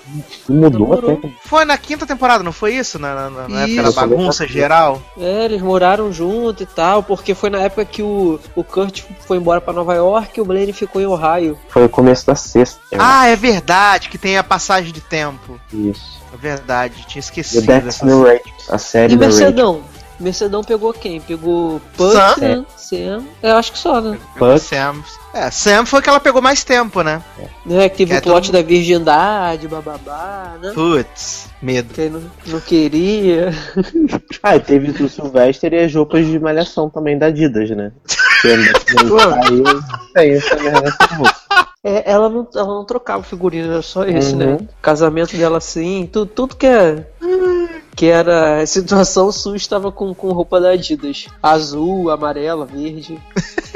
Mudou 0.48 0.80
Namorou. 0.80 1.12
até. 1.18 1.28
Foi 1.44 1.64
na 1.64 1.78
quinta 1.78 2.04
temporada, 2.06 2.42
não 2.42 2.52
foi 2.52 2.74
isso? 2.74 2.98
Na, 2.98 3.14
na, 3.30 3.48
na 3.48 3.60
época 3.62 3.82
da 3.82 3.88
Isso. 3.88 4.00
bagunça 4.00 4.46
geral? 4.46 5.00
É, 5.18 5.44
eles 5.44 5.62
moraram 5.62 6.12
junto 6.12 6.62
e 6.62 6.66
tal, 6.66 7.02
porque 7.02 7.34
foi 7.34 7.50
na 7.50 7.58
época 7.60 7.84
que 7.84 8.02
o, 8.02 8.40
o 8.56 8.64
Kurt 8.64 9.02
foi 9.26 9.36
embora 9.36 9.60
pra 9.60 9.72
Nova 9.72 9.94
York 9.94 10.38
e 10.38 10.42
o 10.42 10.44
Blaine 10.44 10.72
ficou 10.72 11.00
em 11.00 11.06
Ohio. 11.06 11.56
Foi 11.68 11.84
o 11.84 11.88
começo 11.88 12.26
da 12.26 12.34
sexta. 12.34 12.80
Ah, 12.98 13.26
é 13.28 13.36
verdade, 13.36 14.08
que 14.08 14.18
tem 14.18 14.36
a 14.36 14.42
passagem 14.42 14.92
de 14.92 15.00
tempo. 15.00 15.60
Isso. 15.72 16.18
É 16.32 16.36
verdade, 16.36 16.94
tinha 17.06 17.14
The 17.14 17.18
esquecido 17.18 17.66
Death 17.66 17.84
dessa 17.84 18.06
a 18.68 18.78
série 18.78 19.14
E. 19.14 19.16
Mercedão? 19.16 19.82
Mercedão 20.20 20.62
pegou 20.62 20.92
quem? 20.92 21.20
Pegou 21.20 21.80
Puck, 21.96 22.12
Sam. 22.12 22.36
né? 22.40 22.64
Sam. 22.76 23.22
Eu 23.42 23.56
acho 23.56 23.72
que 23.72 23.78
só, 23.78 24.00
né? 24.00 24.18
Puck. 24.38 24.58
Sam. 24.60 24.96
É, 25.32 25.50
Sam 25.50 25.86
foi 25.86 26.02
que 26.02 26.08
ela 26.08 26.20
pegou 26.20 26.42
mais 26.42 26.62
tempo, 26.64 27.02
né? 27.02 27.22
né? 27.64 27.88
Que 27.88 27.98
teve 27.98 28.10
Que 28.10 28.16
é 28.16 28.18
o 28.18 28.22
plot 28.22 28.46
todo 28.50 28.52
da 28.60 28.62
virgindade, 28.66 29.68
bababá, 29.68 30.56
né? 30.60 30.72
Putz, 30.74 31.48
medo. 31.62 31.94
Quem 31.94 32.10
não, 32.10 32.22
não 32.46 32.60
queria. 32.60 33.50
Ah, 34.42 34.58
teve 34.58 34.92
do 34.92 35.06
Sylvester 35.06 35.74
e 35.74 35.84
as 35.84 35.94
roupas 35.94 36.24
de 36.26 36.38
malhação 36.38 36.88
também 36.88 37.18
da 37.18 37.26
Adidas, 37.26 37.68
né? 37.70 37.92
Assim, 38.08 39.62
aí, 40.16 40.30
essa 40.30 40.56
merda. 40.56 40.96
É, 41.84 42.10
ela, 42.10 42.28
não, 42.30 42.48
ela 42.54 42.66
não 42.66 42.84
trocava 42.86 43.22
figurino, 43.22 43.70
era 43.72 43.82
só 43.82 44.04
esse, 44.04 44.32
Uhum. 44.32 44.38
né? 44.38 44.58
Casamento 44.80 45.36
dela 45.36 45.58
assim, 45.58 46.08
tudo, 46.10 46.26
tudo 46.26 46.56
que 46.56 46.66
é. 46.66 47.06
Que 48.00 48.06
era. 48.06 48.62
A 48.62 48.66
situação 48.66 49.30
sul 49.30 49.54
estava 49.54 49.92
com, 49.92 50.14
com 50.14 50.32
roupa 50.32 50.58
da 50.58 50.70
Adidas. 50.70 51.26
Azul, 51.42 52.08
amarela, 52.08 52.64
verde. 52.64 53.20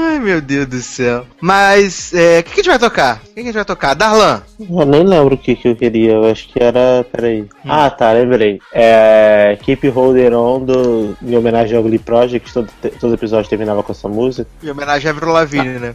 Ai, 0.00 0.20
meu 0.20 0.40
Deus 0.40 0.66
do 0.66 0.80
céu. 0.80 1.26
Mas, 1.40 2.14
é, 2.14 2.38
o 2.38 2.44
que, 2.44 2.50
que 2.50 2.60
a 2.60 2.62
gente 2.62 2.70
vai 2.70 2.78
tocar? 2.78 3.16
O 3.16 3.18
que, 3.18 3.34
que 3.34 3.40
a 3.40 3.42
gente 3.42 3.54
vai 3.54 3.64
tocar? 3.64 3.94
Darlan. 3.94 4.42
Eu 4.60 4.86
nem 4.86 5.02
lembro 5.02 5.34
o 5.34 5.38
que, 5.38 5.56
que 5.56 5.66
eu 5.66 5.74
queria, 5.74 6.12
eu 6.12 6.30
acho 6.30 6.48
que 6.48 6.62
era. 6.62 7.04
Peraí. 7.10 7.42
Hum. 7.42 7.68
Ah, 7.68 7.90
tá, 7.90 8.12
lembrei. 8.12 8.60
É. 8.72 9.58
Keep 9.60 9.88
Holding 9.88 10.32
On 10.34 10.60
do, 10.64 11.16
em 11.20 11.36
homenagem 11.36 11.76
ao 11.76 11.82
Glee 11.82 11.98
Project, 11.98 12.52
todo, 12.52 12.70
todo 13.00 13.14
episódio 13.14 13.50
terminava 13.50 13.82
com 13.82 13.90
essa 13.90 14.08
música. 14.08 14.48
Em 14.62 14.70
homenagem 14.70 15.10
a 15.10 15.12
Avril 15.12 15.32
Lavigne, 15.32 15.80
né? 15.80 15.94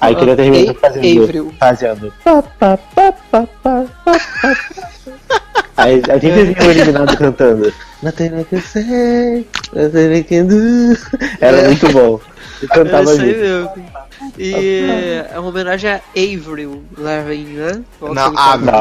Aí 0.00 0.16
queria 0.16 0.34
terminar 0.34 0.74
fazendo. 0.74 1.54
Fazendo. 1.56 2.12
pá, 2.24 2.42
pá, 2.42 2.76
pá, 2.76 3.12
pá, 3.30 3.46
pá, 3.62 3.86
pá. 4.02 4.56
Aí 5.76 6.02
a 6.08 6.18
gente 6.18 6.52
viu 6.52 6.66
o 6.66 6.70
eliminado 6.70 7.16
cantando. 7.16 7.72
Nothing 8.02 8.40
I 8.40 8.44
can 8.44 8.60
say, 8.60 9.46
nothing 9.74 10.14
I 10.14 10.22
can 10.24 10.46
do. 10.46 10.96
Era 11.40 11.66
muito 11.68 11.88
bom. 11.92 12.20
Eu 12.62 12.68
É 12.70 12.74
cantava 12.74 13.12
isso 13.12 13.20
aí 13.22 13.34
junto. 13.34 13.78
mesmo. 13.78 13.90
E 14.38 15.26
é 15.30 15.38
uma 15.38 15.48
homenagem 15.48 15.90
a 15.90 16.00
Avril 16.16 16.82
Lavigne, 16.96 17.54
né? 17.56 17.82
Qual 17.98 18.14
Não, 18.14 18.22
é 18.22 18.30
o 18.30 18.38
Avril. 18.38 18.74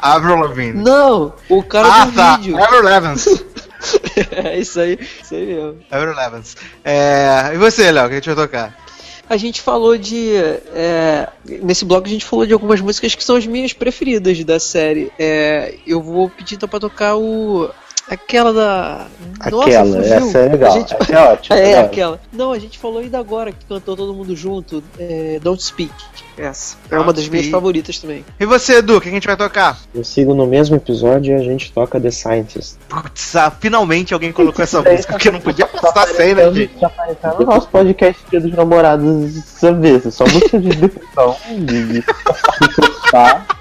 Avril. 0.00 0.40
Lavigne. 0.40 0.82
Não, 0.82 1.32
o 1.48 1.62
cara 1.62 1.88
ah, 1.90 2.04
do 2.06 2.12
tá. 2.12 2.36
vídeo. 2.36 2.62
Avril 2.62 2.82
Lavigne. 2.82 3.16
é 4.44 4.58
isso 4.58 4.80
aí, 4.80 4.98
isso 5.22 5.34
aí 5.34 5.46
mesmo. 5.46 5.78
Avril 5.90 6.14
Lavigne. 6.14 6.44
É, 6.84 7.50
e 7.54 7.58
você, 7.58 7.90
Léo, 7.90 8.06
o 8.06 8.08
que 8.08 8.14
a 8.14 8.16
gente 8.18 8.26
vai 8.26 8.36
tocar? 8.36 8.82
A 9.28 9.36
gente 9.36 9.62
falou 9.62 9.96
de. 9.96 10.34
é, 10.74 11.28
nesse 11.62 11.84
bloco 11.84 12.06
a 12.06 12.10
gente 12.10 12.24
falou 12.24 12.44
de 12.46 12.52
algumas 12.52 12.80
músicas 12.80 13.14
que 13.14 13.24
são 13.24 13.36
as 13.36 13.46
minhas 13.46 13.72
preferidas 13.72 14.42
da 14.44 14.58
série. 14.60 15.10
É, 15.18 15.74
eu 15.86 16.02
vou 16.02 16.28
pedir 16.28 16.56
então 16.56 16.68
pra 16.68 16.80
tocar 16.80 17.16
o. 17.16 17.70
Aquela 18.12 18.52
da. 18.52 19.06
Nossa, 19.50 19.66
Aquela, 19.68 19.84
fugiu. 19.86 20.02
essa 20.14 20.38
é 20.38 20.48
legal. 20.48 20.72
A 20.72 20.78
gente- 20.78 20.94
Essa 21.00 21.12
é 21.12 21.32
ótima. 21.32 21.58
É, 21.58 21.70
é 21.72 21.78
aquela. 21.80 22.20
Não, 22.32 22.52
a 22.52 22.58
gente 22.58 22.78
falou 22.78 22.98
ainda 22.98 23.18
agora 23.18 23.52
que 23.52 23.64
cantou 23.64 23.96
todo 23.96 24.12
mundo 24.14 24.36
junto. 24.36 24.82
É, 24.98 25.40
Don't 25.42 25.62
Speak. 25.62 25.92
Essa. 26.36 26.76
É 26.90 26.98
uma 26.98 27.12
das 27.12 27.28
minhas 27.28 27.46
favoritas 27.46 27.98
também. 27.98 28.24
E 28.38 28.46
você, 28.46 28.76
Edu, 28.76 28.96
o 28.96 29.00
que 29.00 29.08
a 29.08 29.12
gente 29.12 29.26
vai 29.26 29.36
tocar? 29.36 29.78
Eu 29.94 30.04
sigo 30.04 30.34
no 30.34 30.46
mesmo 30.46 30.76
episódio 30.76 31.36
e 31.36 31.40
a 31.40 31.44
gente 31.44 31.70
toca 31.72 32.00
The 32.00 32.10
Scientist. 32.10 32.76
Putz, 32.88 33.36
ah, 33.36 33.50
finalmente 33.50 34.14
alguém 34.14 34.32
colocou 34.32 34.62
essa 34.62 34.80
música, 34.80 35.12
porque 35.12 35.30
não 35.30 35.40
podia 35.40 35.66
passar 35.66 36.06
sem, 36.08 36.34
né, 36.34 36.50
gente? 36.52 36.84
Apareceu 36.84 37.38
no 37.38 37.46
nosso 37.46 37.68
podcast 37.68 38.22
Dia 38.30 38.40
dos 38.40 38.52
Namorados 38.52 39.36
essa 39.36 39.72
vez. 39.72 40.02
Só 40.14 40.24
música 40.24 40.58
de 40.58 40.68
depressão, 40.70 41.36
de. 41.58 42.04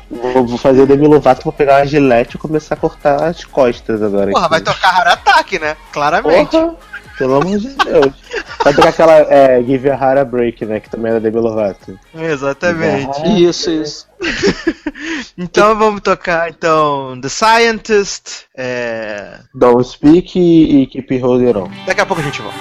Vou, 0.10 0.58
fazer 0.58 0.82
o 0.82 0.86
Demi 0.86 1.08
Lovato, 1.08 1.44
vou 1.44 1.54
pegar 1.54 1.80
uma 1.80 1.86
gilete 1.86 2.36
e 2.36 2.40
começar 2.40 2.76
a 2.76 2.78
cortar 2.78 3.24
as 3.24 3.46
costas 3.46 4.04
agora. 4.04 4.32
Porra, 4.32 4.46
aqui. 4.46 4.50
vai 4.50 4.62
tocar 4.62 4.94
Heart 4.98 5.20
Attack, 5.20 5.60
né? 5.60 5.78
Claramente. 5.92 6.52
Porra, 6.52 6.76
pelo 7.22 7.36
amor 7.36 7.60
de 7.60 7.68
Deus. 7.68 8.14
Vai 8.64 8.74
tocar 8.74 8.90
aquela 8.90 9.14
é, 9.14 9.62
Give 9.62 9.88
Your 9.88 10.02
Heart 10.02 10.18
a 10.18 10.26
Break, 10.26 10.66
né? 10.66 10.80
Que 10.80 10.90
também 10.90 11.12
era 11.12 11.20
Demi 11.20 11.40
Lovato. 11.40 12.00
Exatamente. 12.16 13.22
Isso, 13.48 13.70
isso. 13.70 14.08
Então 15.38 15.76
vamos 15.78 16.02
tocar 16.02 16.50
então 16.50 17.20
The 17.20 17.30
Scientist. 17.30 18.46
É... 18.56 19.40
Don't 19.54 19.88
Speak 19.88 20.38
e, 20.38 20.84
e 20.84 20.88
Keep 20.88 21.20
Holding 21.20 21.58
On. 21.58 21.70
Daqui 21.86 22.02
a 22.02 22.06
pouco 22.06 22.22
a 22.22 22.26
gente 22.26 22.42
volta. 22.42 22.58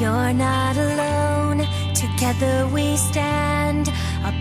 You're 0.00 0.34
not 0.34 0.76
alone, 0.76 1.68
together 1.94 2.66
we 2.72 2.94
stand. 2.94 3.63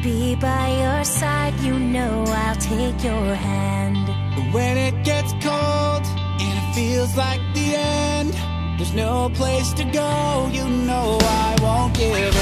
Be 0.04 0.36
by 0.36 0.68
your 0.82 1.06
side, 1.06 1.58
you 1.62 1.80
know 1.80 2.26
I'll 2.28 2.58
take 2.58 3.02
your 3.02 3.34
hand. 3.34 4.06
When 4.54 4.76
it 4.78 5.06
gets 5.06 5.32
cold 5.42 6.04
and 6.42 6.60
it 6.60 6.76
feels 6.76 7.16
like 7.16 7.40
the 7.54 7.76
end, 7.76 8.34
there's 8.78 8.94
no 8.94 9.30
place 9.34 9.72
to 9.72 9.86
go. 9.86 10.50
You 10.52 10.68
know 10.68 11.18
I 11.22 11.56
won't 11.62 11.94
give 11.94 12.12
in. 12.12 12.34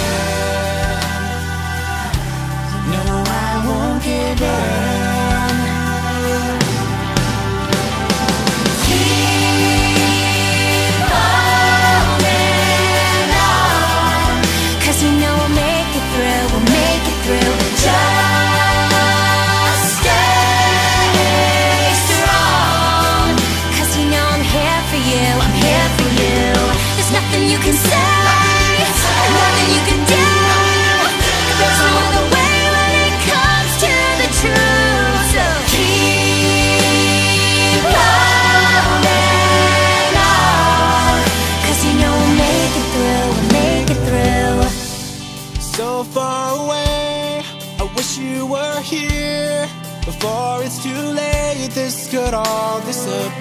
No, 2.93 3.23
I 3.27 3.63
won't 3.67 4.03
give 4.03 4.41
in. 4.41 5.20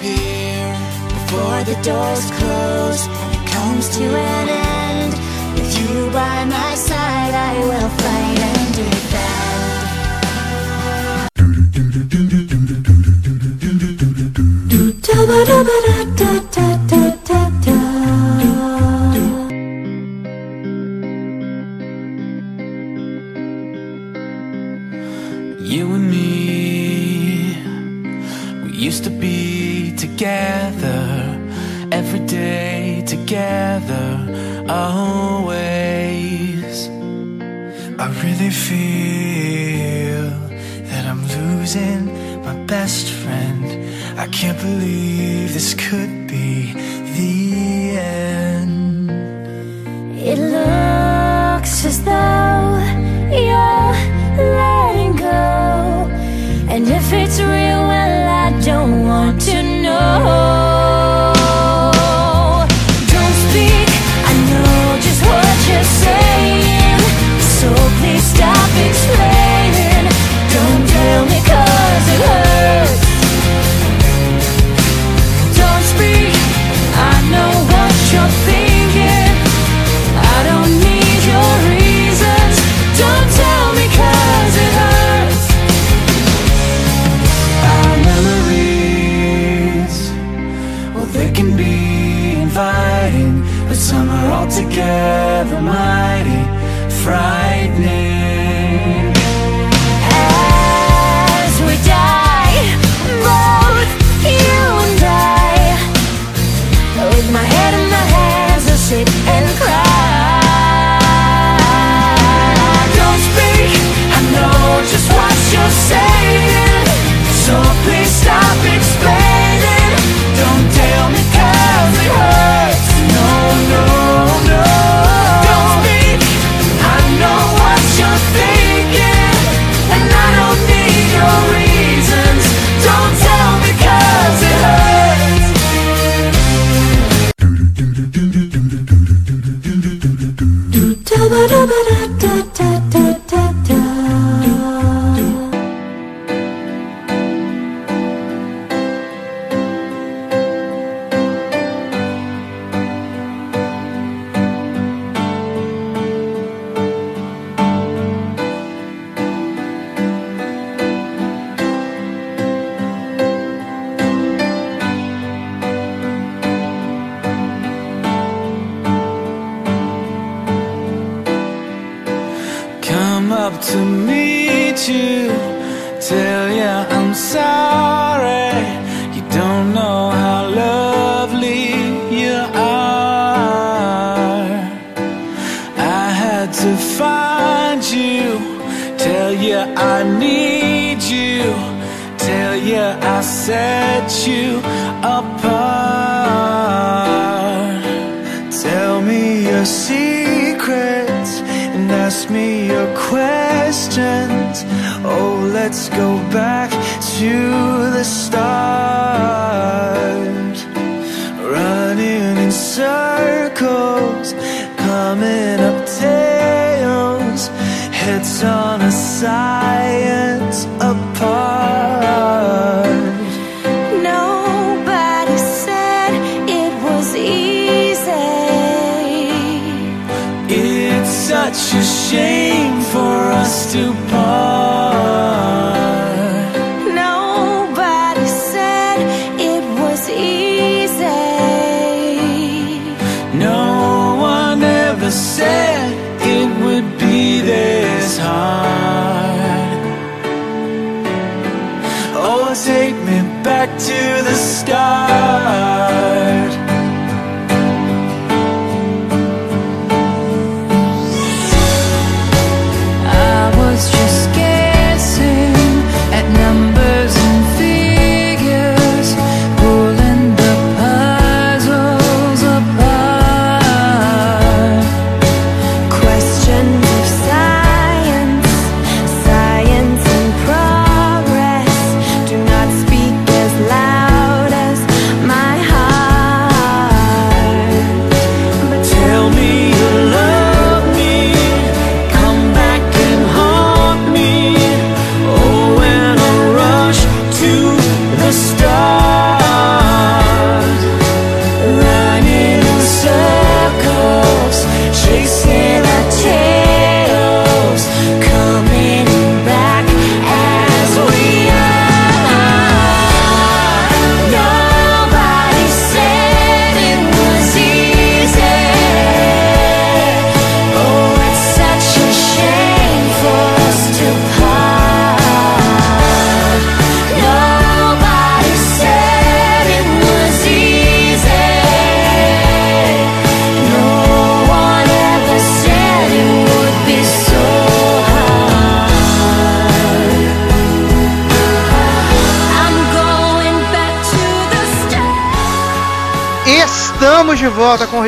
Disappear. 0.01 0.73
Before 1.07 1.63
the 1.63 1.75
doors 1.83 2.31
close, 2.31 3.07
it 3.07 3.47
comes 3.47 3.89
to 3.97 4.03
an 4.03 4.49
end. 4.49 5.13
With 5.53 5.79
you 5.79 6.09
by 6.11 6.45
my 6.45 6.75
side, 6.75 7.33
I 7.33 7.59
will 7.59 7.89
fight 7.89 8.50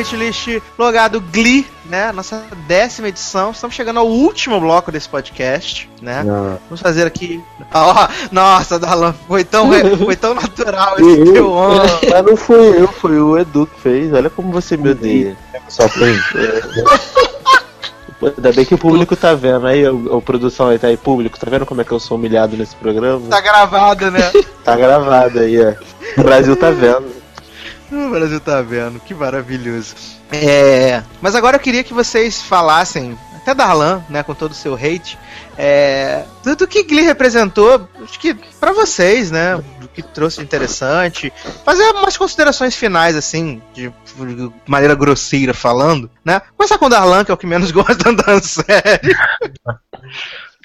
hitlist 0.04 0.62
logado 0.78 1.22
Glee, 1.22 1.66
né? 1.86 2.12
Nossa 2.12 2.44
décima 2.68 3.08
edição. 3.08 3.52
Estamos 3.52 3.76
chegando 3.76 4.00
ao 4.00 4.08
último 4.08 4.60
bloco 4.60 4.92
desse 4.92 5.08
podcast, 5.08 5.90
né? 6.02 6.24
Não. 6.24 6.60
Vamos 6.66 6.82
fazer 6.82 7.08
aqui. 7.08 7.42
Ó, 7.74 8.08
nossa, 8.32 8.78
Dalan, 8.78 9.14
foi 9.28 9.44
tão, 9.44 9.70
foi 10.04 10.16
tão 10.16 10.34
natural 10.34 11.00
esse 11.00 11.32
teu 11.32 11.52
ombro. 11.52 12.00
Mas 12.10 12.26
não 12.26 12.36
fui 12.36 12.82
eu, 12.82 12.88
foi 12.88 13.20
o 13.20 13.38
Edu 13.38 13.66
que 13.66 13.80
fez. 13.80 14.14
Olha 14.14 14.30
como 14.30 14.52
você 14.52 14.76
me 14.76 14.90
odeia. 14.90 15.38
Só. 15.70 15.88
Pô, 18.20 18.28
Ainda 18.38 18.54
bem 18.54 18.64
que 18.66 18.76
o 18.76 18.78
público 18.78 19.16
tá 19.16 19.34
vendo. 19.34 19.68
Aí, 19.68 19.88
o, 19.88 20.18
o 20.18 20.22
produção 20.22 20.70
aí 20.70 20.80
tá 20.80 20.88
aí, 20.88 20.96
público, 20.96 21.38
tá 21.38 21.50
vendo 21.50 21.66
como 21.66 21.82
é 21.82 21.84
que 21.84 21.92
eu 21.92 22.00
sou 22.00 22.18
humilhado 22.18 22.56
nesse 22.56 22.76
programa? 22.76 23.28
Tá 23.30 23.42
gravado, 23.42 24.12
né? 24.12 24.32
Tá 24.64 24.76
gravado 24.78 25.40
aí, 25.40 25.58
ó. 25.60 25.74
O 26.22 26.24
Brasil 26.24 26.56
tá 26.56 26.70
vendo. 26.70 27.13
O 28.08 28.10
Brasil 28.10 28.40
tá 28.40 28.62
vendo, 28.62 29.00
que 29.00 29.14
maravilhoso. 29.14 29.96
É, 30.32 31.04
mas 31.22 31.36
agora 31.36 31.58
eu 31.58 31.60
queria 31.60 31.84
que 31.84 31.94
vocês 31.94 32.42
falassem, 32.42 33.18
até 33.36 33.54
Darlan, 33.54 34.04
né, 34.10 34.24
com 34.24 34.34
todo 34.34 34.52
o 34.52 34.56
seu 34.56 34.74
hate, 34.74 35.18
é, 35.58 36.24
tudo 36.42 36.68
que 36.68 36.84
Glee 36.84 37.06
representou, 37.06 37.88
acho 38.04 38.20
que 38.20 38.34
pra 38.60 38.72
vocês, 38.72 39.30
né, 39.30 39.62
do 39.80 39.88
que 39.88 40.02
trouxe 40.02 40.38
de 40.38 40.44
interessante, 40.44 41.32
fazer 41.64 41.84
umas 41.92 42.18
considerações 42.18 42.76
finais, 42.76 43.16
assim, 43.16 43.62
de, 43.74 43.90
de 43.90 44.52
maneira 44.66 44.96
grosseira 44.96 45.54
falando, 45.54 46.10
né. 46.26 46.42
Começar 46.58 46.78
com 46.78 46.86
o 46.86 46.90
Darlan, 46.90 47.24
que 47.24 47.32
é 47.32 47.34
o 47.34 47.38
que 47.38 47.48
menos 47.48 47.70
gosta 47.72 48.12
da 48.12 48.42
série. 48.42 49.16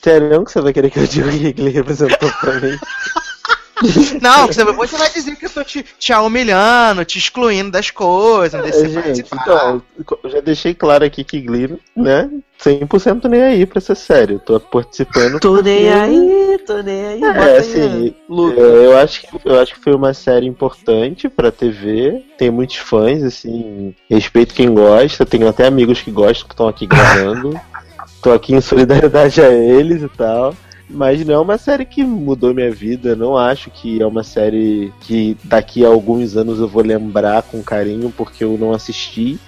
Sério 0.03 0.45
que 0.45 0.53
você 0.53 0.61
vai 0.61 0.73
querer 0.73 0.91
que 0.91 1.01
eu 1.01 1.07
diga 1.07 1.29
o 1.29 1.31
que 1.31 1.61
ele 1.61 1.71
representou 1.71 2.31
pra 2.41 2.55
mim? 2.61 2.79
Não, 4.21 4.47
você, 4.47 4.65
você 4.65 4.97
vai 4.97 5.11
dizer 5.11 5.37
que 5.37 5.47
eu 5.47 5.51
tô 5.51 5.63
te, 5.65 5.85
te 5.99 6.13
humilhando, 6.13 7.05
te 7.05 7.19
excluindo 7.19 7.71
das 7.71 7.91
coisas, 7.91 8.53
não 8.61 8.63
deixa 8.69 8.79
É, 8.87 8.89
gente, 8.89 9.03
participar. 9.25 9.43
então, 9.43 9.83
eu 10.25 10.31
já 10.31 10.41
deixei 10.41 10.75
claro 10.75 11.05
aqui 11.05 11.23
que 11.25 11.41
Glee, 11.41 11.79
né, 11.97 12.29
100% 12.63 13.25
nem 13.29 13.43
aí 13.43 13.67
pra 13.67 13.81
ser 13.81 13.97
sério. 13.97 14.37
Eu 14.37 14.41
tô 14.41 14.61
participando. 14.61 15.39
Tô 15.39 15.61
nem 15.63 15.87
porque- 15.87 15.89
aí, 15.99 16.59
tô 16.67 16.83
nem 16.83 17.07
aí. 17.07 17.23
É, 17.23 17.59
assim, 17.59 18.15
Luca. 18.29 18.61
é, 18.61 18.87
eu 18.87 18.99
acho, 18.99 19.21
que, 19.23 19.29
eu 19.45 19.61
acho 19.61 19.75
que 19.75 19.81
foi 19.81 19.95
uma 19.95 20.13
série 20.13 20.47
importante 20.47 21.29
pra 21.29 21.53
TV. 21.53 22.25
Tem 22.37 22.51
muitos 22.51 22.77
fãs, 22.77 23.23
assim. 23.23 23.95
Respeito 24.11 24.55
quem 24.55 24.75
gosta. 24.75 25.25
Tenho 25.25 25.47
até 25.49 25.67
amigos 25.67 26.01
que 26.03 26.11
gostam 26.11 26.49
que 26.49 26.55
estão 26.55 26.67
aqui 26.69 26.87
gravando. 26.87 27.59
Tô 28.21 28.33
aqui 28.33 28.53
em 28.55 28.61
solidariedade 28.61 29.41
a 29.41 29.49
eles 29.49 30.03
e 30.03 30.09
tal. 30.09 30.53
Mas 30.91 31.25
não 31.25 31.35
é 31.35 31.39
uma 31.39 31.59
série 31.59 31.85
que 31.85 32.03
mudou 32.03 32.55
minha 32.55 32.71
vida. 32.71 33.15
Não 33.15 33.37
acho 33.37 33.71
que 33.71 34.01
é 34.01 34.07
uma 34.07 34.23
série 34.23 34.93
que 35.01 35.37
daqui 35.45 35.85
a 35.85 35.89
alguns 35.89 36.37
anos 36.37 36.59
eu 36.59 36.69
vou 36.69 36.83
lembrar 36.83 37.43
com 37.43 37.63
carinho 37.63 38.13
porque 38.17 38.43
eu 38.43 38.57
não 38.59 38.73
assisti. 38.73 39.39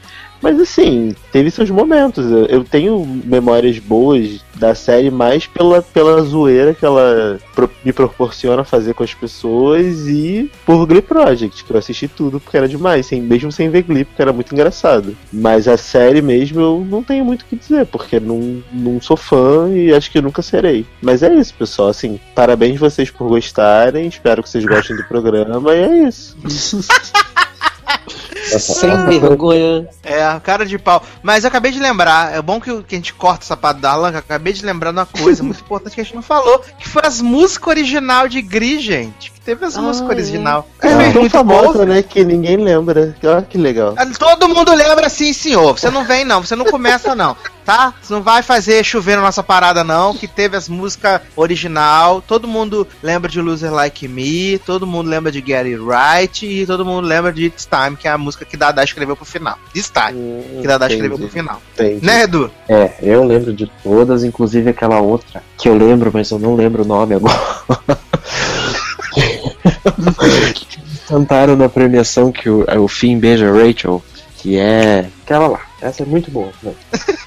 Mas 0.42 0.58
assim, 0.58 1.14
teve 1.30 1.50
seus 1.50 1.70
momentos. 1.70 2.24
Eu, 2.30 2.46
eu 2.46 2.64
tenho 2.64 3.04
memórias 3.24 3.78
boas 3.78 4.40
da 4.56 4.74
série 4.74 5.10
mais 5.10 5.46
pela, 5.46 5.80
pela 5.80 6.20
zoeira 6.22 6.74
que 6.74 6.84
ela 6.84 7.38
pro- 7.54 7.70
me 7.84 7.92
proporciona 7.92 8.62
fazer 8.62 8.92
com 8.94 9.02
as 9.02 9.14
pessoas 9.14 10.06
e 10.06 10.50
por 10.66 10.84
Glee 10.86 11.00
Project, 11.02 11.64
que 11.64 11.70
eu 11.72 11.78
assisti 11.78 12.08
tudo 12.08 12.38
porque 12.40 12.56
era 12.58 12.68
demais, 12.68 13.06
sem, 13.06 13.22
mesmo 13.22 13.50
sem 13.50 13.70
ver 13.70 13.82
Glee, 13.82 14.04
porque 14.04 14.20
era 14.20 14.32
muito 14.32 14.52
engraçado. 14.52 15.16
Mas 15.32 15.66
a 15.66 15.76
série 15.76 16.20
mesmo 16.20 16.60
eu 16.60 16.86
não 16.88 17.02
tenho 17.02 17.24
muito 17.24 17.42
o 17.42 17.44
que 17.46 17.56
dizer, 17.56 17.86
porque 17.86 18.20
não, 18.20 18.62
não 18.72 19.00
sou 19.00 19.16
fã 19.16 19.70
e 19.74 19.92
acho 19.94 20.10
que 20.10 20.20
nunca 20.20 20.42
serei. 20.42 20.84
Mas 21.00 21.22
é 21.22 21.32
isso, 21.34 21.54
pessoal. 21.54 21.88
Assim, 21.88 22.20
parabéns 22.34 22.78
vocês 22.78 23.10
por 23.10 23.28
gostarem, 23.28 24.06
espero 24.08 24.42
que 24.42 24.48
vocês 24.50 24.64
gostem 24.64 24.96
do 24.96 25.04
programa 25.04 25.74
e 25.74 25.78
é 25.80 26.08
isso. 26.08 26.36
Sem 28.58 28.90
vergonha. 29.20 29.88
É, 30.02 30.40
cara 30.42 30.64
de 30.66 30.78
pau. 30.78 31.02
Mas 31.22 31.44
eu 31.44 31.48
acabei 31.48 31.70
de 31.72 31.78
lembrar, 31.78 32.34
é 32.34 32.42
bom 32.42 32.60
que, 32.60 32.82
que 32.82 32.94
a 32.94 32.98
gente 32.98 33.14
corta 33.14 33.44
o 33.44 33.46
sapato 33.46 33.80
da 33.80 33.92
Alan, 33.92 34.10
que 34.10 34.16
eu 34.16 34.20
acabei 34.20 34.52
de 34.52 34.64
lembrar 34.64 34.90
de 34.92 34.98
uma 34.98 35.06
coisa 35.06 35.42
muito 35.42 35.60
importante 35.60 35.94
que 35.94 36.00
a 36.00 36.04
gente 36.04 36.14
não 36.16 36.22
falou, 36.22 36.58
que 36.78 36.88
foi 36.88 37.02
as 37.04 37.20
músicas 37.20 37.68
original 37.68 38.28
de 38.28 38.40
Gris, 38.42 38.82
gente. 38.82 39.30
Que 39.32 39.40
teve 39.40 39.64
as 39.64 39.76
Ah, 39.76 39.82
músicas 39.82 40.10
é. 40.10 40.14
original. 40.14 40.68
É, 40.82 40.88
É, 40.88 41.12
tão 41.12 41.20
muito 41.22 41.30
famosa, 41.32 41.72
boa. 41.72 41.86
né? 41.86 42.02
Que 42.02 42.24
ninguém 42.24 42.56
lembra. 42.56 43.14
Olha 43.22 43.42
que 43.42 43.56
legal. 43.58 43.94
Todo 44.18 44.48
mundo 44.48 44.74
lembra 44.74 45.08
sim, 45.08 45.32
senhor. 45.32 45.78
Você 45.78 45.90
não 45.90 46.04
vem, 46.04 46.24
não. 46.24 46.42
Você 46.44 46.56
não 46.56 46.64
começa, 46.64 47.14
não. 47.14 47.36
Tá? 47.70 47.94
Você 48.02 48.12
não 48.12 48.20
vai 48.20 48.42
fazer 48.42 48.82
chover 48.84 49.14
na 49.14 49.22
nossa 49.22 49.44
parada, 49.44 49.84
não. 49.84 50.12
Que 50.12 50.26
teve 50.26 50.56
as 50.56 50.68
músicas 50.68 51.20
original. 51.36 52.20
Todo 52.20 52.48
mundo 52.48 52.84
lembra 53.00 53.30
de 53.30 53.40
Loser 53.40 53.72
Like 53.72 54.08
Me. 54.08 54.58
Todo 54.58 54.88
mundo 54.88 55.08
lembra 55.08 55.30
de 55.30 55.38
Get 55.38 55.66
It 55.66 55.78
Right. 55.78 56.44
E 56.44 56.66
todo 56.66 56.84
mundo 56.84 57.06
lembra 57.06 57.32
de 57.32 57.44
It's 57.44 57.66
Time, 57.66 57.96
que 57.96 58.08
é 58.08 58.10
a 58.10 58.18
música 58.18 58.44
que 58.44 58.56
Dada 58.56 58.82
escreveu 58.82 59.14
pro 59.14 59.24
final. 59.24 59.56
This 59.72 59.88
Time, 59.88 60.42
que 60.60 60.66
Dada 60.66 60.88
escreveu 60.88 61.16
pro 61.16 61.28
final. 61.28 61.62
Entendi. 61.74 62.04
Né, 62.04 62.24
Edu? 62.24 62.50
É, 62.68 62.92
eu 63.00 63.22
lembro 63.22 63.52
de 63.52 63.70
todas, 63.84 64.24
inclusive 64.24 64.70
aquela 64.70 64.98
outra 64.98 65.40
que 65.56 65.68
eu 65.68 65.78
lembro, 65.78 66.10
mas 66.12 66.28
eu 66.32 66.40
não 66.40 66.56
lembro 66.56 66.82
o 66.82 66.86
nome 66.86 67.14
agora. 67.14 67.38
Cantaram 71.06 71.56
na 71.56 71.68
premiação 71.68 72.32
que 72.32 72.48
o, 72.48 72.64
o 72.82 72.88
Finn 72.88 73.18
beija 73.18 73.50
Rachel, 73.52 74.02
que 74.40 74.58
é 74.58 75.08
aquela 75.24 75.48
lá. 75.48 75.60
Essa 75.80 76.02
é 76.02 76.06
muito 76.06 76.30
boa. 76.30 76.52
né? 76.62 76.72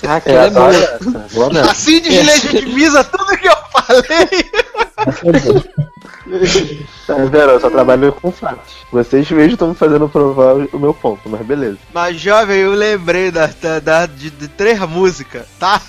Ah, 0.08 0.16
aquela 0.18 0.46
é 0.46 0.50
boa. 0.50 0.68
adoro 0.70 0.84
essa, 0.84 1.28
boa 1.34 1.50
mesmo. 1.54 1.70
Assim 1.72 2.00
deslegitimiza 2.02 3.04
tudo 3.04 3.38
que 3.38 3.48
eu 3.48 3.56
falei. 3.72 5.64
Tá 7.06 7.16
vendo? 7.16 7.36
Eu 7.38 7.60
só 7.60 7.70
trabalho 7.70 8.14
com 8.14 8.32
fatos. 8.32 8.74
Vocês 8.92 9.30
mesmos 9.30 9.54
estão 9.54 9.68
me 9.70 9.76
fazendo 9.76 10.08
provar 10.08 10.56
o 10.74 10.80
meu 10.80 10.94
ponto, 10.94 11.28
mas 11.30 11.46
beleza. 11.46 11.78
Mas, 11.94 12.20
jovem, 12.20 12.60
eu 12.62 12.72
lembrei 12.72 13.30
da, 13.30 13.48
da, 13.62 13.80
da- 13.80 14.06
de, 14.06 14.30
de 14.30 14.48
três 14.48 14.80
músicas, 14.80 15.46
tá? 15.60 15.82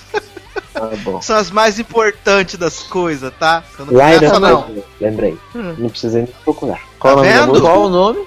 Bom. 1.03 1.21
São 1.21 1.37
as 1.37 1.49
mais 1.49 1.79
importantes 1.79 2.57
das 2.57 2.79
coisas, 2.83 3.31
tá? 3.39 3.63
Eu 3.79 3.85
não 3.85 4.27
Up 4.27 4.39
não. 4.41 4.83
Lembrei. 4.99 5.37
Não 5.53 5.89
precisei 5.89 6.23
nem 6.23 6.33
procurar. 6.43 6.81
Qual 7.05 7.17
Tá 7.17 7.21
o 7.21 7.23
nome 7.23 7.29
vendo? 7.29 7.61
Qual 7.61 7.81
o 7.83 7.89
nome? 7.89 8.25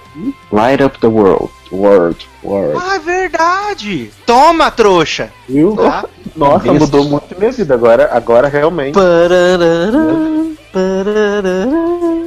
Light 0.52 0.84
Up 0.84 1.00
the 1.00 1.08
World. 1.08 1.50
World. 1.72 2.28
World. 2.44 2.80
Ah, 2.80 2.94
é 2.94 2.98
verdade! 3.00 4.12
Toma, 4.24 4.70
trouxa! 4.70 5.32
Viu? 5.48 5.74
Tá? 5.74 6.04
Nossa, 6.36 6.72
mudou 6.72 7.02
muito 7.04 7.36
minha 7.36 7.50
vida. 7.50 7.74
Agora, 7.74 8.08
agora 8.12 8.46
realmente. 8.46 8.94
Parararã, 8.94 10.46
parararã. 10.72 11.66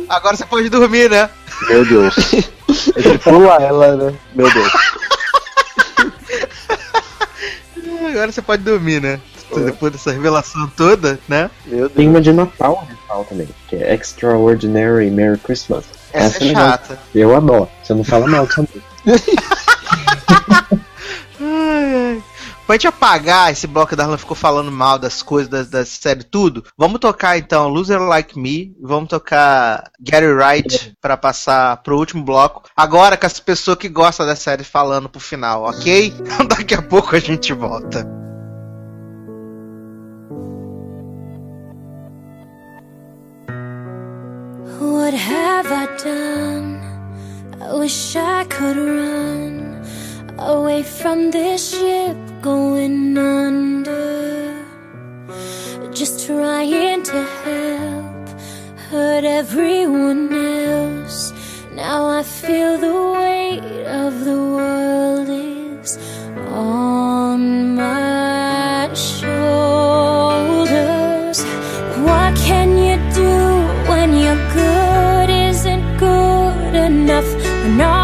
Agora 0.10 0.36
você 0.36 0.46
pode 0.46 0.68
dormir, 0.68 1.10
né? 1.10 1.30
Meu 1.70 1.86
Deus. 1.86 2.16
É 2.98 3.02
tipo 3.02 3.38
Laila, 3.38 3.96
né? 3.96 4.14
Meu 4.36 4.52
Deus. 4.52 4.72
Agora 8.10 8.30
você 8.30 8.42
pode 8.42 8.62
dormir, 8.64 9.02
né? 9.02 9.22
Depois 9.56 9.94
dessa 9.94 10.12
revelação 10.12 10.70
toda, 10.76 11.18
né? 11.30 11.50
Meu 11.66 11.90
Tem 11.90 12.10
uma 12.10 12.20
de 12.20 12.34
Natal, 12.34 12.86
Natal 12.90 13.24
também, 13.26 13.48
que 13.70 13.78
é 13.78 13.94
Extraordinary 13.94 15.10
Merry 15.10 15.38
Christmas. 15.38 16.01
Essa, 16.14 16.38
é 16.38 16.48
legal. 16.48 16.70
chata. 16.70 17.00
Eu 17.14 17.36
adoro. 17.36 17.70
Você 17.84 17.94
não 17.94 18.04
fala 18.04 18.28
mal 18.28 18.46
dessa 18.46 18.66
gente 22.74 22.88
apagar 22.88 23.52
esse 23.52 23.68
bloco 23.68 23.96
da 23.96 24.04
Arlan 24.04 24.18
ficou 24.18 24.36
falando 24.36 24.72
mal 24.72 24.98
das 24.98 25.22
coisas, 25.22 25.50
das, 25.50 25.70
das 25.70 25.90
séries, 25.90 26.26
tudo. 26.30 26.64
Vamos 26.78 27.00
tocar 27.00 27.38
então 27.38 27.68
Loser 27.68 28.02
Like 28.02 28.38
Me. 28.40 28.76
Vamos 28.82 29.10
tocar 29.10 29.92
Get 30.04 30.24
It 30.24 30.34
Right 30.34 30.94
pra 31.00 31.16
passar 31.16 31.78
pro 31.78 31.98
último 31.98 32.24
bloco. 32.24 32.64
Agora 32.76 33.18
com 33.18 33.26
as 33.26 33.40
pessoas 33.40 33.78
que 33.78 33.90
gostam 33.90 34.26
da 34.26 34.36
série 34.36 34.64
falando 34.64 35.10
pro 35.10 35.20
final, 35.20 35.64
ok? 35.64 36.14
Então 36.32 36.46
daqui 36.46 36.74
a 36.74 36.82
pouco 36.82 37.16
a 37.16 37.20
gente 37.20 37.54
volta. 37.54 38.21
What 44.82 45.14
have 45.14 45.68
I 45.72 45.86
done? 45.98 46.82
I 47.62 47.72
wish 47.76 48.16
I 48.16 48.46
could 48.46 48.78
run 48.78 49.86
away 50.40 50.82
from 50.82 51.30
this 51.30 51.78
ship 51.78 52.18
going 52.42 53.16
under. 53.16 54.56
Just 55.94 56.26
trying 56.26 57.04
to 57.04 57.24
help, 57.46 58.28
hurt 58.90 59.24
everyone 59.24 60.34
else. 60.34 61.32
Now 61.76 62.08
I 62.08 62.24
feel 62.24 62.80
the 62.80 62.96
weight 63.14 63.86
of 63.86 64.26
the 64.26 64.40
world 64.58 65.30
is 65.30 66.00
on 66.50 67.76
my 67.76 68.90
shoulders. 68.96 70.26
What 72.02 72.36
can 72.38 72.80
you 72.80 72.91
enough? 77.66 77.92
When 77.92 78.01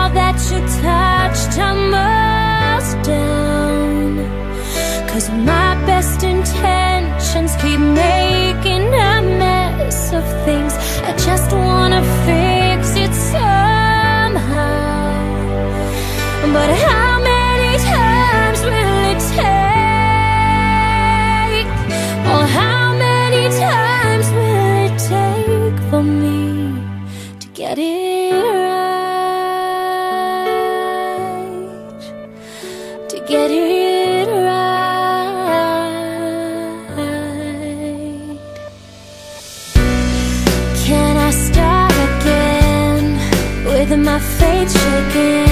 again 44.97 45.46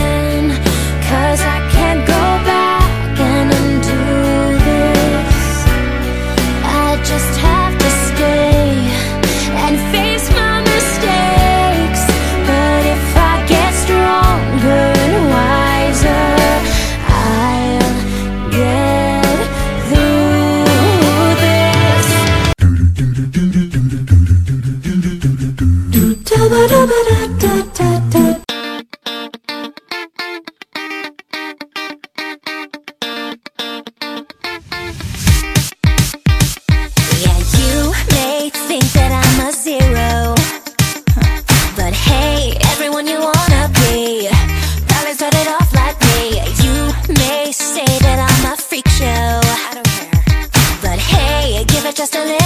just 52.05 52.15
a 52.17 52.23
little 52.23 52.44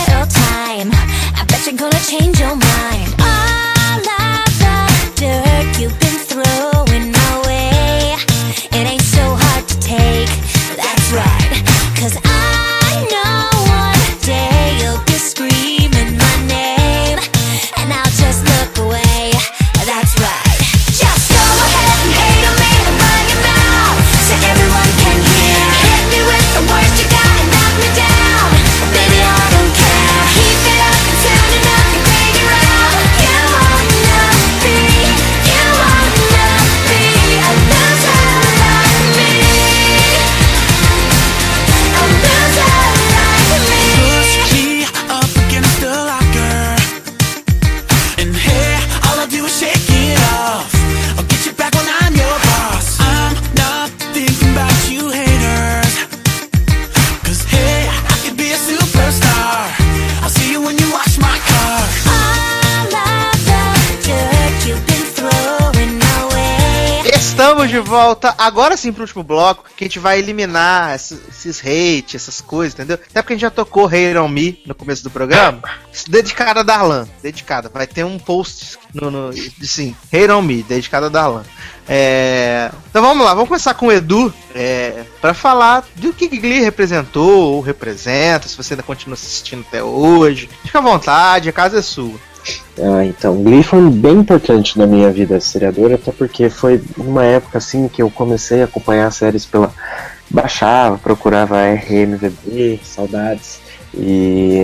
volta, 67.89 68.35
agora 68.37 68.77
sim 68.77 68.93
pro 68.93 69.01
último 69.01 69.23
bloco, 69.23 69.65
que 69.75 69.83
a 69.83 69.87
gente 69.87 69.99
vai 69.99 70.19
eliminar 70.19 70.95
esses, 70.95 71.19
esses 71.27 71.59
hate, 71.59 72.15
essas 72.15 72.39
coisas, 72.39 72.73
entendeu? 72.73 72.95
Até 72.95 73.21
porque 73.21 73.33
a 73.33 73.35
gente 73.35 73.41
já 73.41 73.49
tocou 73.49 73.87
Hate 73.87 74.17
on 74.17 74.27
Me 74.27 74.61
no 74.65 74.75
começo 74.75 75.03
do 75.03 75.09
programa. 75.09 75.61
Dedicada 76.07 76.59
a 76.59 76.63
Darlan, 76.63 77.07
dedicada. 77.21 77.69
Vai 77.73 77.87
ter 77.87 78.05
um 78.05 78.19
post 78.19 78.77
no, 78.93 79.09
no 79.09 79.33
sim, 79.33 79.95
Hate 80.13 80.31
on 80.31 80.43
Me, 80.43 80.61
dedicada 80.61 81.07
a 81.07 81.09
Darlan. 81.09 81.43
É, 81.91 82.69
então 82.87 83.01
vamos 83.01 83.25
lá, 83.25 83.33
vamos 83.33 83.49
começar 83.49 83.73
com 83.73 83.87
o 83.87 83.91
Edu 83.91 84.31
é, 84.53 85.03
para 85.19 85.33
falar 85.33 85.83
do 85.95 86.13
que 86.13 86.27
Glee 86.27 86.61
representou 86.61 87.53
ou 87.53 87.61
representa, 87.61 88.47
se 88.47 88.55
você 88.55 88.75
ainda 88.75 88.83
continua 88.83 89.15
assistindo 89.15 89.65
até 89.67 89.81
hoje. 89.83 90.47
Fica 90.63 90.77
à 90.77 90.81
vontade, 90.81 91.49
a 91.49 91.53
casa 91.53 91.79
é 91.79 91.81
sua. 91.81 92.28
Ah, 92.77 93.05
então, 93.05 93.43
Glee 93.43 93.63
foi 93.63 93.89
bem 93.89 94.19
importante 94.19 94.77
na 94.77 94.87
minha 94.87 95.11
vida 95.11 95.39
seriadora, 95.39 95.95
até 95.95 96.11
porque 96.11 96.49
foi 96.49 96.81
numa 96.97 97.25
época 97.25 97.57
assim 97.57 97.87
que 97.87 98.01
eu 98.01 98.09
comecei 98.09 98.61
a 98.61 98.65
acompanhar 98.65 99.11
séries 99.11 99.45
pela. 99.45 99.73
baixava, 100.29 100.97
procurava 100.97 101.57
RMVB, 101.57 102.79
saudades. 102.83 103.59
E 103.93 104.63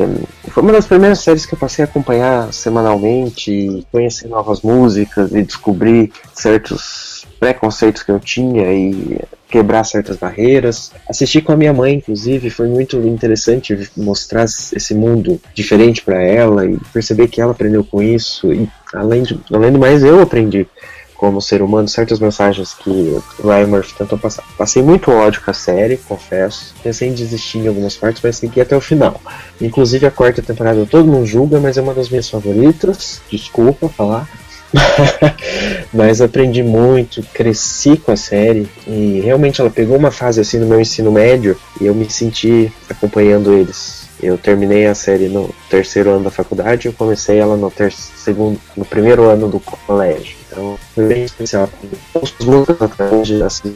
foi 0.49 0.61
uma 0.61 0.71
das 0.71 0.85
primeiras 0.85 1.19
séries 1.19 1.45
que 1.45 1.55
eu 1.55 1.59
passei 1.59 1.83
a 1.83 1.87
acompanhar 1.87 2.53
semanalmente, 2.53 3.85
conhecer 3.91 4.27
novas 4.27 4.61
músicas 4.61 5.33
e 5.33 5.41
descobrir 5.41 6.11
certos 6.33 7.14
preconceitos 7.39 8.03
que 8.03 8.11
eu 8.11 8.19
tinha 8.19 8.71
e 8.71 9.19
quebrar 9.49 9.83
certas 9.83 10.17
barreiras. 10.17 10.91
Assisti 11.09 11.41
com 11.41 11.51
a 11.51 11.55
minha 11.55 11.73
mãe, 11.73 11.95
inclusive, 11.95 12.49
foi 12.49 12.67
muito 12.67 12.97
interessante 13.07 13.89
mostrar 13.95 14.43
esse 14.43 14.93
mundo 14.93 15.39
diferente 15.53 16.01
para 16.01 16.21
ela 16.21 16.65
e 16.65 16.77
perceber 16.91 17.27
que 17.27 17.39
ela 17.39 17.51
aprendeu 17.51 17.83
com 17.83 18.01
isso. 18.01 18.51
E 18.51 18.69
além, 18.93 19.23
de, 19.23 19.39
além 19.51 19.71
do 19.71 19.79
mais, 19.79 20.03
eu 20.03 20.21
aprendi 20.21 20.67
como 21.15 21.41
ser 21.41 21.61
humano 21.61 21.87
certas 21.87 22.19
mensagens 22.19 22.73
que 22.73 23.17
Ryan 23.41 23.67
Murphy 23.67 23.93
tentou 23.95 24.17
passar. 24.17 24.43
Passei 24.57 24.83
muito 24.83 25.09
ódio 25.09 25.41
com 25.41 25.51
a 25.51 25.53
série, 25.53 25.97
confesso. 25.97 26.75
Pensei 26.83 27.07
em 27.07 27.13
desistir 27.13 27.59
em 27.59 27.67
algumas 27.67 27.95
partes, 27.95 28.21
mas 28.21 28.35
segui 28.35 28.59
até 28.59 28.75
o 28.75 28.81
final. 28.81 29.21
Inclusive 29.61 30.05
a 30.05 30.11
quarta 30.11 30.41
temporada 30.41 30.85
todo 30.85 31.07
mundo 31.07 31.25
julga, 31.25 31.59
mas 31.59 31.77
é 31.77 31.81
uma 31.81 31.93
das 31.93 32.09
minhas 32.09 32.29
favoritas. 32.29 33.21
Desculpa 33.31 33.87
falar. 33.87 34.27
mas 35.93 36.21
aprendi 36.21 36.61
muito, 36.63 37.23
cresci 37.33 37.97
com 37.97 38.11
a 38.11 38.15
série 38.15 38.67
e 38.87 39.21
realmente 39.23 39.61
ela 39.61 39.69
pegou 39.69 39.97
uma 39.97 40.11
fase 40.11 40.41
assim 40.41 40.59
no 40.59 40.67
meu 40.67 40.79
ensino 40.79 41.11
médio 41.11 41.57
e 41.79 41.85
eu 41.85 41.95
me 41.95 42.09
senti 42.09 42.71
acompanhando 42.89 43.53
eles. 43.53 44.04
Eu 44.21 44.37
terminei 44.37 44.85
a 44.85 44.95
série 44.95 45.27
no 45.27 45.53
terceiro 45.69 46.11
ano 46.11 46.23
da 46.23 46.31
faculdade 46.31 46.87
e 46.87 46.93
comecei 46.93 47.37
ela 47.37 47.57
no, 47.57 47.71
segundo, 48.15 48.59
no 48.75 48.85
primeiro 48.85 49.23
ano 49.23 49.47
do 49.47 49.59
colégio. 49.59 50.35
Então 50.49 50.77
foi 50.93 51.07
bem 51.07 51.23
especial. 51.25 51.69
As 52.15 52.45
músicas 52.45 52.81
até 52.81 53.03
hoje, 53.13 53.43
assim, 53.43 53.75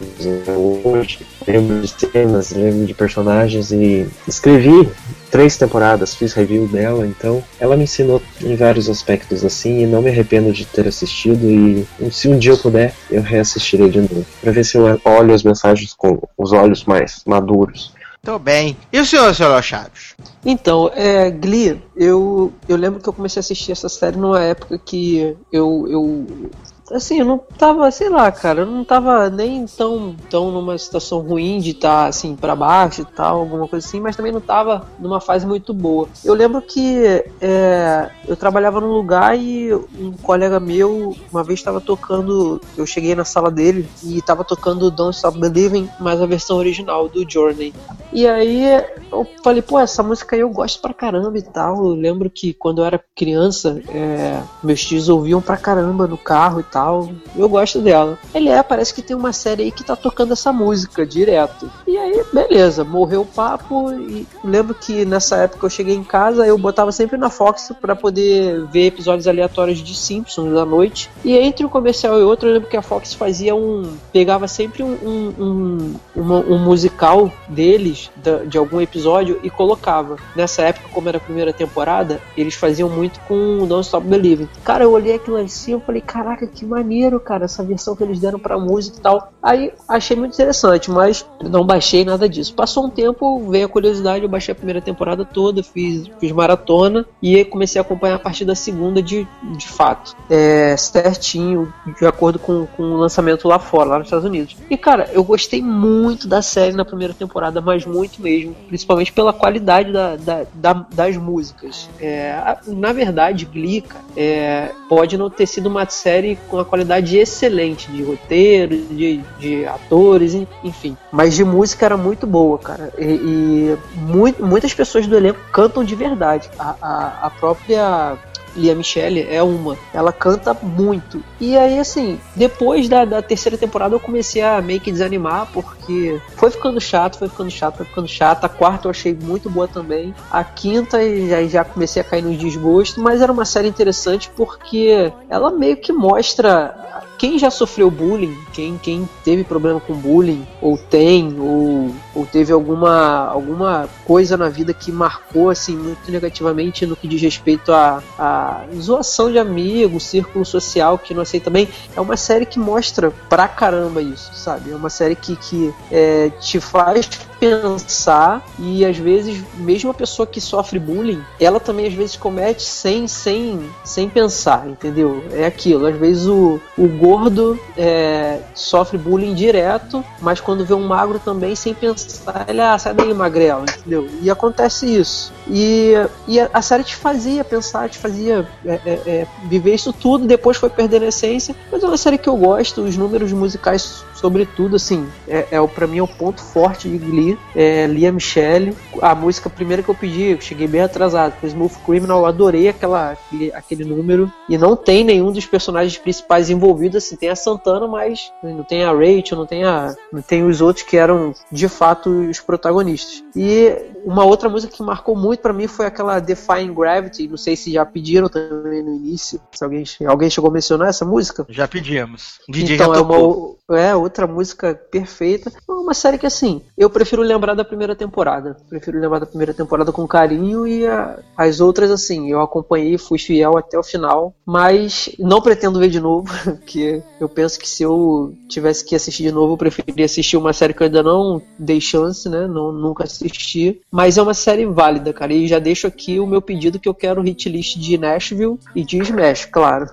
hoje, 0.83 1.19
lembro 1.45 1.81
de 1.81 1.87
cenas, 1.89 2.51
lembro 2.51 2.85
de 2.85 2.93
personagens 2.93 3.71
e 3.71 4.07
escrevi 4.27 4.89
três 5.29 5.57
temporadas, 5.57 6.15
fiz 6.15 6.33
review 6.33 6.67
dela, 6.67 7.05
então 7.05 7.43
ela 7.59 7.75
me 7.75 7.83
ensinou 7.83 8.21
em 8.41 8.55
vários 8.55 8.89
aspectos 8.89 9.45
assim 9.45 9.83
e 9.83 9.85
não 9.85 10.01
me 10.01 10.09
arrependo 10.09 10.51
de 10.51 10.65
ter 10.65 10.87
assistido 10.87 11.45
e 11.49 11.85
se 12.11 12.27
um 12.27 12.37
dia 12.37 12.53
eu 12.53 12.57
puder, 12.57 12.93
eu 13.11 13.21
reassistirei 13.21 13.89
de 13.89 13.99
novo, 13.99 14.25
pra 14.41 14.51
ver 14.51 14.63
se 14.63 14.77
eu 14.77 14.99
olho 15.03 15.33
as 15.33 15.43
mensagens 15.43 15.93
com 15.93 16.19
os 16.37 16.51
olhos 16.51 16.83
mais 16.85 17.21
maduros. 17.25 17.93
Tô 18.29 18.37
bem. 18.37 18.77
E 18.93 18.99
o 18.99 19.05
senhor, 19.07 19.33
senhor 19.33 19.63
Chaves? 19.63 20.13
Então, 20.45 20.91
é, 20.93 21.31
Glee, 21.31 21.81
eu, 21.97 22.53
eu 22.67 22.77
lembro 22.77 22.99
que 22.99 23.09
eu 23.09 23.13
comecei 23.13 23.39
a 23.39 23.41
assistir 23.41 23.71
essa 23.71 23.89
série 23.89 24.17
numa 24.17 24.39
época 24.39 24.77
que 24.77 25.35
eu, 25.51 25.87
eu 25.89 26.51
assim, 26.91 27.19
eu 27.19 27.25
não 27.25 27.37
tava, 27.37 27.89
sei 27.91 28.09
lá, 28.09 28.31
cara, 28.31 28.61
eu 28.61 28.65
não 28.65 28.83
tava 28.83 29.29
nem 29.29 29.65
tão, 29.65 30.15
tão 30.29 30.51
numa 30.51 30.77
situação 30.77 31.19
ruim 31.19 31.59
de 31.59 31.71
estar, 31.71 32.03
tá, 32.03 32.07
assim, 32.07 32.35
para 32.35 32.55
baixo 32.55 33.01
e 33.01 33.05
tal, 33.05 33.39
alguma 33.39 33.67
coisa 33.67 33.85
assim, 33.85 33.99
mas 33.99 34.15
também 34.15 34.31
não 34.31 34.41
tava 34.41 34.87
numa 34.99 35.21
fase 35.21 35.45
muito 35.45 35.73
boa. 35.73 36.07
Eu 36.23 36.33
lembro 36.33 36.61
que 36.61 37.23
é, 37.41 38.09
eu 38.27 38.35
trabalhava 38.35 38.81
num 38.81 38.91
lugar 38.91 39.37
e 39.37 39.73
um 39.73 40.13
colega 40.21 40.59
meu, 40.59 41.15
uma 41.31 41.43
vez 41.43 41.59
estava 41.59 41.79
tocando, 41.79 42.61
eu 42.77 42.85
cheguei 42.85 43.15
na 43.15 43.25
sala 43.25 43.51
dele 43.51 43.87
e 44.03 44.21
tava 44.21 44.43
tocando 44.43 44.91
Don't 44.91 45.15
Stop 45.15 45.37
Believing, 45.37 45.89
mas 45.99 46.21
a 46.21 46.25
versão 46.25 46.57
original 46.57 47.07
do 47.07 47.29
Journey. 47.29 47.73
E 48.11 48.27
aí 48.27 48.65
eu 49.11 49.27
falei, 49.43 49.61
pô, 49.61 49.79
essa 49.79 50.01
música 50.01 50.35
aí 50.35 50.41
eu 50.41 50.49
gosto 50.49 50.81
pra 50.81 50.93
caramba 50.93 51.37
e 51.37 51.41
tal. 51.41 51.77
Eu 51.85 51.93
lembro 51.93 52.29
que 52.29 52.53
quando 52.53 52.81
eu 52.81 52.85
era 52.85 53.03
criança, 53.15 53.81
é, 53.89 54.41
meus 54.63 54.83
tios 54.83 55.09
ouviam 55.09 55.41
pra 55.41 55.57
caramba 55.57 56.07
no 56.07 56.17
carro 56.17 56.59
e 56.59 56.63
tal 56.63 56.78
tal. 56.79 57.09
Eu 57.35 57.49
gosto 57.49 57.81
dela. 57.81 58.17
Ele 58.33 58.49
é, 58.49 58.63
parece 58.63 58.93
que 58.93 59.01
tem 59.01 59.15
uma 59.15 59.33
série 59.33 59.63
aí 59.63 59.71
que 59.71 59.83
tá 59.83 59.95
tocando 59.95 60.31
essa 60.33 60.53
música 60.53 61.05
direto. 61.05 61.69
E 61.85 61.97
aí, 61.97 62.23
beleza, 62.31 62.83
morreu 62.83 63.21
o 63.21 63.25
papo. 63.25 63.91
E 63.91 64.25
lembro 64.43 64.73
que 64.73 65.03
nessa 65.05 65.35
época 65.37 65.65
eu 65.65 65.69
cheguei 65.69 65.95
em 65.95 66.03
casa, 66.03 66.45
eu 66.47 66.57
botava 66.57 66.91
sempre 66.91 67.17
na 67.17 67.29
Fox 67.29 67.71
para 67.81 67.95
poder 67.95 68.65
ver 68.67 68.87
episódios 68.87 69.27
aleatórios 69.27 69.79
de 69.79 69.93
Simpsons 69.95 70.55
à 70.55 70.65
noite. 70.65 71.09
E 71.23 71.37
entre 71.37 71.65
um 71.65 71.69
comercial 71.69 72.17
e 72.19 72.23
outro, 72.23 72.47
eu 72.49 72.53
lembro 72.53 72.69
que 72.69 72.77
a 72.77 72.81
Fox 72.81 73.13
fazia 73.13 73.53
um. 73.55 73.83
pegava 74.13 74.47
sempre 74.47 74.81
um, 74.83 74.93
um, 75.37 75.95
um, 76.15 76.53
um 76.53 76.57
musical 76.59 77.31
deles, 77.47 78.09
da- 78.15 78.43
de 78.45 78.57
algum 78.57 78.79
episódio, 78.79 79.39
e 79.43 79.49
colocava. 79.49 80.15
Nessa 80.35 80.61
época, 80.63 80.87
como 80.93 81.09
era 81.09 81.17
a 81.17 81.21
primeira 81.21 81.51
temporada, 81.51 82.21
eles 82.37 82.55
faziam 82.55 82.89
muito 82.89 83.19
com 83.21 83.65
Don't 83.67 83.85
Stop 83.85 84.07
Believing. 84.07 84.47
Cara, 84.63 84.83
eu 84.83 84.91
olhei 84.91 85.15
aquilo 85.15 85.37
assim 85.37 85.75
e 85.75 85.79
falei, 85.81 86.01
caraca, 86.01 86.47
que 86.47 86.65
maneiro, 86.69 87.19
cara, 87.19 87.45
essa 87.45 87.63
versão 87.63 87.95
que 87.95 88.03
eles 88.03 88.19
deram 88.19 88.39
pra 88.39 88.57
música 88.59 88.97
e 88.97 89.01
tal. 89.01 89.33
Aí 89.41 89.71
achei 89.87 90.15
muito 90.15 90.33
interessante, 90.33 90.91
mas 90.91 91.25
não 91.43 91.65
baixei 91.65 92.05
nada 92.05 92.27
disso. 92.29 92.53
Passou 92.53 92.85
um 92.85 92.89
tempo, 92.89 93.49
veio 93.49 93.65
a 93.65 93.69
curiosidade, 93.69 94.23
eu 94.23 94.29
baixei 94.29 94.51
a 94.51 94.55
primeira 94.55 94.81
temporada 94.81 95.25
toda, 95.25 95.63
fiz, 95.63 96.09
fiz 96.19 96.31
maratona 96.31 97.05
e 97.21 97.43
comecei 97.45 97.79
a 97.79 97.81
acompanhar 97.83 98.15
a 98.15 98.19
partir 98.19 98.45
da 98.45 98.55
segunda 98.55 99.01
de, 99.01 99.27
de 99.57 99.67
fato. 99.67 100.15
É, 100.29 100.75
certinho, 100.77 101.73
de 101.97 102.05
acordo 102.05 102.37
com, 102.39 102.65
com 102.77 102.83
o 102.83 102.97
lançamento 102.97 103.47
lá 103.47 103.59
fora, 103.59 103.89
lá 103.89 103.97
nos 103.99 104.07
Estados 104.07 104.25
Unidos. 104.25 104.55
E 104.69 104.77
cara, 104.77 105.09
eu 105.13 105.23
gostei 105.23 105.61
muito 105.61 106.27
da 106.27 106.41
série 106.41 106.75
na 106.75 106.85
primeira 106.85 107.13
temporada, 107.13 107.61
mas 107.61 107.85
muito 107.85 108.21
mesmo. 108.21 108.55
Principalmente 108.67 109.11
pela 109.11 109.33
qualidade 109.33 109.91
da, 109.91 110.15
da- 110.15 110.45
da- 110.53 110.85
das 110.93 111.17
músicas. 111.17 111.89
É, 111.99 112.57
na 112.67 112.91
verdade, 112.93 113.45
Glee, 113.45 113.81
cara, 113.81 114.03
é, 114.15 114.71
pode 114.87 115.17
não 115.17 115.29
ter 115.29 115.45
sido 115.45 115.67
uma 115.67 115.85
série 115.89 116.37
com 116.49 116.58
uma 116.59 116.65
qualidade 116.65 117.17
excelente 117.17 117.89
de 117.91 118.03
roteiro, 118.03 118.75
de, 118.77 119.21
de 119.39 119.65
atores, 119.65 120.33
en- 120.33 120.47
enfim. 120.63 120.95
Mas 121.11 121.33
de 121.33 121.43
música 121.43 121.85
era 121.85 121.97
muito 121.97 122.27
boa, 122.27 122.57
cara. 122.57 122.93
E, 122.97 123.03
e 123.03 123.77
mui- 123.95 124.35
muitas 124.39 124.73
pessoas 124.73 125.07
do 125.07 125.15
elenco 125.15 125.39
cantam 125.51 125.83
de 125.83 125.95
verdade. 125.95 126.49
A, 126.59 126.75
a, 126.81 127.27
a 127.27 127.29
própria 127.29 128.17
Lia 128.59 128.75
Michele 128.75 129.27
é 129.29 129.41
uma. 129.41 129.77
Ela 129.93 130.11
canta 130.11 130.53
muito. 130.53 131.23
E 131.39 131.57
aí, 131.57 131.79
assim, 131.79 132.19
depois 132.35 132.87
da, 132.89 133.05
da 133.05 133.21
terceira 133.21 133.57
temporada 133.57 133.95
eu 133.95 133.99
comecei 133.99 134.41
a 134.41 134.61
meio 134.61 134.79
que 134.79 134.91
desanimar, 134.91 135.47
porque 135.53 136.21
foi 136.35 136.51
ficando 136.51 136.79
chato, 136.79 137.17
foi 137.17 137.29
ficando 137.29 137.49
chato, 137.49 137.77
foi 137.77 137.85
ficando 137.85 138.07
chato. 138.07 138.45
A 138.45 138.49
quarta 138.49 138.87
eu 138.87 138.91
achei 138.91 139.13
muito 139.13 139.49
boa 139.49 139.67
também. 139.67 140.13
A 140.31 140.43
quinta 140.43 140.97
já, 141.27 141.43
já 141.45 141.63
comecei 141.63 142.01
a 142.01 142.05
cair 142.05 142.21
no 142.21 142.35
desgosto, 142.35 143.01
mas 143.01 143.21
era 143.21 143.31
uma 143.31 143.45
série 143.45 143.67
interessante 143.67 144.29
porque 144.35 145.11
ela 145.29 145.51
meio 145.51 145.77
que 145.77 145.93
mostra 145.93 147.07
quem 147.19 147.37
já 147.37 147.51
sofreu 147.51 147.91
bullying, 147.91 148.35
quem, 148.53 148.77
quem 148.77 149.07
teve 149.25 149.43
problema 149.43 149.79
com 149.79 149.93
bullying, 149.93 150.47
ou 150.61 150.77
tem, 150.77 151.37
ou, 151.37 151.93
ou 152.15 152.25
teve 152.25 152.53
alguma, 152.53 153.27
alguma 153.27 153.89
coisa 154.05 154.37
na 154.37 154.47
vida 154.47 154.73
que 154.73 154.89
marcou 154.89 155.49
assim 155.49 155.75
muito 155.75 156.09
negativamente 156.09 156.85
no 156.85 156.95
que 156.95 157.09
diz 157.09 157.21
respeito 157.21 157.73
a, 157.73 158.01
a 158.17 158.63
zoação 158.79 159.29
de 159.29 159.37
amigos, 159.37 160.03
círculo 160.03 160.45
social 160.45 160.97
que 160.97 161.13
não 161.13 161.23
aceita 161.23 161.49
bem, 161.49 161.67
é 161.93 161.99
uma 161.99 162.15
série 162.15 162.45
que 162.45 162.57
mostra 162.57 163.11
pra 163.29 163.49
caramba 163.49 164.01
isso, 164.01 164.31
sabe? 164.33 164.71
É 164.71 164.75
uma 164.75 164.89
série 164.89 165.15
que, 165.15 165.35
que 165.35 165.73
é, 165.91 166.29
te 166.39 166.59
faz 166.61 167.09
pensar 167.39 168.45
e 168.59 168.85
às 168.85 168.97
vezes 168.97 169.43
mesmo 169.57 169.91
a 169.91 169.93
pessoa 169.93 170.27
que 170.27 170.41
sofre 170.41 170.79
bullying, 170.79 171.23
ela 171.39 171.59
também 171.59 171.87
às 171.87 171.93
vezes 171.93 172.15
comete 172.15 172.63
sem 172.63 173.07
sem 173.07 173.69
sem 173.83 174.09
pensar, 174.09 174.67
entendeu? 174.67 175.23
É 175.31 175.45
aquilo, 175.45 175.87
às 175.87 175.95
vezes 175.95 176.27
o, 176.27 176.59
o 176.77 176.87
gordo 176.87 177.59
é, 177.77 178.39
sofre 178.53 178.97
bullying 178.97 179.33
direto, 179.33 180.03
mas 180.21 180.39
quando 180.39 180.65
vê 180.65 180.73
um 180.73 180.87
magro 180.87 181.19
também 181.19 181.55
sem 181.55 181.73
pensar, 181.73 182.45
ele 182.47 182.61
ah, 182.61 182.77
sai 182.77 182.93
daí 182.93 183.13
magrelo, 183.13 183.63
entendeu? 183.63 184.07
E 184.21 184.29
acontece 184.29 184.85
isso. 184.85 185.33
E, 185.47 185.93
e 186.27 186.39
a, 186.39 186.49
a 186.53 186.61
série 186.61 186.83
te 186.83 186.95
fazia 186.95 187.43
pensar, 187.43 187.89
te 187.89 187.97
fazia 187.97 188.47
é, 188.65 188.73
é, 188.85 188.91
é, 189.05 189.27
viver 189.45 189.75
isso 189.75 189.93
tudo, 189.93 190.25
depois 190.25 190.57
foi 190.57 190.69
perdendo 190.69 191.05
a 191.05 191.07
essência, 191.07 191.55
mas 191.71 191.83
é 191.83 191.87
uma 191.87 191.97
série 191.97 192.17
que 192.17 192.29
eu 192.29 192.35
gosto, 192.35 192.81
os 192.81 192.97
números 192.97 193.31
musicais 193.31 194.03
sobretudo, 194.19 194.75
assim, 194.75 195.07
é, 195.27 195.47
é 195.51 195.61
o- 195.61 195.67
pra 195.67 195.87
mim 195.87 195.97
é 195.99 196.03
o 196.03 196.07
ponto 196.07 196.41
forte 196.41 196.89
de 196.89 196.97
Glee, 196.97 197.37
é 197.55 197.87
Lia 197.87 198.11
Michele. 198.11 198.75
A 199.01 199.15
música 199.15 199.49
primeira 199.49 199.81
que 199.81 199.89
eu 199.89 199.95
pedi, 199.95 200.23
eu 200.31 200.41
cheguei 200.41 200.67
bem 200.67 200.81
atrasado, 200.81 201.33
foi 201.39 201.49
Smooth 201.49 201.75
Criminal, 201.85 202.19
eu 202.19 202.25
adorei 202.25 202.67
aquela, 202.69 203.11
aquele, 203.11 203.53
aquele 203.53 203.85
número. 203.85 204.31
E 204.49 204.57
não 204.57 204.75
tem 204.75 205.03
nenhum 205.03 205.31
dos 205.31 205.45
personagens 205.45 205.97
principais 205.97 206.49
envolvidos, 206.49 207.03
assim, 207.03 207.15
tem 207.15 207.29
a 207.29 207.35
Santana, 207.35 207.87
mas 207.87 208.31
não 208.43 208.63
tem 208.63 208.83
a 208.83 208.91
Rachel, 208.91 209.37
não 209.37 209.45
tem 209.45 209.63
a. 209.63 209.95
não 210.11 210.21
tem 210.21 210.43
os 210.43 210.61
outros 210.61 210.85
que 210.85 210.97
eram 210.97 211.33
de 211.51 211.67
fato 211.67 212.09
os 212.09 212.39
protagonistas. 212.39 213.23
E 213.35 213.73
uma 214.03 214.23
outra 214.25 214.49
música 214.49 214.73
que 214.75 214.83
marcou 214.83 215.15
muito 215.15 215.39
pra 215.39 215.53
mim 215.53 215.67
foi 215.67 215.85
aquela 215.85 216.19
Defying 216.19 216.73
Gravity, 216.73 217.27
não 217.27 217.37
sei 217.37 217.55
se 217.55 217.71
já 217.71 217.85
pediram 217.85 218.27
também 218.27 218.83
no 218.83 218.95
início, 218.95 219.39
se 219.51 219.63
alguém, 219.63 219.83
alguém 220.05 220.29
chegou 220.29 220.49
a 220.49 220.53
mencionar 220.53 220.89
essa 220.89 221.05
música. 221.05 221.45
Já 221.49 221.67
pedimos. 221.67 222.39
O 222.47 222.51
DJ 222.51 222.75
então 222.75 222.93
já 222.93 222.99
é 222.99 223.03
uma 223.03 223.13
tocou. 223.15 223.58
É 223.75 223.95
outra 223.95 224.25
música 224.27 224.73
perfeita. 224.73 225.51
É 225.67 225.71
uma 225.71 225.93
série 225.93 226.17
que 226.17 226.25
assim, 226.25 226.61
eu 226.77 226.89
prefiro 226.89 227.21
lembrar 227.21 227.53
da 227.53 227.63
primeira 227.65 227.95
temporada. 227.95 228.57
Prefiro 228.69 228.99
lembrar 228.99 229.19
da 229.19 229.25
primeira 229.25 229.53
temporada 229.53 229.91
com 229.91 230.07
carinho 230.07 230.67
e 230.67 230.85
a- 230.85 231.19
as 231.37 231.59
outras 231.59 231.91
assim, 231.91 232.29
eu 232.31 232.41
acompanhei, 232.41 232.97
fui 232.97 233.17
fiel 233.19 233.57
até 233.57 233.77
o 233.77 233.83
final, 233.83 234.33
mas 234.45 235.09
não 235.19 235.41
pretendo 235.41 235.79
ver 235.79 235.89
de 235.89 235.99
novo, 235.99 236.27
porque 236.43 237.01
eu 237.19 237.29
penso 237.29 237.59
que 237.59 237.67
se 237.67 237.83
eu 237.83 238.33
tivesse 238.47 238.83
que 238.85 238.95
assistir 238.95 239.23
de 239.23 239.31
novo, 239.31 239.53
eu 239.53 239.57
preferiria 239.57 240.05
assistir 240.05 240.37
uma 240.37 240.53
série 240.53 240.73
que 240.73 240.81
eu 240.81 240.85
ainda 240.87 241.03
não 241.03 241.41
dei 241.57 241.79
chance, 241.81 242.27
né? 242.29 242.47
Não, 242.47 242.71
nunca 242.71 243.03
assisti, 243.03 243.81
mas 243.91 244.17
é 244.17 244.21
uma 244.21 244.33
série 244.33 244.65
válida, 244.65 245.13
cara. 245.13 245.33
E 245.33 245.47
já 245.47 245.59
deixo 245.59 245.87
aqui 245.87 246.19
o 246.19 246.27
meu 246.27 246.41
pedido 246.41 246.79
que 246.79 246.87
eu 246.89 246.93
quero 246.93 247.21
hit 247.21 247.49
list 247.49 247.77
de 247.77 247.97
Nashville 247.97 248.59
e 248.75 248.83
de 248.83 248.99
Smash, 248.99 249.45
claro. 249.45 249.87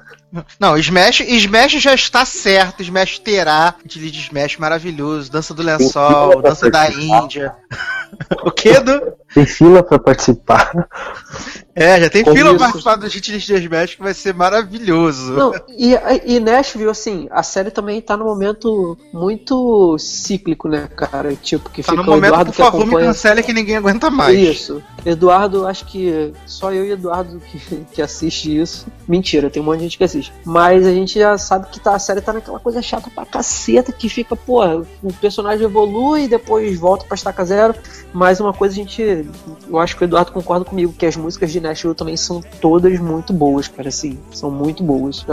Não, 0.59 0.77
Smash, 0.77 1.21
Smash 1.21 1.73
já 1.73 1.95
está 1.95 2.25
certo. 2.25 2.83
Smash 2.83 3.19
terá. 3.19 3.75
De 3.85 4.07
Smash 4.09 4.57
maravilhoso. 4.59 5.31
Dança 5.31 5.55
do 5.55 5.63
lençol, 5.63 6.43
dança 6.43 6.71
da 6.71 6.91
Índia. 6.91 7.55
o 8.43 8.51
que, 8.51 8.79
do? 8.81 9.15
Tem 9.35 9.47
fila 9.47 9.83
pra 9.83 9.99
participar. 9.99 10.89
É, 11.77 12.01
já 12.01 12.09
tem 12.09 12.25
fila 12.25 12.37
isso. 12.37 12.57
pra 12.57 12.59
participar 12.59 12.97
do 12.97 13.07
hit 13.07 13.33
list 13.33 13.47
de 13.47 13.55
Smash 13.55 13.95
que 13.97 14.03
vai 14.03 14.15
ser 14.15 14.33
maravilhoso. 14.33 15.33
Não, 15.33 15.53
e, 15.69 15.95
e 16.25 16.41
Nashville, 16.41 16.89
assim, 16.89 17.29
a 17.31 17.43
série 17.43 17.71
também 17.71 18.01
tá 18.01 18.17
num 18.17 18.25
momento 18.25 18.97
muito 19.13 19.99
cíclico, 19.99 20.69
né, 20.69 20.89
cara? 20.97 21.35
Tipo, 21.37 21.69
que 21.69 21.83
tá 21.83 21.93
fica 21.93 22.03
no 22.03 22.09
o 22.09 22.15
momento, 22.15 22.33
Eduardo 22.33 22.51
por 22.51 22.57
que 22.57 22.63
favor, 22.63 22.79
me 22.79 22.85
acompanha. 22.85 23.07
cancele 23.09 23.43
que 23.43 23.53
ninguém 23.53 23.77
aguenta 23.77 24.11
mais. 24.11 24.39
Isso. 24.39 24.83
Eduardo, 25.05 25.67
acho 25.67 25.85
que 25.85 26.33
só 26.47 26.73
eu 26.73 26.87
e 26.87 26.93
Eduardo 26.93 27.41
que, 27.41 27.59
que 27.93 28.01
assiste 28.01 28.59
isso. 28.59 28.87
Mentira, 29.07 29.51
tem 29.51 29.63
um 29.63 29.67
monte 29.67 29.79
de 29.79 29.85
gente 29.85 29.99
que 29.99 30.05
assiste. 30.05 30.33
Mas 30.47 30.87
a 30.87 30.93
gente 30.93 31.19
já 31.19 31.37
sabe 31.37 31.67
que 31.71 31.79
tá, 31.79 31.95
a 31.95 31.99
série 31.99 32.23
tá 32.23 32.33
naquela 32.33 32.59
coisa 32.59 32.81
chata 32.81 33.11
pra 33.15 33.27
caceta 33.27 33.93
que 33.93 34.09
fica, 34.09 34.35
pô, 34.35 34.65
o 35.03 35.13
personagem 35.21 35.67
evolui 35.67 36.25
e 36.25 36.29
depois 36.29 36.79
volta 36.79 37.05
pra 37.05 37.15
estaca 37.15 37.45
zero. 37.45 37.75
Mas 38.15 38.41
uma 38.41 38.55
coisa 38.55 38.73
a 38.73 38.79
gente. 38.79 39.27
Eu 39.69 39.79
acho 39.79 39.95
que 39.95 40.03
o 40.03 40.07
Eduardo 40.07 40.33
concorda 40.33 40.65
comigo, 40.65 40.95
que 40.97 41.05
as 41.05 41.17
músicas 41.17 41.53
de 41.53 41.66
Nashville 41.67 41.95
também 41.95 42.17
são 42.17 42.41
todas 42.61 42.99
muito 42.99 43.33
boas, 43.33 43.69
cara, 43.69 43.89
assim. 43.89 44.19
São 44.33 44.51
muito 44.51 44.83
boas. 44.83 45.25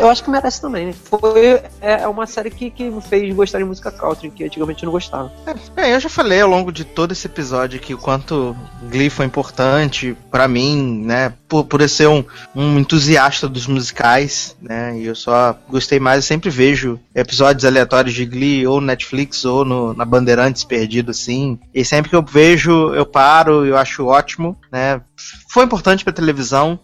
Eu 0.00 0.08
acho 0.08 0.24
que 0.24 0.30
merece 0.30 0.60
também, 0.60 0.86
né? 0.86 0.94
Foi 1.04 1.60
é 1.80 2.06
uma 2.06 2.26
série 2.26 2.50
que, 2.50 2.70
que 2.70 2.90
me 2.90 3.00
fez 3.00 3.34
gostar 3.34 3.58
de 3.58 3.64
música 3.64 3.90
country, 3.90 4.30
que 4.30 4.44
antigamente 4.44 4.82
eu 4.82 4.86
não 4.86 4.92
gostava. 4.92 5.32
Bem, 5.74 5.92
eu 5.92 6.00
já 6.00 6.08
falei 6.08 6.40
ao 6.40 6.48
longo 6.48 6.72
de 6.72 6.84
todo 6.84 7.12
esse 7.12 7.26
episódio 7.26 7.78
aqui 7.78 7.94
o 7.94 7.98
quanto 7.98 8.56
Glee 8.90 9.10
foi 9.10 9.26
importante 9.26 10.16
pra 10.30 10.48
mim, 10.48 11.02
né? 11.04 11.32
Por, 11.48 11.64
por 11.64 11.80
eu 11.80 11.88
ser 11.88 12.08
um, 12.08 12.24
um 12.54 12.78
entusiasta 12.78 13.48
dos 13.48 13.66
musicais, 13.66 14.56
né? 14.60 14.98
E 14.98 15.06
eu 15.06 15.14
só 15.14 15.56
gostei 15.68 15.98
mais, 15.98 16.16
eu 16.16 16.22
sempre 16.22 16.50
vejo 16.50 16.98
episódios 17.14 17.64
aleatórios 17.64 18.14
de 18.14 18.24
Glee, 18.24 18.66
ou 18.66 18.80
Netflix, 18.80 19.44
ou 19.44 19.64
no, 19.64 19.94
na 19.94 20.04
Bandeirantes 20.04 20.64
perdido, 20.64 21.10
assim. 21.10 21.58
E 21.74 21.84
sempre 21.84 22.10
que 22.10 22.16
eu 22.16 22.22
vejo, 22.22 22.94
eu 22.94 23.04
paro, 23.04 23.64
eu 23.64 23.76
acho 23.76 24.06
ótimo, 24.06 24.56
né? 24.70 25.00
Foi 25.48 25.64
importante 25.64 26.04
pra 26.04 26.12
televisão. 26.12 26.78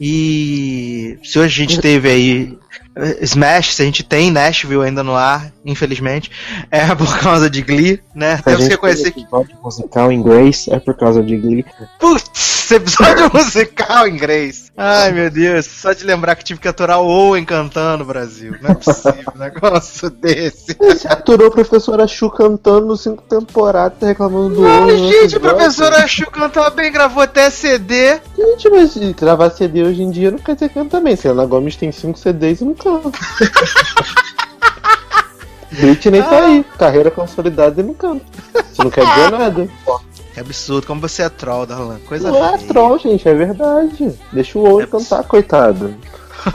E 0.00 1.18
se 1.22 1.38
hoje 1.38 1.62
a 1.62 1.66
gente 1.66 1.80
teve 1.80 2.08
aí 2.08 2.58
eh, 2.96 3.18
Smash, 3.22 3.74
se 3.74 3.82
a 3.82 3.84
gente 3.84 4.02
tem 4.02 4.30
Nashville 4.30 4.82
ainda 4.82 5.04
no 5.04 5.14
ar, 5.14 5.52
infelizmente, 5.64 6.30
é 6.70 6.86
por 6.96 7.18
causa 7.20 7.48
de 7.48 7.62
Glee, 7.62 8.00
né? 8.14 8.36
Se 8.36 8.42
Temos 8.42 8.64
que 8.64 8.70
reconhecer 8.70 9.10
que. 9.12 9.20
episódio 9.20 9.56
musical 9.62 10.10
em 10.10 10.22
Grace 10.22 10.72
é 10.72 10.80
por 10.80 10.96
causa 10.96 11.22
de 11.22 11.36
Glee. 11.36 11.64
Putz, 12.00 12.70
episódio 12.72 13.30
musical 13.34 14.08
em 14.08 14.14
inglês. 14.14 14.71
Ai 14.74 15.12
meu 15.12 15.30
Deus, 15.30 15.66
só 15.66 15.92
de 15.92 16.02
lembrar 16.02 16.34
que 16.34 16.44
tive 16.44 16.58
que 16.58 16.66
aturar 16.66 16.98
o 16.98 17.06
Owen 17.06 17.44
cantando 17.44 18.06
Brasil. 18.06 18.56
Não 18.62 18.70
é 18.70 18.74
possível, 18.74 19.32
um 19.34 19.38
negócio 19.38 20.08
desse. 20.16 20.74
Você 20.78 21.06
aturou 21.06 21.48
a 21.48 21.50
professora 21.50 22.06
Chu 22.06 22.30
cantando 22.30 22.96
cinco 22.96 23.22
temporadas, 23.22 23.98
tá 23.98 24.06
reclamando 24.06 24.54
do 24.54 24.62
Não, 24.62 24.86
no 24.86 24.96
gente, 24.96 25.36
a 25.36 25.40
professora 25.40 26.06
Chu 26.08 26.30
cantava 26.30 26.70
bem, 26.70 26.90
gravou 26.90 27.22
até 27.22 27.50
CD. 27.50 28.18
Gente, 28.36 28.70
mas 28.70 28.96
gravar 29.12 29.50
CD 29.50 29.82
hoje 29.82 30.02
em 30.02 30.10
dia 30.10 30.30
não 30.30 30.38
quer 30.38 30.54
dizer 30.54 30.70
canta 30.70 30.98
bem. 31.00 31.16
Selena 31.16 31.44
Gomes 31.44 31.76
tem 31.76 31.92
cinco 31.92 32.18
CDs 32.18 32.62
e 32.62 32.64
não 32.64 32.74
canta. 32.74 33.12
Britney 35.72 36.22
tá 36.22 36.44
aí, 36.44 36.64
carreira 36.78 37.10
consolidada 37.10 37.80
e 37.80 37.84
não 37.84 37.94
canta. 37.94 38.24
Isso 38.72 38.82
não 38.82 38.90
quer 38.90 39.06
dizer 39.06 39.30
nada. 39.30 39.68
Que 40.32 40.40
absurdo, 40.40 40.86
como 40.86 41.00
você 41.00 41.22
é 41.22 41.28
troll, 41.28 41.66
Darlan. 41.66 41.98
Coisa 42.06 42.30
Não 42.30 42.54
é 42.54 42.58
feia. 42.58 42.68
troll, 42.68 42.98
gente, 42.98 43.28
é 43.28 43.34
verdade. 43.34 44.18
Deixa 44.32 44.58
o 44.58 44.64
Owen 44.66 44.86
cantar, 44.86 45.24
coitado. 45.24 45.94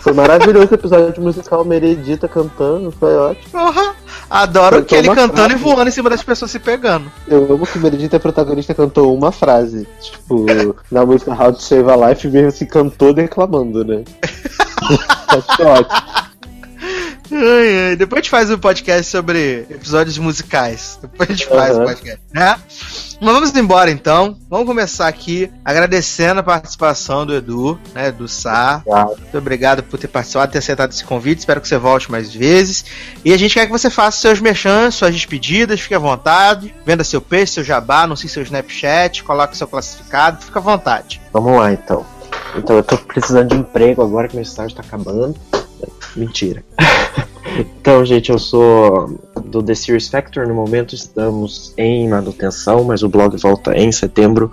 Foi 0.01 0.11
maravilhoso 0.14 0.72
o 0.72 0.73
episódio 0.73 1.22
musical 1.23 1.64
Meredita 1.64 2.27
cantando, 2.27 2.91
foi 2.91 3.15
ótimo. 3.15 3.51
Porra, 3.51 3.95
adoro 4.30 4.83
que 4.83 4.95
ele 4.95 5.07
cantando 5.07 5.53
e 5.53 5.57
frase. 5.57 5.64
voando 5.64 5.88
em 5.88 5.91
cima 5.91 6.09
das 6.09 6.22
pessoas 6.23 6.51
se 6.51 6.59
pegando. 6.59 7.09
Eu 7.27 7.53
amo 7.53 7.65
que 7.65 7.80
Meredita, 7.80 8.17
a 8.17 8.19
protagonista, 8.19 8.73
cantou 8.73 9.15
uma 9.15 9.31
frase. 9.31 9.88
Tipo, 10.01 10.45
na 10.91 11.06
música 11.06 11.31
How 11.31 11.53
to 11.53 11.61
Save 11.61 11.89
a 11.89 12.09
Life, 12.09 12.27
mesmo 12.27 12.51
se 12.51 12.65
cantou 12.65 13.14
declamando, 13.14 13.85
né? 13.85 14.03
Acho 15.27 15.64
ótimo. 15.64 16.26
Ai, 17.31 17.89
ai. 17.89 17.95
Depois 17.95 18.19
a 18.19 18.22
gente 18.22 18.30
faz 18.30 18.49
um 18.49 18.57
podcast 18.57 19.11
sobre 19.11 19.65
episódios 19.69 20.17
musicais. 20.17 20.97
Depois 21.01 21.30
a 21.30 21.33
gente 21.33 21.47
faz 21.47 21.75
o 21.75 21.80
Aham. 21.81 21.85
podcast, 21.85 22.22
né? 22.33 22.56
Mas 23.19 23.33
vamos 23.33 23.56
embora 23.56 23.89
então. 23.89 24.38
Vamos 24.49 24.67
começar 24.67 25.07
aqui 25.07 25.51
agradecendo 25.65 26.39
a 26.39 26.43
participação 26.43 27.25
do 27.25 27.35
Edu, 27.35 27.80
né? 27.93 28.11
Do 28.11 28.27
Sá. 28.27 28.83
Muito 28.85 29.38
obrigado 29.38 29.83
por 29.83 29.97
ter 29.99 30.07
participado, 30.07 30.51
ter 30.51 30.59
aceitado 30.59 30.91
esse 30.91 31.03
convite. 31.03 31.39
Espero 31.39 31.59
que 31.59 31.67
você 31.67 31.77
volte 31.77 32.11
mais 32.11 32.33
vezes. 32.33 32.85
E 33.25 33.33
a 33.33 33.38
gente 33.38 33.56
quer 33.56 33.65
que 33.65 33.72
você 33.72 33.89
faça 33.89 34.19
seus 34.22 34.39
merchans, 34.39 34.95
suas 34.95 35.14
despedidas, 35.14 35.80
fique 35.80 35.95
à 35.95 35.99
vontade. 35.99 36.73
Venda 36.85 37.03
seu 37.03 37.19
peixe, 37.22 37.53
seu 37.53 37.64
jabá, 37.64 38.03
anuncie 38.03 38.30
seu 38.30 38.43
Snapchat, 38.43 39.23
coloque 39.23 39.57
seu 39.57 39.67
classificado, 39.67 40.43
fica 40.43 40.59
à 40.59 40.61
vontade. 40.61 41.19
Vamos 41.33 41.57
lá 41.59 41.73
então. 41.73 42.06
Então 42.56 42.77
eu 42.77 42.83
tô 42.83 42.97
precisando 42.97 43.49
de 43.49 43.56
emprego 43.56 44.01
agora 44.01 44.27
que 44.27 44.35
meu 44.35 44.43
estágio 44.43 44.75
tá 44.75 44.83
acabando. 44.85 45.35
Mentira. 46.17 46.63
então, 47.79 48.03
gente, 48.03 48.31
eu 48.31 48.39
sou 48.39 49.19
do 49.45 49.63
The 49.63 49.75
Series 49.75 50.07
Factor. 50.09 50.47
No 50.47 50.53
momento 50.53 50.95
estamos 50.95 51.73
em 51.77 52.09
manutenção, 52.09 52.83
mas 52.83 53.03
o 53.03 53.09
blog 53.09 53.37
volta 53.37 53.77
em 53.77 53.91
setembro 53.91 54.51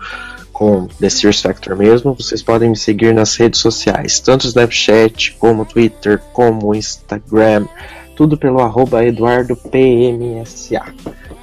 com 0.52 0.86
The 1.00 1.08
Factor 1.10 1.76
mesmo. 1.76 2.14
Vocês 2.14 2.42
podem 2.42 2.70
me 2.70 2.76
seguir 2.76 3.12
nas 3.12 3.34
redes 3.36 3.60
sociais, 3.60 4.20
tanto 4.20 4.46
Snapchat, 4.46 5.36
como 5.38 5.64
Twitter, 5.64 6.20
como 6.32 6.74
Instagram. 6.74 7.66
Tudo 8.14 8.38
pelo 8.38 8.60
EduardoPMSA. 9.02 10.82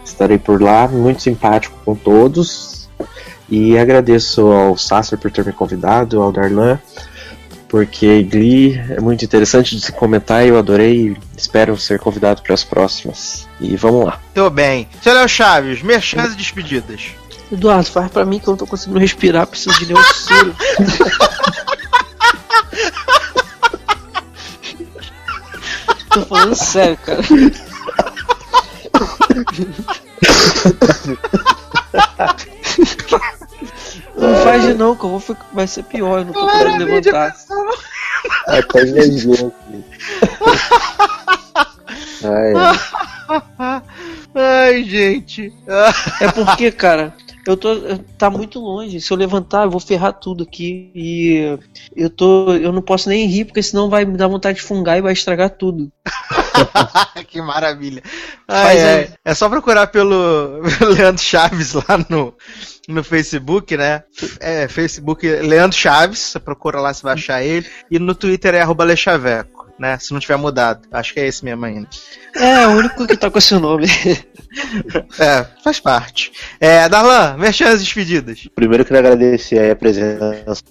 Estarei 0.05 0.37
por 0.37 0.61
lá, 0.61 0.87
muito 0.87 1.21
simpático 1.21 1.77
com 1.83 1.93
todos. 1.93 2.89
E 3.49 3.77
agradeço 3.77 4.47
ao 4.47 4.77
Sasser 4.77 5.19
por 5.19 5.29
ter 5.29 5.45
me 5.45 5.51
convidado, 5.51 6.21
ao 6.21 6.31
Darlan, 6.31 6.79
porque 7.71 8.21
Glee 8.23 8.77
é 8.89 8.99
muito 8.99 9.23
interessante 9.23 9.77
de 9.77 9.81
se 9.81 9.93
comentar 9.93 10.45
e 10.45 10.49
eu 10.49 10.57
adorei 10.57 11.07
e 11.07 11.17
espero 11.37 11.77
ser 11.77 11.99
convidado 11.99 12.41
para 12.41 12.53
as 12.53 12.65
próximas. 12.65 13.47
E 13.61 13.77
vamos 13.77 14.07
lá. 14.07 14.19
Tô 14.35 14.49
bem. 14.49 14.89
Seu 15.01 15.13
Léo 15.13 15.29
Chaves, 15.29 15.81
merchans 15.81 16.33
e 16.33 16.35
despedidas. 16.35 17.11
Eduardo, 17.49 17.89
faz 17.89 18.11
pra 18.11 18.25
mim 18.25 18.39
que 18.39 18.47
eu 18.49 18.51
não 18.51 18.57
tô 18.57 18.67
conseguindo 18.67 18.99
respirar, 18.99 19.47
preciso 19.47 19.85
de 19.85 19.93
auxílio. 19.93 20.53
tô 26.09 26.25
falando 26.25 26.55
sério, 26.55 26.97
cara. 26.97 27.21
Não 34.15 34.35
faz 34.43 34.63
de 34.63 34.73
não, 34.73 34.95
que 34.95 35.03
eu 35.03 35.09
vou 35.09 35.19
ficar, 35.19 35.45
vai 35.53 35.67
ser 35.67 35.83
pior, 35.83 36.19
eu 36.19 36.25
não 36.25 36.33
tô 36.33 36.47
podendo 36.47 36.85
levantar. 36.85 37.35
Ai, 38.47 38.63
tá 38.63 38.81
energia 38.81 39.47
aqui. 39.47 39.85
Ai, 42.23 42.53
ai. 42.55 43.81
Ai, 44.33 44.83
gente. 44.83 45.53
É 46.19 46.31
porque, 46.31 46.71
cara, 46.71 47.13
eu 47.45 47.57
tô. 47.57 47.69
Tá 48.17 48.29
muito 48.29 48.59
longe. 48.59 49.01
Se 49.01 49.11
eu 49.11 49.17
levantar, 49.17 49.63
eu 49.63 49.71
vou 49.71 49.79
ferrar 49.79 50.13
tudo 50.13 50.43
aqui. 50.43 50.91
E 50.93 51.57
eu 51.95 52.09
tô. 52.09 52.53
Eu 52.53 52.71
não 52.71 52.81
posso 52.81 53.09
nem 53.09 53.25
rir, 53.25 53.45
porque 53.45 53.63
senão 53.63 53.89
vai 53.89 54.05
me 54.05 54.17
dar 54.17 54.27
vontade 54.27 54.57
de 54.59 54.63
fungar 54.63 54.97
e 54.97 55.01
vai 55.01 55.13
estragar 55.13 55.49
tudo. 55.49 55.91
que 57.27 57.41
maravilha. 57.41 58.03
Ai, 58.47 58.81
ai. 58.83 59.13
É 59.25 59.33
só 59.33 59.49
procurar 59.49 59.87
pelo 59.87 60.61
Leandro 60.95 61.21
Chaves 61.21 61.73
lá 61.73 61.97
no, 62.09 62.33
no 62.87 63.03
Facebook, 63.03 63.75
né? 63.77 64.03
É, 64.39 64.67
Facebook 64.67 65.27
Leandro 65.27 65.77
Chaves, 65.77 66.19
você 66.19 66.39
procura 66.39 66.79
lá, 66.79 66.93
você 66.93 67.03
vai 67.03 67.13
achar 67.13 67.43
ele. 67.43 67.67
E 67.89 67.99
no 67.99 68.15
Twitter 68.15 68.55
é 68.55 68.61
arroba 68.61 68.83
Lechaveco, 68.83 69.60
né? 69.81 69.97
Se 69.99 70.13
não 70.13 70.19
tiver 70.19 70.37
mudado. 70.37 70.87
Acho 70.91 71.13
que 71.13 71.19
é 71.19 71.27
esse 71.27 71.43
mesmo 71.43 71.65
ainda. 71.65 71.89
É, 72.35 72.67
o 72.67 72.77
único 72.77 73.07
que 73.07 73.17
tá 73.17 73.31
com 73.31 73.39
esse 73.39 73.55
nome. 73.55 73.87
É, 75.17 75.45
faz 75.63 75.79
parte. 75.79 76.29
É, 76.59 76.89
Darlan, 76.89 77.37
mexendo 77.37 77.69
as 77.69 77.79
despedidas. 77.79 78.49
Primeiro 78.53 78.81
eu 78.81 78.85
queria 78.85 78.99
agradecer 78.99 79.57
aí 79.57 79.71
a 79.71 79.75
presença 79.77 80.61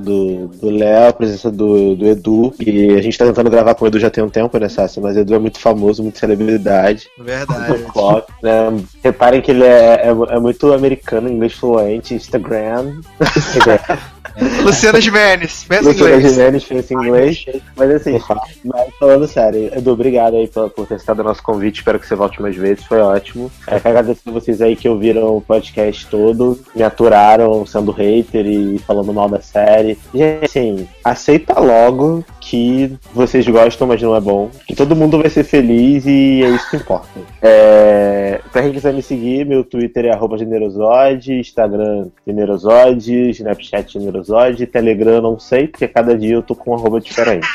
do 0.00 0.48
do 0.48 0.70
Léo, 0.70 1.08
a 1.08 1.12
presença 1.12 1.48
do, 1.48 1.94
do 1.94 2.06
Edu, 2.06 2.52
que 2.58 2.96
a 2.96 3.00
gente 3.00 3.16
tá 3.16 3.24
tentando 3.24 3.48
gravar 3.48 3.76
com 3.76 3.84
o 3.84 3.88
Edu 3.88 4.00
já 4.00 4.10
tem 4.10 4.24
um 4.24 4.28
tempo, 4.28 4.58
né, 4.58 4.68
Sassi? 4.68 5.00
Mas 5.00 5.16
o 5.16 5.20
Edu 5.20 5.36
é 5.36 5.38
muito 5.38 5.60
famoso, 5.60 6.02
muito 6.02 6.18
celebridade. 6.18 7.08
Verdade. 7.16 7.84
pop, 7.92 8.32
né? 8.42 8.76
Reparem 9.04 9.40
que 9.40 9.52
ele 9.52 9.62
é, 9.62 10.08
é, 10.08 10.08
é 10.08 10.40
muito 10.40 10.72
americano, 10.72 11.28
inglês 11.28 11.52
fluente, 11.52 12.14
Instagram. 12.14 13.00
Luciana 14.62 15.00
Gimenez, 15.00 15.64
pensa 15.68 15.84
em 15.84 15.92
Luciana 15.92 16.16
inglês. 16.16 16.32
Gimenez 16.32 16.64
pensa 16.64 16.94
em 16.94 16.96
inglês. 16.96 17.46
Mas 17.76 17.90
assim, 17.90 18.20
mas 18.64 18.88
falando 18.98 19.26
sério, 19.26 19.70
Edu, 19.74 19.92
obrigado 19.92 20.36
aí 20.36 20.46
por, 20.48 20.70
por 20.70 20.86
ter 20.86 20.94
aceitado 20.94 21.20
o 21.20 21.24
nosso 21.24 21.42
convite. 21.42 21.78
Espero 21.78 21.98
que 21.98 22.06
você 22.06 22.14
volte 22.14 22.40
mais 22.40 22.56
vezes, 22.56 22.84
foi 22.84 23.00
ótimo. 23.00 23.50
É, 23.66 23.80
quero 23.80 23.98
agradecer 23.98 24.30
vocês 24.30 24.60
aí 24.60 24.76
que 24.76 24.88
ouviram 24.88 25.36
o 25.36 25.40
podcast 25.40 26.06
todo, 26.06 26.58
me 26.74 26.82
aturaram 26.82 27.64
sendo 27.66 27.92
hater 27.92 28.46
e 28.46 28.78
falando 28.80 29.12
mal 29.12 29.28
da 29.28 29.40
série. 29.40 29.98
Gente, 30.14 30.44
assim, 30.44 30.88
aceita 31.04 31.58
logo 31.58 32.24
que 32.48 32.96
vocês 33.12 33.46
gostam, 33.46 33.86
mas 33.86 34.00
não 34.00 34.16
é 34.16 34.20
bom. 34.20 34.50
Que 34.66 34.74
todo 34.74 34.96
mundo 34.96 35.18
vai 35.18 35.28
ser 35.28 35.44
feliz 35.44 36.06
e 36.06 36.42
é 36.42 36.48
isso 36.48 36.70
que 36.70 36.76
importa. 36.76 37.08
É, 37.42 38.40
pra 38.50 38.62
quem 38.62 38.72
quiser 38.72 38.94
me 38.94 39.02
seguir, 39.02 39.44
meu 39.44 39.62
Twitter 39.62 40.06
é 40.06 40.12
arroba 40.12 40.38
generosode, 40.38 41.34
Instagram 41.34 42.08
generosode, 42.26 43.30
Snapchat 43.30 43.92
generosode, 43.92 44.66
Telegram 44.66 45.20
não 45.20 45.38
sei, 45.38 45.68
porque 45.68 45.86
cada 45.86 46.16
dia 46.16 46.34
eu 46.34 46.42
tô 46.42 46.54
com 46.54 46.70
um 46.70 46.74
arroba 46.74 47.00
diferente. 47.00 47.46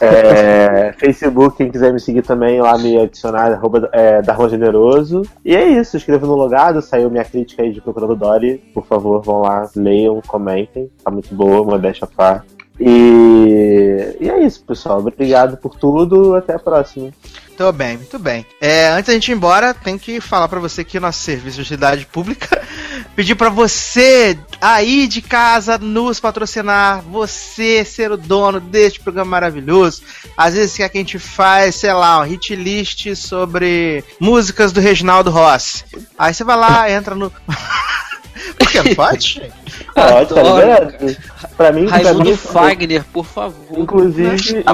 É, 0.00 0.92
Facebook, 0.98 1.56
quem 1.56 1.70
quiser 1.70 1.92
me 1.92 2.00
seguir 2.00 2.22
também, 2.22 2.60
lá 2.60 2.76
me 2.76 2.98
adicionar, 2.98 3.52
arroba 3.52 3.88
é, 3.92 4.20
Darlan 4.22 4.48
Generoso. 4.48 5.22
E 5.44 5.54
é 5.54 5.66
isso, 5.66 5.96
escreva 5.96 6.26
no 6.26 6.34
logado, 6.34 6.82
saiu 6.82 7.10
minha 7.10 7.24
crítica 7.24 7.62
aí 7.62 7.72
de 7.72 7.80
Procurando 7.80 8.16
Dory. 8.16 8.58
Por 8.74 8.84
favor, 8.86 9.22
vão 9.22 9.40
lá, 9.40 9.68
leiam, 9.74 10.20
comentem. 10.26 10.90
Tá 11.02 11.10
muito 11.10 11.34
boa, 11.34 11.64
modéstia 11.64 12.04
à 12.04 12.08
parte. 12.08 12.53
E, 12.78 14.16
e 14.20 14.28
é 14.28 14.44
isso, 14.44 14.62
pessoal. 14.64 14.98
Obrigado 14.98 15.56
por 15.56 15.76
tudo. 15.76 16.34
Até 16.34 16.54
a 16.54 16.58
próxima. 16.58 17.12
Muito 17.56 17.72
bem, 17.72 17.96
muito 17.96 18.18
bem. 18.18 18.44
É, 18.60 18.88
antes 18.88 19.06
da 19.06 19.12
gente 19.12 19.28
ir 19.30 19.34
embora, 19.34 19.72
tem 19.72 19.96
que 19.96 20.20
falar 20.20 20.48
pra 20.48 20.58
você 20.58 20.82
que 20.82 20.98
o 20.98 21.00
nosso 21.00 21.20
serviço 21.20 21.56
de 21.56 21.62
utilidade 21.62 22.04
pública 22.06 22.60
pedir 23.14 23.36
pra 23.36 23.48
você 23.48 24.36
aí 24.60 25.06
de 25.06 25.22
casa 25.22 25.78
nos 25.78 26.18
patrocinar, 26.18 27.00
você 27.02 27.84
ser 27.84 28.10
o 28.10 28.16
dono 28.16 28.58
deste 28.58 28.98
programa 28.98 29.30
maravilhoso. 29.30 30.02
Às 30.36 30.54
vezes 30.54 30.76
quer 30.76 30.88
que 30.88 30.98
a 30.98 31.00
gente 31.00 31.20
faz, 31.20 31.76
sei 31.76 31.92
lá, 31.92 32.18
um 32.18 32.24
hit 32.24 32.56
list 32.56 33.14
sobre 33.14 34.02
músicas 34.18 34.72
do 34.72 34.80
Reginaldo 34.80 35.30
Rossi. 35.30 35.84
Aí 36.18 36.34
você 36.34 36.42
vai 36.42 36.56
lá, 36.56 36.90
entra 36.90 37.14
no 37.14 37.30
Por 38.58 38.70
que 38.70 38.82
não 38.82 38.94
pode? 38.94 39.42
Pode, 39.94 40.34
tá 40.34 40.42
liberado. 40.42 41.16
Pra 41.56 41.72
mim, 41.72 41.86
pra 41.86 41.96
Raimundo 41.96 42.24
mim, 42.24 42.36
Fagner, 42.36 43.04
por 43.12 43.24
favor. 43.24 43.78
Inclusive, 43.78 44.60
inclusive 44.60 44.64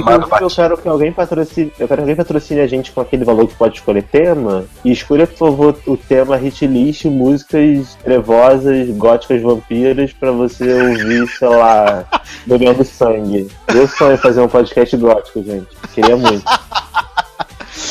eu 0.41 0.49
quero 0.51 0.77
que 0.79 0.89
alguém 0.89 1.13
patrocine. 1.13 1.73
Eu 1.79 1.87
quero 1.87 1.99
que 1.99 2.03
alguém 2.03 2.17
patrocine 2.17 2.61
a 2.61 2.67
gente 2.67 2.91
com 2.93 3.01
aquele 3.01 3.25
valor 3.25 3.47
que 3.47 3.55
pode 3.55 3.77
escolher 3.77 4.03
tema. 4.03 4.65
E 4.85 4.91
escolha, 4.91 5.27
por 5.27 5.37
favor, 5.37 5.79
o 5.87 5.97
tema 5.97 6.37
hit 6.37 6.67
list, 6.67 7.05
músicas 7.05 7.97
trevosas, 8.03 8.89
góticas 8.91 9.43
vampiras, 9.43 10.13
pra 10.13 10.33
você 10.33 10.73
ouvir, 10.73 11.29
sei 11.29 11.49
lá, 11.49 12.05
bebendo 12.47 12.85
sangue. 12.85 13.49
Meu 13.73 13.87
sonho 13.87 14.13
é 14.13 14.17
fazer 14.17 14.41
um 14.41 14.49
podcast 14.49 14.97
gótico, 14.97 15.43
gente. 15.43 15.69
Queria 15.95 16.17
muito. 16.17 16.45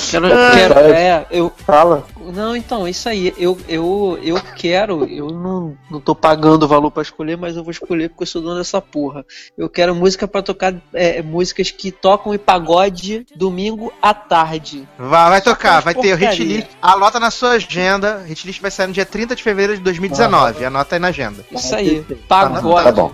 Quero, 0.09 0.27
Ah, 0.27 0.51
quero- 0.53 0.79
é, 0.79 1.25
eu, 1.31 1.51
Fala. 1.65 2.05
não, 2.33 2.55
então, 2.55 2.87
isso 2.87 3.07
aí. 3.09 3.33
Eu, 3.37 3.57
eu, 3.67 4.19
eu 4.23 4.41
quero, 4.55 5.05
eu 5.05 5.29
não, 5.29 5.77
não 5.89 5.99
tô 5.99 6.13
pagando 6.15 6.63
o 6.63 6.67
valor 6.67 6.91
pra 6.91 7.01
escolher, 7.03 7.37
mas 7.37 7.55
eu 7.55 7.63
vou 7.63 7.71
escolher 7.71 8.09
porque 8.09 8.23
eu 8.23 8.27
sou 8.27 8.41
dono 8.41 8.57
dessa 8.57 8.81
porra. 8.81 9.25
Eu 9.57 9.69
quero 9.69 9.93
música 9.95 10.27
pra 10.27 10.41
tocar, 10.41 10.73
é, 10.93 11.21
músicas 11.21 11.71
que 11.71 11.91
tocam 11.91 12.33
em 12.33 12.37
pagode 12.37 13.25
domingo 13.35 13.91
à 14.01 14.13
tarde. 14.13 14.87
Vai, 14.97 15.29
vai 15.29 15.41
tocar, 15.41 15.81
vai 15.81 15.93
ter 15.93 16.13
o 16.13 16.15
hit 16.15 16.27
porcaria. 16.29 16.57
list. 16.57 16.67
Anota 16.81 17.19
na 17.19 17.31
sua 17.31 17.51
agenda. 17.51 18.23
Hit 18.27 18.45
list 18.47 18.61
vai 18.61 18.71
sair 18.71 18.87
no 18.87 18.93
dia 18.93 19.05
30 19.05 19.35
de 19.35 19.43
fevereiro 19.43 19.77
de 19.77 19.83
2019. 19.83 20.65
Anota 20.65 20.95
aí 20.95 20.99
na 20.99 21.07
agenda. 21.09 21.45
Isso 21.51 21.75
aí, 21.75 22.03
Tá 22.27 22.49
pagode. 22.49 22.83
Tá 22.83 22.91
bom. 22.91 23.11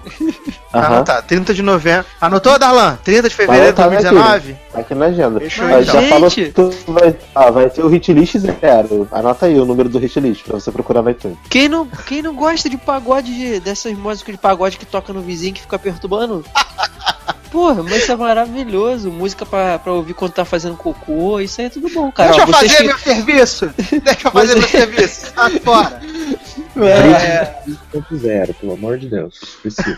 Aham. 0.73 0.85
Anota, 0.87 1.21
30 1.21 1.53
de 1.53 1.61
novembro. 1.61 2.05
Anotou, 2.19 2.57
Darlan? 2.59 2.97
30 3.03 3.29
de 3.29 3.35
fevereiro 3.35 3.73
de 3.73 3.81
Vai 3.81 3.87
anotar, 3.87 4.03
né, 4.03 4.11
2019? 4.11 4.64
Tá 4.75 4.81
aqui 4.81 4.93
na 4.93 5.05
agenda. 5.05 5.39
Fechou, 5.39 5.65
Mas 5.67 5.87
então. 5.87 6.01
já 6.01 6.07
falou 6.09 6.29
Gente! 6.29 6.45
que 6.47 6.51
tu 6.53 6.69
vai, 6.87 7.15
ah, 7.33 7.49
vai 7.49 7.69
ter 7.69 7.81
o 7.83 7.87
hit 7.87 8.11
list 8.13 8.35
zero. 8.37 9.07
Anota 9.11 9.45
aí 9.45 9.57
o 9.59 9.65
número 9.65 9.87
do 9.87 9.97
hit 9.99 10.19
list 10.19 10.43
pra 10.43 10.59
você 10.59 10.69
procurar 10.71 11.01
no 11.01 11.09
iTunes. 11.09 11.37
Quem 11.49 11.69
não, 11.69 11.85
quem 11.87 12.21
não 12.21 12.35
gosta 12.35 12.69
de 12.69 12.77
pagode, 12.77 13.33
de- 13.33 13.59
dessas 13.61 13.93
músicas 13.97 14.35
de 14.35 14.41
pagode 14.41 14.77
que 14.77 14.85
toca 14.85 15.13
no 15.13 15.21
vizinho 15.21 15.53
que 15.53 15.61
fica 15.61 15.79
perturbando? 15.79 16.43
Porra, 17.51 17.81
mas 17.83 18.03
isso 18.03 18.11
é 18.11 18.15
maravilhoso. 18.17 19.09
Música 19.09 19.45
pra, 19.45 19.79
pra 19.79 19.93
ouvir 19.93 20.13
quando 20.13 20.33
tá 20.33 20.43
fazendo 20.43 20.75
cocô, 20.75 21.39
isso 21.39 21.61
aí 21.61 21.67
é 21.67 21.69
tudo 21.69 21.87
bom, 21.89 22.11
cara. 22.11 22.31
Deixa 22.31 22.43
eu 22.45 22.53
fazer 22.53 22.75
que- 22.77 22.83
meu 22.83 22.97
serviço! 22.97 23.73
Deixa 24.03 24.27
eu 24.27 24.31
fazer 24.31 24.55
meu 24.55 24.67
serviço! 24.67 25.31
Sai 25.33 25.59
fora! 25.59 26.01
É. 26.77 27.55
Zero, 28.13 28.53
pelo 28.55 28.73
amor 28.73 28.97
de 28.97 29.07
Deus. 29.07 29.39
Preciso. 29.61 29.97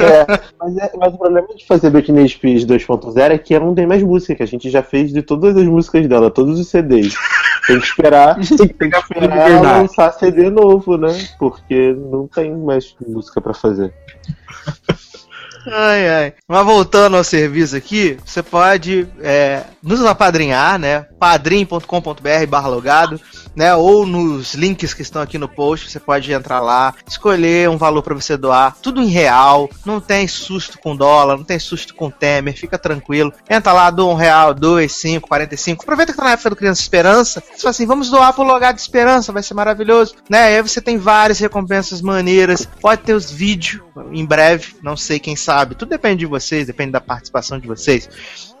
É, 0.00 0.40
mas, 0.58 0.76
é- 0.76 0.90
mas 0.96 1.14
o 1.14 1.18
problema 1.18 1.48
de 1.54 1.66
fazer 1.66 1.90
Britney 1.90 2.28
Spears 2.28 2.64
2.0 2.64 3.32
é 3.32 3.38
que 3.38 3.54
ela 3.54 3.64
não 3.64 3.74
tem 3.74 3.86
mais 3.86 4.02
música, 4.02 4.34
que 4.34 4.42
a 4.42 4.46
gente 4.46 4.68
já 4.70 4.82
fez 4.82 5.12
de 5.12 5.22
todas 5.22 5.56
as 5.56 5.64
músicas 5.64 6.06
dela, 6.08 6.30
todos 6.30 6.58
os 6.58 6.68
CDs. 6.68 7.14
Tem 7.66 7.78
que 7.80 7.86
esperar, 7.86 8.36
tem 8.78 8.90
que 8.90 8.96
esperar 8.96 9.50
ela 9.50 9.78
lançar 9.82 10.12
CD 10.12 10.50
novo, 10.50 10.96
né? 10.96 11.08
Porque 11.38 11.94
não 12.10 12.26
tem 12.26 12.54
mais 12.56 12.94
música 13.06 13.40
pra 13.40 13.54
fazer. 13.54 13.92
Ai, 15.66 16.08
ai. 16.08 16.34
Mas 16.48 16.64
voltando 16.64 17.16
ao 17.16 17.24
serviço 17.24 17.76
aqui, 17.76 18.16
você 18.24 18.42
pode 18.42 19.08
é, 19.20 19.64
nos 19.82 20.04
apadrinhar, 20.04 20.78
né? 20.78 21.06
padrim.com.br 21.18 22.46
barra 22.48 22.68
logado, 22.68 23.20
né? 23.54 23.74
Ou 23.74 24.06
nos 24.06 24.54
links 24.54 24.94
que 24.94 25.02
estão 25.02 25.22
aqui 25.22 25.38
no 25.38 25.48
post, 25.48 25.90
você 25.90 25.98
pode 25.98 26.32
entrar 26.32 26.60
lá, 26.60 26.94
escolher 27.06 27.68
um 27.68 27.76
valor 27.76 28.02
para 28.02 28.14
você 28.14 28.36
doar, 28.36 28.76
tudo 28.82 29.02
em 29.02 29.08
real, 29.08 29.68
não 29.84 30.00
tem 30.00 30.28
susto 30.28 30.78
com 30.78 30.94
dólar, 30.94 31.36
não 31.36 31.44
tem 31.44 31.58
susto 31.58 31.94
com 31.94 32.10
Temer, 32.10 32.56
fica 32.56 32.78
tranquilo. 32.78 33.32
Entra 33.48 33.72
lá, 33.72 33.90
doa 33.90 34.12
um 34.12 34.16
real, 34.16 34.54
dois, 34.54 34.92
cinco, 34.92 35.28
quarenta 35.28 35.54
e 35.54 35.58
cinco. 35.58 35.82
Aproveita 35.82 36.12
que 36.12 36.18
tá 36.18 36.24
na 36.24 36.32
época 36.32 36.50
do 36.50 36.56
Criança 36.56 36.80
Esperança. 36.80 37.42
Você 37.52 37.62
fala 37.62 37.70
assim, 37.70 37.86
vamos 37.86 38.10
doar 38.10 38.32
pro 38.32 38.44
Logado 38.44 38.78
Esperança, 38.78 39.32
vai 39.32 39.42
ser 39.42 39.54
maravilhoso, 39.54 40.14
né? 40.28 40.52
E 40.52 40.56
aí 40.56 40.62
você 40.62 40.80
tem 40.80 40.98
várias 40.98 41.38
recompensas 41.38 42.00
maneiras, 42.00 42.68
pode 42.80 43.02
ter 43.02 43.14
os 43.14 43.30
vídeos 43.30 43.82
em 44.12 44.24
breve, 44.24 44.76
não 44.82 44.96
sei 44.96 45.18
quem 45.18 45.34
sabe, 45.34 45.55
tudo 45.64 45.88
depende 45.88 46.20
de 46.20 46.26
vocês, 46.26 46.66
depende 46.66 46.92
da 46.92 47.00
participação 47.00 47.58
de 47.58 47.66
vocês, 47.66 48.08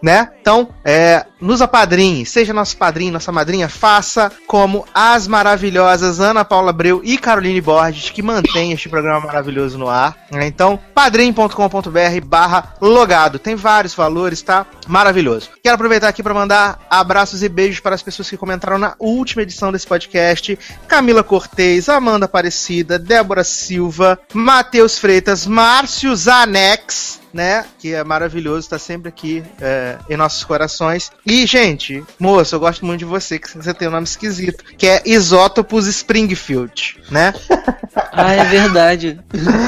né? 0.06 0.30
Então, 0.40 0.68
é, 0.84 1.26
nos 1.40 1.60
apadrinhe, 1.60 2.24
seja 2.24 2.52
nosso 2.52 2.76
padrinho, 2.76 3.12
nossa 3.12 3.32
madrinha, 3.32 3.68
faça 3.68 4.30
como 4.46 4.86
as 4.94 5.26
maravilhosas 5.26 6.20
Ana 6.20 6.44
Paula 6.44 6.70
Abreu 6.70 7.00
e 7.02 7.18
Caroline 7.18 7.60
Borges, 7.60 8.10
que 8.10 8.22
mantém 8.22 8.70
este 8.70 8.88
programa 8.88 9.26
maravilhoso 9.26 9.76
no 9.76 9.88
ar. 9.88 10.16
né? 10.30 10.46
Então, 10.46 10.78
padrim.com.br 10.94 12.24
barra 12.24 12.74
logado. 12.80 13.40
Tem 13.40 13.56
vários 13.56 13.94
valores, 13.94 14.40
tá? 14.42 14.64
Maravilhoso. 14.86 15.50
Quero 15.60 15.74
aproveitar 15.74 16.06
aqui 16.06 16.22
para 16.22 16.32
mandar 16.32 16.78
abraços 16.88 17.42
e 17.42 17.48
beijos 17.48 17.80
para 17.80 17.96
as 17.96 18.02
pessoas 18.02 18.30
que 18.30 18.36
comentaram 18.36 18.78
na 18.78 18.94
última 19.00 19.42
edição 19.42 19.72
desse 19.72 19.88
podcast. 19.88 20.56
Camila 20.86 21.24
Cortez, 21.24 21.88
Amanda 21.88 22.26
Aparecida, 22.26 22.96
Débora 22.96 23.42
Silva, 23.42 24.20
Matheus 24.32 25.00
Freitas, 25.00 25.48
Márcio 25.48 26.14
Zanex, 26.14 27.25
né? 27.32 27.64
Que 27.78 27.94
é 27.94 28.02
maravilhoso, 28.04 28.68
tá 28.70 28.78
sempre 28.78 29.08
aqui 29.08 29.42
é, 29.60 29.96
em 30.08 30.16
nossos 30.16 30.44
corações. 30.44 31.10
E, 31.26 31.46
gente, 31.46 32.02
moço, 32.18 32.54
eu 32.54 32.60
gosto 32.60 32.84
muito 32.84 33.00
de 33.00 33.04
você, 33.04 33.38
que 33.38 33.56
você 33.56 33.72
tem 33.74 33.88
um 33.88 33.92
nome 33.92 34.04
esquisito, 34.04 34.64
que 34.76 34.86
é 34.86 35.02
Isótopos 35.04 35.86
Springfield, 35.86 36.98
né? 37.10 37.32
Ah, 38.18 38.32
é 38.34 38.44
verdade. 38.44 39.20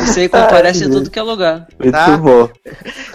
Isso 0.04 0.18
aí 0.20 0.28
comparece 0.28 0.84
em 0.84 0.90
tudo 0.90 1.10
que 1.10 1.18
é 1.18 1.22
lugar. 1.22 1.66
Muito 1.78 1.92
Tá. 1.92 2.16
bom. 2.16 2.48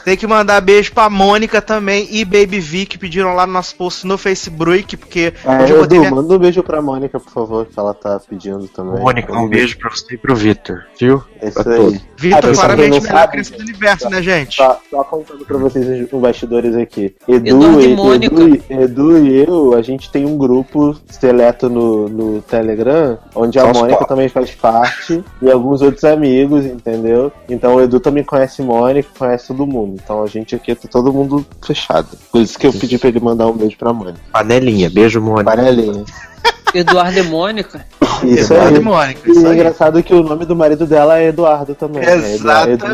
Tem 0.04 0.18
que 0.18 0.26
mandar 0.28 0.60
beijo 0.62 0.92
pra 0.92 1.10
Mônica 1.10 1.62
também 1.62 2.08
e 2.12 2.24
Baby 2.26 2.60
V 2.60 2.86
que 2.86 2.98
pediram 2.98 3.34
lá 3.36 3.46
no 3.48 3.54
nosso 3.54 3.76
post 3.76 4.06
no 4.08 4.18
Facebook, 4.18 4.98
porque 4.98 5.34
hoje 5.62 5.72
eu 5.74 5.84
Edu, 5.84 5.96
minha... 6.00 6.12
manda 6.12 6.34
um 6.34 6.38
beijo 6.40 6.62
pra 6.64 6.82
Mônica, 6.82 7.20
por 7.20 7.32
favor, 7.32 7.66
que 7.66 7.80
ela 7.80 7.94
tá 7.94 8.20
pedindo 8.28 8.68
também. 8.68 9.02
Mônica, 9.02 9.34
um 9.34 9.48
beijo 9.48 9.78
pra 9.78 9.90
você 9.92 10.16
e 10.16 10.18
pro 10.18 10.36
Vitor, 10.36 10.84
viu? 11.00 11.24
É 11.42 11.48
isso 11.50 11.64
Pra 11.64 11.74
aí. 11.74 12.02
Vitor, 12.18 12.50
Ah, 12.50 12.54
claramente 12.54 13.02
melhor 13.02 13.28
criança 13.30 13.52
do 13.56 13.62
universo, 13.62 14.10
né, 14.10 14.22
gente? 14.22 14.33
Só, 14.50 14.80
só 14.90 15.03
contando 15.03 15.45
pra 15.45 15.58
vocês 15.58 16.08
os 16.12 16.20
bastidores 16.22 16.76
aqui. 16.76 17.16
Edu, 17.28 17.48
Eduardo 17.48 17.90
Mônica. 17.95 18.36
Edu, 18.42 18.56
e- 18.56 18.64
Edu 18.74 19.18
e 19.26 19.44
eu, 19.44 19.74
a 19.76 19.82
gente 19.82 20.10
tem 20.12 20.26
um 20.26 20.38
grupo 20.38 20.95
seleto 21.10 21.70
no, 21.70 22.08
no 22.10 22.42
Telegram, 22.42 23.18
onde 23.36 23.60
a 23.60 23.66
os 23.66 23.78
Mônica 23.78 23.98
quatro. 23.98 24.08
também 24.16 24.30
faz 24.30 24.52
parte, 24.52 25.24
e 25.42 25.52
alguns 25.52 25.82
outros 25.82 26.03
amigos, 26.03 26.66
entendeu? 26.66 27.32
Então 27.50 27.76
o 27.76 27.82
Edu 27.82 28.00
também 28.00 28.24
conhece 28.24 28.62
Mônica, 28.62 29.10
conhece 29.18 29.48
todo 29.48 29.66
mundo. 29.68 30.00
Então 30.03 30.24
a 30.24 30.28
gente 30.28 30.56
aqui 30.56 30.74
tá 30.76 30.88
todo 30.92 31.14
mundo 31.14 31.45
fechado. 31.66 32.08
Por 32.32 32.42
isso 32.42 32.58
que 32.58 32.68
eu 32.68 32.74
pedi 32.74 32.98
pra 32.98 33.10
ele 33.10 33.20
mandar 33.20 33.48
um 33.48 33.53
beijo 33.53 33.78
pra 33.78 33.94
Mônica. 33.94 34.20
Panelinha, 34.32 34.90
beijo, 34.90 35.22
Mônica. 35.22 35.44
Panelinha. 35.56 36.03
Eduardo 36.74 37.20
e 37.20 37.24
Mônica. 37.24 37.86
Isso 38.24 38.53
Eduardo 38.53 38.76
aí. 38.76 38.82
e 38.82 38.84
Mônica, 38.84 39.22
E 39.28 39.32
isso 39.32 39.45
é 39.45 39.50
aí. 39.50 39.56
engraçado 39.56 40.02
que 40.02 40.14
o 40.14 40.24
nome 40.24 40.45
do 40.45 40.56
marido 40.56 40.86
dela 40.88 41.20
é 41.20 41.28
Eduardo 41.28 41.76
também. 41.76 42.03
né? 42.03 42.36
Edu- 42.36 42.50
Edu 42.72 42.86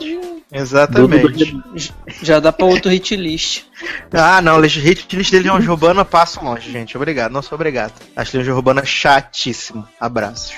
e 0.00 0.35
Exatamente. 0.52 1.60
Já 2.22 2.38
dá 2.38 2.52
pra 2.52 2.66
outro 2.66 2.88
hit 2.90 3.16
list. 3.16 3.64
Ah, 4.12 4.40
não, 4.40 4.58
o 4.58 4.60
hit 4.62 5.16
list 5.16 5.30
dele 5.32 5.48
é 5.48 5.52
um 5.52 5.56
Urbana, 5.56 6.04
passo 6.04 6.42
longe, 6.44 6.70
gente. 6.70 6.96
Obrigado, 6.96 7.32
não 7.32 7.42
sou 7.42 7.56
obrigado. 7.56 7.92
Acho 8.14 8.36
Legião 8.38 8.54
Urbana 8.56 8.84
chatíssimo. 8.84 9.86
Abraços. 10.00 10.54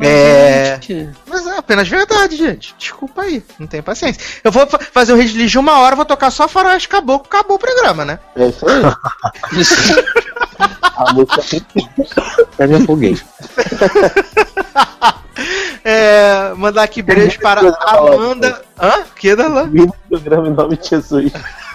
É. 0.00 0.78
Gente, 0.80 1.10
Mas 1.26 1.46
é 1.46 1.58
apenas 1.58 1.86
verdade, 1.88 2.36
gente. 2.36 2.74
Desculpa 2.78 3.22
aí, 3.22 3.44
não 3.58 3.66
tenho 3.66 3.82
paciência. 3.82 4.22
Eu 4.42 4.50
vou 4.50 4.66
fa- 4.66 4.78
fazer 4.78 5.12
um 5.12 5.16
hit 5.16 5.36
list 5.36 5.50
de 5.52 5.58
uma 5.58 5.78
hora, 5.78 5.94
vou 5.94 6.06
tocar 6.06 6.30
só 6.30 6.48
Faroeste 6.48 6.88
Caboclo, 6.88 7.26
acabou 7.26 7.56
o 7.56 7.60
programa, 7.60 8.04
né? 8.06 8.18
É 8.34 8.46
isso 8.48 8.66
aí. 8.66 8.82
A 10.96 11.12
música 11.12 11.42
tem 11.42 11.60
que 11.60 11.88
Eu 12.58 12.68
me 12.68 12.74
afoguei. 12.82 13.16
É, 15.84 16.52
mandar 16.56 16.82
aqui 16.82 17.02
beijo 17.02 17.38
para 17.40 17.60
Amanda. 17.86 18.62
Hã? 18.80 19.04
Que, 19.16 19.34
Darlan? 19.34 19.70
programa 20.08 20.48
em 20.48 20.52
nome 20.52 20.76
de 20.76 20.88
Jesus. 20.88 21.32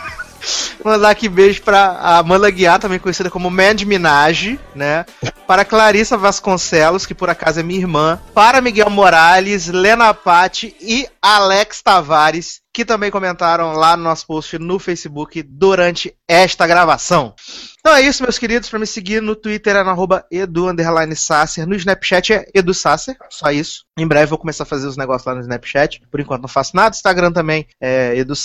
Mandar 0.83 1.09
aqui 1.09 1.29
beijo 1.29 1.61
pra 1.61 2.17
Amanda 2.17 2.49
Guiar, 2.49 2.79
também 2.79 2.99
conhecida 2.99 3.29
como 3.29 3.49
Mand 3.49 3.85
Minaj, 3.85 4.59
né? 4.75 5.05
Para 5.47 5.63
Clarissa 5.63 6.17
Vasconcelos, 6.17 7.05
que 7.05 7.15
por 7.15 7.29
acaso 7.29 7.59
é 7.59 7.63
minha 7.63 7.79
irmã. 7.79 8.19
Para 8.33 8.59
Miguel 8.59 8.89
Morales, 8.89 9.67
Lena 9.67 10.13
Patti 10.13 10.75
e 10.81 11.07
Alex 11.21 11.81
Tavares, 11.81 12.61
que 12.73 12.83
também 12.83 13.09
comentaram 13.09 13.73
lá 13.73 13.95
no 13.95 14.03
nosso 14.03 14.27
post 14.27 14.57
no 14.59 14.77
Facebook 14.79 15.41
durante 15.41 16.13
esta 16.27 16.67
gravação. 16.67 17.33
Então 17.85 17.97
é 17.97 18.01
isso, 18.01 18.23
meus 18.23 18.39
queridos. 18.39 18.69
Para 18.69 18.79
me 18.79 18.87
seguir 18.87 19.21
no 19.21 19.35
Twitter 19.35 19.75
é 19.75 19.83
no 19.83 19.89
arroba 19.89 20.25
edu. 20.31 20.71
No 20.71 21.75
Snapchat 21.75 22.31
é 22.31 22.47
edu 22.53 22.73
só 22.73 23.51
isso. 23.51 23.83
Em 23.97 24.07
breve 24.07 24.23
eu 24.23 24.29
vou 24.29 24.37
começar 24.37 24.63
a 24.63 24.65
fazer 24.65 24.87
os 24.87 24.95
negócios 24.95 25.25
lá 25.25 25.35
no 25.35 25.41
Snapchat. 25.41 26.01
Por 26.09 26.21
enquanto 26.21 26.43
não 26.43 26.47
faço 26.47 26.77
nada. 26.77 26.95
Instagram 26.95 27.33
também 27.33 27.67
é 27.81 28.15
edu. 28.15 28.35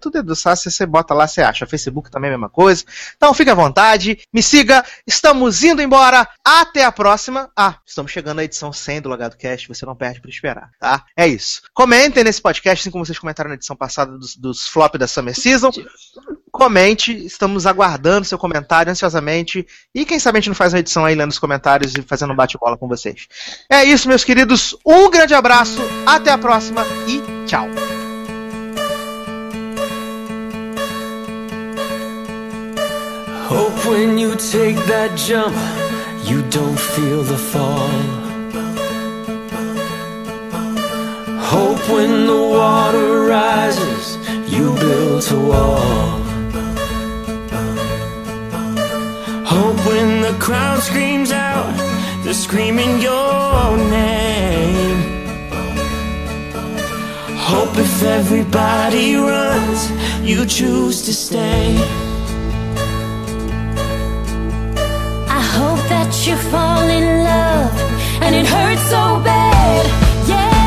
Tudo 0.00 0.18
edu 0.18 0.34
você 0.34 0.84
bota 0.84 1.14
lá, 1.14 1.28
você 1.28 1.40
acha. 1.42 1.64
Facebook 1.64 2.10
também 2.10 2.28
é 2.28 2.34
a 2.34 2.36
mesma 2.36 2.48
coisa. 2.50 2.84
Então 3.16 3.32
fique 3.32 3.48
à 3.48 3.54
vontade, 3.54 4.18
me 4.34 4.42
siga. 4.42 4.84
Estamos 5.06 5.62
indo 5.62 5.80
embora. 5.80 6.26
Até 6.44 6.84
a 6.84 6.90
próxima. 6.90 7.48
Ah, 7.56 7.76
estamos 7.86 8.10
chegando 8.10 8.40
à 8.40 8.44
edição 8.44 8.72
100 8.72 9.02
do 9.02 9.08
Logado 9.08 9.36
Cast. 9.36 9.68
Você 9.68 9.86
não 9.86 9.94
perde 9.94 10.20
por 10.20 10.28
esperar, 10.28 10.70
tá? 10.80 11.04
É 11.16 11.24
isso. 11.24 11.62
Comentem 11.72 12.24
nesse 12.24 12.42
podcast, 12.42 12.82
assim 12.82 12.90
como 12.90 13.06
vocês 13.06 13.18
comentaram 13.18 13.48
na 13.48 13.54
edição 13.54 13.76
passada 13.76 14.18
dos, 14.18 14.34
dos 14.34 14.66
flop 14.66 14.96
da 14.96 15.06
Summer 15.06 15.38
Season. 15.38 15.70
Comente, 16.50 17.12
estamos 17.24 17.64
aguardando 17.64 18.24
seu 18.24 18.38
comentário 18.38 18.87
ansiosamente. 18.90 19.66
E 19.94 20.04
quem 20.04 20.18
sabe 20.18 20.38
a 20.38 20.40
gente 20.40 20.48
não 20.48 20.54
faz 20.54 20.72
uma 20.72 20.80
edição 20.80 21.04
aí 21.04 21.14
lendo 21.14 21.30
os 21.30 21.38
comentários 21.38 21.94
e 21.94 22.02
fazendo 22.02 22.32
um 22.32 22.36
bate-bola 22.36 22.76
com 22.76 22.88
vocês. 22.88 23.26
É 23.70 23.84
isso, 23.84 24.08
meus 24.08 24.24
queridos. 24.24 24.76
Um 24.84 25.10
grande 25.10 25.34
abraço, 25.34 25.80
até 26.06 26.30
a 26.30 26.38
próxima 26.38 26.86
e 27.06 27.46
tchau. 27.46 27.68
Hope 33.48 33.86
when 33.86 34.18
you 34.18 34.36
take 34.36 34.76
that 34.88 35.16
jump, 35.16 35.56
you 36.28 36.42
don't 36.50 36.78
feel 36.78 37.22
the 37.22 37.38
fall. 37.38 37.88
Hope 41.40 41.80
when 41.88 42.26
the 42.26 42.36
water 42.36 43.24
rises, 43.24 44.18
you 44.52 44.74
build 44.74 45.32
a 45.32 45.40
wall. 45.48 46.17
Hope 49.60 49.84
when 49.86 50.20
the 50.22 50.38
crowd 50.38 50.80
screams 50.80 51.32
out, 51.32 51.74
they're 52.22 52.32
screaming 52.32 53.00
your 53.00 53.76
name. 53.90 54.98
Hope 57.50 57.76
if 57.76 58.04
everybody 58.04 59.16
runs, 59.16 59.80
you 60.22 60.46
choose 60.46 61.02
to 61.06 61.12
stay. 61.12 61.76
I 65.38 65.42
hope 65.56 65.82
that 65.88 66.10
you 66.24 66.36
fall 66.52 66.84
in 66.98 67.24
love 67.24 67.74
and 68.22 68.36
it 68.36 68.46
hurts 68.46 68.82
so 68.82 69.20
bad. 69.24 69.84
Yeah. 70.28 70.57